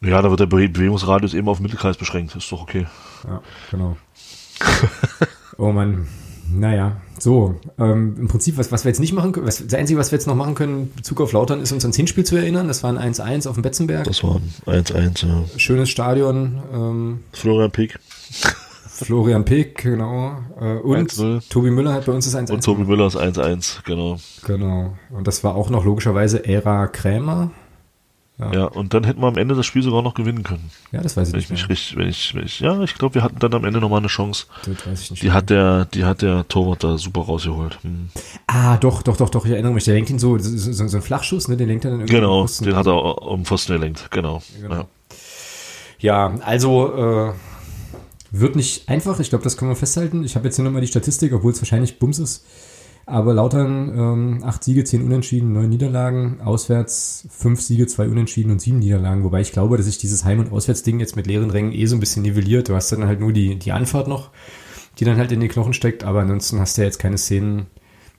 Ja, 0.02 0.20
da 0.20 0.30
wird 0.30 0.40
der 0.40 0.46
Bewegungsradius 0.46 1.34
eben 1.34 1.48
auf 1.48 1.60
Mittelkreis 1.60 1.96
beschränkt. 1.96 2.34
ist 2.34 2.50
doch 2.50 2.62
okay. 2.62 2.86
Ja, 3.26 3.40
genau. 3.70 3.96
oh 5.58 5.70
Mann. 5.72 6.08
Naja, 6.54 6.96
so. 7.18 7.54
Ähm, 7.78 8.16
Im 8.18 8.28
Prinzip, 8.28 8.58
was, 8.58 8.72
was 8.72 8.84
wir 8.84 8.90
jetzt 8.90 8.98
nicht 8.98 9.12
machen 9.12 9.32
können, 9.32 9.46
was, 9.46 9.64
das 9.64 9.74
Einzige, 9.74 9.98
was 9.98 10.10
wir 10.10 10.18
jetzt 10.18 10.26
noch 10.26 10.34
machen 10.34 10.54
können, 10.54 10.82
in 10.82 10.94
Bezug 10.94 11.20
auf 11.20 11.32
Lautern, 11.32 11.60
ist 11.60 11.72
uns 11.72 11.84
ans 11.84 11.96
Hinspiel 11.96 12.24
zu 12.24 12.36
erinnern. 12.36 12.68
Das 12.68 12.82
war 12.82 12.90
ein 12.92 13.14
1-1 13.14 13.48
auf 13.48 13.54
dem 13.54 13.62
Betzenberg. 13.62 14.04
Das 14.04 14.22
war 14.22 14.40
ein 14.66 14.84
1-1, 14.84 15.26
ja. 15.26 15.44
Schönes 15.56 15.88
Stadion. 15.88 16.62
Ähm, 16.74 17.20
Florian 17.32 17.70
Pick. 17.70 17.98
Florian 18.86 19.44
Pick, 19.44 19.78
genau. 19.78 20.36
Äh, 20.60 20.74
und 20.74 21.16
Tobi 21.48 21.70
Müller 21.70 21.94
hat 21.94 22.06
bei 22.06 22.12
uns 22.12 22.30
das 22.30 22.40
1-1. 22.40 22.52
Und 22.52 22.64
Tobi 22.64 22.84
Müller 22.84 23.06
ist 23.06 23.16
1-1, 23.16 23.84
genau. 23.84 24.18
Genau. 24.46 24.96
Und 25.10 25.26
das 25.26 25.42
war 25.44 25.54
auch 25.54 25.70
noch 25.70 25.84
logischerweise 25.84 26.44
Ära 26.44 26.86
Krämer. 26.88 27.50
Ja. 28.50 28.60
ja. 28.60 28.64
und 28.66 28.94
dann 28.94 29.04
hätten 29.04 29.20
wir 29.20 29.28
am 29.28 29.36
Ende 29.36 29.54
das 29.54 29.66
Spiel 29.66 29.82
sogar 29.82 30.02
noch 30.02 30.14
gewinnen 30.14 30.42
können. 30.42 30.70
Ja, 30.90 31.00
das 31.00 31.16
weiß 31.16 31.28
ich 31.28 31.34
wenn 31.34 31.40
nicht. 31.40 31.50
Ich 31.50 31.68
mich 31.68 31.68
richtig, 31.68 31.96
wenn 31.96 32.08
ich, 32.08 32.34
wenn 32.34 32.44
ich, 32.44 32.60
ja, 32.60 32.80
ich 32.82 32.94
glaube, 32.94 33.16
wir 33.16 33.22
hatten 33.22 33.38
dann 33.38 33.54
am 33.54 33.64
Ende 33.64 33.80
nochmal 33.80 33.98
eine 33.98 34.08
Chance. 34.08 34.46
Das 34.66 34.86
weiß 34.86 35.00
ich 35.02 35.10
nicht. 35.10 35.22
Die 35.22 35.26
mehr. 35.26 35.34
hat 35.34 35.50
der, 35.50 35.84
die 35.86 36.04
hat 36.04 36.22
der 36.22 36.46
Torwart 36.48 36.84
da 36.84 36.98
super 36.98 37.22
rausgeholt. 37.22 37.78
Hm. 37.82 38.08
Ah, 38.46 38.76
doch, 38.78 39.02
doch, 39.02 39.16
doch, 39.16 39.30
doch, 39.30 39.44
ich 39.44 39.52
erinnere 39.52 39.72
mich. 39.72 39.84
Der 39.84 39.94
lenkt 39.94 40.10
ihn 40.10 40.18
so, 40.18 40.38
so, 40.38 40.72
so, 40.72 40.88
so 40.88 40.96
ein 40.96 41.02
Flachschuss, 41.02 41.48
ne, 41.48 41.56
den 41.56 41.68
lenkt 41.68 41.84
er 41.84 41.90
dann 41.90 42.00
irgendwie. 42.00 42.16
Genau, 42.16 42.46
den 42.46 42.76
hat 42.76 42.86
er 42.86 43.22
um 43.22 43.44
Pfosten 43.44 43.74
gelenkt, 43.74 44.10
genau. 44.10 44.42
genau. 44.60 44.86
Ja. 46.00 46.30
ja, 46.30 46.34
also, 46.44 47.28
äh, 47.28 47.32
wird 48.32 48.56
nicht 48.56 48.88
einfach, 48.88 49.20
ich 49.20 49.28
glaube, 49.28 49.44
das 49.44 49.56
können 49.56 49.70
wir 49.70 49.76
festhalten. 49.76 50.24
Ich 50.24 50.36
habe 50.36 50.46
jetzt 50.46 50.56
hier 50.56 50.64
nochmal 50.64 50.80
die 50.80 50.88
Statistik, 50.88 51.32
obwohl 51.34 51.52
es 51.52 51.60
wahrscheinlich 51.60 51.98
Bums 51.98 52.18
ist. 52.18 52.44
Aber 53.04 53.34
Lautern 53.34 53.88
ähm, 53.88 54.44
acht 54.44 54.62
Siege, 54.62 54.84
zehn 54.84 55.02
Unentschieden, 55.02 55.52
neun 55.52 55.68
Niederlagen, 55.68 56.40
auswärts 56.40 57.26
fünf 57.30 57.60
Siege, 57.60 57.86
zwei 57.88 58.08
Unentschieden 58.08 58.52
und 58.52 58.60
sieben 58.60 58.78
Niederlagen. 58.78 59.24
Wobei 59.24 59.40
ich 59.40 59.52
glaube, 59.52 59.76
dass 59.76 59.86
sich 59.86 59.98
dieses 59.98 60.24
Heim- 60.24 60.38
und 60.38 60.52
Auswärtsding 60.52 61.00
jetzt 61.00 61.16
mit 61.16 61.26
leeren 61.26 61.50
Rängen 61.50 61.72
eh 61.72 61.86
so 61.86 61.96
ein 61.96 62.00
bisschen 62.00 62.22
nivelliert. 62.22 62.68
Du 62.68 62.74
hast 62.74 62.92
dann 62.92 63.06
halt 63.06 63.18
nur 63.18 63.32
die, 63.32 63.56
die 63.56 63.72
Anfahrt 63.72 64.06
noch, 64.06 64.30
die 64.98 65.04
dann 65.04 65.16
halt 65.16 65.32
in 65.32 65.40
den 65.40 65.48
Knochen 65.48 65.72
steckt, 65.72 66.04
aber 66.04 66.20
ansonsten 66.20 66.60
hast 66.60 66.76
du 66.76 66.82
ja 66.82 66.86
jetzt 66.86 67.00
keine 67.00 67.18
Szenen, 67.18 67.66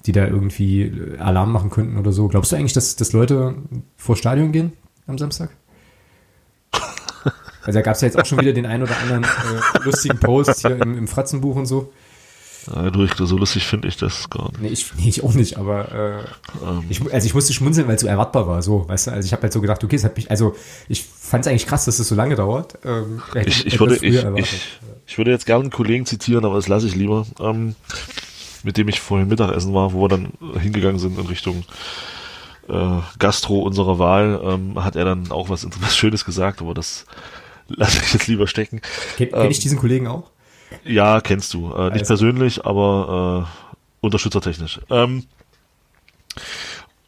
die 0.05 0.11
da 0.11 0.27
irgendwie 0.27 0.83
äh, 0.83 1.17
Alarm 1.17 1.53
machen 1.53 1.69
könnten 1.69 1.97
oder 1.97 2.11
so. 2.11 2.27
Glaubst 2.27 2.51
du 2.51 2.57
eigentlich, 2.57 2.73
dass, 2.73 2.97
dass 2.97 3.13
Leute 3.13 3.55
vor 3.95 4.17
Stadion 4.17 4.51
gehen 4.51 4.73
am 5.07 5.17
Samstag? 5.17 5.49
Also 7.65 7.79
da 7.79 7.81
gab 7.81 7.95
es 7.95 8.01
ja 8.01 8.07
jetzt 8.07 8.19
auch 8.19 8.25
schon 8.25 8.41
wieder 8.41 8.51
den 8.51 8.65
einen 8.65 8.83
oder 8.83 8.97
anderen 8.97 9.23
äh, 9.23 9.85
lustigen 9.85 10.19
Post 10.19 10.67
hier 10.67 10.81
im, 10.81 10.97
im 10.97 11.07
Fratzenbuch 11.07 11.55
und 11.55 11.65
so. 11.65 11.93
Ja, 12.67 12.89
du, 12.89 13.05
so 13.07 13.37
lustig 13.37 13.65
finde 13.65 13.87
ich 13.87 13.97
das 13.97 14.29
gar 14.29 14.51
nicht. 14.51 14.61
Nee, 14.61 14.67
ich, 14.69 14.93
nee, 14.97 15.09
ich 15.09 15.23
auch 15.23 15.33
nicht, 15.33 15.57
aber 15.57 15.91
äh, 15.91 16.65
ähm. 16.65 16.83
ich, 16.89 17.01
also 17.13 17.25
ich 17.25 17.33
musste 17.33 17.53
schmunzeln, 17.53 17.87
weil 17.87 17.95
es 17.95 18.01
so 18.01 18.07
erwartbar 18.07 18.47
war, 18.47 18.61
so, 18.61 18.87
weißt 18.87 19.07
du, 19.07 19.11
also 19.11 19.25
ich 19.25 19.33
habe 19.33 19.43
halt 19.43 19.53
so 19.53 19.61
gedacht, 19.61 19.83
okay, 19.83 19.95
es 19.95 20.03
hat 20.03 20.15
mich, 20.15 20.31
also 20.31 20.55
ich 20.87 21.03
fand 21.03 21.45
es 21.45 21.49
eigentlich 21.49 21.67
krass, 21.67 21.85
dass 21.85 21.95
es 21.95 21.99
das 21.99 22.07
so 22.07 22.15
lange 22.15 22.35
dauert. 22.35 22.77
Ähm, 22.85 23.21
ich, 23.45 23.65
ich, 23.65 23.79
würde, 23.79 23.95
ich, 23.95 24.23
ich, 24.23 24.79
ich, 25.05 25.17
würde 25.17 25.31
jetzt 25.31 25.45
gerne 25.45 25.63
einen 25.63 25.71
Kollegen 25.71 26.05
zitieren, 26.05 26.45
aber 26.45 26.55
das 26.55 26.67
lasse 26.67 26.87
ich 26.87 26.95
lieber, 26.95 27.25
ähm, 27.39 27.75
mit 28.63 28.77
dem 28.77 28.87
ich 28.87 29.01
vorhin 29.01 29.27
Mittagessen 29.27 29.73
war, 29.73 29.93
wo 29.93 30.01
wir 30.01 30.07
dann 30.07 30.29
hingegangen 30.59 30.99
sind 30.99 31.19
in 31.19 31.25
Richtung 31.25 31.63
äh, 32.69 32.99
Gastro 33.19 33.59
unserer 33.59 33.99
Wahl, 33.99 34.39
ähm, 34.43 34.83
hat 34.83 34.95
er 34.95 35.05
dann 35.05 35.31
auch 35.31 35.49
was, 35.49 35.67
was 35.81 35.97
Schönes 35.97 36.23
gesagt, 36.23 36.61
aber 36.61 36.73
das 36.73 37.05
lasse 37.67 38.01
ich 38.03 38.13
jetzt 38.13 38.27
lieber 38.27 38.47
stecken. 38.47 38.81
Kenn, 39.17 39.31
kenn 39.31 39.51
ich 39.51 39.57
ähm, 39.57 39.63
diesen 39.63 39.77
Kollegen 39.77 40.07
auch? 40.07 40.32
Ja, 40.83 41.21
kennst 41.21 41.53
du. 41.53 41.73
Äh, 41.73 41.85
nicht 41.85 42.01
also. 42.01 42.05
persönlich, 42.05 42.65
aber 42.65 43.47
äh, 43.47 44.05
unterstützertechnisch. 44.05 44.81
Ähm, 44.89 45.23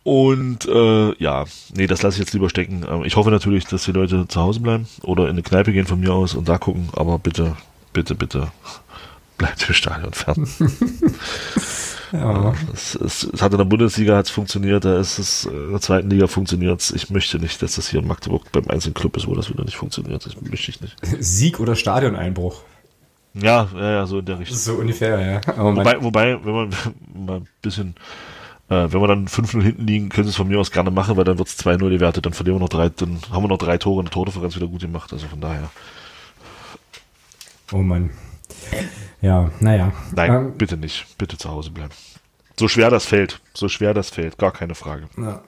und 0.06 0.68
äh, 0.68 1.16
ja, 1.18 1.46
nee, 1.76 1.88
das 1.88 2.04
lasse 2.04 2.18
ich 2.18 2.20
jetzt 2.20 2.34
lieber 2.34 2.48
stecken. 2.48 2.86
Ähm, 2.88 3.04
ich 3.06 3.16
hoffe 3.16 3.32
natürlich, 3.32 3.66
dass 3.66 3.86
die 3.86 3.92
Leute 3.92 4.28
zu 4.28 4.40
Hause 4.40 4.60
bleiben 4.60 4.88
oder 5.02 5.24
in 5.24 5.32
eine 5.32 5.42
Kneipe 5.42 5.74
gehen 5.74 5.88
von 5.88 6.00
mir 6.00 6.14
aus 6.14 6.36
und 6.36 6.48
da 6.48 6.60
gucken, 6.60 6.90
aber 6.94 7.18
bitte, 7.18 7.56
bitte, 7.92 8.14
bitte 8.14 8.52
bleibt 9.40 9.68
im 9.68 9.74
Stadion 9.74 10.14
fern. 10.14 10.48
ja. 12.12 12.54
es, 12.72 12.94
es, 12.94 13.24
es, 13.24 13.42
hat 13.42 13.52
in 13.54 13.58
der 13.58 13.66
Bundesliga 13.66 14.16
hat's 14.16 14.30
funktioniert, 14.30 14.86
da 14.86 15.00
ist 15.00 15.18
es 15.18 15.46
in 15.46 15.72
der 15.72 15.82
zweiten 15.82 16.12
Liga 16.12 16.28
funktioniert 16.28 16.94
Ich 16.96 17.10
möchte 17.10 17.40
nicht, 17.40 17.64
dass 17.64 17.74
das 17.76 17.90
hier 17.90 18.00
in 18.00 18.08
Magdeburg 18.08 18.52
beim 18.52 18.68
einzelnen 18.68 18.94
Club 18.94 19.18
ist, 19.18 19.26
wo 19.26 19.34
das 19.34 19.50
wieder 19.50 19.66
nicht 19.66 19.76
funktioniert. 19.76 20.24
Das 20.24 20.40
möchte 20.40 20.70
ich 20.70 20.82
nicht. 20.82 20.96
Sieg 21.20 21.60
oder 21.60 21.76
Stadioneinbruch? 21.76 22.62
Ja, 23.36 23.68
ja, 23.76 23.92
ja, 23.92 24.06
so 24.06 24.20
in 24.20 24.26
der 24.26 24.40
Richtung. 24.40 24.58
So 24.58 24.76
ungefähr, 24.76 25.20
ja. 25.20 25.42
Aber 25.58 25.76
wobei, 25.76 26.02
wobei, 26.02 26.46
wenn 26.46 26.54
man 26.54 26.70
mal 27.26 27.38
ein 27.38 27.48
bisschen, 27.62 27.96
äh, 28.70 28.88
wenn 28.90 29.02
wir 29.02 29.08
dann 29.08 29.28
5-0 29.28 29.62
hinten 29.62 29.86
liegen, 29.86 30.10
können 30.10 30.26
sie 30.26 30.30
es 30.30 30.38
von 30.38 30.48
mir 30.48 30.60
aus 30.60 30.72
gerne 30.72 30.92
machen, 30.92 31.18
weil 31.18 31.26
dann 31.26 31.38
wird 31.38 31.50
es 31.50 31.60
2-0 31.60 31.90
gewertet, 31.90 32.26
dann 32.26 32.34
verlieren 32.34 32.58
wir 32.58 32.62
noch 32.62 32.70
drei, 32.70 32.90
dann 32.90 33.20
haben 33.32 33.44
wir 33.44 33.50
noch 33.50 33.58
drei 33.58 33.78
Tore 33.78 34.00
und 34.00 34.06
eine 34.06 34.12
Tordifferenz 34.12 34.56
wieder 34.56 34.68
gut 34.68 34.82
gemacht, 34.82 35.12
also 35.12 35.28
von 35.28 35.42
daher. 35.42 35.70
Oh 37.74 37.78
Mann. 37.78 38.12
Ja, 39.22 39.52
naja. 39.60 39.92
Nein, 40.16 40.32
ähm, 40.32 40.54
bitte 40.58 40.78
nicht. 40.78 41.06
Bitte 41.18 41.38
zu 41.38 41.50
Hause 41.50 41.72
bleiben. 41.72 41.92
So 42.58 42.68
schwer 42.68 42.90
das 42.90 43.06
fällt, 43.06 43.42
so 43.54 43.68
schwer 43.68 43.94
das 43.94 44.10
fällt, 44.10 44.38
gar 44.38 44.52
keine 44.52 44.76
Frage. 44.76 45.10
Ja. 45.18 45.42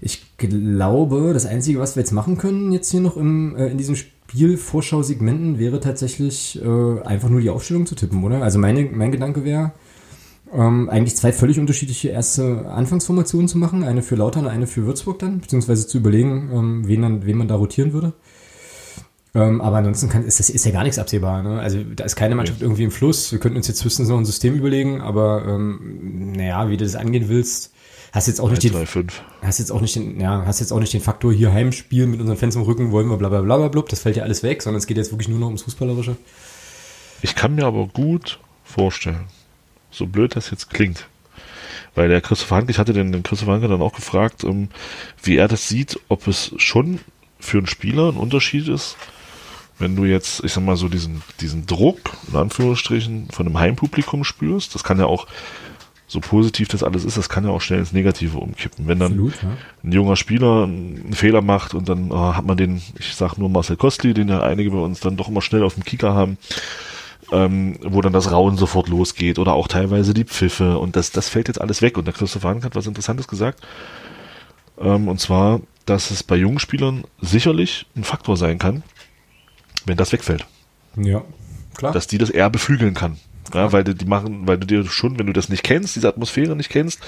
Ich 0.00 0.36
glaube, 0.36 1.32
das 1.32 1.46
Einzige, 1.46 1.80
was 1.80 1.96
wir 1.96 2.02
jetzt 2.02 2.12
machen 2.12 2.36
können, 2.38 2.70
jetzt 2.70 2.90
hier 2.90 3.00
noch 3.00 3.16
im, 3.16 3.56
äh, 3.56 3.66
in 3.68 3.78
diesem 3.78 3.96
Spiel, 3.96 4.12
Spielvorschau-Segmenten 4.28 5.58
wäre 5.58 5.80
tatsächlich 5.80 6.60
äh, 6.62 7.00
einfach 7.02 7.28
nur 7.28 7.40
die 7.40 7.50
Aufstellung 7.50 7.86
zu 7.86 7.94
tippen, 7.94 8.24
oder? 8.24 8.42
Also 8.42 8.58
meine, 8.58 8.82
mein 8.84 9.12
Gedanke 9.12 9.44
wäre, 9.44 9.72
ähm, 10.52 10.88
eigentlich 10.88 11.16
zwei 11.16 11.32
völlig 11.32 11.58
unterschiedliche 11.58 12.08
erste 12.08 12.66
Anfangsformationen 12.68 13.48
zu 13.48 13.58
machen. 13.58 13.84
Eine 13.84 14.02
für 14.02 14.16
Lautern, 14.16 14.46
eine 14.46 14.66
für 14.66 14.84
Würzburg 14.84 15.18
dann, 15.18 15.40
beziehungsweise 15.40 15.86
zu 15.86 15.98
überlegen, 15.98 16.50
ähm, 16.52 16.88
wen, 16.88 17.02
dann, 17.02 17.26
wen 17.26 17.36
man 17.36 17.48
da 17.48 17.54
rotieren 17.54 17.92
würde. 17.92 18.12
Ähm, 19.34 19.60
aber 19.60 19.76
ansonsten 19.76 20.08
kann, 20.08 20.24
ist, 20.24 20.40
das, 20.40 20.50
ist 20.50 20.64
ja 20.64 20.72
gar 20.72 20.82
nichts 20.82 20.98
absehbar. 20.98 21.42
Ne? 21.42 21.60
Also 21.60 21.78
da 21.94 22.04
ist 22.04 22.16
keine 22.16 22.34
Mannschaft 22.34 22.62
irgendwie 22.62 22.84
im 22.84 22.90
Fluss. 22.90 23.32
Wir 23.32 23.38
könnten 23.38 23.56
uns 23.56 23.68
jetzt 23.68 23.84
höchstens 23.84 24.08
noch 24.08 24.18
ein 24.18 24.24
System 24.24 24.54
überlegen, 24.54 25.00
aber 25.00 25.44
ähm, 25.46 26.32
naja, 26.34 26.68
wie 26.68 26.76
du 26.76 26.84
das 26.84 26.96
angehen 26.96 27.28
willst, 27.28 27.72
Hast 28.16 28.28
jetzt 28.28 28.40
auch 28.40 28.48
nicht 28.48 28.62
3, 28.62 28.68
den, 28.68 28.78
3, 28.78 28.86
5. 28.86 29.22
hast 29.42 29.58
jetzt 29.58 29.70
auch 29.70 29.82
nicht 29.82 29.94
den, 29.94 30.18
ja, 30.18 30.42
hast 30.46 30.60
jetzt 30.60 30.72
auch 30.72 30.80
nicht 30.80 30.90
den 30.94 31.02
Faktor 31.02 31.34
hier 31.34 31.52
Heimspiel 31.52 32.06
mit 32.06 32.18
unseren 32.18 32.38
Fans 32.38 32.56
im 32.56 32.62
Rücken, 32.62 32.90
wollen 32.90 33.08
wir 33.08 33.18
bla 33.18 33.28
bla 33.28 33.42
bla 33.42 33.68
bla 33.68 33.82
das 33.82 34.00
fällt 34.00 34.16
ja 34.16 34.22
alles 34.22 34.42
weg, 34.42 34.62
sondern 34.62 34.78
es 34.78 34.86
geht 34.86 34.96
jetzt 34.96 35.12
wirklich 35.12 35.28
nur 35.28 35.38
noch 35.38 35.48
ums 35.48 35.64
Fußballerische. 35.64 36.16
Ich 37.20 37.34
kann 37.34 37.54
mir 37.54 37.66
aber 37.66 37.86
gut 37.88 38.38
vorstellen, 38.64 39.26
so 39.90 40.06
blöd 40.06 40.34
das 40.34 40.50
jetzt 40.50 40.70
klingt, 40.70 41.08
weil 41.94 42.08
der 42.08 42.22
Christopher 42.22 42.56
Hanke, 42.56 42.70
ich 42.70 42.78
hatte 42.78 42.94
den, 42.94 43.12
den 43.12 43.22
Christopher 43.22 43.52
Hanke 43.52 43.68
dann 43.68 43.82
auch 43.82 43.92
gefragt, 43.92 44.44
ähm, 44.44 44.70
wie 45.22 45.36
er 45.36 45.46
das 45.46 45.68
sieht, 45.68 46.00
ob 46.08 46.26
es 46.26 46.54
schon 46.56 47.00
für 47.38 47.58
einen 47.58 47.66
Spieler 47.66 48.08
ein 48.08 48.16
Unterschied 48.16 48.66
ist, 48.68 48.96
wenn 49.78 49.94
du 49.94 50.06
jetzt, 50.06 50.42
ich 50.42 50.54
sag 50.54 50.64
mal 50.64 50.78
so 50.78 50.88
diesen, 50.88 51.20
diesen 51.42 51.66
Druck, 51.66 52.16
in 52.28 52.36
Anführungsstrichen, 52.36 53.28
von 53.30 53.46
einem 53.46 53.58
Heimpublikum 53.58 54.24
spürst, 54.24 54.74
das 54.74 54.84
kann 54.84 54.98
ja 54.98 55.04
auch, 55.04 55.26
so 56.08 56.20
positiv 56.20 56.68
das 56.68 56.82
alles 56.82 57.04
ist, 57.04 57.16
das 57.16 57.28
kann 57.28 57.44
ja 57.44 57.50
auch 57.50 57.60
schnell 57.60 57.80
ins 57.80 57.92
Negative 57.92 58.38
umkippen. 58.38 58.86
Wenn 58.86 58.98
dann 58.98 59.12
Absolut, 59.12 59.42
ja. 59.42 59.56
ein 59.82 59.92
junger 59.92 60.16
Spieler 60.16 60.64
einen 60.64 61.12
Fehler 61.14 61.42
macht 61.42 61.74
und 61.74 61.88
dann 61.88 62.10
äh, 62.10 62.14
hat 62.14 62.46
man 62.46 62.56
den, 62.56 62.80
ich 62.98 63.14
sag 63.14 63.38
nur 63.38 63.48
Marcel 63.48 63.76
Kostli, 63.76 64.14
den 64.14 64.28
ja 64.28 64.40
einige 64.40 64.70
bei 64.70 64.78
uns 64.78 65.00
dann 65.00 65.16
doch 65.16 65.28
immer 65.28 65.42
schnell 65.42 65.64
auf 65.64 65.74
dem 65.74 65.84
Kicker 65.84 66.14
haben, 66.14 66.38
ähm, 67.32 67.76
wo 67.82 68.00
dann 68.02 68.12
das 68.12 68.30
Rauen 68.30 68.56
sofort 68.56 68.88
losgeht 68.88 69.40
oder 69.40 69.54
auch 69.54 69.66
teilweise 69.66 70.14
die 70.14 70.24
Pfiffe 70.24 70.78
und 70.78 70.94
das, 70.94 71.10
das 71.10 71.28
fällt 71.28 71.48
jetzt 71.48 71.60
alles 71.60 71.82
weg. 71.82 71.98
Und 71.98 72.04
der 72.04 72.14
Christopher 72.14 72.50
Hank 72.50 72.64
hat 72.64 72.76
was 72.76 72.86
Interessantes 72.86 73.26
gesagt. 73.26 73.66
Ähm, 74.78 75.08
und 75.08 75.18
zwar, 75.18 75.60
dass 75.86 76.12
es 76.12 76.22
bei 76.22 76.36
jungen 76.36 76.60
Spielern 76.60 77.04
sicherlich 77.20 77.86
ein 77.96 78.04
Faktor 78.04 78.36
sein 78.36 78.58
kann, 78.58 78.84
wenn 79.86 79.96
das 79.96 80.12
wegfällt. 80.12 80.46
Ja, 80.96 81.24
klar. 81.76 81.92
Dass 81.92 82.06
die 82.06 82.18
das 82.18 82.30
eher 82.30 82.48
beflügeln 82.48 82.94
kann. 82.94 83.18
Ja, 83.54 83.72
weil 83.72 83.84
die, 83.84 83.94
die 83.94 84.04
machen, 84.04 84.46
weil 84.46 84.58
du 84.58 84.66
dir 84.66 84.84
schon, 84.84 85.18
wenn 85.18 85.26
du 85.26 85.32
das 85.32 85.48
nicht 85.48 85.62
kennst, 85.62 85.96
diese 85.96 86.08
Atmosphäre 86.08 86.56
nicht 86.56 86.70
kennst 86.70 87.00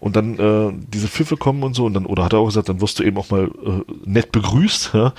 und 0.00 0.16
dann 0.16 0.38
äh, 0.38 0.72
diese 0.92 1.08
Pfiffe 1.08 1.36
kommen 1.36 1.62
und 1.62 1.74
so 1.74 1.86
und 1.86 1.94
dann, 1.94 2.06
oder 2.06 2.24
hat 2.24 2.32
er 2.32 2.40
auch 2.40 2.46
gesagt, 2.46 2.68
dann 2.68 2.80
wirst 2.80 2.98
du 2.98 3.02
eben 3.02 3.16
auch 3.18 3.30
mal 3.30 3.46
äh, 3.46 3.92
nett 4.04 4.32
begrüßt. 4.32 4.90
Ja? 4.94 5.12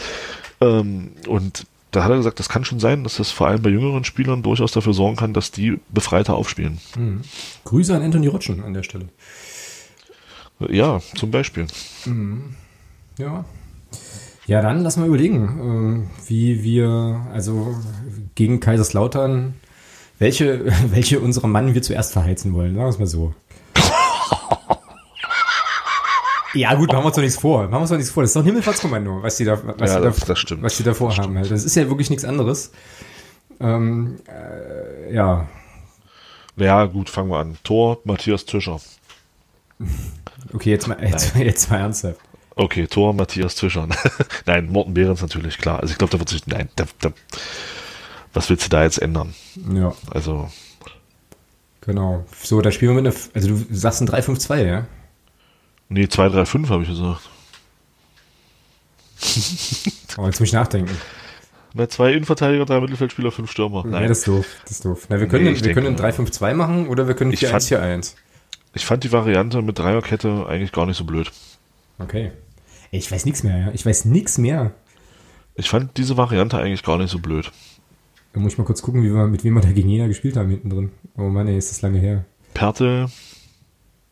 Ähm, 0.61 1.11
und 1.27 1.65
da 1.91 2.03
hat 2.03 2.11
er 2.11 2.17
gesagt, 2.17 2.39
das 2.39 2.49
kann 2.49 2.65
schon 2.65 2.79
sein, 2.79 3.03
dass 3.03 3.17
das 3.17 3.31
vor 3.31 3.47
allem 3.47 3.61
bei 3.61 3.69
jüngeren 3.69 4.03
Spielern 4.03 4.43
durchaus 4.43 4.71
dafür 4.71 4.93
sorgen 4.93 5.15
kann, 5.15 5.33
dass 5.33 5.51
die 5.51 5.79
befreiter 5.89 6.35
aufspielen. 6.35 6.79
Mhm. 6.97 7.21
Grüße 7.63 7.95
an 7.95 8.01
Anthony 8.01 8.27
Rotschen 8.27 8.63
an 8.63 8.73
der 8.73 8.83
Stelle. 8.83 9.07
Ja, 10.69 10.99
zum 11.15 11.31
Beispiel. 11.31 11.67
Ja. 13.17 13.45
Ja, 14.47 14.61
dann 14.61 14.81
lass 14.81 14.97
mal 14.97 15.07
überlegen, 15.07 16.07
äh, 16.07 16.29
wie 16.29 16.63
wir, 16.63 17.27
also 17.33 17.75
gegen 18.35 18.59
Kaiserslautern, 18.59 19.55
welche, 20.19 20.65
welche 20.91 21.19
unserer 21.19 21.47
Mann 21.47 21.73
wir 21.73 21.81
zuerst 21.81 22.13
verheizen 22.13 22.53
wollen, 22.53 22.75
sagen 22.75 22.85
wir 22.85 22.89
es 22.89 22.99
mal 22.99 23.07
so. 23.07 23.33
Ja, 26.53 26.73
gut, 26.75 26.87
machen 26.91 27.01
wir 27.03 27.07
uns 27.07 27.15
doch 27.15 27.21
nichts 27.21 27.37
vor. 27.39 27.63
Machen 27.63 27.71
wir 27.73 27.79
uns 27.81 27.89
doch 27.89 27.97
nichts 27.97 28.11
vor. 28.11 28.23
Das 28.23 28.29
ist 28.31 28.35
doch 28.35 28.41
ein 28.41 28.45
Himmelfahrtskommando, 28.45 29.21
was 29.21 29.35
die 29.37 29.45
da, 29.45 29.59
was 29.77 29.91
Ja, 29.91 29.97
die 29.97 30.03
da, 30.05 30.09
das- 30.09 30.19
das 30.21 30.39
stimmt. 30.39 30.63
was 30.63 30.77
die 30.77 30.83
da 30.83 30.93
vorhaben. 30.93 31.23
stimmt. 31.23 31.37
Halt. 31.39 31.51
Das 31.51 31.63
ist 31.65 31.75
ja 31.75 31.87
wirklich 31.89 32.09
nichts 32.09 32.25
anderes. 32.25 32.71
Ähm, 33.59 34.17
äh, 34.27 35.13
ja, 35.13 35.47
Ja, 36.55 36.85
gut, 36.85 37.09
fangen 37.09 37.29
wir 37.29 37.37
an. 37.39 37.57
Tor, 37.63 37.99
Matthias 38.05 38.45
Tischer. 38.45 38.79
okay, 40.53 40.69
jetzt 40.71 40.87
mal, 40.87 40.97
jetzt, 41.03 41.35
jetzt 41.35 41.69
mal 41.69 41.79
ernsthaft. 41.79 42.19
Okay, 42.55 42.87
Tor, 42.87 43.13
Matthias 43.13 43.53
Tischer. 43.55 43.87
nein, 44.47 44.69
Morten 44.71 44.93
Behrens 44.95 45.21
natürlich, 45.21 45.57
klar. 45.59 45.79
Also 45.81 45.91
ich 45.91 45.97
glaube, 45.99 46.11
da 46.13 46.19
wird 46.19 46.29
sich, 46.29 46.47
nein, 46.47 46.69
da, 46.75 46.85
da, 47.01 47.11
was 48.33 48.49
willst 48.49 48.65
du 48.65 48.69
da 48.69 48.83
jetzt 48.83 49.01
ändern? 49.01 49.33
Ja, 49.73 49.93
Also, 50.11 50.49
genau. 51.81 52.25
So, 52.41 52.61
da 52.61 52.71
spielen 52.71 52.95
wir 52.95 53.01
mit 53.01 53.13
einer, 53.13 53.23
also 53.33 53.47
du 53.49 53.65
sagst 53.75 54.01
ein 54.01 54.07
3-5-2, 54.09 54.65
ja? 54.65 54.87
nee, 55.89 56.03
2-3-5 56.05 56.69
habe 56.69 56.83
ich 56.83 56.89
gesagt. 56.89 57.29
Oh, 60.17 60.25
jetzt 60.25 60.39
muss 60.39 60.49
ich 60.49 60.53
nachdenken. 60.53 60.95
Na, 61.73 61.87
zwei 61.89 62.11
Innenverteidiger, 62.13 62.65
drei 62.65 62.79
Mittelfeldspieler, 62.79 63.31
fünf 63.31 63.51
Stürmer. 63.51 63.83
Nein, 63.83 63.91
Nein. 63.91 64.07
das 64.09 64.19
ist 64.19 64.27
doof. 64.27 64.45
Das 64.63 64.71
ist 64.71 64.85
doof. 64.85 65.05
Na, 65.09 65.19
wir 65.19 65.27
können, 65.27 65.45
Nee, 65.45 65.59
wir 65.63 65.73
können 65.73 65.87
ein 65.87 65.95
3-5-2 65.95 66.53
machen 66.53 66.87
oder 66.87 67.07
wir 67.07 67.13
können 67.15 67.31
Ich 67.33 67.45
fand- 67.45 67.63
4-1-4-1. 67.63 68.15
Ich 68.73 68.85
fand 68.85 69.03
die 69.03 69.11
Variante 69.11 69.61
mit 69.61 69.77
Dreierkette 69.77 70.45
eigentlich 70.47 70.71
gar 70.71 70.85
nicht 70.85 70.97
so 70.97 71.03
blöd. 71.03 71.31
Okay. 71.99 72.31
Ich 72.91 73.11
weiß 73.11 73.25
nichts 73.25 73.43
mehr, 73.43 73.57
ja. 73.57 73.71
Ich 73.73 73.85
weiß 73.85 74.05
nichts 74.05 74.37
mehr. 74.37 74.71
Ich 75.55 75.69
fand 75.69 75.97
diese 75.97 76.15
Variante 76.17 76.57
eigentlich 76.57 76.83
gar 76.83 76.97
nicht 76.97 77.09
so 77.09 77.19
blöd. 77.19 77.51
Da 78.37 78.43
muss 78.43 78.53
ich 78.53 78.59
mal 78.59 78.65
kurz 78.65 78.83
gucken, 78.83 79.01
wie 79.01 79.11
wir, 79.11 79.25
mit 79.25 79.43
wem 79.43 79.55
wir 79.55 79.61
da 79.61 79.71
gegen 79.71 79.89
Jena 79.89 80.05
gespielt 80.05 80.37
haben 80.37 80.49
hinten 80.51 80.69
drin. 80.69 80.91
Oh 81.17 81.23
Mann, 81.23 81.47
ey, 81.47 81.57
ist 81.57 81.71
das 81.71 81.81
lange 81.81 81.97
her. 81.97 82.23
Pertel, 82.53 83.07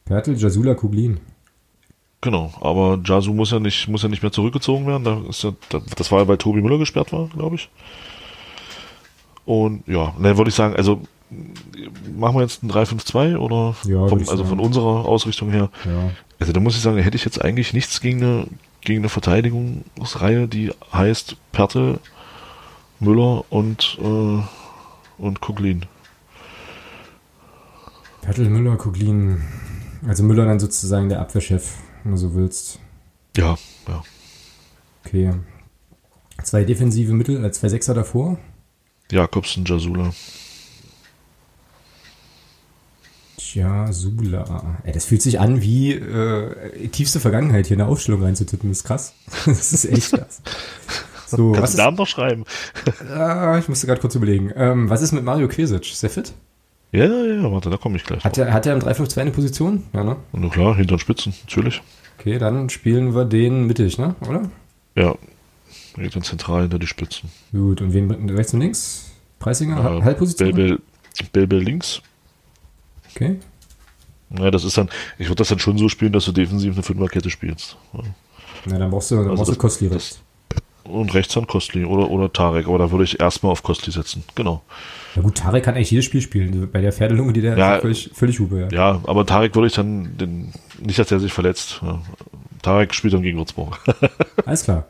Pertl, 0.06 0.34
Jasula, 0.34 0.74
Kuglin. 0.74 1.20
genau, 2.22 2.52
aber 2.60 3.00
Jasu 3.06 3.36
muss 3.36 3.52
ja 3.52 3.60
nicht, 3.60 3.88
muss 3.88 4.02
ja 4.02 4.10
nicht 4.10 4.24
mehr 4.24 4.32
zurückgezogen 4.32 4.88
werden. 4.88 5.04
Da 5.04 5.22
ja, 5.30 5.54
da- 5.70 5.82
das 5.96 6.12
war 6.12 6.22
ja, 6.22 6.28
weil 6.28 6.38
Tobi 6.40 6.62
Müller 6.62 6.80
gesperrt 6.80 7.14
war, 7.14 7.28
glaube 7.28 7.58
ich. 7.58 7.70
Und 9.46 9.88
ja, 9.88 10.16
dann 10.20 10.38
würde 10.38 10.50
ich 10.50 10.56
sagen, 10.56 10.76
also 10.76 11.02
machen 12.18 12.36
wir 12.36 12.42
jetzt 12.42 12.64
ein 12.64 12.72
3-5-2 12.72 13.38
oder 13.38 13.76
Ja, 13.86 14.08
vom, 14.08 14.28
also 14.28 14.44
von 14.44 14.60
unserer 14.60 15.06
Ausrichtung 15.06 15.52
her. 15.52 15.70
Ja. 15.86 16.10
Also 16.40 16.52
da 16.52 16.60
muss 16.60 16.76
ich 16.76 16.82
sagen, 16.82 16.98
da 16.98 17.04
hätte 17.04 17.16
ich 17.18 17.26
jetzt 17.26 17.44
eigentlich 17.44 17.74
nichts 17.74 18.02
gegen 18.02 18.24
eine, 18.24 18.48
gegen 18.82 19.02
eine 19.02 19.10
Verteidigungsreihe, 19.10 20.48
die 20.48 20.72
heißt 20.92 21.36
Pertel, 21.52 22.00
Müller 23.00 23.43
und, 23.52 23.98
äh, 24.02 24.41
und 25.18 25.41
Kuglin. 25.41 25.86
Pertl, 28.22 28.50
Müller, 28.50 28.78
Kuglin. 28.78 29.41
Also 30.08 30.24
Müller 30.24 30.46
dann 30.46 30.60
sozusagen 30.60 31.10
der 31.10 31.20
Abwehrchef, 31.20 31.78
wenn 32.04 32.14
du 32.14 32.18
so 32.18 32.34
willst. 32.36 32.80
Ja, 33.38 33.58
ja. 33.88 34.04
Okay. 35.06 35.34
Zwei 36.43 36.64
defensive 36.64 37.14
Mittel, 37.14 37.43
äh, 37.43 37.52
zwei 37.52 37.70
Sechser 37.70 37.93
davor. 37.93 38.38
Jakobsen, 39.12 39.66
Jasula. 39.66 40.12
Jasula. 43.38 44.80
Ey, 44.84 44.91
das 44.91 45.06
fühlt 45.06 45.22
sich 45.22 45.39
an 45.39 45.62
wie 45.62 45.93
äh, 45.93 46.88
tiefste 46.89 47.20
Vergangenheit 47.20 47.68
hier 47.68 47.76
in 47.76 47.80
der 47.80 47.88
Aufstellung 47.88 48.24
reinzutippen. 48.24 48.70
Das 48.70 48.80
ist 48.80 48.84
krass. 48.84 49.14
Das 49.46 49.74
ist 49.74 49.86
echt 49.86 50.12
krass. 50.12 50.41
So, 51.36 51.52
was 51.52 51.58
Kannst 51.58 51.74
ist, 51.74 51.80
du 51.80 51.84
Namen 51.84 51.98
noch 51.98 52.08
schreiben? 52.08 52.44
ah, 53.16 53.58
ich 53.60 53.68
musste 53.70 53.88
gerade 53.88 54.02
kurz 54.02 54.16
überlegen. 54.16 54.52
Ähm, 54.56 54.90
was 54.90 55.02
ist 55.02 55.12
mit 55.12 55.24
Mario 55.24 55.48
Quesic? 55.48 55.92
Ist 55.92 56.02
der 56.04 56.10
fit? 56.10 56.34
Ja, 56.92 57.06
ja, 57.06 57.26
ja, 57.42 57.52
warte, 57.52 57.70
da 57.70 57.78
komme 57.78 57.98
ich 57.98 58.04
gleich. 58.04 58.24
Hat 58.24 58.38
er, 58.38 58.54
hat 58.54 58.66
er 58.66 58.74
im 58.74 58.80
3-5-2 58.80 59.20
eine 59.22 59.32
Position? 59.32 59.84
Ja, 59.94 60.04
ne? 60.04 60.16
Und 60.32 60.42
na 60.42 60.50
klar, 60.50 60.76
hinter 60.76 60.96
den 60.96 61.00
Spitzen, 61.00 61.34
natürlich. 61.44 61.82
Okay, 62.20 62.38
dann 62.38 62.70
spielen 62.70 63.14
wir 63.14 63.26
den 63.26 63.68
mittig, 63.68 63.98
ne? 63.98 64.16
Oder? 64.28 64.50
Ja. 64.96 65.16
Geht 65.96 66.16
dann 66.16 66.24
zentral 66.24 66.62
hinter 66.64 66.80
die 66.80 66.88
Spitzen. 66.88 67.30
Gut, 67.52 67.82
und 67.82 67.94
wen 67.94 68.30
rechts 68.30 68.54
und 68.54 68.62
links? 68.62 69.12
Preisinger? 69.40 69.78
Ja, 69.78 70.04
Halbposition? 70.04 70.52
Belbel, 70.54 70.80
Belbel 71.34 71.60
links. 71.60 72.02
Okay. 73.14 73.40
Ja, 74.38 74.52
das 74.52 74.64
ist 74.64 74.78
dann, 74.78 74.90
ich 75.18 75.28
würde 75.28 75.36
das 75.36 75.50
dann 75.50 75.60
schon 75.60 75.78
so 75.78 75.88
spielen, 75.90 76.12
dass 76.14 76.26
du 76.26 76.32
defensiv 76.32 76.74
eine 76.74 76.84
Fünferkette 76.84 77.30
spielst. 77.30 77.78
Ja. 77.94 78.00
Na, 78.66 78.80
dann 78.80 78.90
brauchst 78.92 79.12
du, 79.12 79.16
dann 79.16 79.26
Also 79.30 79.36
brauchst 79.38 79.50
du 79.50 79.54
das- 79.54 79.60
Kostli 79.60 79.88
rechts. 79.88 80.22
Und 80.86 81.14
rechts 81.14 81.34
dann 81.34 81.48
Kostli 81.48 81.84
oder, 81.84 82.10
oder 82.12 82.32
Tarek, 82.32 82.68
aber 82.68 82.78
da 82.78 82.92
würde 82.92 83.04
ich 83.04 83.20
erstmal 83.20 83.52
auf 83.52 83.64
Kostli 83.64 83.92
setzen. 83.92 84.24
Genau. 84.36 84.62
Na 85.16 85.22
gut, 85.22 85.36
Tarek 85.36 85.64
kann 85.64 85.76
eigentlich 85.76 85.92
jedes 85.92 86.06
Spiel 86.06 86.22
spielen. 86.22 86.70
Bei 86.72 86.82
der 86.82 86.92
Pferdelunge, 86.94 87.34
die 87.34 87.42
der 87.42 87.58
Ja. 87.58 87.80
völlig, 87.80 88.12
völlig 88.14 88.40
Hupe, 88.40 88.62
ja. 88.62 88.68
Ja, 88.70 89.02
aber 89.06 89.26
Tarek 89.26 89.56
würde 89.56 89.68
ich 89.68 89.74
dann, 89.74 90.18
den, 90.18 90.52
nicht, 90.80 91.00
dass 91.00 91.08
der 91.08 91.20
sich 91.20 91.34
verletzt. 91.34 91.82
Ja. 91.82 92.02
Tarek 92.62 92.94
spielt 92.94 93.14
dann 93.14 93.22
gegen 93.24 93.38
Würzburg. 93.38 93.80
Alles 94.46 94.64
klar. 94.64 94.86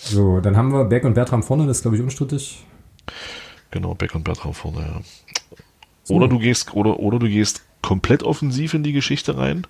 So, 0.00 0.40
dann 0.40 0.56
haben 0.56 0.72
wir 0.72 0.84
Berg 0.84 1.04
und 1.04 1.14
Bertram 1.14 1.42
vorne, 1.42 1.66
das 1.66 1.78
ist, 1.78 1.82
glaube 1.82 1.96
ich, 1.96 2.02
unstrittig. 2.02 2.64
genau, 3.70 3.94
Beck 3.94 4.14
und 4.14 4.24
Bertram 4.24 4.54
vorne, 4.54 4.80
ja. 4.80 5.00
So. 6.04 6.14
Oder 6.14 6.28
du 6.28 6.38
gehst, 6.38 6.74
oder, 6.74 6.98
oder 6.98 7.18
du 7.18 7.28
gehst 7.28 7.62
komplett 7.82 8.22
offensiv 8.22 8.74
in 8.74 8.82
die 8.82 8.92
Geschichte 8.92 9.36
rein 9.36 9.66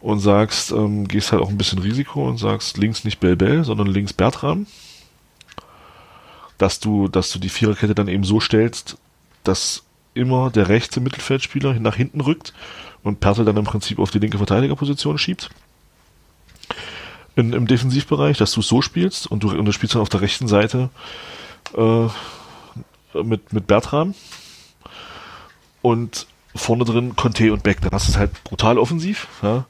und 0.00 0.20
sagst, 0.20 0.72
ähm, 0.72 1.06
gehst 1.06 1.32
halt 1.32 1.42
auch 1.42 1.50
ein 1.50 1.58
bisschen 1.58 1.78
Risiko 1.78 2.26
und 2.26 2.38
sagst 2.38 2.78
links 2.78 3.04
nicht 3.04 3.20
Bell 3.20 3.36
Bell, 3.36 3.64
sondern 3.64 3.86
links 3.86 4.12
Bertram. 4.12 4.66
Dass 6.58 6.80
du, 6.80 7.08
dass 7.08 7.30
du 7.30 7.38
die 7.38 7.48
Viererkette 7.48 7.94
dann 7.94 8.08
eben 8.08 8.24
so 8.24 8.40
stellst, 8.40 8.98
dass 9.44 9.82
immer 10.14 10.50
der 10.50 10.68
rechte 10.68 11.00
Mittelfeldspieler 11.00 11.74
nach 11.74 11.96
hinten 11.96 12.20
rückt 12.20 12.52
und 13.02 13.20
Pertl 13.20 13.44
dann 13.44 13.56
im 13.56 13.64
Prinzip 13.64 13.98
auf 13.98 14.10
die 14.10 14.18
linke 14.18 14.38
Verteidigerposition 14.38 15.18
schiebt. 15.18 15.50
In, 17.36 17.52
Im 17.52 17.66
Defensivbereich, 17.66 18.36
dass 18.36 18.52
du 18.52 18.60
es 18.60 18.66
so 18.66 18.82
spielst 18.82 19.26
und 19.26 19.42
du, 19.42 19.50
und 19.50 19.64
du 19.64 19.72
spielst 19.72 19.94
dann 19.94 20.02
auf 20.02 20.08
der 20.08 20.20
rechten 20.20 20.48
Seite 20.48 20.90
äh, 21.76 22.08
mit, 23.22 23.52
mit 23.52 23.66
Bertram 23.66 24.14
und 25.82 26.26
vorne 26.54 26.84
drin 26.84 27.16
Conte 27.16 27.52
und 27.52 27.62
Beck. 27.62 27.80
Dann 27.80 27.92
hast 27.92 28.08
du 28.08 28.12
es 28.12 28.18
halt 28.18 28.44
brutal 28.44 28.78
offensiv. 28.78 29.28
Ja. 29.42 29.66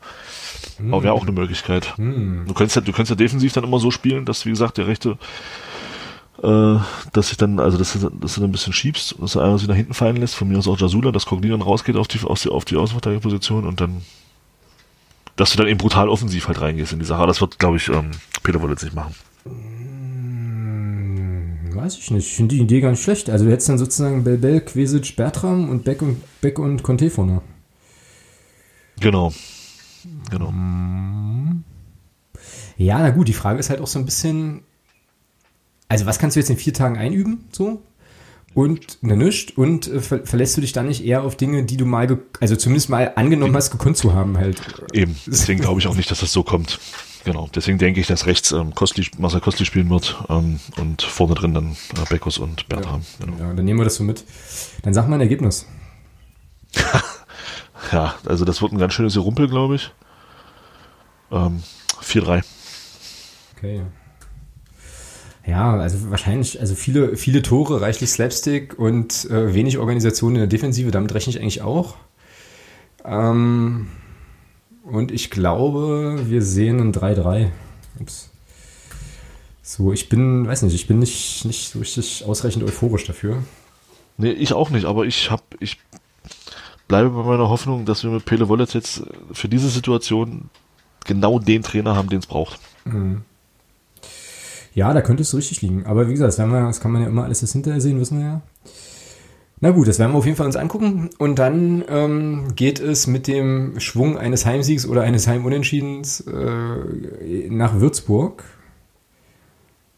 Aber 0.89 1.03
wäre 1.03 1.15
auch 1.15 1.23
eine 1.23 1.33
Möglichkeit. 1.33 1.97
Hm. 1.97 2.45
Du 2.47 2.55
könntest 2.55 2.77
ja, 2.77 2.83
du 2.83 2.93
könntest 2.93 3.11
ja 3.11 3.17
defensiv 3.17 3.53
dann 3.53 3.65
immer 3.65 3.79
so 3.79 3.91
spielen, 3.91 4.25
dass, 4.25 4.47
wie 4.47 4.51
gesagt, 4.51 4.79
der 4.79 4.87
rechte, 4.87 5.19
äh, 6.43 6.77
dass 7.13 7.33
ich 7.33 7.37
dann, 7.37 7.61
also 7.61 7.77
dass 7.77 7.93
du, 7.93 8.11
dass 8.11 8.35
du 8.35 8.41
dann 8.41 8.51
ein 8.51 8.53
bisschen 8.53 8.73
schiebst, 8.73 9.17
dass 9.19 9.33
du 9.33 9.41
einer 9.41 9.59
sich 9.59 9.69
nach 9.69 9.75
hinten 9.75 9.95
fallen 9.95 10.17
lässt, 10.17 10.35
von 10.35 10.49
mir 10.49 10.59
aus 10.59 10.69
auch 10.69 10.79
Jasula, 10.79 11.13
dass 11.13 11.27
Coglin 11.27 11.51
dann 11.51 11.63
rausgeht 11.63 11.97
auf 11.97 12.09
die, 12.09 12.21
auf 12.25 12.41
die, 12.41 12.49
auf 12.49 12.65
die 12.65 12.77
Außenverteidigerposition 12.77 13.67
und 13.67 13.81
dann 13.81 14.03
dass 15.41 15.53
du 15.53 15.57
dann 15.57 15.69
eben 15.69 15.79
brutal 15.79 16.11
offensiv 16.11 16.49
halt 16.49 16.61
reingehst 16.61 16.93
in 16.93 16.99
die 16.99 17.07
Sache. 17.07 17.21
Aber 17.21 17.29
das 17.29 17.41
wird, 17.41 17.59
glaube 17.59 17.79
ich, 17.79 17.89
ähm, 17.89 18.11
Peter 18.43 18.61
Wollitz 18.61 18.83
nicht 18.83 18.95
machen. 18.95 19.15
Hm, 19.45 19.80
weiß 21.75 21.99
ich 21.99 22.11
nicht. 22.11 22.27
Ich 22.27 22.35
finde 22.35 22.55
die 22.55 22.63
Idee 22.63 22.81
gar 22.81 22.91
nicht 22.91 23.03
schlecht. 23.03 23.31
Also 23.31 23.45
du 23.45 23.51
hättest 23.51 23.69
dann 23.69 23.79
sozusagen 23.79 24.25
Belbel, 24.25 24.61
Quesic, 24.61 25.17
Bertram 25.17 25.69
und 25.69 25.85
Beck 25.85 26.03
und, 26.03 26.23
Beck 26.41 26.59
und 26.59 26.83
Conte 26.83 27.11
vorne. 27.11 27.43
Genau. 29.01 29.33
Genau. 30.31 30.53
Ja, 32.77 32.99
na 32.99 33.11
gut, 33.11 33.29
die 33.29 33.35
Frage 33.35 33.59
ist 33.59 33.71
halt 33.71 33.81
auch 33.81 33.87
so 33.87 33.99
ein 33.99 34.05
bisschen, 34.05 34.63
also 35.89 36.07
was 36.07 36.19
kannst 36.19 36.37
du 36.37 36.41
jetzt 36.41 36.51
in 36.51 36.57
vier 36.57 36.73
Tagen 36.73 36.97
einüben, 36.97 37.45
so? 37.53 37.83
Und 38.53 39.03
ne, 39.03 39.17
nischt 39.17 39.57
und 39.57 39.87
äh, 39.87 40.01
ver 40.01 40.27
verlässt 40.27 40.57
du 40.57 40.61
dich 40.61 40.73
dann 40.73 40.89
nicht 40.89 41.05
eher 41.05 41.23
auf 41.23 41.37
Dinge, 41.37 41.65
die 41.65 41.77
du 41.77 41.87
mal, 41.87 42.19
also 42.41 42.57
zumindest 42.57 42.89
mal 42.89 43.13
angenommen 43.15 43.55
hast, 43.55 43.71
gekonnt 43.71 43.97
zu 43.97 44.13
haben 44.13 44.39
halt. 44.39 44.61
Eben. 44.93 45.17
Deswegen 45.27 45.61
glaube 45.61 45.79
ich 45.79 45.87
auch 45.87 45.95
nicht, 45.95 46.11
dass 46.11 46.21
das 46.21 46.33
so 46.33 46.43
kommt. 46.43 46.81
Genau. 47.25 47.49
Deswegen 47.55 47.79
denke 47.79 48.01
ich, 48.01 48.07
dass 48.07 48.27
rechts 48.27 48.53
ähm, 48.53 48.75
Kostli, 48.75 49.07
Marcel 49.19 49.41
Kostli 49.41 49.67
spielen 49.67 49.91
wird 49.91 50.23
ähm, 50.29 50.59
und 50.79 51.03
vorne 51.03 51.35
drin 51.35 51.55
dann 51.55 51.73
äh, 51.73 52.09
Beckus 52.09 52.39
und 52.39 52.69
Bertram. 52.69 53.05
Genau. 53.21 53.37
Ja, 53.39 53.53
dann 53.53 53.65
nehmen 53.65 53.79
wir 53.79 53.85
das 53.85 53.97
so 53.97 54.05
mit. 54.05 54.25
Dann 54.83 54.95
sag 54.95 55.09
mal 55.09 55.17
ein 55.17 55.21
Ergebnis. 55.21 55.67
Ja, 57.93 58.15
also 58.27 58.45
das 58.45 58.63
wird 58.63 58.73
ein 58.73 58.79
ganz 58.79 58.93
schönes 58.93 59.17
Rumpel, 59.17 59.49
glaube 59.49 59.77
ich. 59.77 59.91
Ähm, 61.33 61.63
4-3. 62.03 62.43
Okay. 63.57 63.83
Ja, 65.47 65.75
also 65.77 66.11
wahrscheinlich, 66.11 66.61
also 66.61 66.75
viele, 66.75 67.17
viele 67.17 67.43
Tore, 67.43 67.81
reichlich 67.81 68.11
Slapstick 68.11 68.79
und 68.79 69.29
äh, 69.31 69.55
wenig 69.55 69.79
Organisation 69.79 70.35
in 70.35 70.41
der 70.41 70.47
Defensive, 70.47 70.91
damit 70.91 71.15
rechne 71.15 71.33
ich 71.33 71.41
eigentlich 71.41 71.63
auch. 71.63 71.97
Ähm, 73.05 73.89
und 74.85 75.11
ich 75.11 75.31
glaube, 75.31 76.21
wir 76.27 76.43
sehen 76.43 76.81
ein 76.81 76.93
3-3. 76.93 77.49
Ups. 78.01 78.31
So, 79.63 79.93
ich 79.93 80.09
bin, 80.09 80.47
weiß 80.47 80.63
nicht, 80.63 80.75
ich 80.75 80.87
bin 80.89 80.99
nicht, 80.99 81.45
nicht 81.45 81.71
so 81.71 81.79
richtig 81.79 82.25
ausreichend 82.27 82.65
euphorisch 82.65 83.05
dafür. 83.05 83.43
Nee, 84.17 84.33
ich 84.33 84.53
auch 84.53 84.71
nicht, 84.71 84.85
aber 84.85 85.05
ich 85.05 85.31
habe, 85.31 85.43
ich 85.61 85.79
bleibe 86.89 87.11
bei 87.11 87.23
meiner 87.23 87.49
Hoffnung, 87.49 87.85
dass 87.85 88.03
wir 88.03 88.11
mit 88.11 88.25
Pele 88.25 88.49
Wollitz 88.49 88.73
jetzt 88.73 89.03
für 89.33 89.49
diese 89.49 89.69
Situation 89.69 90.51
genau 91.07 91.39
den 91.39 91.63
Trainer 91.63 91.95
haben, 91.95 92.09
den 92.09 92.19
es 92.19 92.27
braucht. 92.27 92.59
Ja, 94.75 94.93
da 94.93 95.01
könnte 95.03 95.23
es 95.23 95.31
so 95.31 95.37
richtig 95.37 95.63
liegen. 95.63 95.87
Aber 95.87 96.09
wie 96.09 96.13
gesagt, 96.13 96.37
das, 96.37 96.39
wir, 96.39 96.61
das 96.63 96.81
kann 96.81 96.93
man 96.93 97.03
ja 97.03 97.09
immer 97.09 97.25
alles 97.25 97.41
das 97.41 97.53
hinterher 97.53 97.81
sehen, 97.81 98.01
wissen 98.01 98.19
wir 98.19 98.25
ja. 98.25 98.43
Na 99.63 99.71
gut, 99.73 99.89
das 99.89 99.99
werden 99.99 100.13
wir 100.13 100.19
auf 100.19 100.25
jeden 100.25 100.39
Fall 100.39 100.47
uns 100.47 100.57
angucken. 100.57 101.11
Und 101.19 101.39
dann 101.39 101.85
ähm, 101.89 102.55
geht 102.57 102.81
es 102.81 103.07
mit 103.07 103.27
dem 103.27 103.79
Schwung 103.79 104.17
eines 104.17 104.47
Heimsiegs 104.47 104.87
oder 104.87 105.03
eines 105.03 105.27
Heimunentschiedens 105.27 106.21
äh, 106.27 107.49
nach 107.51 107.79
Würzburg, 107.79 108.45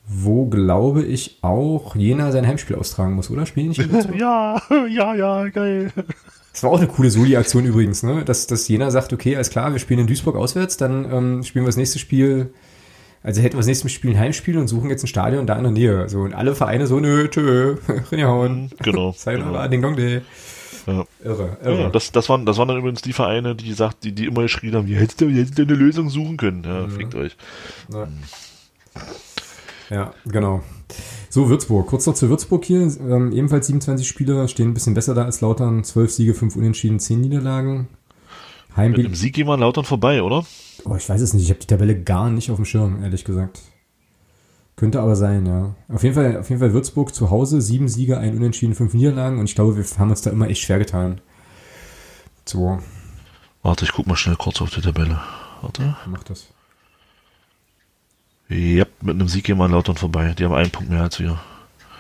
wo, 0.09 0.47
glaube 0.47 1.05
ich, 1.05 1.39
auch 1.43 1.95
Jena 1.95 2.33
sein 2.33 2.47
Heimspiel 2.47 2.75
austragen 2.75 3.15
muss, 3.15 3.31
oder? 3.31 3.47
Spielen 3.47 3.69
nicht 3.69 3.79
in 3.79 3.93
Würzburg? 3.93 4.17
Ja, 4.19 4.61
ja, 4.89 5.15
ja, 5.15 5.49
geil. 5.49 5.93
Das 6.53 6.65
war 6.65 6.71
auch 6.71 6.79
eine 6.79 6.89
coole 6.89 7.11
Soli-Aktion 7.11 7.65
übrigens, 7.65 8.03
ne? 8.03 8.25
Dass, 8.25 8.49
dass 8.49 8.67
Jena 8.67 8.91
sagt, 8.91 9.13
okay, 9.13 9.37
alles 9.37 9.51
klar, 9.51 9.71
wir 9.71 9.79
spielen 9.79 10.01
in 10.01 10.07
Duisburg 10.09 10.35
auswärts, 10.35 10.77
dann 10.77 11.05
ähm, 11.11 11.43
spielen 11.45 11.65
wir 11.65 11.69
das 11.69 11.77
nächste 11.77 12.01
Spiel, 12.01 12.53
also 13.23 13.41
hätten 13.41 13.55
wir 13.55 13.59
das 13.59 13.67
nächste 13.67 13.89
Spiel 13.89 14.13
ein 14.13 14.19
Heimspiel 14.19 14.59
und 14.59 14.69
suchen 14.69 14.91
jetzt 14.91 15.05
ein 15.05 15.09
Stadion 15.09 15.47
da 15.47 15.57
in 15.57 15.63
der 15.63 15.73
Nähe. 15.73 16.09
So, 16.09 16.21
und 16.21 16.35
alle 16.35 16.55
Vereine 16.55 16.87
so, 16.87 16.99
nö, 16.99 17.29
tschö, 17.29 17.77
reingehauen. 18.11 18.71
Genau. 18.83 19.13
Sayonara, 19.17 19.51
genau. 19.51 19.69
Ding 19.69 19.83
Dong 19.83 19.97
Day. 19.97 20.23
Ja. 20.87 21.05
Irre, 21.23 21.57
irre. 21.63 21.83
Ja, 21.83 21.91
das, 21.91 22.11
das, 22.11 22.29
waren, 22.29 22.45
das 22.45 22.59
waren 22.59 22.67
dann 22.67 22.79
übrigens 22.79 23.03
die 23.03 23.13
Vereine, 23.13 23.55
die 23.55 23.73
sagt, 23.73 24.03
die, 24.03 24.13
die 24.13 24.27
immer 24.27 24.43
geschrien 24.43 24.75
haben, 24.75 24.89
ihr 24.89 24.99
hättet, 24.99 25.21
ihr 25.21 25.45
hättet 25.45 25.61
eine 25.61 25.79
Lösung 25.79 26.11
suchen 26.11 26.37
können. 26.37 26.65
Ja, 26.65 26.89
fickt 26.89 27.15
euch. 27.15 27.37
Ja. 27.93 28.09
ja, 29.91 30.15
genau. 30.25 30.63
So, 31.31 31.49
Würzburg. 31.49 31.87
Kurz 31.87 32.07
noch 32.07 32.15
zu 32.15 32.29
Würzburg 32.29 32.65
hier. 32.65 32.81
Ähm, 32.81 33.31
ebenfalls 33.33 33.69
27 33.69 34.07
Spieler, 34.07 34.49
stehen 34.49 34.71
ein 34.71 34.75
bisschen 34.75 34.95
besser 34.95 35.15
da 35.15 35.25
als 35.25 35.41
Lautern. 35.41 35.85
12 35.85 36.11
Siege, 36.11 36.35
5 36.35 36.57
Unentschieden, 36.57 36.99
10 36.99 37.21
Niederlagen. 37.21 37.87
Mit 38.69 38.77
Heimweg. 38.77 39.05
dem 39.05 39.15
Sieg 39.15 39.35
gehen 39.35 39.47
wir 39.47 39.55
an 39.55 39.61
Lautern 39.61 39.85
vorbei, 39.85 40.23
oder? 40.23 40.45
Oh, 40.85 40.97
ich 40.97 41.09
weiß 41.09 41.21
es 41.21 41.35
nicht. 41.35 41.45
Ich 41.45 41.51
habe 41.51 41.61
die 41.61 41.67
Tabelle 41.67 42.01
gar 42.01 42.31
nicht 42.31 42.51
auf 42.51 42.57
dem 42.57 42.65
Schirm, 42.65 43.03
ehrlich 43.03 43.25
gesagt. 43.25 43.61
Könnte 44.77 45.01
aber 45.01 45.17
sein, 45.17 45.47
ja. 45.47 45.75
Auf 45.89 46.03
jeden 46.03 46.15
Fall, 46.15 46.39
auf 46.39 46.49
jeden 46.49 46.61
Fall 46.61 46.73
Würzburg 46.73 47.15
zu 47.15 47.31
Hause, 47.31 47.61
sieben 47.61 47.89
Siege, 47.89 48.19
ein 48.19 48.37
Unentschieden, 48.37 48.75
fünf 48.75 48.95
Niederlagen 48.95 49.39
und 49.39 49.45
ich 49.45 49.55
glaube, 49.55 49.77
wir 49.77 49.85
haben 49.99 50.11
uns 50.11 50.23
da 50.23 50.31
immer 50.31 50.49
echt 50.49 50.63
schwer 50.63 50.79
getan. 50.79 51.21
So, 52.45 52.79
Warte, 53.63 53.85
ich 53.85 53.93
guck 53.93 54.07
mal 54.07 54.17
schnell 54.17 54.37
kurz 54.37 54.61
auf 54.61 54.71
die 54.71 54.81
Tabelle. 54.81 55.21
Warte. 55.61 55.97
mach 56.07 56.25
das. 56.25 56.49
Ja, 58.49 58.85
mit 59.01 59.15
einem 59.15 59.29
Sieg 59.29 59.45
gehen 59.45 59.57
wir 59.57 59.65
an 59.65 59.71
Lautern 59.71 59.97
vorbei. 59.97 60.35
Die 60.37 60.45
haben 60.45 60.53
einen 60.53 60.71
Punkt 60.71 60.91
mehr 60.91 61.03
als 61.03 61.21
wir. 61.21 61.41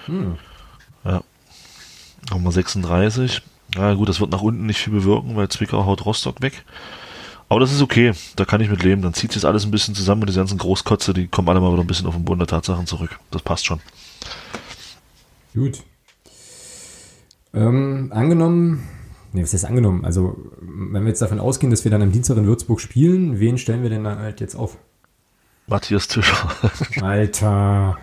Hm. 0.06 0.36
Ja. 1.04 1.22
Haben 2.30 2.42
wir 2.42 2.52
36. 2.52 3.42
Ja 3.76 3.94
gut, 3.94 4.08
das 4.08 4.20
wird 4.20 4.32
nach 4.32 4.42
unten 4.42 4.66
nicht 4.66 4.80
viel 4.80 4.92
bewirken, 4.92 5.36
weil 5.36 5.48
Zwickau 5.48 5.86
haut 5.86 6.04
Rostock 6.04 6.42
weg. 6.42 6.64
Aber 7.52 7.60
das 7.60 7.70
ist 7.70 7.82
okay, 7.82 8.14
da 8.36 8.46
kann 8.46 8.62
ich 8.62 8.70
mit 8.70 8.82
leben. 8.82 9.02
Dann 9.02 9.12
zieht 9.12 9.30
sich 9.30 9.44
alles 9.44 9.66
ein 9.66 9.70
bisschen 9.70 9.94
zusammen 9.94 10.22
und 10.22 10.28
diese 10.28 10.40
ganzen 10.40 10.56
Großkotze, 10.56 11.12
die 11.12 11.28
kommen 11.28 11.50
alle 11.50 11.60
mal 11.60 11.70
wieder 11.70 11.82
ein 11.82 11.86
bisschen 11.86 12.06
auf 12.06 12.14
den 12.14 12.24
Boden 12.24 12.38
der 12.38 12.48
Tatsachen 12.48 12.86
zurück. 12.86 13.18
Das 13.30 13.42
passt 13.42 13.66
schon. 13.66 13.78
Gut. 15.52 15.82
Ähm, 17.52 18.10
angenommen, 18.14 18.88
nee, 19.34 19.42
was 19.42 19.52
heißt 19.52 19.66
angenommen? 19.66 20.02
Also, 20.02 20.34
wenn 20.62 21.02
wir 21.02 21.08
jetzt 21.08 21.20
davon 21.20 21.40
ausgehen, 21.40 21.70
dass 21.70 21.84
wir 21.84 21.90
dann 21.90 22.00
am 22.00 22.10
Dienstag 22.10 22.38
in 22.38 22.46
Würzburg 22.46 22.80
spielen, 22.80 23.38
wen 23.38 23.58
stellen 23.58 23.82
wir 23.82 23.90
denn 23.90 24.04
da 24.04 24.16
halt 24.16 24.40
jetzt 24.40 24.54
auf? 24.54 24.78
Matthias 25.66 26.08
Tischer. 26.08 26.50
Alter. 27.02 27.98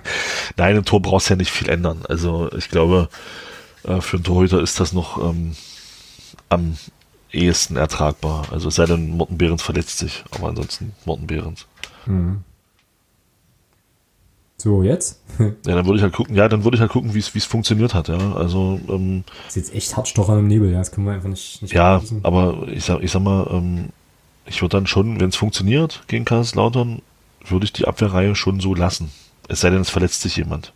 Nein, 0.58 0.76
im 0.76 0.86
Tor 0.86 1.02
brauchst 1.02 1.28
du 1.28 1.34
ja 1.34 1.38
nicht 1.38 1.50
viel 1.50 1.70
ändern. 1.70 2.04
Also 2.08 2.52
ich 2.52 2.70
glaube, 2.70 3.10
äh, 3.82 4.00
für 4.00 4.18
einen 4.18 4.24
Torhüter 4.26 4.62
ist 4.62 4.80
das 4.80 4.94
noch 4.94 5.18
ähm, 5.18 5.56
am 6.50 6.78
ehesten 7.32 7.78
ertragbar. 7.78 8.48
Also 8.52 8.70
es 8.70 8.76
sei 8.76 8.86
denn, 8.86 9.10
Morten 9.10 9.38
Behrens 9.38 9.62
verletzt 9.62 10.00
sich. 10.00 10.24
Aber 10.32 10.50
ansonsten 10.50 10.94
Morten 11.06 11.28
Behrens. 11.28 11.68
Hm. 12.06 12.44
So, 14.58 14.84
jetzt? 14.84 15.22
Ja, 15.40 15.76
dann 15.76 15.86
würde 15.86 15.98
ich 15.98 16.04
halt 16.04 16.14
gucken, 16.14 16.36
ja, 16.36 16.50
dann 16.50 16.66
würde 16.66 16.76
ich 16.76 16.82
halt 16.82 16.92
gucken, 16.92 17.14
wie 17.14 17.20
es 17.20 17.34
wie 17.34 17.38
es 17.38 17.46
funktioniert 17.46 17.94
hat, 17.94 18.10
ja. 18.10 18.34
Also, 18.34 18.80
ähm, 18.90 19.24
ist 19.48 19.56
jetzt 19.56 19.74
echt 19.74 19.96
Hartstocher 19.96 20.38
im 20.38 20.48
Nebel, 20.48 20.70
ja. 20.72 20.80
Das 20.80 20.92
können 20.92 21.08
wir 21.08 21.14
einfach 21.14 21.30
nicht, 21.30 21.62
nicht 21.62 21.74
ja, 21.74 21.96
abschließen. 21.96 22.26
aber 22.26 22.68
ich 22.68 22.84
sag, 22.84 23.02
ich 23.02 23.10
sag 23.10 23.22
mal, 23.22 23.48
ähm, 23.52 23.90
ich 24.46 24.62
würde 24.62 24.76
dann 24.76 24.88
schon, 24.88 25.20
wenn 25.22 25.30
es 25.30 25.38
funktioniert 25.38 26.04
gegen 26.08 26.26
Kaiserslautern, 26.26 27.02
würde 27.46 27.66
ich 27.66 27.72
die 27.72 27.88
Abwehrreihe 27.88 28.36
schon 28.36 28.60
so 28.60 28.76
lassen. 28.76 29.12
Es 29.48 29.62
sei 29.62 29.70
denn, 29.70 29.82
es 29.82 29.90
verletzt 29.90 30.22
sich 30.22 30.36
jemand. 30.36 30.74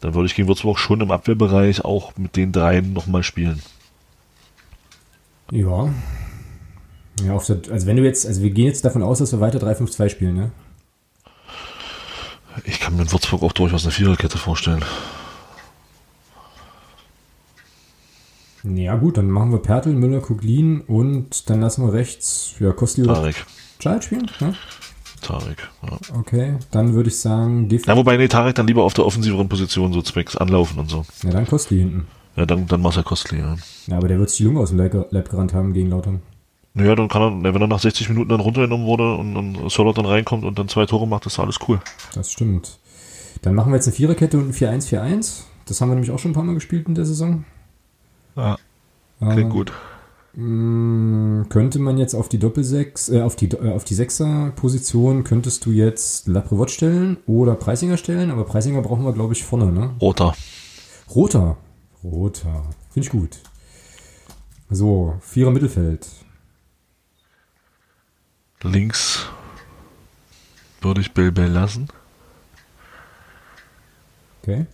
Dann 0.00 0.14
würde 0.14 0.26
ich 0.26 0.34
gegen 0.34 0.48
Würzburg 0.48 0.78
schon 0.78 1.02
im 1.02 1.10
Abwehrbereich 1.10 1.84
auch 1.84 2.16
mit 2.16 2.36
den 2.36 2.52
dreien 2.52 2.94
nochmal 2.94 3.22
spielen. 3.22 3.60
Ja. 5.50 5.92
Ja, 7.24 7.34
auf 7.34 7.46
der, 7.46 7.60
also 7.70 7.86
wenn 7.86 7.96
du 7.96 8.04
jetzt, 8.04 8.26
also 8.26 8.42
wir 8.42 8.50
gehen 8.50 8.66
jetzt 8.66 8.84
davon 8.84 9.02
aus, 9.02 9.18
dass 9.18 9.32
wir 9.32 9.40
weiter 9.40 9.58
3-5-2 9.58 10.08
spielen, 10.08 10.34
ne? 10.34 10.50
Ich 12.64 12.80
kann 12.80 12.96
mir 12.96 13.02
in 13.02 13.12
Würzburg 13.12 13.42
auch 13.42 13.52
durchaus 13.52 13.84
eine 13.84 13.92
Viererkette 13.92 14.38
vorstellen. 14.38 14.84
Ja, 18.62 18.96
gut, 18.96 19.16
dann 19.16 19.30
machen 19.30 19.52
wir 19.52 19.58
Pertl, 19.58 19.90
Müller, 19.90 20.20
Kuglin 20.20 20.82
und 20.82 21.48
dann 21.48 21.60
lassen 21.60 21.84
wir 21.86 21.92
rechts, 21.92 22.54
ja, 22.60 22.72
Kostli 22.72 23.04
oder 23.04 23.14
Tarek. 23.14 23.46
Child 23.78 24.04
spielen, 24.04 24.30
ne? 24.40 24.54
Tarek, 25.22 25.68
ja. 25.82 25.98
Okay, 26.18 26.56
dann 26.70 26.94
würde 26.94 27.08
ich 27.08 27.18
sagen, 27.18 27.68
Def 27.68 27.86
ja. 27.86 27.96
Wobei, 27.96 28.16
nee, 28.16 28.28
Tarek 28.28 28.54
dann 28.54 28.66
lieber 28.66 28.84
auf 28.84 28.94
der 28.94 29.06
offensiveren 29.06 29.48
Position, 29.48 29.92
so 29.92 30.02
zwecks 30.02 30.36
Anlaufen 30.36 30.78
und 30.78 30.90
so. 30.90 31.06
ja, 31.22 31.30
dann 31.30 31.46
Kostli 31.46 31.78
hinten. 31.78 32.06
Ja, 32.40 32.46
dann, 32.46 32.66
dann 32.66 32.80
Marcel 32.80 33.02
Kostli, 33.02 33.38
ja. 33.38 33.56
Ja, 33.86 33.96
aber 33.98 34.08
der 34.08 34.18
wird 34.18 34.30
sich 34.30 34.38
die 34.38 34.44
Lunge 34.44 34.60
aus 34.60 34.70
dem 34.70 34.78
Leib, 34.78 34.94
Leib 35.10 35.28
gerannt 35.28 35.52
haben 35.52 35.74
gegen 35.74 35.90
Lautern. 35.90 36.22
Naja, 36.72 36.94
dann 36.94 37.08
kann 37.08 37.20
er, 37.22 37.30
na, 37.32 37.52
wenn 37.54 37.60
er 37.60 37.66
nach 37.68 37.80
60 37.80 38.08
Minuten 38.08 38.30
dann 38.30 38.40
runtergenommen 38.40 38.86
wurde 38.86 39.14
und, 39.14 39.36
und 39.36 39.70
Solot 39.70 39.98
dann 39.98 40.06
reinkommt 40.06 40.44
und 40.44 40.58
dann 40.58 40.68
zwei 40.68 40.86
Tore 40.86 41.06
macht, 41.06 41.26
ist 41.26 41.38
alles 41.38 41.58
cool. 41.68 41.80
Das 42.14 42.32
stimmt. 42.32 42.78
Dann 43.42 43.54
machen 43.54 43.72
wir 43.72 43.76
jetzt 43.76 43.88
eine 43.88 43.96
Viererkette 43.96 44.38
und 44.38 44.48
ein 44.48 44.52
4-1-4-1. 44.54 45.42
Das 45.66 45.80
haben 45.80 45.90
wir 45.90 45.94
nämlich 45.96 46.10
auch 46.12 46.18
schon 46.18 46.30
ein 46.30 46.34
paar 46.34 46.44
Mal 46.44 46.54
gespielt 46.54 46.88
in 46.88 46.94
der 46.94 47.04
Saison. 47.06 47.44
Ja, 48.36 48.56
klingt 49.20 49.50
gut. 49.50 49.72
mh, 50.34 51.46
Könnte 51.48 51.78
man 51.78 51.98
jetzt 51.98 52.14
auf 52.14 52.28
die 52.28 52.38
Doppelsechs, 52.38 53.08
äh, 53.10 53.22
auf 53.22 53.36
die, 53.36 53.46
äh, 53.50 53.72
auf 53.72 53.84
die 53.84 53.94
Sechser-Position, 53.94 55.24
könntest 55.24 55.66
du 55.66 55.72
jetzt 55.72 56.26
Laprevot 56.28 56.70
stellen 56.70 57.18
oder 57.26 57.54
Preisinger 57.56 57.96
stellen, 57.96 58.30
aber 58.30 58.44
Preisinger 58.44 58.82
brauchen 58.82 59.04
wir, 59.04 59.12
glaube 59.12 59.34
ich, 59.34 59.44
vorne, 59.44 59.72
ne? 59.72 59.90
Roter. 60.00 60.34
Roter. 61.14 61.56
Roter. 62.02 62.64
Finde 62.90 63.06
ich 63.06 63.10
gut. 63.10 63.38
So, 64.70 65.18
Vierer 65.20 65.50
Mittelfeld. 65.50 66.06
Links 68.62 69.26
würde 70.80 71.00
ich 71.00 71.12
Bell 71.12 71.32
Bell 71.32 71.50
lassen. 71.50 71.88
Okay. 74.42 74.66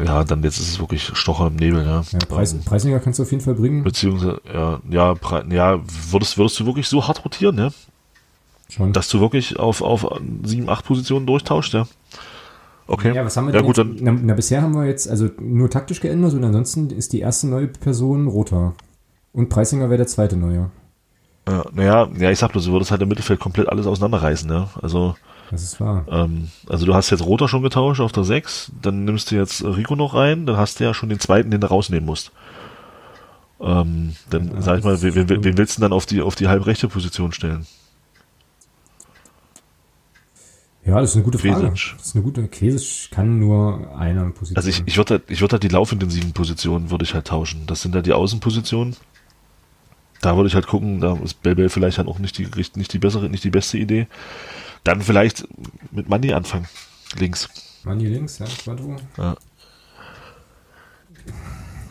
Ja, 0.00 0.22
dann 0.22 0.44
jetzt 0.44 0.60
ist 0.60 0.68
es 0.68 0.78
wirklich 0.78 1.10
Stocher 1.14 1.48
im 1.48 1.56
Nebel, 1.56 1.84
ja. 1.84 2.02
ja 2.12 2.18
Preis, 2.28 2.52
ähm, 2.52 2.62
Preisinger 2.64 3.00
kannst 3.00 3.18
du 3.18 3.24
auf 3.24 3.32
jeden 3.32 3.42
Fall 3.42 3.54
bringen. 3.54 3.82
Beziehungsweise, 3.82 4.40
ja, 4.46 4.80
ja, 4.88 5.14
ja, 5.50 5.82
würdest, 6.10 6.38
würdest 6.38 6.60
du 6.60 6.66
wirklich 6.66 6.86
so 6.86 7.08
hart 7.08 7.24
rotieren, 7.24 7.58
ja? 7.58 7.70
Schon. 8.68 8.92
Dass 8.92 9.08
du 9.08 9.20
wirklich 9.20 9.58
auf, 9.58 9.82
auf 9.82 10.06
sieben, 10.44 10.68
acht 10.68 10.84
Positionen 10.84 11.26
durchtauscht, 11.26 11.74
ja? 11.74 11.88
Okay. 12.88 13.14
Ja, 13.14 13.24
was 13.24 13.36
haben 13.36 13.46
wir 13.46 13.54
ja, 13.54 13.58
denn 13.60 13.66
gut, 13.66 13.76
jetzt? 13.76 14.00
dann. 14.00 14.14
Na, 14.16 14.20
na, 14.22 14.34
bisher 14.34 14.62
haben 14.62 14.74
wir 14.74 14.86
jetzt 14.86 15.08
also 15.08 15.28
nur 15.38 15.68
taktisch 15.68 16.00
geändert 16.00 16.32
und 16.32 16.42
ansonsten 16.42 16.88
ist 16.88 17.12
die 17.12 17.20
erste 17.20 17.46
neue 17.46 17.68
Person 17.68 18.26
Roter. 18.26 18.74
Und 19.32 19.50
Preisinger 19.50 19.90
wäre 19.90 19.98
der 19.98 20.06
zweite 20.06 20.36
neue. 20.36 20.70
Ja, 21.46 21.64
naja, 21.72 22.08
ja, 22.18 22.30
ich 22.30 22.38
sag 22.38 22.52
bloß, 22.52 22.64
du 22.64 22.72
würdest 22.72 22.90
halt 22.90 23.02
im 23.02 23.08
Mittelfeld 23.08 23.40
komplett 23.40 23.68
alles 23.68 23.86
auseinanderreißen, 23.86 24.50
ja. 24.50 24.70
Also. 24.80 25.14
Das 25.50 25.62
ist 25.62 25.80
wahr. 25.80 26.06
Ähm, 26.10 26.48
also 26.66 26.86
du 26.86 26.94
hast 26.94 27.10
jetzt 27.10 27.24
Roter 27.24 27.46
schon 27.46 27.62
getauscht 27.62 28.00
auf 28.00 28.12
der 28.12 28.24
6, 28.24 28.72
dann 28.82 29.04
nimmst 29.04 29.30
du 29.30 29.36
jetzt 29.36 29.64
Rico 29.64 29.94
noch 29.94 30.14
rein, 30.14 30.46
dann 30.46 30.56
hast 30.56 30.80
du 30.80 30.84
ja 30.84 30.92
schon 30.92 31.08
den 31.10 31.20
zweiten, 31.20 31.50
den 31.50 31.60
du 31.60 31.68
rausnehmen 31.68 32.06
musst. 32.06 32.32
Ähm, 33.60 34.14
dann 34.30 34.50
ja, 34.54 34.62
sag 34.62 34.78
ich 34.78 34.84
mal, 34.84 35.00
wen, 35.00 35.28
wen, 35.28 35.44
wen 35.44 35.58
willst 35.58 35.76
du 35.76 35.82
dann 35.82 35.92
auf 35.92 36.06
die, 36.06 36.22
auf 36.22 36.34
die 36.34 36.48
halbrechte 36.48 36.88
Position 36.88 37.32
stellen? 37.32 37.66
Ja, 40.88 41.02
das 41.02 41.10
ist 41.10 41.16
eine 41.16 41.24
gute 41.24 41.38
Frage. 41.38 41.68
Quesic. 41.68 41.94
Das 41.98 42.06
ist 42.06 42.14
eine 42.14 42.24
gute. 42.24 42.48
Quesic 42.48 43.10
kann 43.10 43.38
nur 43.38 43.94
eine 43.98 44.30
Position. 44.30 44.56
Also 44.56 44.70
ich, 44.70 44.82
ich 44.86 44.96
würde 44.96 45.14
halt, 45.14 45.24
ich 45.30 45.42
würde 45.42 45.52
halt 45.52 45.62
die 45.62 45.68
laufintensiven 45.68 46.32
Positionen 46.32 46.90
würde 46.90 47.04
ich 47.04 47.12
halt 47.12 47.26
tauschen. 47.26 47.66
Das 47.66 47.82
sind 47.82 47.94
ja 47.94 48.00
die 48.00 48.14
Außenpositionen. 48.14 48.96
Da 50.22 50.34
würde 50.34 50.48
ich 50.48 50.54
halt 50.54 50.66
gucken, 50.66 51.00
da 51.00 51.16
ist 51.22 51.42
Bell 51.42 51.68
vielleicht 51.68 51.98
halt 51.98 52.08
auch 52.08 52.18
nicht 52.18 52.38
die, 52.38 52.48
nicht 52.74 52.92
die 52.92 52.98
bessere, 52.98 53.28
nicht 53.28 53.44
die 53.44 53.50
beste 53.50 53.76
Idee. 53.76 54.06
Dann 54.82 55.02
vielleicht 55.02 55.46
mit 55.90 56.08
Manni 56.08 56.32
anfangen. 56.32 56.66
Links. 57.18 57.50
Manni 57.84 58.06
links, 58.06 58.38
ja, 58.38 58.46
Quadro. 58.46 58.96
Ja. 59.18 59.36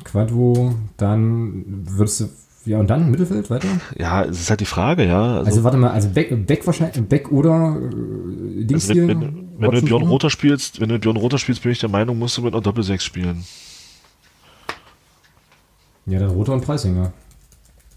Quadro, 0.04 0.76
dann 0.98 1.64
würdest 1.68 2.22
du 2.22 2.30
ja, 2.68 2.80
und 2.80 2.90
dann 2.90 3.10
Mittelfeld 3.10 3.50
weiter? 3.50 3.70
Ja, 3.98 4.24
es 4.24 4.42
ist 4.42 4.50
halt 4.50 4.60
die 4.60 4.66
Frage, 4.66 5.06
ja. 5.06 5.38
Also, 5.38 5.46
also 5.46 5.64
warte 5.64 5.78
mal, 5.78 5.92
also 5.92 6.10
Beck, 6.10 6.46
Beck 6.46 6.68
wahrscheinlich, 6.68 7.02
Beck 7.08 7.32
oder 7.32 7.78
äh, 7.78 8.64
Dings 8.66 8.90
also 8.90 9.02
wenn, 9.02 9.08
wenn, 9.08 9.50
wenn 9.58 9.72
du 9.72 9.78
mit 9.78 9.86
Björn 9.86 10.04
Roter 10.04 10.30
spielst, 10.30 10.82
wenn 10.82 10.90
du 10.90 11.00
Björn 11.00 11.18
Roter 11.18 11.38
spielst, 11.38 11.64
bin 11.64 11.72
ich 11.72 11.80
der 11.80 11.90
Meinung, 11.90 12.20
musst 12.20 12.38
du 12.38 12.42
mit 12.42 12.54
einer 12.54 12.62
Doppel-6 12.62 13.02
spielen. 13.02 13.46
Ja, 16.06 16.20
dann 16.20 16.30
Roter 16.30 16.54
und 16.54 16.62
Preisinger. 16.62 17.14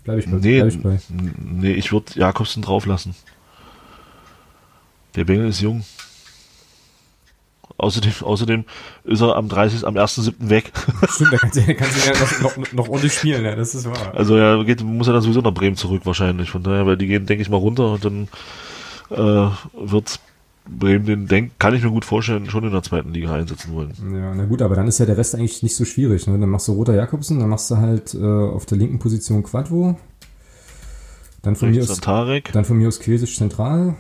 Bleib 0.05 0.19
ich 0.19 0.27
bei. 0.27 0.37
Nee, 0.37 0.61
bleib 0.61 0.69
ich 0.73 0.83
bei. 0.83 0.99
nee 1.39 1.73
ich 1.73 1.93
würde 1.93 2.19
Jakobsen 2.19 2.63
drauflassen. 2.63 3.15
Der 5.17 5.25
Bengel 5.25 5.49
ist 5.49 5.61
jung. 5.61 5.85
Außerdem, 7.81 8.13
außerdem 8.23 8.65
ist 9.05 9.21
er 9.21 9.37
am 9.37 9.49
30. 9.49 9.87
am 9.87 9.97
1.7. 9.97 10.35
weg. 10.41 10.73
Stimmt, 11.09 11.33
da 11.33 11.39
kannst 11.39 11.57
du, 11.57 11.75
kannst 11.75 11.97
du 11.97 12.13
ja 12.13 12.19
noch, 12.19 12.41
noch, 12.57 12.73
noch 12.73 12.89
ordentlich 12.89 13.15
spielen, 13.15 13.45
ja, 13.45 13.57
das 13.57 13.75
ist 13.75 13.87
wahr. 13.87 14.15
Also 14.15 14.37
er 14.37 14.65
geht, 14.65 14.83
muss 14.83 15.07
er 15.07 15.15
dann 15.15 15.23
sowieso 15.23 15.41
nach 15.41 15.55
Bremen 15.55 15.77
zurück 15.77 16.03
wahrscheinlich. 16.05 16.51
Von 16.51 16.63
daher, 16.63 16.87
weil 16.87 16.97
die 16.97 17.07
gehen, 17.07 17.27
denke 17.27 17.43
ich 17.43 17.51
mal, 17.51 17.57
runter 17.57 17.93
und 17.93 18.05
dann 18.05 18.29
äh, 19.11 19.51
wird 19.75 20.21
Bremen 20.69 21.07
den, 21.07 21.27
denk, 21.27 21.59
kann 21.59 21.75
ich 21.75 21.83
mir 21.83 21.91
gut 21.91 22.05
vorstellen, 22.05 22.49
schon 22.49 22.65
in 22.65 22.73
der 22.73 22.83
zweiten 22.83 23.13
Liga 23.13 23.35
einsetzen 23.35 23.73
wollen. 23.73 23.93
Ja, 24.13 24.35
na 24.35 24.45
gut, 24.45 24.63
aber 24.63 24.77
dann 24.77 24.87
ist 24.87 24.99
ja 24.99 25.07
der 25.07 25.17
Rest 25.17 25.35
eigentlich 25.35 25.63
nicht 25.63 25.75
so 25.75 25.85
schwierig. 25.85 26.27
Ne? 26.27 26.39
Dann 26.39 26.49
machst 26.49 26.69
du 26.69 26.73
Roter 26.73 26.95
Jakobsen, 26.95 27.41
dann 27.41 27.49
machst 27.49 27.71
du 27.71 27.79
halt 27.79 28.15
äh, 28.15 28.25
auf 28.25 28.67
der 28.67 28.79
linken 28.79 28.99
Position 28.99 29.43
Quadvo. 29.43 29.99
Dann 31.43 31.57
von, 31.57 31.71
mir 31.71 31.83
aus, 31.83 32.01
Tarek. 32.01 32.53
dann 32.53 32.67
von 32.67 32.77
mir 32.77 32.89
aus 32.89 33.01
Quesisch 33.01 33.39
zentral, 33.39 33.97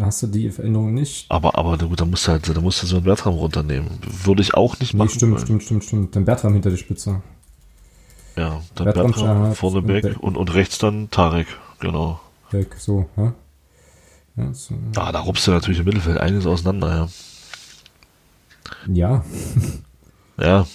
hast 0.00 0.22
du 0.22 0.26
die 0.26 0.50
Veränderung 0.50 0.94
nicht. 0.94 1.26
Aber, 1.30 1.56
aber 1.58 1.76
da 1.76 2.04
musst 2.04 2.26
du 2.26 2.32
halt, 2.32 2.48
da 2.48 2.60
musst 2.60 2.82
du 2.82 2.86
so 2.86 2.96
einen 2.96 3.04
Bertram 3.04 3.34
runternehmen. 3.34 3.88
Würde 4.24 4.42
ich 4.42 4.54
auch 4.54 4.78
nicht 4.78 4.94
machen. 4.94 5.08
Nee, 5.12 5.14
stimmt, 5.14 5.40
stimmt, 5.40 5.62
stimmt, 5.62 5.84
stimmt. 5.84 6.16
Dann 6.16 6.24
Bertram 6.24 6.52
hinter 6.52 6.70
der 6.70 6.76
Spitze. 6.76 7.22
Ja, 8.36 8.60
dann 8.74 8.84
Bertram, 8.86 9.12
Bertram 9.12 9.54
vorne 9.54 9.82
Beck 9.82 10.16
und, 10.20 10.36
und 10.36 10.54
rechts 10.54 10.78
dann 10.78 11.10
Tarek, 11.10 11.46
genau. 11.80 12.20
Beck, 12.50 12.74
so, 12.76 13.08
ja. 13.16 13.34
ja 14.36 14.52
so. 14.52 14.74
Ah, 14.96 15.12
da 15.12 15.20
rupst 15.20 15.46
du 15.46 15.52
natürlich 15.52 15.78
im 15.78 15.84
Mittelfeld 15.84 16.18
einiges 16.18 16.46
auseinander, 16.46 16.88
ja. 16.88 17.08
Ja. 18.92 19.24
Ja. 20.38 20.66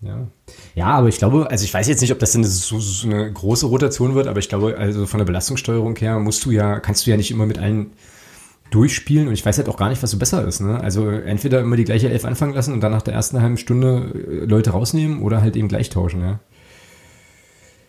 Ja. 0.00 0.26
Ja, 0.74 0.86
aber 0.86 1.08
ich 1.08 1.18
glaube, 1.18 1.48
also 1.50 1.64
ich 1.64 1.72
weiß 1.72 1.86
jetzt 1.86 2.00
nicht, 2.00 2.12
ob 2.12 2.18
das 2.18 2.32
denn 2.32 2.44
so, 2.44 2.80
so 2.80 3.06
eine 3.06 3.32
große 3.32 3.66
Rotation 3.66 4.14
wird, 4.14 4.26
aber 4.26 4.40
ich 4.40 4.48
glaube, 4.48 4.76
also 4.76 5.06
von 5.06 5.18
der 5.18 5.24
Belastungssteuerung 5.24 5.96
her 5.96 6.18
musst 6.18 6.44
du 6.44 6.50
ja, 6.50 6.80
kannst 6.80 7.06
du 7.06 7.10
ja 7.10 7.16
nicht 7.16 7.30
immer 7.30 7.46
mit 7.46 7.58
allen 7.58 7.92
durchspielen 8.72 9.28
und 9.28 9.34
ich 9.34 9.44
weiß 9.44 9.58
halt 9.58 9.68
auch 9.68 9.76
gar 9.76 9.88
nicht, 9.88 10.02
was 10.02 10.10
so 10.10 10.18
besser 10.18 10.46
ist. 10.46 10.60
Ne? 10.60 10.80
Also 10.80 11.08
entweder 11.08 11.60
immer 11.60 11.76
die 11.76 11.84
gleiche 11.84 12.10
Elf 12.10 12.24
anfangen 12.24 12.54
lassen 12.54 12.72
und 12.72 12.80
dann 12.80 12.92
nach 12.92 13.02
der 13.02 13.14
ersten 13.14 13.40
halben 13.40 13.58
Stunde 13.58 14.12
äh, 14.14 14.44
Leute 14.46 14.70
rausnehmen 14.70 15.22
oder 15.22 15.40
halt 15.40 15.56
eben 15.56 15.68
gleich 15.68 15.90
tauschen, 15.90 16.20
ja. 16.20 16.40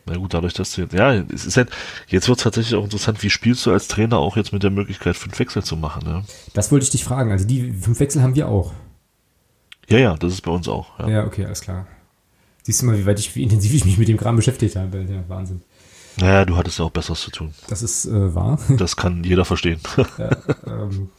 Na 0.06 0.18
gut, 0.18 0.34
dadurch, 0.34 0.54
dass 0.54 0.74
du 0.74 0.82
jetzt, 0.82 0.94
ja, 0.94 1.14
es 1.14 1.46
ist 1.46 1.56
halt, 1.56 1.70
jetzt 2.08 2.28
wird 2.28 2.38
es 2.38 2.44
tatsächlich 2.44 2.76
auch 2.76 2.84
interessant, 2.84 3.24
wie 3.24 3.30
spielst 3.30 3.66
du 3.66 3.72
als 3.72 3.88
Trainer 3.88 4.18
auch 4.18 4.36
jetzt 4.36 4.52
mit 4.52 4.62
der 4.62 4.70
Möglichkeit, 4.70 5.16
fünf 5.16 5.40
Wechsel 5.40 5.64
zu 5.64 5.78
machen, 5.78 6.04
ne? 6.06 6.26
Das 6.54 6.74
wollte 6.74 6.84
ich 6.84 6.90
dich 6.90 7.06
fragen. 7.06 7.32
Also 7.32 7.46
die 7.48 7.72
fünf 7.72 8.02
Wechsel 8.02 8.22
haben 8.22 8.36
wir 8.36 8.50
auch. 8.50 8.74
Ja, 9.88 10.00
ja, 10.00 10.16
das 10.18 10.34
ist 10.34 10.42
bei 10.42 10.52
uns 10.52 10.68
auch. 10.68 11.00
Ja, 11.00 11.10
ja 11.10 11.26
okay, 11.26 11.46
alles 11.46 11.62
klar. 11.62 11.88
Siehst 12.64 12.82
du 12.82 12.86
mal, 12.86 12.98
wie 12.98 13.06
weit 13.06 13.20
ich, 13.20 13.34
wie 13.36 13.44
intensiv 13.44 13.74
ich 13.74 13.86
mich 13.86 13.98
mit 13.98 14.10
dem 14.10 14.18
Kram 14.18 14.36
beschäftigt 14.36 14.76
habe. 14.76 15.06
Ja, 15.10 15.24
Wahnsinn. 15.30 15.62
Naja, 16.18 16.46
du 16.46 16.58
hattest 16.58 16.80
ja 16.80 16.86
auch 16.86 16.92
Besseres 16.92 17.22
zu 17.22 17.32
tun. 17.32 17.54
Das 17.68 17.82
ist 17.82 18.06
äh, 18.06 18.36
wahr. 18.36 18.60
Das 18.78 18.96
kann 18.96 19.24
jeder 19.24 19.46
verstehen. 19.46 19.80
Ja, 20.18 20.30
ähm, 20.68 21.10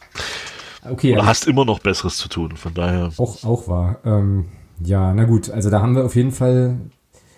okay. 0.89 1.11
Oder 1.11 1.21
also, 1.21 1.29
hast 1.29 1.47
immer 1.47 1.65
noch 1.65 1.79
Besseres 1.79 2.17
zu 2.17 2.29
tun, 2.29 2.55
von 2.55 2.73
daher. 2.73 3.11
Auch, 3.17 3.43
auch 3.43 3.67
wahr. 3.67 3.97
Ähm, 4.05 4.45
ja, 4.79 5.13
na 5.13 5.25
gut, 5.25 5.49
also 5.49 5.69
da 5.69 5.81
haben 5.81 5.95
wir 5.95 6.05
auf 6.05 6.15
jeden 6.15 6.31
Fall. 6.31 6.77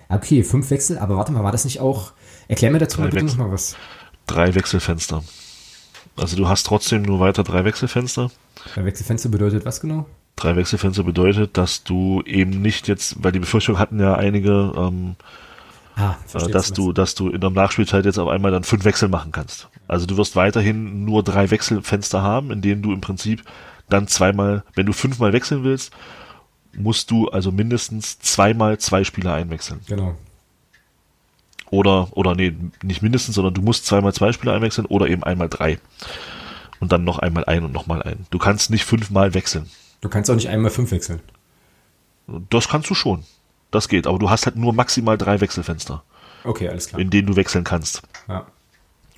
Okay, 0.10 0.44
fünf 0.44 0.70
Wechsel, 0.72 0.98
aber 1.00 1.18
warte 1.18 1.32
mal, 1.32 1.44
war 1.44 1.52
das 1.52 1.66
nicht 1.66 1.80
auch. 1.82 2.14
Erklär 2.48 2.72
mir 2.72 2.80
dazu 2.80 3.02
mal 3.02 3.10
bitte 3.10 3.24
Wechsel, 3.24 3.38
noch 3.38 3.48
mal 3.48 3.54
was. 3.54 3.76
Drei 4.26 4.56
Wechselfenster. 4.56 5.24
Also 6.16 6.36
du 6.36 6.48
hast 6.48 6.66
trotzdem 6.66 7.04
nur 7.04 7.20
weiter 7.20 7.44
drei 7.44 7.64
Wechselfenster. 7.66 8.32
Drei 8.74 8.86
Wechselfenster 8.86 9.30
bedeutet 9.30 9.66
was 9.66 9.82
genau? 9.82 10.06
Drei 10.36 10.56
Wechselfenster 10.56 11.04
bedeutet, 11.04 11.58
dass 11.58 11.84
du 11.84 12.22
eben 12.24 12.62
nicht 12.62 12.88
jetzt, 12.88 13.24
weil 13.24 13.32
die 13.32 13.40
Befürchtung 13.40 13.80
hatten 13.80 14.00
ja 14.00 14.16
einige, 14.16 14.72
ähm, 14.76 15.16
Ah, 16.00 16.16
dass 16.32 16.74
du, 16.74 16.94
dass 16.94 17.16
du 17.16 17.30
in 17.30 17.42
der 17.42 17.50
Nachspielzeit 17.50 18.06
jetzt 18.06 18.20
auf 18.20 18.30
einmal 18.30 18.52
dann 18.52 18.64
fünf 18.64 18.86
Wechsel 18.86 19.10
machen 19.10 19.32
kannst. 19.32 19.68
Also 19.88 20.06
du 20.06 20.16
wirst 20.16 20.36
weiterhin 20.36 21.06
nur 21.06 21.24
drei 21.24 21.50
Wechselfenster 21.50 22.22
haben, 22.22 22.52
in 22.52 22.62
denen 22.62 22.84
du 22.84 22.94
im 22.94 23.02
Prinzip 23.02 23.44
dann 23.90 24.08
zweimal, 24.08 24.64
wenn 24.76 24.86
du 24.86 24.94
fünfmal 24.94 25.34
wechseln 25.34 25.64
willst, 25.64 25.92
musst 26.78 27.10
du 27.10 27.30
also 27.30 27.52
mindestens 27.52 28.20
zweimal 28.20 28.78
zwei 28.78 29.04
Spieler 29.04 29.34
einwechseln. 29.34 29.80
Genau. 29.88 30.16
Oder, 31.72 32.10
oder 32.12 32.36
nee, 32.36 32.56
nicht 32.84 33.02
mindestens, 33.02 33.34
sondern 33.34 33.56
du 33.56 33.62
musst 33.64 33.88
zweimal 33.88 34.14
zwei 34.14 34.32
Spieler 34.32 34.54
einwechseln 34.54 34.86
oder 34.86 35.08
eben 35.08 35.24
einmal 35.24 35.50
drei. 35.50 35.80
Und 36.80 36.92
dann 36.92 37.04
noch 37.04 37.18
einmal 37.18 37.46
ein 37.46 37.66
und 37.66 37.74
nochmal 37.74 38.04
ein. 38.04 38.28
Du 38.30 38.38
kannst 38.38 38.70
nicht 38.70 38.86
fünfmal 38.86 39.34
wechseln. 39.34 39.68
Du 40.02 40.10
kannst 40.10 40.30
auch 40.30 40.36
nicht 40.36 40.50
einmal 40.50 40.70
fünf 40.70 40.92
wechseln. 40.92 41.22
Das 42.52 42.70
kannst 42.70 42.90
du 42.90 42.94
schon. 42.94 43.24
Das 43.72 43.90
geht, 43.90 44.08
aber 44.08 44.20
du 44.20 44.30
hast 44.30 44.46
halt 44.46 44.56
nur 44.56 44.74
maximal 44.74 45.18
drei 45.18 45.42
Wechselfenster. 45.42 46.04
Okay, 46.44 46.70
alles 46.70 46.88
klar. 46.88 47.02
In 47.02 47.10
denen 47.10 47.28
du 47.28 47.36
wechseln 47.36 47.64
kannst. 47.64 48.02
Ja. 48.28 48.46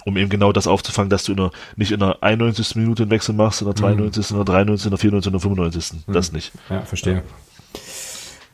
Um 0.06 0.18
eben 0.18 0.30
genau 0.30 0.52
das 0.52 0.66
aufzufangen, 0.66 1.10
dass 1.10 1.26
du 1.26 1.34
in 1.34 1.38
der, 1.38 1.52
nicht 1.76 1.91
in 1.91 2.00
der 2.00 2.24
91. 2.24 2.76
Minute 2.76 3.04
einen 3.04 3.12
Wechsel 3.12 3.36
machst, 3.36 3.62
in 3.62 3.68
der 3.68 3.76
92., 3.76 4.32
mhm. 4.32 4.39
in 4.39 4.45
der 4.45 4.54
93., 4.54 4.86
in 4.86 4.91
der 4.91 5.00
94., 5.00 5.28
in 5.28 5.34
der 5.34 5.41
95. 5.41 5.93
Mhm. 6.08 6.14
Das 6.14 6.32
nicht. 6.32 6.52
Ja, 6.70 6.82
verstehe. 6.82 7.24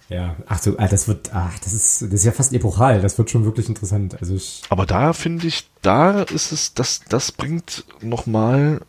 Ja, 0.10 0.36
ach 0.48 0.62
so, 0.62 0.78
ah, 0.78 0.88
das 0.88 1.08
wird, 1.08 1.32
ach, 1.34 1.58
das 1.60 1.74
ist, 1.74 2.02
das 2.04 2.14
ist 2.14 2.26
ja 2.26 2.32
fast 2.32 2.54
epochal. 2.54 3.02
Das 3.02 3.18
wird 3.18 3.32
schon 3.32 3.43
wirklich 3.46 3.68
interessant. 3.70 4.18
Also 4.20 4.36
ich 4.36 4.62
Aber 4.70 4.86
da 4.86 5.14
finde 5.14 5.48
ich, 5.48 5.68
da 5.82 6.22
ist 6.22 6.52
es, 6.52 6.74
das, 6.74 7.02
das 7.10 7.32
bringt 7.32 7.86
nochmal 8.02 8.82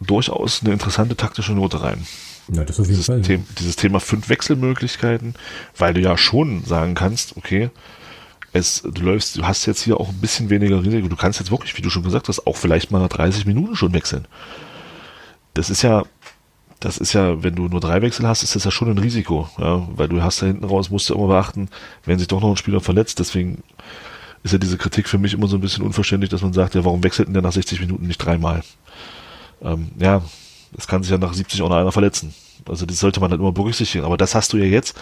durchaus 0.00 0.62
eine 0.62 0.72
interessante 0.72 1.16
taktische 1.16 1.52
Note 1.52 1.82
rein. 1.82 2.06
Ja, 2.52 2.64
das 2.64 2.80
auf 2.80 2.86
jeden 2.86 2.96
dieses, 2.96 3.06
Fall. 3.06 3.22
The 3.22 3.38
dieses 3.58 3.76
Thema 3.76 4.00
fünf 4.00 4.28
Wechselmöglichkeiten, 4.28 5.34
weil 5.76 5.94
du 5.94 6.00
ja 6.00 6.16
schon 6.16 6.64
sagen 6.64 6.94
kannst, 6.94 7.36
okay, 7.36 7.70
es, 8.52 8.82
du 8.82 9.02
läufst, 9.02 9.36
du 9.36 9.46
hast 9.46 9.66
jetzt 9.66 9.82
hier 9.82 10.00
auch 10.00 10.08
ein 10.08 10.20
bisschen 10.20 10.48
weniger 10.50 10.82
Risiko. 10.82 11.08
Du 11.08 11.16
kannst 11.16 11.38
jetzt 11.38 11.50
wirklich, 11.50 11.76
wie 11.76 11.82
du 11.82 11.90
schon 11.90 12.02
gesagt 12.02 12.28
hast, 12.28 12.46
auch 12.46 12.56
vielleicht 12.56 12.90
mal 12.90 13.00
nach 13.00 13.08
30 13.08 13.44
Minuten 13.46 13.76
schon 13.76 13.92
wechseln. 13.92 14.26
Das 15.54 15.68
ist 15.68 15.82
ja, 15.82 16.04
das 16.80 16.98
ist 16.98 17.12
ja, 17.12 17.42
wenn 17.42 17.54
du 17.54 17.68
nur 17.68 17.80
drei 17.80 18.00
Wechsel 18.02 18.26
hast, 18.26 18.42
ist 18.42 18.54
das 18.54 18.64
ja 18.64 18.70
schon 18.70 18.88
ein 18.88 18.98
Risiko, 18.98 19.48
ja, 19.58 19.86
weil 19.94 20.08
du 20.08 20.22
hast 20.22 20.40
da 20.40 20.46
hinten 20.46 20.64
raus, 20.64 20.90
musst 20.90 21.10
du 21.10 21.14
immer 21.14 21.26
beachten, 21.26 21.68
wenn 22.04 22.18
sich 22.18 22.28
doch 22.28 22.40
noch 22.40 22.50
ein 22.50 22.56
Spieler 22.56 22.80
verletzt, 22.80 23.18
deswegen 23.18 23.62
ist 24.44 24.52
ja 24.52 24.58
diese 24.58 24.78
Kritik 24.78 25.08
für 25.08 25.18
mich 25.18 25.34
immer 25.34 25.48
so 25.48 25.56
ein 25.56 25.60
bisschen 25.60 25.84
unverständlich, 25.84 26.30
dass 26.30 26.42
man 26.42 26.52
sagt, 26.52 26.74
ja, 26.74 26.84
warum 26.84 27.02
wechselt 27.02 27.28
denn 27.28 27.34
der 27.34 27.42
nach 27.42 27.52
60 27.52 27.80
Minuten 27.80 28.06
nicht 28.06 28.18
dreimal? 28.18 28.62
Ähm, 29.60 29.88
ja, 29.98 30.22
es 30.76 30.86
kann 30.86 31.02
sich 31.02 31.10
ja 31.10 31.18
nach 31.18 31.34
70 31.34 31.62
auch 31.62 31.68
noch 31.68 31.76
einer 31.76 31.92
verletzen. 31.92 32.34
Also 32.68 32.86
das 32.86 32.98
sollte 32.98 33.20
man 33.20 33.30
dann 33.30 33.40
immer 33.40 33.52
berücksichtigen. 33.52 34.04
Aber 34.04 34.16
das 34.16 34.34
hast 34.34 34.52
du 34.52 34.56
ja 34.56 34.64
jetzt. 34.64 34.96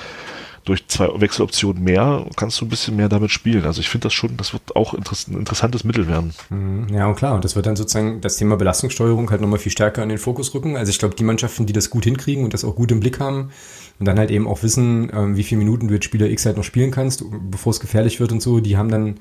durch 0.66 0.86
zwei 0.88 1.08
Wechseloptionen 1.20 1.82
mehr 1.82 2.26
kannst 2.36 2.60
du 2.60 2.66
ein 2.66 2.68
bisschen 2.68 2.96
mehr 2.96 3.08
damit 3.08 3.30
spielen. 3.30 3.64
Also 3.64 3.80
ich 3.80 3.88
finde 3.88 4.06
das 4.06 4.12
schon, 4.12 4.36
das 4.36 4.52
wird 4.52 4.74
auch 4.74 4.94
ein 4.94 5.02
interessantes 5.32 5.84
Mittel 5.84 6.08
werden. 6.08 6.34
Mhm. 6.50 6.88
Ja, 6.92 7.06
und 7.06 7.14
klar, 7.14 7.36
und 7.36 7.44
das 7.44 7.54
wird 7.54 7.66
dann 7.66 7.76
sozusagen 7.76 8.20
das 8.20 8.36
Thema 8.36 8.56
Belastungssteuerung 8.56 9.30
halt 9.30 9.40
nochmal 9.40 9.60
viel 9.60 9.72
stärker 9.72 10.02
in 10.02 10.08
den 10.08 10.18
Fokus 10.18 10.52
rücken. 10.54 10.76
Also 10.76 10.90
ich 10.90 10.98
glaube, 10.98 11.14
die 11.14 11.24
Mannschaften, 11.24 11.66
die 11.66 11.72
das 11.72 11.88
gut 11.88 12.04
hinkriegen 12.04 12.44
und 12.44 12.52
das 12.52 12.64
auch 12.64 12.74
gut 12.74 12.90
im 12.90 12.98
Blick 12.98 13.20
haben 13.20 13.50
und 14.00 14.06
dann 14.06 14.18
halt 14.18 14.32
eben 14.32 14.48
auch 14.48 14.62
wissen, 14.64 15.10
ähm, 15.14 15.36
wie 15.36 15.44
viele 15.44 15.60
Minuten 15.60 15.86
du 15.86 15.94
jetzt 15.94 16.04
Spieler 16.04 16.28
X 16.28 16.44
halt 16.46 16.56
noch 16.56 16.64
spielen 16.64 16.90
kannst, 16.90 17.24
bevor 17.48 17.70
es 17.70 17.80
gefährlich 17.80 18.18
wird 18.18 18.32
und 18.32 18.42
so, 18.42 18.58
die 18.58 18.76
haben 18.76 18.90
dann 18.90 19.20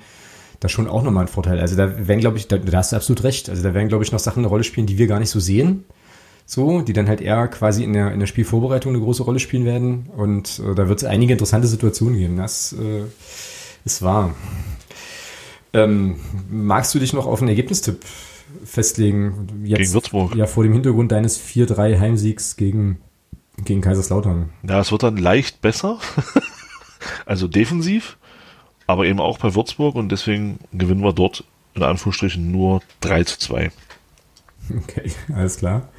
da 0.61 0.67
schon 0.67 0.87
auch 0.87 1.03
nochmal 1.03 1.25
einen 1.25 1.33
Vorteil. 1.33 1.59
Also 1.59 1.75
da 1.75 2.07
werden, 2.07 2.21
glaube 2.21 2.37
ich, 2.37 2.47
da, 2.47 2.57
da 2.57 2.77
hast 2.77 2.91
du 2.91 2.95
absolut 2.95 3.23
recht. 3.23 3.49
Also 3.49 3.61
da 3.61 3.75
werden, 3.75 3.87
glaube 3.87 4.03
ich, 4.03 4.11
noch 4.11 4.19
Sachen 4.19 4.39
eine 4.39 4.47
Rolle 4.47 4.63
spielen, 4.63 4.87
die 4.87 4.97
wir 4.97 5.05
gar 5.05 5.19
nicht 5.19 5.29
so 5.29 5.39
sehen 5.39 5.83
so, 6.45 6.81
die 6.81 6.93
dann 6.93 7.07
halt 7.07 7.21
eher 7.21 7.47
quasi 7.47 7.83
in 7.83 7.93
der, 7.93 8.11
in 8.11 8.19
der 8.19 8.27
Spielvorbereitung 8.27 8.93
eine 8.93 9.03
große 9.03 9.23
Rolle 9.23 9.39
spielen 9.39 9.65
werden. 9.65 10.07
Und 10.15 10.59
äh, 10.59 10.75
da 10.75 10.87
wird 10.87 10.99
es 10.99 11.05
einige 11.05 11.33
interessante 11.33 11.67
Situationen 11.67 12.17
geben. 12.17 12.37
Das 12.37 12.73
äh, 12.73 13.03
ist 13.83 14.01
wahr. 14.01 14.33
Ähm, 15.73 16.15
magst 16.49 16.93
du 16.95 16.99
dich 16.99 17.13
noch 17.13 17.25
auf 17.25 17.41
einen 17.41 17.49
Ergebnistipp 17.49 18.05
festlegen? 18.63 19.47
Jetzt, 19.63 19.79
gegen 19.79 19.93
Würzburg. 19.93 20.35
Ja, 20.35 20.45
vor 20.45 20.63
dem 20.63 20.73
Hintergrund 20.73 21.11
deines 21.11 21.41
4-3 21.41 21.99
Heimsiegs 21.99 22.55
gegen, 22.55 22.99
gegen 23.63 23.81
Kaiserslautern. 23.81 24.51
Ja, 24.67 24.79
es 24.79 24.91
wird 24.91 25.03
dann 25.03 25.17
leicht 25.17 25.61
besser. 25.61 25.99
also 27.25 27.47
defensiv, 27.47 28.17
aber 28.87 29.05
eben 29.05 29.19
auch 29.19 29.39
bei 29.39 29.55
Würzburg 29.55 29.95
und 29.95 30.09
deswegen 30.11 30.59
gewinnen 30.71 31.03
wir 31.03 31.13
dort 31.13 31.43
in 31.73 31.83
Anführungsstrichen 31.83 32.51
nur 32.51 32.81
3 33.01 33.23
zu 33.25 33.39
2. 33.39 33.71
Okay, 34.83 35.11
alles 35.33 35.57
klar. 35.57 35.89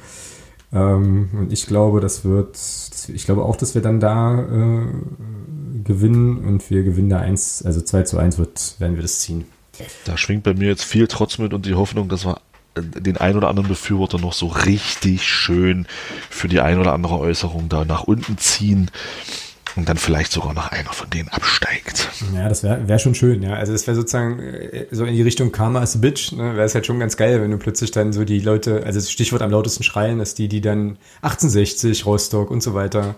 Ähm, 0.73 1.29
und 1.33 1.53
ich 1.53 1.65
glaube, 1.65 2.01
das 2.01 2.25
wird, 2.25 2.57
ich 3.07 3.25
glaube 3.25 3.43
auch, 3.43 3.55
dass 3.55 3.75
wir 3.75 3.81
dann 3.81 3.99
da 3.99 4.41
äh, 4.41 4.85
gewinnen 5.83 6.37
und 6.45 6.69
wir 6.69 6.83
gewinnen 6.83 7.09
da 7.09 7.19
1, 7.19 7.63
also 7.65 7.81
2 7.81 8.03
zu 8.03 8.17
1 8.17 8.37
wird, 8.37 8.75
werden 8.79 8.95
wir 8.95 9.01
das 9.01 9.19
ziehen. 9.21 9.45
Da 10.05 10.17
schwingt 10.17 10.43
bei 10.43 10.53
mir 10.53 10.67
jetzt 10.67 10.83
viel 10.83 11.07
Trotz 11.07 11.37
mit 11.37 11.53
und 11.53 11.65
die 11.65 11.75
Hoffnung, 11.75 12.09
dass 12.09 12.25
wir 12.25 12.41
den 12.75 13.17
ein 13.17 13.35
oder 13.35 13.47
anderen 13.47 13.69
Befürworter 13.69 14.19
noch 14.19 14.33
so 14.33 14.47
richtig 14.47 15.23
schön 15.23 15.87
für 16.29 16.47
die 16.47 16.59
ein 16.59 16.79
oder 16.79 16.93
andere 16.93 17.17
Äußerung 17.19 17.69
da 17.69 17.85
nach 17.85 18.03
unten 18.03 18.37
ziehen 18.37 18.91
und 19.77 19.87
dann 19.87 19.97
vielleicht 19.97 20.31
sogar 20.31 20.53
noch 20.53 20.71
einer 20.71 20.91
von 20.91 21.09
denen 21.09 21.29
absteigt. 21.29 22.09
Ja, 22.33 22.49
das 22.49 22.63
wäre 22.63 22.87
wär 22.87 22.99
schon 22.99 23.15
schön, 23.15 23.43
ja. 23.43 23.53
Also 23.53 23.71
das 23.71 23.87
wäre 23.87 23.95
sozusagen 23.95 24.39
äh, 24.39 24.87
so 24.91 25.05
in 25.05 25.15
die 25.15 25.21
Richtung 25.21 25.51
Karma 25.51 25.83
is 25.83 25.95
a 25.95 25.99
Bitch, 25.99 26.31
ne? 26.31 26.55
Wäre 26.55 26.65
es 26.65 26.75
halt 26.75 26.85
schon 26.85 26.99
ganz 26.99 27.15
geil, 27.15 27.41
wenn 27.41 27.51
du 27.51 27.57
plötzlich 27.57 27.91
dann 27.91 28.11
so 28.11 28.25
die 28.25 28.39
Leute, 28.39 28.83
also 28.85 28.99
das 28.99 29.11
Stichwort 29.11 29.41
am 29.41 29.51
lautesten 29.51 29.83
schreien, 29.83 30.19
dass 30.19 30.33
die, 30.33 30.47
die 30.47 30.61
dann 30.61 30.97
1860, 31.21 32.05
Rostock 32.05 32.51
und 32.51 32.61
so 32.61 32.73
weiter 32.73 33.15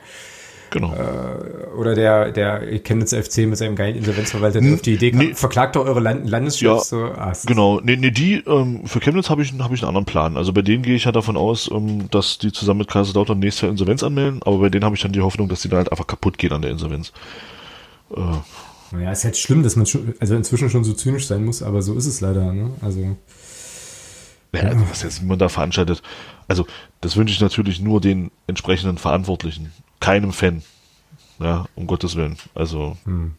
Genau. 0.71 0.93
Äh, 0.93 1.75
oder 1.75 1.95
der, 1.95 2.31
der 2.31 2.79
Chemnitzer 2.79 3.23
FC 3.23 3.39
mit 3.39 3.57
seinem 3.57 3.75
geilen 3.75 3.95
Insolvenzverwalter, 3.95 4.61
der 4.61 4.73
auf 4.73 4.81
die 4.81 4.93
Idee 4.93 5.11
kam, 5.11 5.19
nee. 5.19 5.33
verklagt 5.33 5.75
doch 5.75 5.85
eure 5.85 5.99
Land 5.99 6.29
Landeschefs. 6.29 6.91
Ja, 6.91 6.97
so. 6.97 7.05
ah, 7.05 7.33
genau. 7.45 7.79
Nee, 7.81 7.95
nee, 7.95 8.11
die, 8.11 8.43
ähm, 8.45 8.85
für 8.85 8.99
Chemnitz 8.99 9.29
habe 9.29 9.41
ich, 9.41 9.53
hab 9.57 9.71
ich 9.71 9.81
einen 9.81 9.89
anderen 9.89 10.05
Plan. 10.05 10.37
Also 10.37 10.53
bei 10.53 10.61
denen 10.61 10.83
gehe 10.83 10.95
ich 10.95 11.05
ja 11.05 11.11
davon 11.11 11.37
aus, 11.37 11.69
ähm, 11.71 12.09
dass 12.11 12.37
die 12.37 12.51
zusammen 12.51 12.79
mit 12.79 12.89
Kaiserslautern 12.89 13.39
nächstes 13.39 13.61
Jahr 13.61 13.71
Insolvenz 13.71 14.03
anmelden, 14.03 14.41
aber 14.43 14.59
bei 14.59 14.69
denen 14.69 14.85
habe 14.85 14.95
ich 14.95 15.01
dann 15.01 15.11
die 15.11 15.21
Hoffnung, 15.21 15.49
dass 15.49 15.61
die 15.61 15.69
dann 15.69 15.77
halt 15.77 15.91
einfach 15.91 16.07
kaputt 16.07 16.37
gehen 16.37 16.53
an 16.53 16.61
der 16.61 16.71
Insolvenz. 16.71 17.11
Äh. 18.15 18.21
Naja, 18.91 19.11
ist 19.11 19.23
halt 19.23 19.37
schlimm, 19.37 19.61
dass 19.61 19.75
man 19.75 19.85
schon, 19.85 20.15
also 20.19 20.35
inzwischen 20.35 20.69
schon 20.69 20.83
so 20.83 20.93
zynisch 20.93 21.27
sein 21.27 21.45
muss, 21.45 21.61
aber 21.61 21.81
so 21.81 21.93
ist 21.95 22.07
es 22.07 22.21
leider, 22.21 22.51
ne? 22.53 22.71
Also. 22.81 23.15
Ja, 24.51 24.61
also 24.61 24.89
was 24.89 25.03
jetzt 25.03 25.21
man 25.21 25.37
da 25.37 25.47
veranstaltet. 25.47 26.01
Also, 26.47 26.65
das 27.01 27.15
wünsche 27.15 27.33
ich 27.33 27.39
natürlich 27.39 27.79
nur 27.79 28.01
den 28.01 28.31
entsprechenden 28.47 28.97
Verantwortlichen 28.97 29.71
keinem 29.99 30.31
Fan. 30.31 30.61
Ja, 31.39 31.65
um 31.75 31.87
Gottes 31.87 32.15
Willen. 32.15 32.37
Also. 32.53 32.97
Hm. 33.05 33.31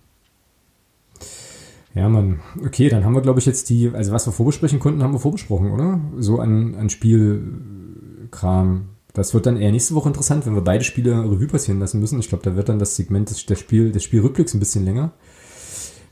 Ja, 1.94 2.08
Mann. 2.08 2.40
Okay, 2.64 2.88
dann 2.88 3.04
haben 3.04 3.14
wir, 3.14 3.20
glaube 3.20 3.40
ich, 3.40 3.46
jetzt 3.46 3.68
die, 3.68 3.90
also 3.92 4.12
was 4.12 4.26
wir 4.26 4.32
vorbesprechen 4.32 4.78
konnten, 4.78 5.02
haben 5.02 5.12
wir 5.12 5.18
vorbesprochen, 5.18 5.72
oder? 5.72 6.00
So 6.18 6.38
an, 6.38 6.76
an 6.76 6.88
Spielkram. 6.88 8.90
Das 9.12 9.34
wird 9.34 9.46
dann 9.46 9.56
eher 9.56 9.72
nächste 9.72 9.96
Woche 9.96 10.08
interessant, 10.08 10.46
wenn 10.46 10.54
wir 10.54 10.62
beide 10.62 10.84
Spiele 10.84 11.18
Revue 11.18 11.48
passieren 11.48 11.80
lassen 11.80 11.98
müssen. 11.98 12.20
Ich 12.20 12.28
glaube, 12.28 12.44
da 12.44 12.54
wird 12.54 12.68
dann 12.68 12.78
das 12.78 12.94
Segment 12.94 13.28
des, 13.28 13.44
der 13.44 13.56
Spiel, 13.56 13.90
des 13.90 14.04
Spielrückblicks 14.04 14.54
ein 14.54 14.60
bisschen 14.60 14.84
länger. 14.84 15.10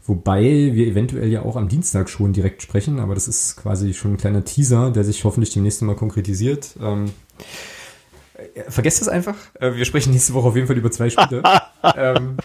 Wobei 0.04 0.42
wir 0.42 0.86
eventuell 0.86 1.28
ja 1.28 1.42
auch 1.42 1.54
am 1.54 1.68
Dienstag 1.68 2.08
schon 2.08 2.32
direkt 2.32 2.62
sprechen, 2.62 2.98
aber 2.98 3.14
das 3.14 3.28
ist 3.28 3.56
quasi 3.56 3.94
schon 3.94 4.14
ein 4.14 4.16
kleiner 4.16 4.42
Teaser, 4.42 4.90
der 4.90 5.04
sich 5.04 5.22
hoffentlich 5.22 5.52
demnächst 5.52 5.82
mal 5.82 5.94
konkretisiert. 5.94 6.74
Ähm, 6.80 7.10
vergesst 8.68 9.00
das 9.00 9.08
einfach. 9.08 9.36
Äh, 9.60 9.74
wir 9.74 9.84
sprechen 9.84 10.12
nächste 10.12 10.34
Woche 10.34 10.48
auf 10.48 10.54
jeden 10.56 10.66
Fall 10.66 10.76
über 10.76 10.90
zwei 10.90 11.10
Spiele. 11.10 11.42
ähm, 11.96 12.36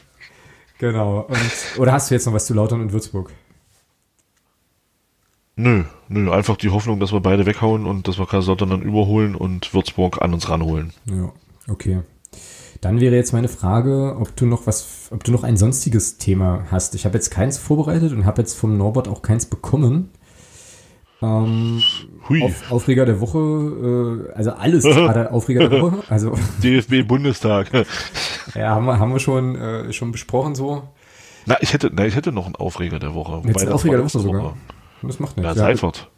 genau. 0.80 1.22
Und, 1.22 1.80
oder 1.80 1.94
hast 1.94 2.10
du 2.10 2.16
jetzt 2.16 2.26
noch 2.26 2.34
was 2.34 2.46
zu 2.46 2.54
Lautern 2.54 2.82
und 2.82 2.94
Würzburg? 2.94 3.32
Nö, 5.56 5.84
nö, 6.08 6.32
einfach 6.32 6.58
die 6.58 6.72
Hoffnung, 6.72 7.00
dass 7.00 7.14
wir 7.14 7.20
beide 7.20 7.46
weghauen 7.46 7.86
und 7.86 8.08
dass 8.08 8.18
wir 8.18 8.26
Kaiserslautern 8.26 8.72
dann 8.72 8.82
überholen 8.82 9.36
und 9.36 9.72
Würzburg 9.74 10.22
an 10.22 10.34
uns 10.34 10.50
ranholen. 10.50 10.94
Ja, 11.06 11.32
okay. 11.68 12.02
Dann 12.82 13.00
wäre 13.00 13.16
jetzt 13.16 13.34
meine 13.34 13.48
Frage, 13.48 14.18
ob 14.20 14.36
du 14.36 14.48
noch 14.48 14.66
was, 14.66 15.10
ob 15.12 15.24
du 15.24 15.32
noch 15.32 15.44
ein 15.44 15.56
sonstiges 15.56 16.18
Thema 16.18 16.66
hast. 16.72 16.96
Ich 16.96 17.06
habe 17.06 17.16
jetzt 17.16 17.30
keins 17.30 17.58
vorbereitet 17.60 18.12
und 18.14 18.26
habe 18.26 18.42
jetzt 18.42 18.56
vom 18.56 18.78
Norbert 18.78 19.08
auch 19.08 19.22
keins 19.22 19.46
bekommen. 19.46 20.10
Ähm, 21.22 21.82
Auf, 22.24 22.72
Aufreger 22.72 23.06
der 23.06 23.20
Woche, 23.20 24.30
äh, 24.32 24.34
also 24.34 24.52
alles 24.52 24.84
gerade 24.84 25.32
Aufreger 25.32 25.68
der 25.68 25.82
Woche. 25.82 26.04
Also 26.10 26.38
DFB 26.64 27.06
Bundestag. 27.08 27.70
ja, 28.56 28.70
haben 28.70 28.86
wir, 28.86 29.00
haben 29.00 29.12
wir 29.12 29.20
schon, 29.20 29.56
äh, 29.56 29.92
schon 29.94 30.12
besprochen 30.12 30.56
so. 30.56 30.84
Na, 31.46 31.58
ich 31.60 31.74
hätte, 31.74 31.92
na, 31.94 32.06
ich 32.06 32.16
hätte 32.16 32.32
noch 32.32 32.46
einen 32.46 32.56
Aufreger 32.56 33.00
der 33.00 33.14
Woche. 33.14 33.42
Jetzt 33.46 33.68
Aufreger 33.68 33.98
der 33.98 34.06
Woche 34.06 34.20
sogar. 34.20 34.44
Woche. 34.44 34.54
Das 35.02 35.20
macht 35.20 35.36
nichts. 35.36 35.56
Ja, 35.56 35.56
Seifert. 35.56 36.10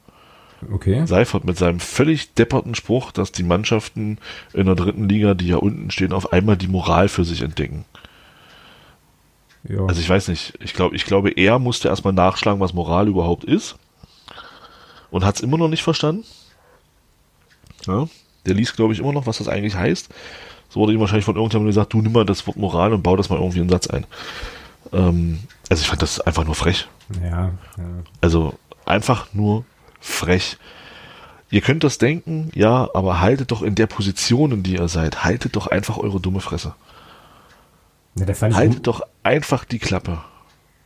Okay. 0.72 1.06
Seifert 1.06 1.44
mit 1.44 1.58
seinem 1.58 1.80
völlig 1.80 2.34
depperten 2.36 2.76
Spruch, 2.76 3.12
dass 3.12 3.32
die 3.32 3.44
Mannschaften 3.44 4.20
in 4.54 4.68
der 4.68 4.76
dritten 4.76 5.10
Liga, 5.10 5.34
die 5.34 5.48
ja 5.48 5.58
unten 5.58 5.92
stehen, 5.92 6.14
auf 6.14 6.32
einmal 6.32 6.56
die 6.56 6.68
Moral 6.68 7.10
für 7.10 7.26
sich 7.26 7.42
entdecken. 7.42 7.86
Ja. 9.68 9.86
Also 9.86 10.00
ich 10.00 10.10
weiß 10.10 10.28
nicht, 10.28 10.54
ich 10.64 10.74
glaube, 10.74 10.96
ich 10.96 11.06
glaube, 11.06 11.32
er 11.32 11.58
musste 11.58 11.88
erstmal 11.88 12.14
nachschlagen, 12.14 12.60
was 12.60 12.74
Moral 12.74 13.08
überhaupt 13.08 13.44
ist 13.44 13.78
und 15.12 15.26
hat 15.26 15.36
es 15.36 15.42
immer 15.42 15.58
noch 15.58 15.68
nicht 15.68 15.84
verstanden. 15.84 16.26
Ja, 17.86 18.08
der 18.46 18.54
liest, 18.54 18.76
glaube 18.76 18.94
ich, 18.94 19.00
immer 19.00 19.14
noch, 19.14 19.28
was 19.28 19.38
das 19.38 19.48
eigentlich 19.48 19.76
heißt. 19.76 20.10
So 20.70 20.80
wurde 20.80 20.94
ihm 20.94 21.00
wahrscheinlich 21.00 21.26
von 21.26 21.36
irgendjemandem 21.36 21.70
gesagt, 21.70 21.94
du 21.94 22.02
nimm 22.02 22.12
mal 22.12 22.26
das 22.26 22.46
Wort 22.48 22.58
Moral 22.58 22.94
und 22.94 23.04
bau 23.04 23.16
das 23.16 23.30
mal 23.30 23.38
irgendwie 23.38 23.60
in 23.60 23.64
einen 23.64 23.70
Satz 23.70 23.88
ein. 23.88 24.06
Ähm, 24.92 25.40
also 25.70 25.82
ich 25.82 25.88
fand 25.88 26.02
das 26.02 26.20
einfach 26.20 26.46
nur 26.46 26.56
frech. 26.56 26.88
Ja, 27.22 27.52
ja. 27.78 27.84
Also 28.22 28.54
einfach 28.86 29.28
nur 29.34 29.66
frech. 30.00 30.58
Ihr 31.50 31.62
könnt 31.62 31.84
das 31.84 31.98
denken, 31.98 32.52
ja, 32.54 32.90
aber 32.94 33.22
haltet 33.22 33.52
doch 33.52 33.62
in 33.62 33.76
der 33.76 33.88
Position, 33.88 34.52
in 34.52 34.64
die 34.64 34.76
ihr 34.76 34.88
seid, 34.88 35.24
haltet 35.24 35.56
doch 35.56 35.68
einfach 35.68 35.98
eure 35.98 36.20
dumme 36.20 36.42
Fresse. 36.42 36.76
Ja, 38.16 38.26
haltet 38.28 38.88
doch 38.88 39.02
einfach 39.24 39.66
die 39.66 39.80
Klappe. 39.80 40.20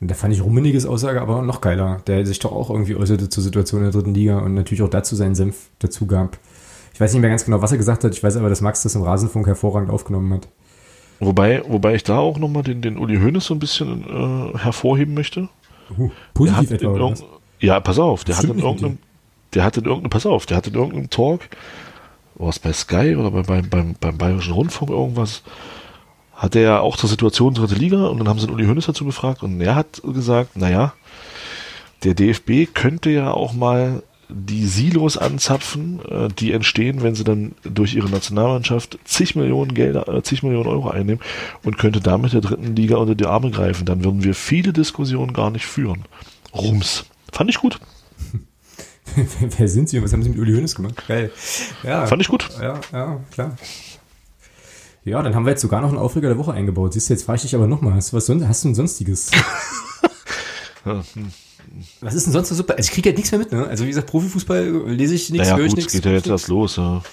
Da 0.01 0.15
fand 0.15 0.33
ich 0.33 0.41
Rummeniges 0.41 0.85
Aussage 0.85 1.21
aber 1.21 1.41
noch 1.41 1.59
geiler, 1.59 2.01
der 2.07 2.25
sich 2.25 2.39
doch 2.39 2.53
auch 2.53 2.69
irgendwie 2.69 2.95
äußerte 2.95 3.27
zur 3.27 3.43
Situation 3.43 3.81
in 3.81 3.91
der 3.91 3.93
dritten 3.93 4.13
Liga 4.13 4.39
und 4.39 4.53
natürlich 4.53 4.81
auch 4.81 4.89
dazu 4.89 5.15
seinen 5.15 5.35
Senf 5.35 5.69
dazu 5.79 6.07
gab. 6.07 6.37
Ich 6.93 7.01
weiß 7.01 7.13
nicht 7.13 7.21
mehr 7.21 7.29
ganz 7.29 7.45
genau, 7.45 7.61
was 7.61 7.71
er 7.71 7.77
gesagt 7.77 8.03
hat. 8.03 8.13
Ich 8.13 8.23
weiß 8.23 8.37
aber, 8.37 8.49
dass 8.49 8.61
Max 8.61 8.83
das 8.83 8.95
im 8.95 9.03
Rasenfunk 9.03 9.47
hervorragend 9.47 9.89
aufgenommen 9.89 10.33
hat. 10.33 10.47
Wobei, 11.19 11.63
wobei 11.67 11.95
ich 11.95 12.03
da 12.03 12.17
auch 12.17 12.37
nochmal 12.37 12.63
den, 12.63 12.81
den 12.81 12.97
Uli 12.97 13.17
Hoeneß 13.17 13.45
so 13.45 13.53
ein 13.53 13.59
bisschen 13.59 14.03
äh, 14.03 14.57
hervorheben 14.57 15.13
möchte. 15.13 15.49
Uh, 15.97 16.11
positiv 16.33 16.71
etwa, 16.71 16.87
oder 16.87 17.11
was? 17.11 17.23
Ja, 17.59 17.79
pass 17.81 17.99
auf, 17.99 18.23
der 18.23 18.37
hat 18.37 18.45
in 18.45 18.59
irgendeinem, 18.59 18.99
der 19.53 19.63
hat 19.63 19.75
in 19.75 19.83
irgendeinem, 19.83 20.11
pass 20.11 20.25
auf, 20.25 20.45
der 20.45 20.57
hat 20.57 20.67
in 20.67 20.75
irgendeinem 20.75 21.09
Talk, 21.09 21.41
was 22.35 22.59
bei 22.59 22.71
Sky 22.71 23.17
oder 23.17 23.31
bei, 23.31 23.41
beim, 23.41 23.69
beim, 23.69 23.95
beim 23.99 24.17
Bayerischen 24.17 24.53
Rundfunk 24.53 24.91
irgendwas, 24.91 25.43
hat 26.39 26.55
er 26.55 26.61
ja 26.61 26.79
auch 26.79 26.95
zur 26.95 27.09
Situation 27.09 27.53
dritte 27.53 27.75
Liga 27.75 28.07
und 28.07 28.17
dann 28.17 28.29
haben 28.29 28.39
sie 28.39 28.47
den 28.47 28.55
Uli 28.55 28.65
Hoeneß 28.65 28.85
dazu 28.85 29.03
befragt 29.03 29.43
und 29.43 29.59
er 29.59 29.75
hat 29.75 30.01
gesagt, 30.03 30.55
naja, 30.55 30.93
der 32.03 32.13
DFB 32.13 32.73
könnte 32.73 33.09
ja 33.09 33.31
auch 33.31 33.51
mal 33.51 34.01
die 34.29 34.65
Silos 34.67 35.17
anzapfen, 35.17 35.99
äh, 36.07 36.29
die 36.29 36.53
entstehen, 36.53 37.03
wenn 37.03 37.15
sie 37.15 37.25
dann 37.25 37.55
durch 37.63 37.95
ihre 37.95 38.09
Nationalmannschaft 38.09 38.99
zig 39.03 39.35
Millionen 39.35 39.73
Gelder, 39.73 40.07
äh, 40.07 40.23
zig 40.23 40.41
Millionen 40.43 40.69
Euro 40.69 40.89
einnehmen 40.89 41.21
und 41.63 41.77
könnte 41.77 41.99
damit 41.99 42.31
der 42.31 42.41
dritten 42.41 42.75
Liga 42.75 42.97
unter 42.97 43.15
die 43.15 43.25
Arme 43.25 43.51
greifen. 43.51 43.85
Dann 43.85 44.05
würden 44.05 44.23
wir 44.23 44.35
viele 44.35 44.71
Diskussionen 44.71 45.33
gar 45.33 45.49
nicht 45.49 45.65
führen. 45.65 46.05
Rums. 46.53 47.05
Fand 47.33 47.49
ich 47.49 47.57
gut. 47.57 47.79
Wer 49.57 49.67
sind 49.67 49.89
Sie 49.89 49.97
und 49.97 50.05
was 50.05 50.13
haben 50.13 50.23
Sie 50.23 50.29
mit 50.29 50.39
Uli 50.39 50.53
Hoeneß 50.53 50.75
gemacht? 50.75 51.03
Geil. 51.07 51.31
Ja. 51.83 52.05
Fand 52.05 52.21
ich 52.21 52.27
gut. 52.27 52.47
Ja, 52.61 52.79
ja, 52.93 53.19
klar. 53.31 53.57
Ja, 55.03 55.21
dann 55.21 55.33
haben 55.33 55.45
wir 55.45 55.51
jetzt 55.51 55.61
sogar 55.61 55.81
noch 55.81 55.89
einen 55.89 55.97
Aufreger 55.97 56.27
der 56.27 56.37
Woche 56.37 56.53
eingebaut. 56.53 56.93
Siehst 56.93 57.09
du, 57.09 57.13
jetzt 57.13 57.23
frage 57.23 57.37
ich 57.37 57.41
dich 57.43 57.55
aber 57.55 57.67
nochmal, 57.67 57.93
hast, 57.93 58.13
was, 58.13 58.29
hast 58.29 58.63
du 58.63 58.69
ein 58.69 58.75
sonstiges? 58.75 59.31
Hm. 60.85 61.03
was 61.99 62.15
ist 62.15 62.25
denn 62.25 62.33
sonst 62.33 62.49
so 62.49 62.55
super? 62.55 62.75
Also 62.77 62.87
ich 62.87 62.93
kriege 62.93 63.09
ja 63.09 63.15
nichts 63.15 63.31
mehr 63.31 63.39
mit, 63.39 63.51
ne? 63.51 63.67
Also 63.67 63.83
wie 63.83 63.89
gesagt, 63.89 64.07
Profifußball 64.07 64.65
lese 64.87 65.13
ich 65.13 65.29
nichts, 65.29 65.49
naja, 65.49 65.57
höre 65.57 65.65
ich 65.65 65.75
nichts. 65.75 65.91
geht 65.91 66.05
ja 66.05 66.13
jetzt 66.13 66.27
erst 66.27 66.47
los, 66.47 66.77
ja. 66.77 67.03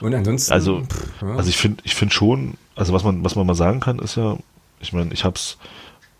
Und 0.00 0.14
ansonsten. 0.14 0.52
Also, 0.52 0.82
pff, 0.82 1.22
ja. 1.22 1.34
also 1.34 1.50
ich 1.50 1.56
finde, 1.56 1.82
ich 1.84 1.96
finde 1.96 2.14
schon, 2.14 2.54
also 2.76 2.92
was 2.92 3.02
man, 3.02 3.24
was 3.24 3.34
man 3.34 3.44
mal 3.44 3.54
sagen 3.54 3.80
kann, 3.80 3.98
ist 3.98 4.16
ja, 4.16 4.38
Ich 4.80 4.92
meine, 4.92 5.12
ich 5.12 5.24
hab's, 5.24 5.58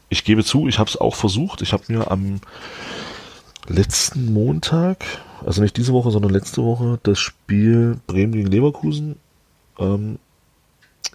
ich 0.08 0.24
gebe 0.24 0.44
zu, 0.44 0.66
ich 0.66 0.78
habe 0.80 0.90
es 0.90 0.96
auch 0.96 1.14
versucht. 1.14 1.62
Ich 1.62 1.72
habe 1.72 1.84
mir 1.86 2.10
am 2.10 2.40
letzten 3.68 4.32
Montag, 4.32 5.04
also 5.46 5.62
nicht 5.62 5.76
diese 5.76 5.92
Woche, 5.92 6.10
sondern 6.10 6.32
letzte 6.32 6.64
Woche, 6.64 6.98
das 7.04 7.18
Spiel 7.18 7.98
Bremen 8.06 8.32
gegen 8.32 8.48
Leverkusen. 8.48 9.16
Ähm, 9.78 10.18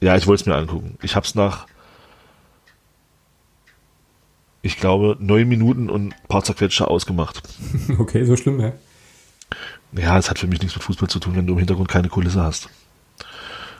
ja, 0.01 0.15
ich 0.15 0.27
wollte 0.27 0.41
es 0.41 0.45
mir 0.45 0.55
angucken. 0.55 0.97
Ich 1.01 1.15
habe 1.15 1.25
es 1.25 1.35
nach, 1.35 1.65
ich 4.61 4.77
glaube, 4.77 5.17
neun 5.19 5.47
Minuten 5.47 5.89
und 5.89 6.07
ein 6.07 6.15
paar 6.27 6.43
zerquetschte 6.43 6.87
ausgemacht. 6.87 7.43
Okay, 7.99 8.25
so 8.25 8.35
schlimm, 8.35 8.59
ja. 8.59 8.73
Ja, 9.95 10.17
es 10.17 10.29
hat 10.29 10.39
für 10.39 10.47
mich 10.47 10.61
nichts 10.61 10.75
mit 10.75 10.83
Fußball 10.83 11.09
zu 11.09 11.19
tun, 11.19 11.35
wenn 11.35 11.45
du 11.45 11.53
im 11.53 11.59
Hintergrund 11.59 11.87
keine 11.87 12.09
Kulisse 12.09 12.41
hast. 12.41 12.69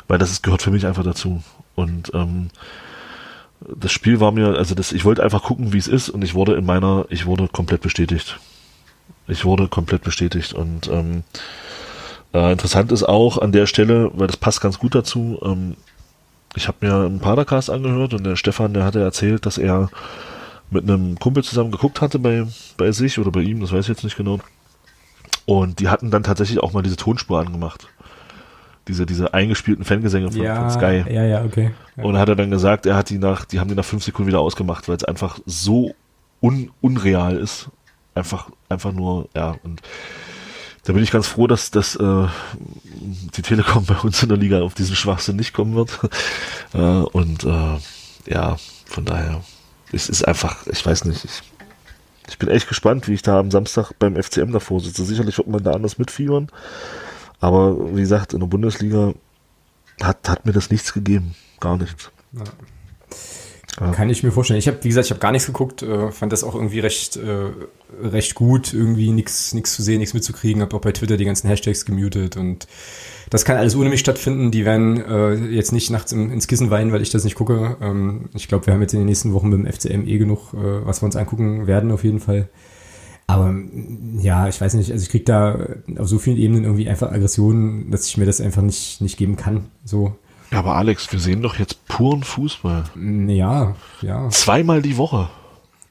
Weil 0.07 0.19
das 0.19 0.31
ist, 0.31 0.43
gehört 0.43 0.61
für 0.61 0.71
mich 0.71 0.85
einfach 0.85 1.03
dazu. 1.03 1.41
Und 1.75 2.11
ähm, 2.13 2.49
das 3.61 3.91
Spiel 3.91 4.19
war 4.19 4.31
mir, 4.31 4.57
also 4.57 4.75
das, 4.75 4.91
ich 4.91 5.05
wollte 5.05 5.23
einfach 5.23 5.43
gucken, 5.43 5.73
wie 5.73 5.77
es 5.77 5.87
ist, 5.87 6.09
und 6.09 6.23
ich 6.23 6.35
wurde 6.35 6.53
in 6.55 6.65
meiner, 6.65 7.05
ich 7.09 7.25
wurde 7.25 7.47
komplett 7.47 7.81
bestätigt. 7.81 8.39
Ich 9.27 9.45
wurde 9.45 9.67
komplett 9.67 10.03
bestätigt. 10.03 10.53
Und 10.53 10.87
ähm, 10.89 11.23
äh, 12.33 12.51
interessant 12.51 12.91
ist 12.91 13.03
auch 13.03 13.37
an 13.37 13.51
der 13.51 13.65
Stelle, 13.65 14.11
weil 14.13 14.27
das 14.27 14.37
passt 14.37 14.61
ganz 14.61 14.79
gut 14.79 14.95
dazu, 14.95 15.39
ähm, 15.43 15.75
ich 16.55 16.67
habe 16.67 16.85
mir 16.85 16.93
einen 16.93 17.19
Padercast 17.19 17.69
angehört 17.69 18.13
und 18.13 18.23
der 18.23 18.35
Stefan, 18.35 18.73
der 18.73 18.85
hatte 18.85 19.01
erzählt, 19.01 19.45
dass 19.45 19.57
er 19.57 19.89
mit 20.69 20.83
einem 20.83 21.19
Kumpel 21.19 21.43
zusammen 21.43 21.71
geguckt 21.71 22.01
hatte 22.01 22.19
bei, 22.19 22.45
bei 22.77 22.91
sich 22.91 23.19
oder 23.19 23.31
bei 23.31 23.41
ihm, 23.41 23.59
das 23.59 23.71
weiß 23.71 23.81
ich 23.81 23.89
jetzt 23.89 24.03
nicht 24.03 24.17
genau. 24.17 24.39
Und 25.45 25.79
die 25.79 25.89
hatten 25.89 26.11
dann 26.11 26.23
tatsächlich 26.23 26.59
auch 26.59 26.73
mal 26.73 26.83
diese 26.83 26.95
Tonspur 26.95 27.39
angemacht. 27.39 27.87
Diese, 28.87 29.05
diese 29.05 29.33
eingespielten 29.33 29.85
Fangesänge 29.85 30.31
von, 30.31 30.41
ja, 30.41 30.55
von 30.55 30.69
Sky. 30.69 31.05
Ja, 31.09 31.23
ja, 31.23 31.43
okay. 31.45 31.71
Ja. 31.95 32.03
Und 32.03 32.17
hat 32.17 32.27
er 32.29 32.35
dann 32.35 32.51
gesagt, 32.51 32.85
er 32.85 32.95
hat 32.95 33.09
die 33.09 33.17
nach, 33.17 33.45
die 33.45 33.59
haben 33.59 33.69
die 33.69 33.75
nach 33.75 33.85
fünf 33.85 34.03
Sekunden 34.03 34.27
wieder 34.27 34.39
ausgemacht, 34.39 34.89
weil 34.89 34.97
es 34.97 35.05
einfach 35.05 35.39
so 35.45 35.95
un, 36.41 36.69
unreal 36.81 37.37
ist. 37.37 37.69
Einfach, 38.13 38.49
einfach 38.69 38.91
nur, 38.91 39.29
ja, 39.35 39.55
und 39.63 39.81
da 40.83 40.93
bin 40.93 41.03
ich 41.03 41.11
ganz 41.11 41.27
froh, 41.27 41.47
dass, 41.47 41.71
dass 41.71 41.95
äh, 41.95 42.27
die 43.35 43.41
Telekom 43.41 43.85
bei 43.85 43.95
uns 43.95 44.21
in 44.21 44.29
der 44.29 44.37
Liga 44.37 44.61
auf 44.61 44.73
diesen 44.73 44.95
Schwachsinn 44.95 45.37
nicht 45.37 45.53
kommen 45.53 45.75
wird. 45.75 45.99
äh, 46.73 46.77
und 46.77 47.45
äh, 47.45 47.77
ja, 48.25 48.57
von 48.85 49.05
daher, 49.05 49.43
es 49.91 50.09
ist 50.09 50.27
einfach, 50.27 50.67
ich 50.67 50.85
weiß 50.85 51.05
nicht, 51.05 51.23
ich, 51.23 51.41
ich 52.27 52.37
bin 52.37 52.49
echt 52.49 52.67
gespannt, 52.67 53.07
wie 53.07 53.13
ich 53.13 53.21
da 53.21 53.39
am 53.39 53.51
Samstag 53.51 53.91
beim 53.99 54.21
FCM 54.21 54.51
davor 54.51 54.81
sitze. 54.81 55.05
Sicherlich 55.05 55.37
wird 55.37 55.47
man 55.47 55.63
da 55.63 55.71
anders 55.71 55.97
mitfiebern. 55.97 56.49
Aber 57.39 57.95
wie 57.95 58.01
gesagt, 58.01 58.33
in 58.33 58.39
der 58.39 58.47
Bundesliga 58.47 59.13
hat, 60.01 60.29
hat 60.29 60.45
mir 60.45 60.53
das 60.53 60.69
nichts 60.69 60.93
gegeben. 60.93 61.35
Gar 61.59 61.77
nichts. 61.77 62.11
Ja. 62.33 62.43
Ja. 63.79 63.91
Kann 63.91 64.09
ich 64.09 64.21
mir 64.21 64.31
vorstellen. 64.31 64.59
Ich 64.59 64.67
habe, 64.67 64.77
wie 64.83 64.87
gesagt, 64.87 65.05
ich 65.05 65.11
habe 65.11 65.19
gar 65.19 65.31
nichts 65.31 65.47
geguckt, 65.47 65.81
äh, 65.81 66.11
fand 66.11 66.31
das 66.31 66.43
auch 66.43 66.53
irgendwie 66.53 66.79
recht, 66.79 67.17
äh, 67.17 67.49
recht 68.03 68.35
gut, 68.35 68.73
irgendwie 68.73 69.11
nichts 69.11 69.53
nichts 69.53 69.73
zu 69.73 69.81
sehen, 69.81 69.99
nichts 69.99 70.13
mitzukriegen, 70.13 70.61
habe 70.61 70.75
auch 70.75 70.81
bei 70.81 70.91
Twitter 70.91 71.17
die 71.17 71.25
ganzen 71.25 71.47
Hashtags 71.47 71.85
gemutet 71.85 72.37
und 72.37 72.67
das 73.31 73.45
kann 73.45 73.57
alles 73.57 73.75
ohne 73.75 73.89
mich 73.89 73.99
stattfinden. 73.99 74.51
Die 74.51 74.63
werden 74.63 75.03
äh, 75.03 75.33
jetzt 75.33 75.71
nicht 75.71 75.89
nachts 75.89 76.11
im, 76.11 76.31
ins 76.31 76.47
Kissen 76.47 76.69
weinen, 76.69 76.91
weil 76.91 77.01
ich 77.01 77.09
das 77.09 77.23
nicht 77.23 77.35
gucke. 77.35 77.77
Ähm, 77.81 78.29
ich 78.35 78.47
glaube, 78.47 78.67
wir 78.67 78.73
haben 78.75 78.81
jetzt 78.81 78.93
in 78.93 78.99
den 78.99 79.07
nächsten 79.07 79.33
Wochen 79.33 79.49
mit 79.49 79.57
dem 79.57 79.65
FCM 79.65 80.07
eh 80.07 80.19
genug, 80.19 80.53
äh, 80.53 80.85
was 80.85 81.01
wir 81.01 81.07
uns 81.07 81.15
angucken 81.15 81.65
werden, 81.65 81.91
auf 81.91 82.03
jeden 82.03 82.19
Fall. 82.19 82.49
Aber 83.25 83.55
ja, 84.19 84.49
ich 84.49 84.59
weiß 84.61 84.75
nicht, 84.75 84.91
also 84.91 85.01
ich 85.01 85.09
krieg 85.09 85.25
da 85.25 85.57
auf 85.97 86.07
so 86.07 86.19
vielen 86.19 86.37
Ebenen 86.37 86.65
irgendwie 86.65 86.89
einfach 86.89 87.11
Aggressionen, 87.11 87.89
dass 87.89 88.05
ich 88.05 88.17
mir 88.17 88.25
das 88.25 88.41
einfach 88.41 88.61
nicht, 88.61 89.01
nicht 89.01 89.17
geben 89.17 89.37
kann. 89.37 89.65
So, 89.85 90.15
ja, 90.53 90.59
aber 90.59 90.75
Alex, 90.75 91.11
wir 91.11 91.19
sehen 91.19 91.41
doch 91.41 91.57
jetzt 91.57 91.87
puren 91.87 92.23
Fußball. 92.23 92.83
Ja, 93.27 93.75
ja. 94.01 94.29
Zweimal 94.29 94.83
die 94.83 94.97
Woche. 94.97 95.27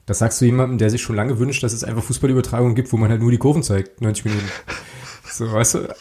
Das 0.05 0.19
sagst 0.19 0.39
du 0.39 0.45
jemandem, 0.45 0.77
der 0.77 0.89
sich 0.89 1.01
schon 1.01 1.17
lange 1.17 1.37
wünscht, 1.37 1.63
dass 1.63 1.73
es 1.73 1.83
einfach 1.83 2.01
Fußballübertragungen 2.03 2.73
gibt, 2.73 2.93
wo 2.93 2.97
man 2.97 3.09
halt 3.09 3.21
nur 3.21 3.31
die 3.31 3.37
Kurven 3.37 3.61
zeigt, 3.61 4.01
90 4.01 4.25
Minuten. 4.25 4.45
So, 5.25 5.51
weißt 5.51 5.73
du? 5.75 5.95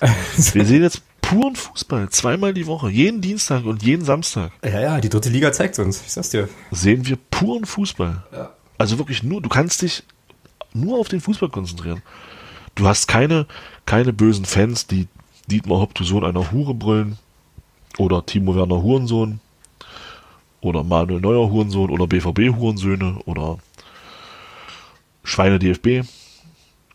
wir 0.52 0.66
sehen 0.66 0.82
jetzt 0.82 1.00
puren 1.22 1.56
Fußball, 1.56 2.10
zweimal 2.10 2.52
die 2.52 2.66
Woche, 2.66 2.90
jeden 2.90 3.22
Dienstag 3.22 3.64
und 3.64 3.82
jeden 3.82 4.04
Samstag. 4.04 4.52
Ja, 4.62 4.78
ja, 4.78 5.00
die 5.00 5.08
dritte 5.08 5.30
Liga 5.30 5.52
zeigt 5.52 5.78
uns, 5.78 6.02
ich 6.04 6.12
sag's 6.12 6.28
dir. 6.28 6.50
Sehen 6.70 7.06
wir 7.06 7.16
puren 7.30 7.64
Fußball. 7.64 8.24
Ja. 8.30 8.50
Also 8.76 8.98
wirklich 8.98 9.22
nur, 9.22 9.40
du 9.40 9.48
kannst 9.48 9.80
dich 9.80 10.02
nur 10.74 10.98
auf 10.98 11.08
den 11.08 11.22
Fußball 11.22 11.48
konzentrieren. 11.48 12.02
Du 12.74 12.86
hast 12.86 13.08
keine, 13.08 13.46
keine 13.86 14.12
bösen 14.12 14.44
Fans, 14.44 14.86
die 14.86 15.08
Dietmar 15.46 15.78
Hopp, 15.80 15.94
du 15.94 16.04
Sohn 16.04 16.24
einer 16.24 16.52
Hure 16.52 16.74
brüllen. 16.74 17.16
Oder 17.98 18.24
Timo 18.24 18.54
Werner 18.54 18.82
Hurensohn. 18.82 19.40
Oder 20.60 20.84
Manuel 20.84 21.20
Neuer 21.20 21.50
Hurensohn. 21.50 21.90
Oder 21.90 22.06
BVB 22.06 22.54
Hurensöhne. 22.56 23.18
Oder 23.26 23.58
Schweine 25.24 25.58
DFB. 25.58 26.06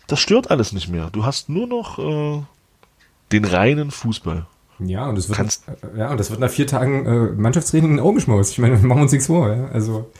Das 0.08 0.20
stört 0.20 0.52
alles 0.52 0.74
nicht 0.74 0.90
mehr. 0.90 1.10
Du 1.12 1.26
hast 1.26 1.50
nur 1.50 1.68
noch 1.68 2.00
äh, 2.00 2.42
den 3.32 3.46
reinen 3.46 3.92
Fußball. 3.92 4.46
Ja, 4.80 5.08
und 5.08 5.18
es 5.18 5.28
wird, 5.28 5.38
Kannst, 5.38 5.64
ja, 5.96 6.12
und 6.12 6.20
das 6.20 6.30
wird 6.30 6.40
nach 6.40 6.52
vier 6.52 6.68
Tagen 6.68 7.06
äh, 7.06 7.32
Mannschaftstraining 7.34 7.96
ein 7.96 8.00
Augenschmaus. 8.00 8.52
Ich 8.52 8.60
meine, 8.60 8.78
machen 8.82 9.00
wir 9.00 9.04
uns 9.04 9.12
nichts 9.12 9.28
vor. 9.28 9.50
Ja? 9.54 9.68
Also, 9.68 10.12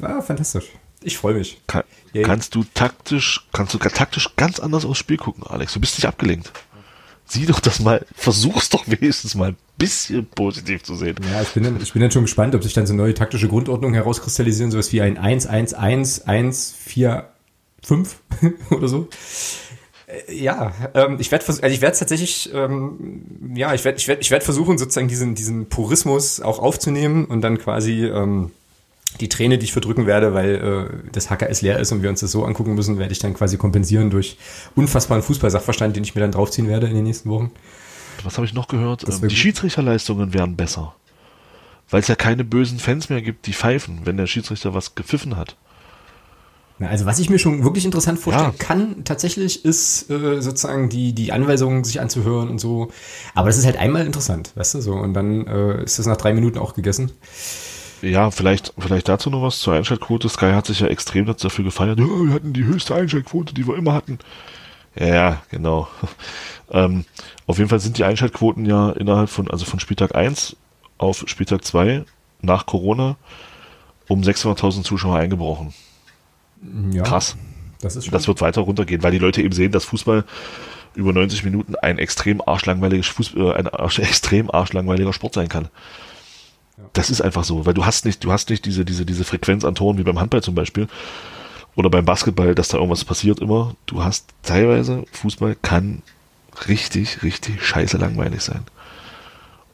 ja, 0.00 0.20
fantastisch. 0.20 0.70
Ich 1.02 1.18
freue 1.18 1.34
mich. 1.34 1.60
Kann, 1.66 1.82
kannst 2.22 2.54
du 2.54 2.64
taktisch, 2.72 3.46
kannst 3.52 3.74
du 3.74 3.78
taktisch 3.78 4.36
ganz 4.36 4.58
anders 4.58 4.86
aufs 4.86 4.98
Spiel 4.98 5.18
gucken, 5.18 5.44
Alex. 5.46 5.74
Du 5.74 5.80
bist 5.80 5.98
nicht 5.98 6.06
abgelenkt 6.06 6.50
sieh 7.26 7.46
doch 7.46 7.60
das 7.60 7.80
mal, 7.80 8.04
versuch's 8.14 8.68
doch 8.68 8.84
wenigstens 8.86 9.34
mal 9.34 9.50
ein 9.50 9.56
bisschen 9.78 10.26
positiv 10.26 10.82
zu 10.82 10.94
sehen. 10.94 11.16
Ja, 11.30 11.42
ich 11.42 11.50
bin 11.50 11.64
dann, 11.64 11.80
ich 11.80 11.92
bin 11.92 12.02
dann 12.02 12.10
schon 12.10 12.22
gespannt, 12.22 12.54
ob 12.54 12.62
sich 12.62 12.74
dann 12.74 12.86
so 12.86 12.94
neue 12.94 13.14
taktische 13.14 13.48
Grundordnungen 13.48 13.94
herauskristallisieren, 13.94 14.70
sowas 14.70 14.92
wie 14.92 15.00
ein 15.00 15.18
1-1-1-1-4-5 15.18 17.24
oder 18.70 18.88
so. 18.88 19.08
Äh, 20.06 20.34
ja, 20.34 20.72
ähm, 20.94 21.16
ich 21.18 21.32
werde 21.32 21.46
also 21.46 21.62
ich 21.62 21.80
werde 21.80 21.98
tatsächlich, 21.98 22.50
ähm, 22.52 23.54
ja, 23.54 23.74
ich 23.74 23.84
werde 23.84 23.98
ich 23.98 24.08
werd, 24.08 24.20
ich 24.20 24.30
werd 24.30 24.42
versuchen, 24.42 24.78
sozusagen 24.78 25.08
diesen, 25.08 25.34
diesen 25.34 25.68
Purismus 25.68 26.40
auch 26.40 26.58
aufzunehmen 26.58 27.24
und 27.24 27.40
dann 27.40 27.58
quasi 27.58 28.04
ähm, 28.04 28.50
die 29.20 29.28
Träne, 29.28 29.58
die 29.58 29.64
ich 29.64 29.72
verdrücken 29.72 30.06
werde, 30.06 30.34
weil 30.34 30.54
äh, 30.54 31.10
das 31.12 31.30
HKS 31.30 31.62
leer 31.62 31.78
ist 31.78 31.92
und 31.92 32.02
wir 32.02 32.10
uns 32.10 32.20
das 32.20 32.32
so 32.32 32.44
angucken 32.44 32.74
müssen, 32.74 32.98
werde 32.98 33.12
ich 33.12 33.18
dann 33.18 33.34
quasi 33.34 33.56
kompensieren 33.56 34.10
durch 34.10 34.36
unfassbaren 34.74 35.22
Fußballsachverstand, 35.22 35.96
den 35.96 36.04
ich 36.04 36.14
mir 36.14 36.20
dann 36.20 36.32
draufziehen 36.32 36.68
werde 36.68 36.88
in 36.88 36.94
den 36.94 37.04
nächsten 37.04 37.28
Wochen. 37.30 37.50
Was 38.22 38.36
habe 38.36 38.46
ich 38.46 38.54
noch 38.54 38.68
gehört? 38.68 39.04
Ähm, 39.08 39.28
die 39.28 39.36
Schiedsrichterleistungen 39.36 40.34
wären 40.34 40.56
besser. 40.56 40.94
Weil 41.90 42.00
es 42.00 42.08
ja 42.08 42.14
keine 42.16 42.44
bösen 42.44 42.78
Fans 42.78 43.08
mehr 43.08 43.22
gibt, 43.22 43.46
die 43.46 43.52
pfeifen, 43.52 44.00
wenn 44.04 44.16
der 44.16 44.26
Schiedsrichter 44.26 44.74
was 44.74 44.94
gepfiffen 44.94 45.36
hat. 45.36 45.56
Na, 46.78 46.88
also 46.88 47.06
was 47.06 47.20
ich 47.20 47.30
mir 47.30 47.38
schon 47.38 47.62
wirklich 47.62 47.84
interessant 47.84 48.18
vorstellen 48.18 48.54
ja. 48.58 48.64
kann, 48.64 49.04
tatsächlich, 49.04 49.64
ist 49.64 50.10
äh, 50.10 50.40
sozusagen 50.40 50.88
die, 50.88 51.12
die 51.12 51.30
Anweisungen 51.30 51.84
sich 51.84 52.00
anzuhören 52.00 52.48
und 52.48 52.58
so. 52.58 52.90
Aber 53.34 53.48
das 53.48 53.58
ist 53.58 53.66
halt 53.66 53.76
einmal 53.76 54.06
interessant, 54.06 54.52
weißt 54.56 54.74
du, 54.74 54.80
so. 54.80 54.94
Und 54.94 55.14
dann 55.14 55.46
äh, 55.46 55.84
ist 55.84 56.00
das 56.00 56.06
nach 56.06 56.16
drei 56.16 56.32
Minuten 56.32 56.58
auch 56.58 56.74
gegessen 56.74 57.12
ja, 58.02 58.30
vielleicht, 58.30 58.72
vielleicht 58.78 59.08
dazu 59.08 59.30
noch 59.30 59.42
was 59.42 59.58
zur 59.58 59.74
Einschaltquote. 59.74 60.28
Sky 60.28 60.52
hat 60.52 60.66
sich 60.66 60.80
ja 60.80 60.86
extrem 60.86 61.26
dafür 61.26 61.64
gefeiert. 61.64 61.98
Ja, 61.98 62.04
wir 62.04 62.32
hatten 62.32 62.52
die 62.52 62.64
höchste 62.64 62.94
Einschaltquote, 62.94 63.54
die 63.54 63.66
wir 63.66 63.76
immer 63.76 63.92
hatten. 63.92 64.18
Ja, 64.98 65.42
genau. 65.50 65.88
ähm, 66.70 67.04
auf 67.46 67.58
jeden 67.58 67.70
Fall 67.70 67.80
sind 67.80 67.98
die 67.98 68.04
Einschaltquoten 68.04 68.64
ja 68.66 68.90
innerhalb 68.90 69.30
von, 69.30 69.50
also 69.50 69.64
von 69.64 69.80
Spieltag 69.80 70.14
1 70.14 70.56
auf 70.98 71.24
Spieltag 71.26 71.64
2 71.64 72.04
nach 72.40 72.66
Corona 72.66 73.16
um 74.08 74.20
600.000 74.20 74.82
Zuschauer 74.82 75.16
eingebrochen. 75.16 75.72
Ja, 76.92 77.02
Krass. 77.02 77.36
Das, 77.80 77.96
ist 77.96 78.12
das 78.12 78.28
wird 78.28 78.40
weiter 78.40 78.62
runtergehen, 78.62 79.02
weil 79.02 79.12
die 79.12 79.18
Leute 79.18 79.42
eben 79.42 79.52
sehen, 79.52 79.72
dass 79.72 79.84
Fußball 79.84 80.24
über 80.94 81.12
90 81.12 81.44
Minuten 81.44 81.74
ein 81.76 81.98
extrem 81.98 82.40
arschlangweiliges 82.40 83.08
Fußball, 83.08 83.52
äh, 83.52 83.54
ein 83.54 83.68
arsch, 83.68 83.98
extrem 84.00 84.50
arschlangweiliger 84.50 85.12
Sport 85.12 85.34
sein 85.34 85.48
kann. 85.48 85.68
Das 86.94 87.10
ist 87.10 87.20
einfach 87.20 87.44
so, 87.44 87.66
weil 87.66 87.74
du 87.74 87.84
hast 87.84 88.06
nicht, 88.06 88.24
du 88.24 88.32
hast 88.32 88.48
nicht 88.48 88.64
diese, 88.64 88.84
diese, 88.84 89.04
diese 89.04 89.24
Frequenz 89.24 89.64
an 89.64 89.74
Toren 89.74 89.98
wie 89.98 90.02
beim 90.02 90.18
Handball 90.18 90.42
zum 90.42 90.54
Beispiel 90.54 90.88
oder 91.76 91.90
beim 91.90 92.04
Basketball, 92.04 92.54
dass 92.54 92.68
da 92.68 92.78
irgendwas 92.78 93.04
passiert 93.04 93.40
immer. 93.40 93.74
Du 93.86 94.02
hast 94.02 94.26
teilweise, 94.42 95.04
Fußball 95.12 95.56
kann 95.60 96.02
richtig, 96.68 97.22
richtig 97.22 97.62
scheiße 97.64 97.98
langweilig 97.98 98.42
sein. 98.42 98.62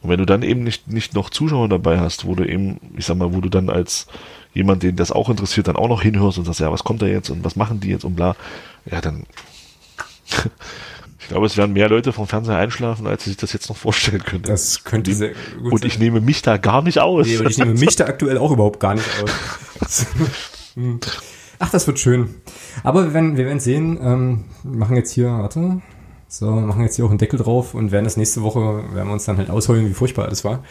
Und 0.02 0.08
wenn 0.08 0.18
du 0.18 0.24
dann 0.24 0.42
eben 0.42 0.64
nicht, 0.64 0.88
nicht 0.88 1.14
noch 1.14 1.28
Zuschauer 1.28 1.68
dabei 1.68 2.00
hast, 2.00 2.24
wo 2.24 2.34
du 2.34 2.44
eben, 2.44 2.80
ich 2.96 3.04
sag 3.04 3.16
mal, 3.18 3.34
wo 3.34 3.40
du 3.40 3.50
dann 3.50 3.68
als 3.68 4.06
jemand, 4.54 4.82
den 4.82 4.96
das 4.96 5.12
auch 5.12 5.28
interessiert, 5.28 5.68
dann 5.68 5.76
auch 5.76 5.88
noch 5.88 6.02
hinhörst 6.02 6.38
und 6.38 6.46
sagst, 6.46 6.60
ja, 6.60 6.72
was 6.72 6.84
kommt 6.84 7.02
da 7.02 7.06
jetzt 7.06 7.28
und 7.28 7.44
was 7.44 7.54
machen 7.56 7.80
die 7.80 7.90
jetzt 7.90 8.04
und 8.04 8.16
bla, 8.16 8.34
ja, 8.90 9.00
dann 9.00 9.26
glaube, 11.30 11.46
es 11.46 11.56
werden 11.56 11.72
mehr 11.72 11.88
Leute 11.88 12.12
vom 12.12 12.26
Fernseher 12.26 12.56
einschlafen, 12.56 13.06
als 13.06 13.24
sie 13.24 13.30
sich 13.30 13.36
das 13.36 13.52
jetzt 13.52 13.68
noch 13.68 13.76
vorstellen 13.76 14.22
können. 14.22 14.42
Das 14.42 14.84
könnte 14.84 15.14
sehr 15.14 15.30
gut 15.62 15.72
Und 15.72 15.78
sein. 15.80 15.88
ich 15.88 15.98
nehme 15.98 16.20
mich 16.20 16.42
da 16.42 16.56
gar 16.56 16.82
nicht 16.82 16.98
aus. 16.98 17.26
Nee, 17.26 17.46
ich 17.48 17.58
nehme 17.58 17.74
mich 17.74 17.96
da 17.96 18.06
aktuell 18.06 18.36
auch 18.38 18.50
überhaupt 18.50 18.80
gar 18.80 18.94
nicht 18.94 19.06
aus. 19.80 20.06
Ach, 21.58 21.70
das 21.70 21.86
wird 21.86 21.98
schön. 21.98 22.34
Aber 22.82 23.04
wir 23.04 23.14
werden, 23.14 23.36
wir 23.36 23.44
werden 23.46 23.60
sehen, 23.60 23.98
ähm, 24.02 24.44
machen 24.64 24.96
jetzt 24.96 25.12
hier, 25.12 25.28
warte, 25.28 25.80
so, 26.26 26.50
machen 26.50 26.82
jetzt 26.82 26.96
hier 26.96 27.04
auch 27.04 27.10
einen 27.10 27.18
Deckel 27.18 27.38
drauf 27.38 27.74
und 27.74 27.92
werden 27.92 28.04
das 28.04 28.16
nächste 28.16 28.42
Woche, 28.42 28.60
werden 28.94 29.08
wir 29.08 29.12
uns 29.12 29.24
dann 29.24 29.36
halt 29.36 29.50
ausheulen, 29.50 29.88
wie 29.88 29.94
furchtbar 29.94 30.26
alles 30.26 30.44
war. 30.44 30.64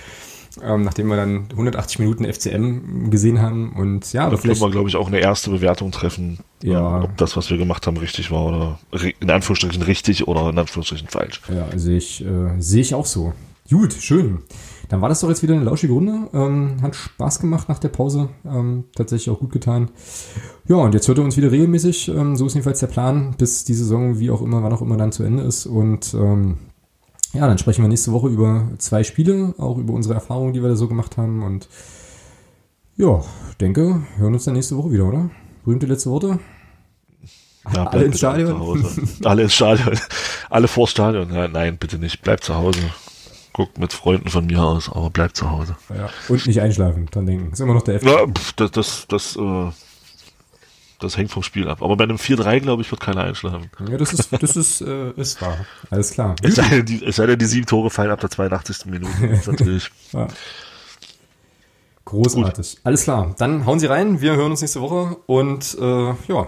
Ähm, 0.64 0.84
nachdem 0.84 1.08
wir 1.08 1.16
dann 1.16 1.48
180 1.52 2.00
Minuten 2.00 2.26
FCM 2.26 3.10
gesehen 3.10 3.42
haben. 3.42 3.74
Und 3.74 4.12
ja, 4.14 4.30
da 4.30 4.38
können 4.38 4.60
wir, 4.60 4.70
glaube 4.72 4.90
ich, 4.90 4.96
auch 4.96 5.08
eine 5.08 5.20
erste 5.20 5.50
Bewertung 5.50 5.92
treffen, 5.92 6.40
ja. 6.64 7.02
ob 7.02 7.18
das, 7.18 7.38
was 7.38 7.50
wir 7.50 7.58
gemacht 7.58 7.88
haben, 7.88 7.98
richtig 7.98 8.32
war 8.32 8.46
oder 8.46 8.80
in 9.20 9.30
Anführungsstrichen 9.30 9.84
richtig 9.84 10.28
oder 10.28 10.50
in 10.50 10.58
Anführungsstrichen 10.58 11.08
falsch. 11.08 11.42
Ja, 11.50 11.68
sehe 11.78 11.98
ich, 11.98 12.26
äh, 12.26 12.60
sehe 12.60 12.82
ich 12.82 12.94
auch 12.94 13.06
so. 13.06 13.34
Gut, 13.70 13.94
schön. 13.94 14.40
Dann 14.90 15.02
war 15.02 15.10
das 15.10 15.20
doch 15.20 15.30
jetzt 15.30 15.44
wieder 15.44 15.54
eine 15.54 15.64
lauschige 15.64 15.94
Runde. 15.94 16.28
Ähm, 16.34 16.82
hat 16.82 16.96
Spaß 16.96 17.40
gemacht 17.40 17.70
nach 17.70 17.78
der 17.78 17.90
Pause. 17.90 18.30
Ähm, 18.44 18.86
tatsächlich 18.96 19.30
auch 19.30 19.40
gut 19.40 19.52
getan. 19.52 19.92
Ja, 20.68 20.78
und 20.78 20.96
jetzt 20.96 21.08
hört 21.08 21.20
er 21.20 21.24
uns 21.24 21.38
wieder 21.38 21.52
regelmäßig. 21.52 22.10
Ähm, 22.10 22.36
so 22.36 22.48
ist 22.48 22.56
jedenfalls 22.56 22.80
der 22.80 22.88
Plan, 22.88 23.36
bis 23.38 23.66
die 23.66 23.76
Saison, 23.76 24.18
wie 24.18 24.32
auch 24.32 24.42
immer, 24.42 24.64
wann 24.64 24.74
auch 24.74 24.82
immer 24.82 24.98
dann 24.98 25.12
zu 25.12 25.22
Ende 25.22 25.44
ist. 25.44 25.68
Und 25.68 26.16
ähm, 26.16 26.58
ja, 27.34 27.48
dann 27.48 27.58
sprechen 27.58 27.84
wir 27.84 27.90
nächste 27.90 28.12
Woche 28.12 28.28
über 28.28 28.70
zwei 28.78 29.04
Spiele, 29.04 29.54
auch 29.58 29.78
über 29.78 29.94
unsere 29.94 30.16
Erfahrungen, 30.16 30.54
die 30.54 30.62
wir 30.62 30.70
da 30.70 30.76
so 30.76 30.88
gemacht 30.88 31.18
haben. 31.18 31.44
Und 31.44 31.68
ja, 32.98 33.22
denke, 33.60 34.02
hören 34.18 34.34
uns 34.34 34.46
dann 34.46 34.56
nächste 34.56 34.78
Woche 34.78 34.92
wieder, 34.92 35.06
oder? 35.06 35.30
Berühmte 35.64 35.86
letzte 35.86 36.10
Worte? 36.10 36.40
Ja, 37.74 37.86
alle 37.88 38.06
ins 38.06 38.18
Stadion? 38.18 38.84
alle 39.24 39.44
ins 39.44 39.54
Stadion. 39.54 40.00
alle 40.50 40.68
vors 40.68 40.92
Stadion. 40.92 41.28
Nein, 41.30 41.52
nein, 41.52 41.78
bitte 41.78 42.00
nicht. 42.00 42.22
Bleibt 42.22 42.44
zu 42.44 42.56
Hause 42.56 42.80
guckt 43.60 43.78
mit 43.78 43.92
Freunden 43.92 44.30
von 44.30 44.46
mir 44.46 44.64
aus, 44.64 44.90
aber 44.90 45.10
bleibt 45.10 45.36
zu 45.36 45.52
Hause. 45.52 45.76
Ja, 45.90 46.10
und 46.30 46.48
nicht 46.48 46.62
einschlafen, 46.62 47.08
dran 47.08 47.26
denken. 47.26 47.52
Ist 47.52 47.60
immer 47.60 47.74
noch 47.74 47.82
der 47.82 47.96
F. 47.96 48.04
Ja, 48.04 48.26
das, 48.56 48.72
das, 48.72 49.06
das, 49.10 49.36
äh, 49.36 49.72
das 51.00 51.18
hängt 51.18 51.32
vom 51.32 51.44
Spiel 51.44 51.68
ab. 51.68 51.82
Aber 51.82 51.96
bei 51.96 52.04
einem 52.04 52.18
4-3, 52.18 52.60
glaube 52.60 52.82
ich, 52.82 52.92
wird 52.92 53.02
keiner 53.02 53.24
einschlafen. 53.24 53.70
Ja, 53.90 53.98
das 53.98 54.14
ist, 54.14 54.32
das 54.32 54.56
ist, 54.56 54.82
äh, 54.82 55.12
ist 55.12 55.42
wahr. 55.42 55.66
Alles 55.90 56.12
klar. 56.12 56.36
Es 56.42 56.56
sei, 56.56 56.68
denn, 56.70 56.86
die, 56.86 57.04
es 57.04 57.16
sei 57.16 57.26
denn, 57.26 57.40
die 57.40 57.46
sieben 57.46 57.66
Tore 57.66 57.90
fallen 57.90 58.12
ab 58.12 58.20
der 58.20 58.30
82. 58.30 58.86
Minute. 58.86 59.12
natürlich. 59.48 59.90
ja. 60.12 60.28
Großartig. 62.06 62.76
Gut. 62.76 62.82
Alles 62.84 63.04
klar. 63.04 63.36
Dann 63.38 63.66
hauen 63.66 63.80
Sie 63.80 63.86
rein. 63.86 64.20
Wir 64.22 64.36
hören 64.36 64.52
uns 64.52 64.62
nächste 64.62 64.82
Woche. 64.82 65.18
Und 65.26 65.78
äh, 65.80 66.14
ja, 66.28 66.48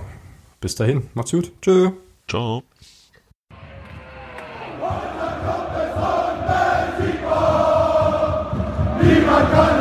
bis 0.59 0.75
dahin. 0.75 1.09
Macht's 1.13 1.31
gut. 1.31 1.51
Tschö. 1.61 1.91
Ciao. 2.27 2.63
Niemand 9.01 9.51
kann 9.51 9.80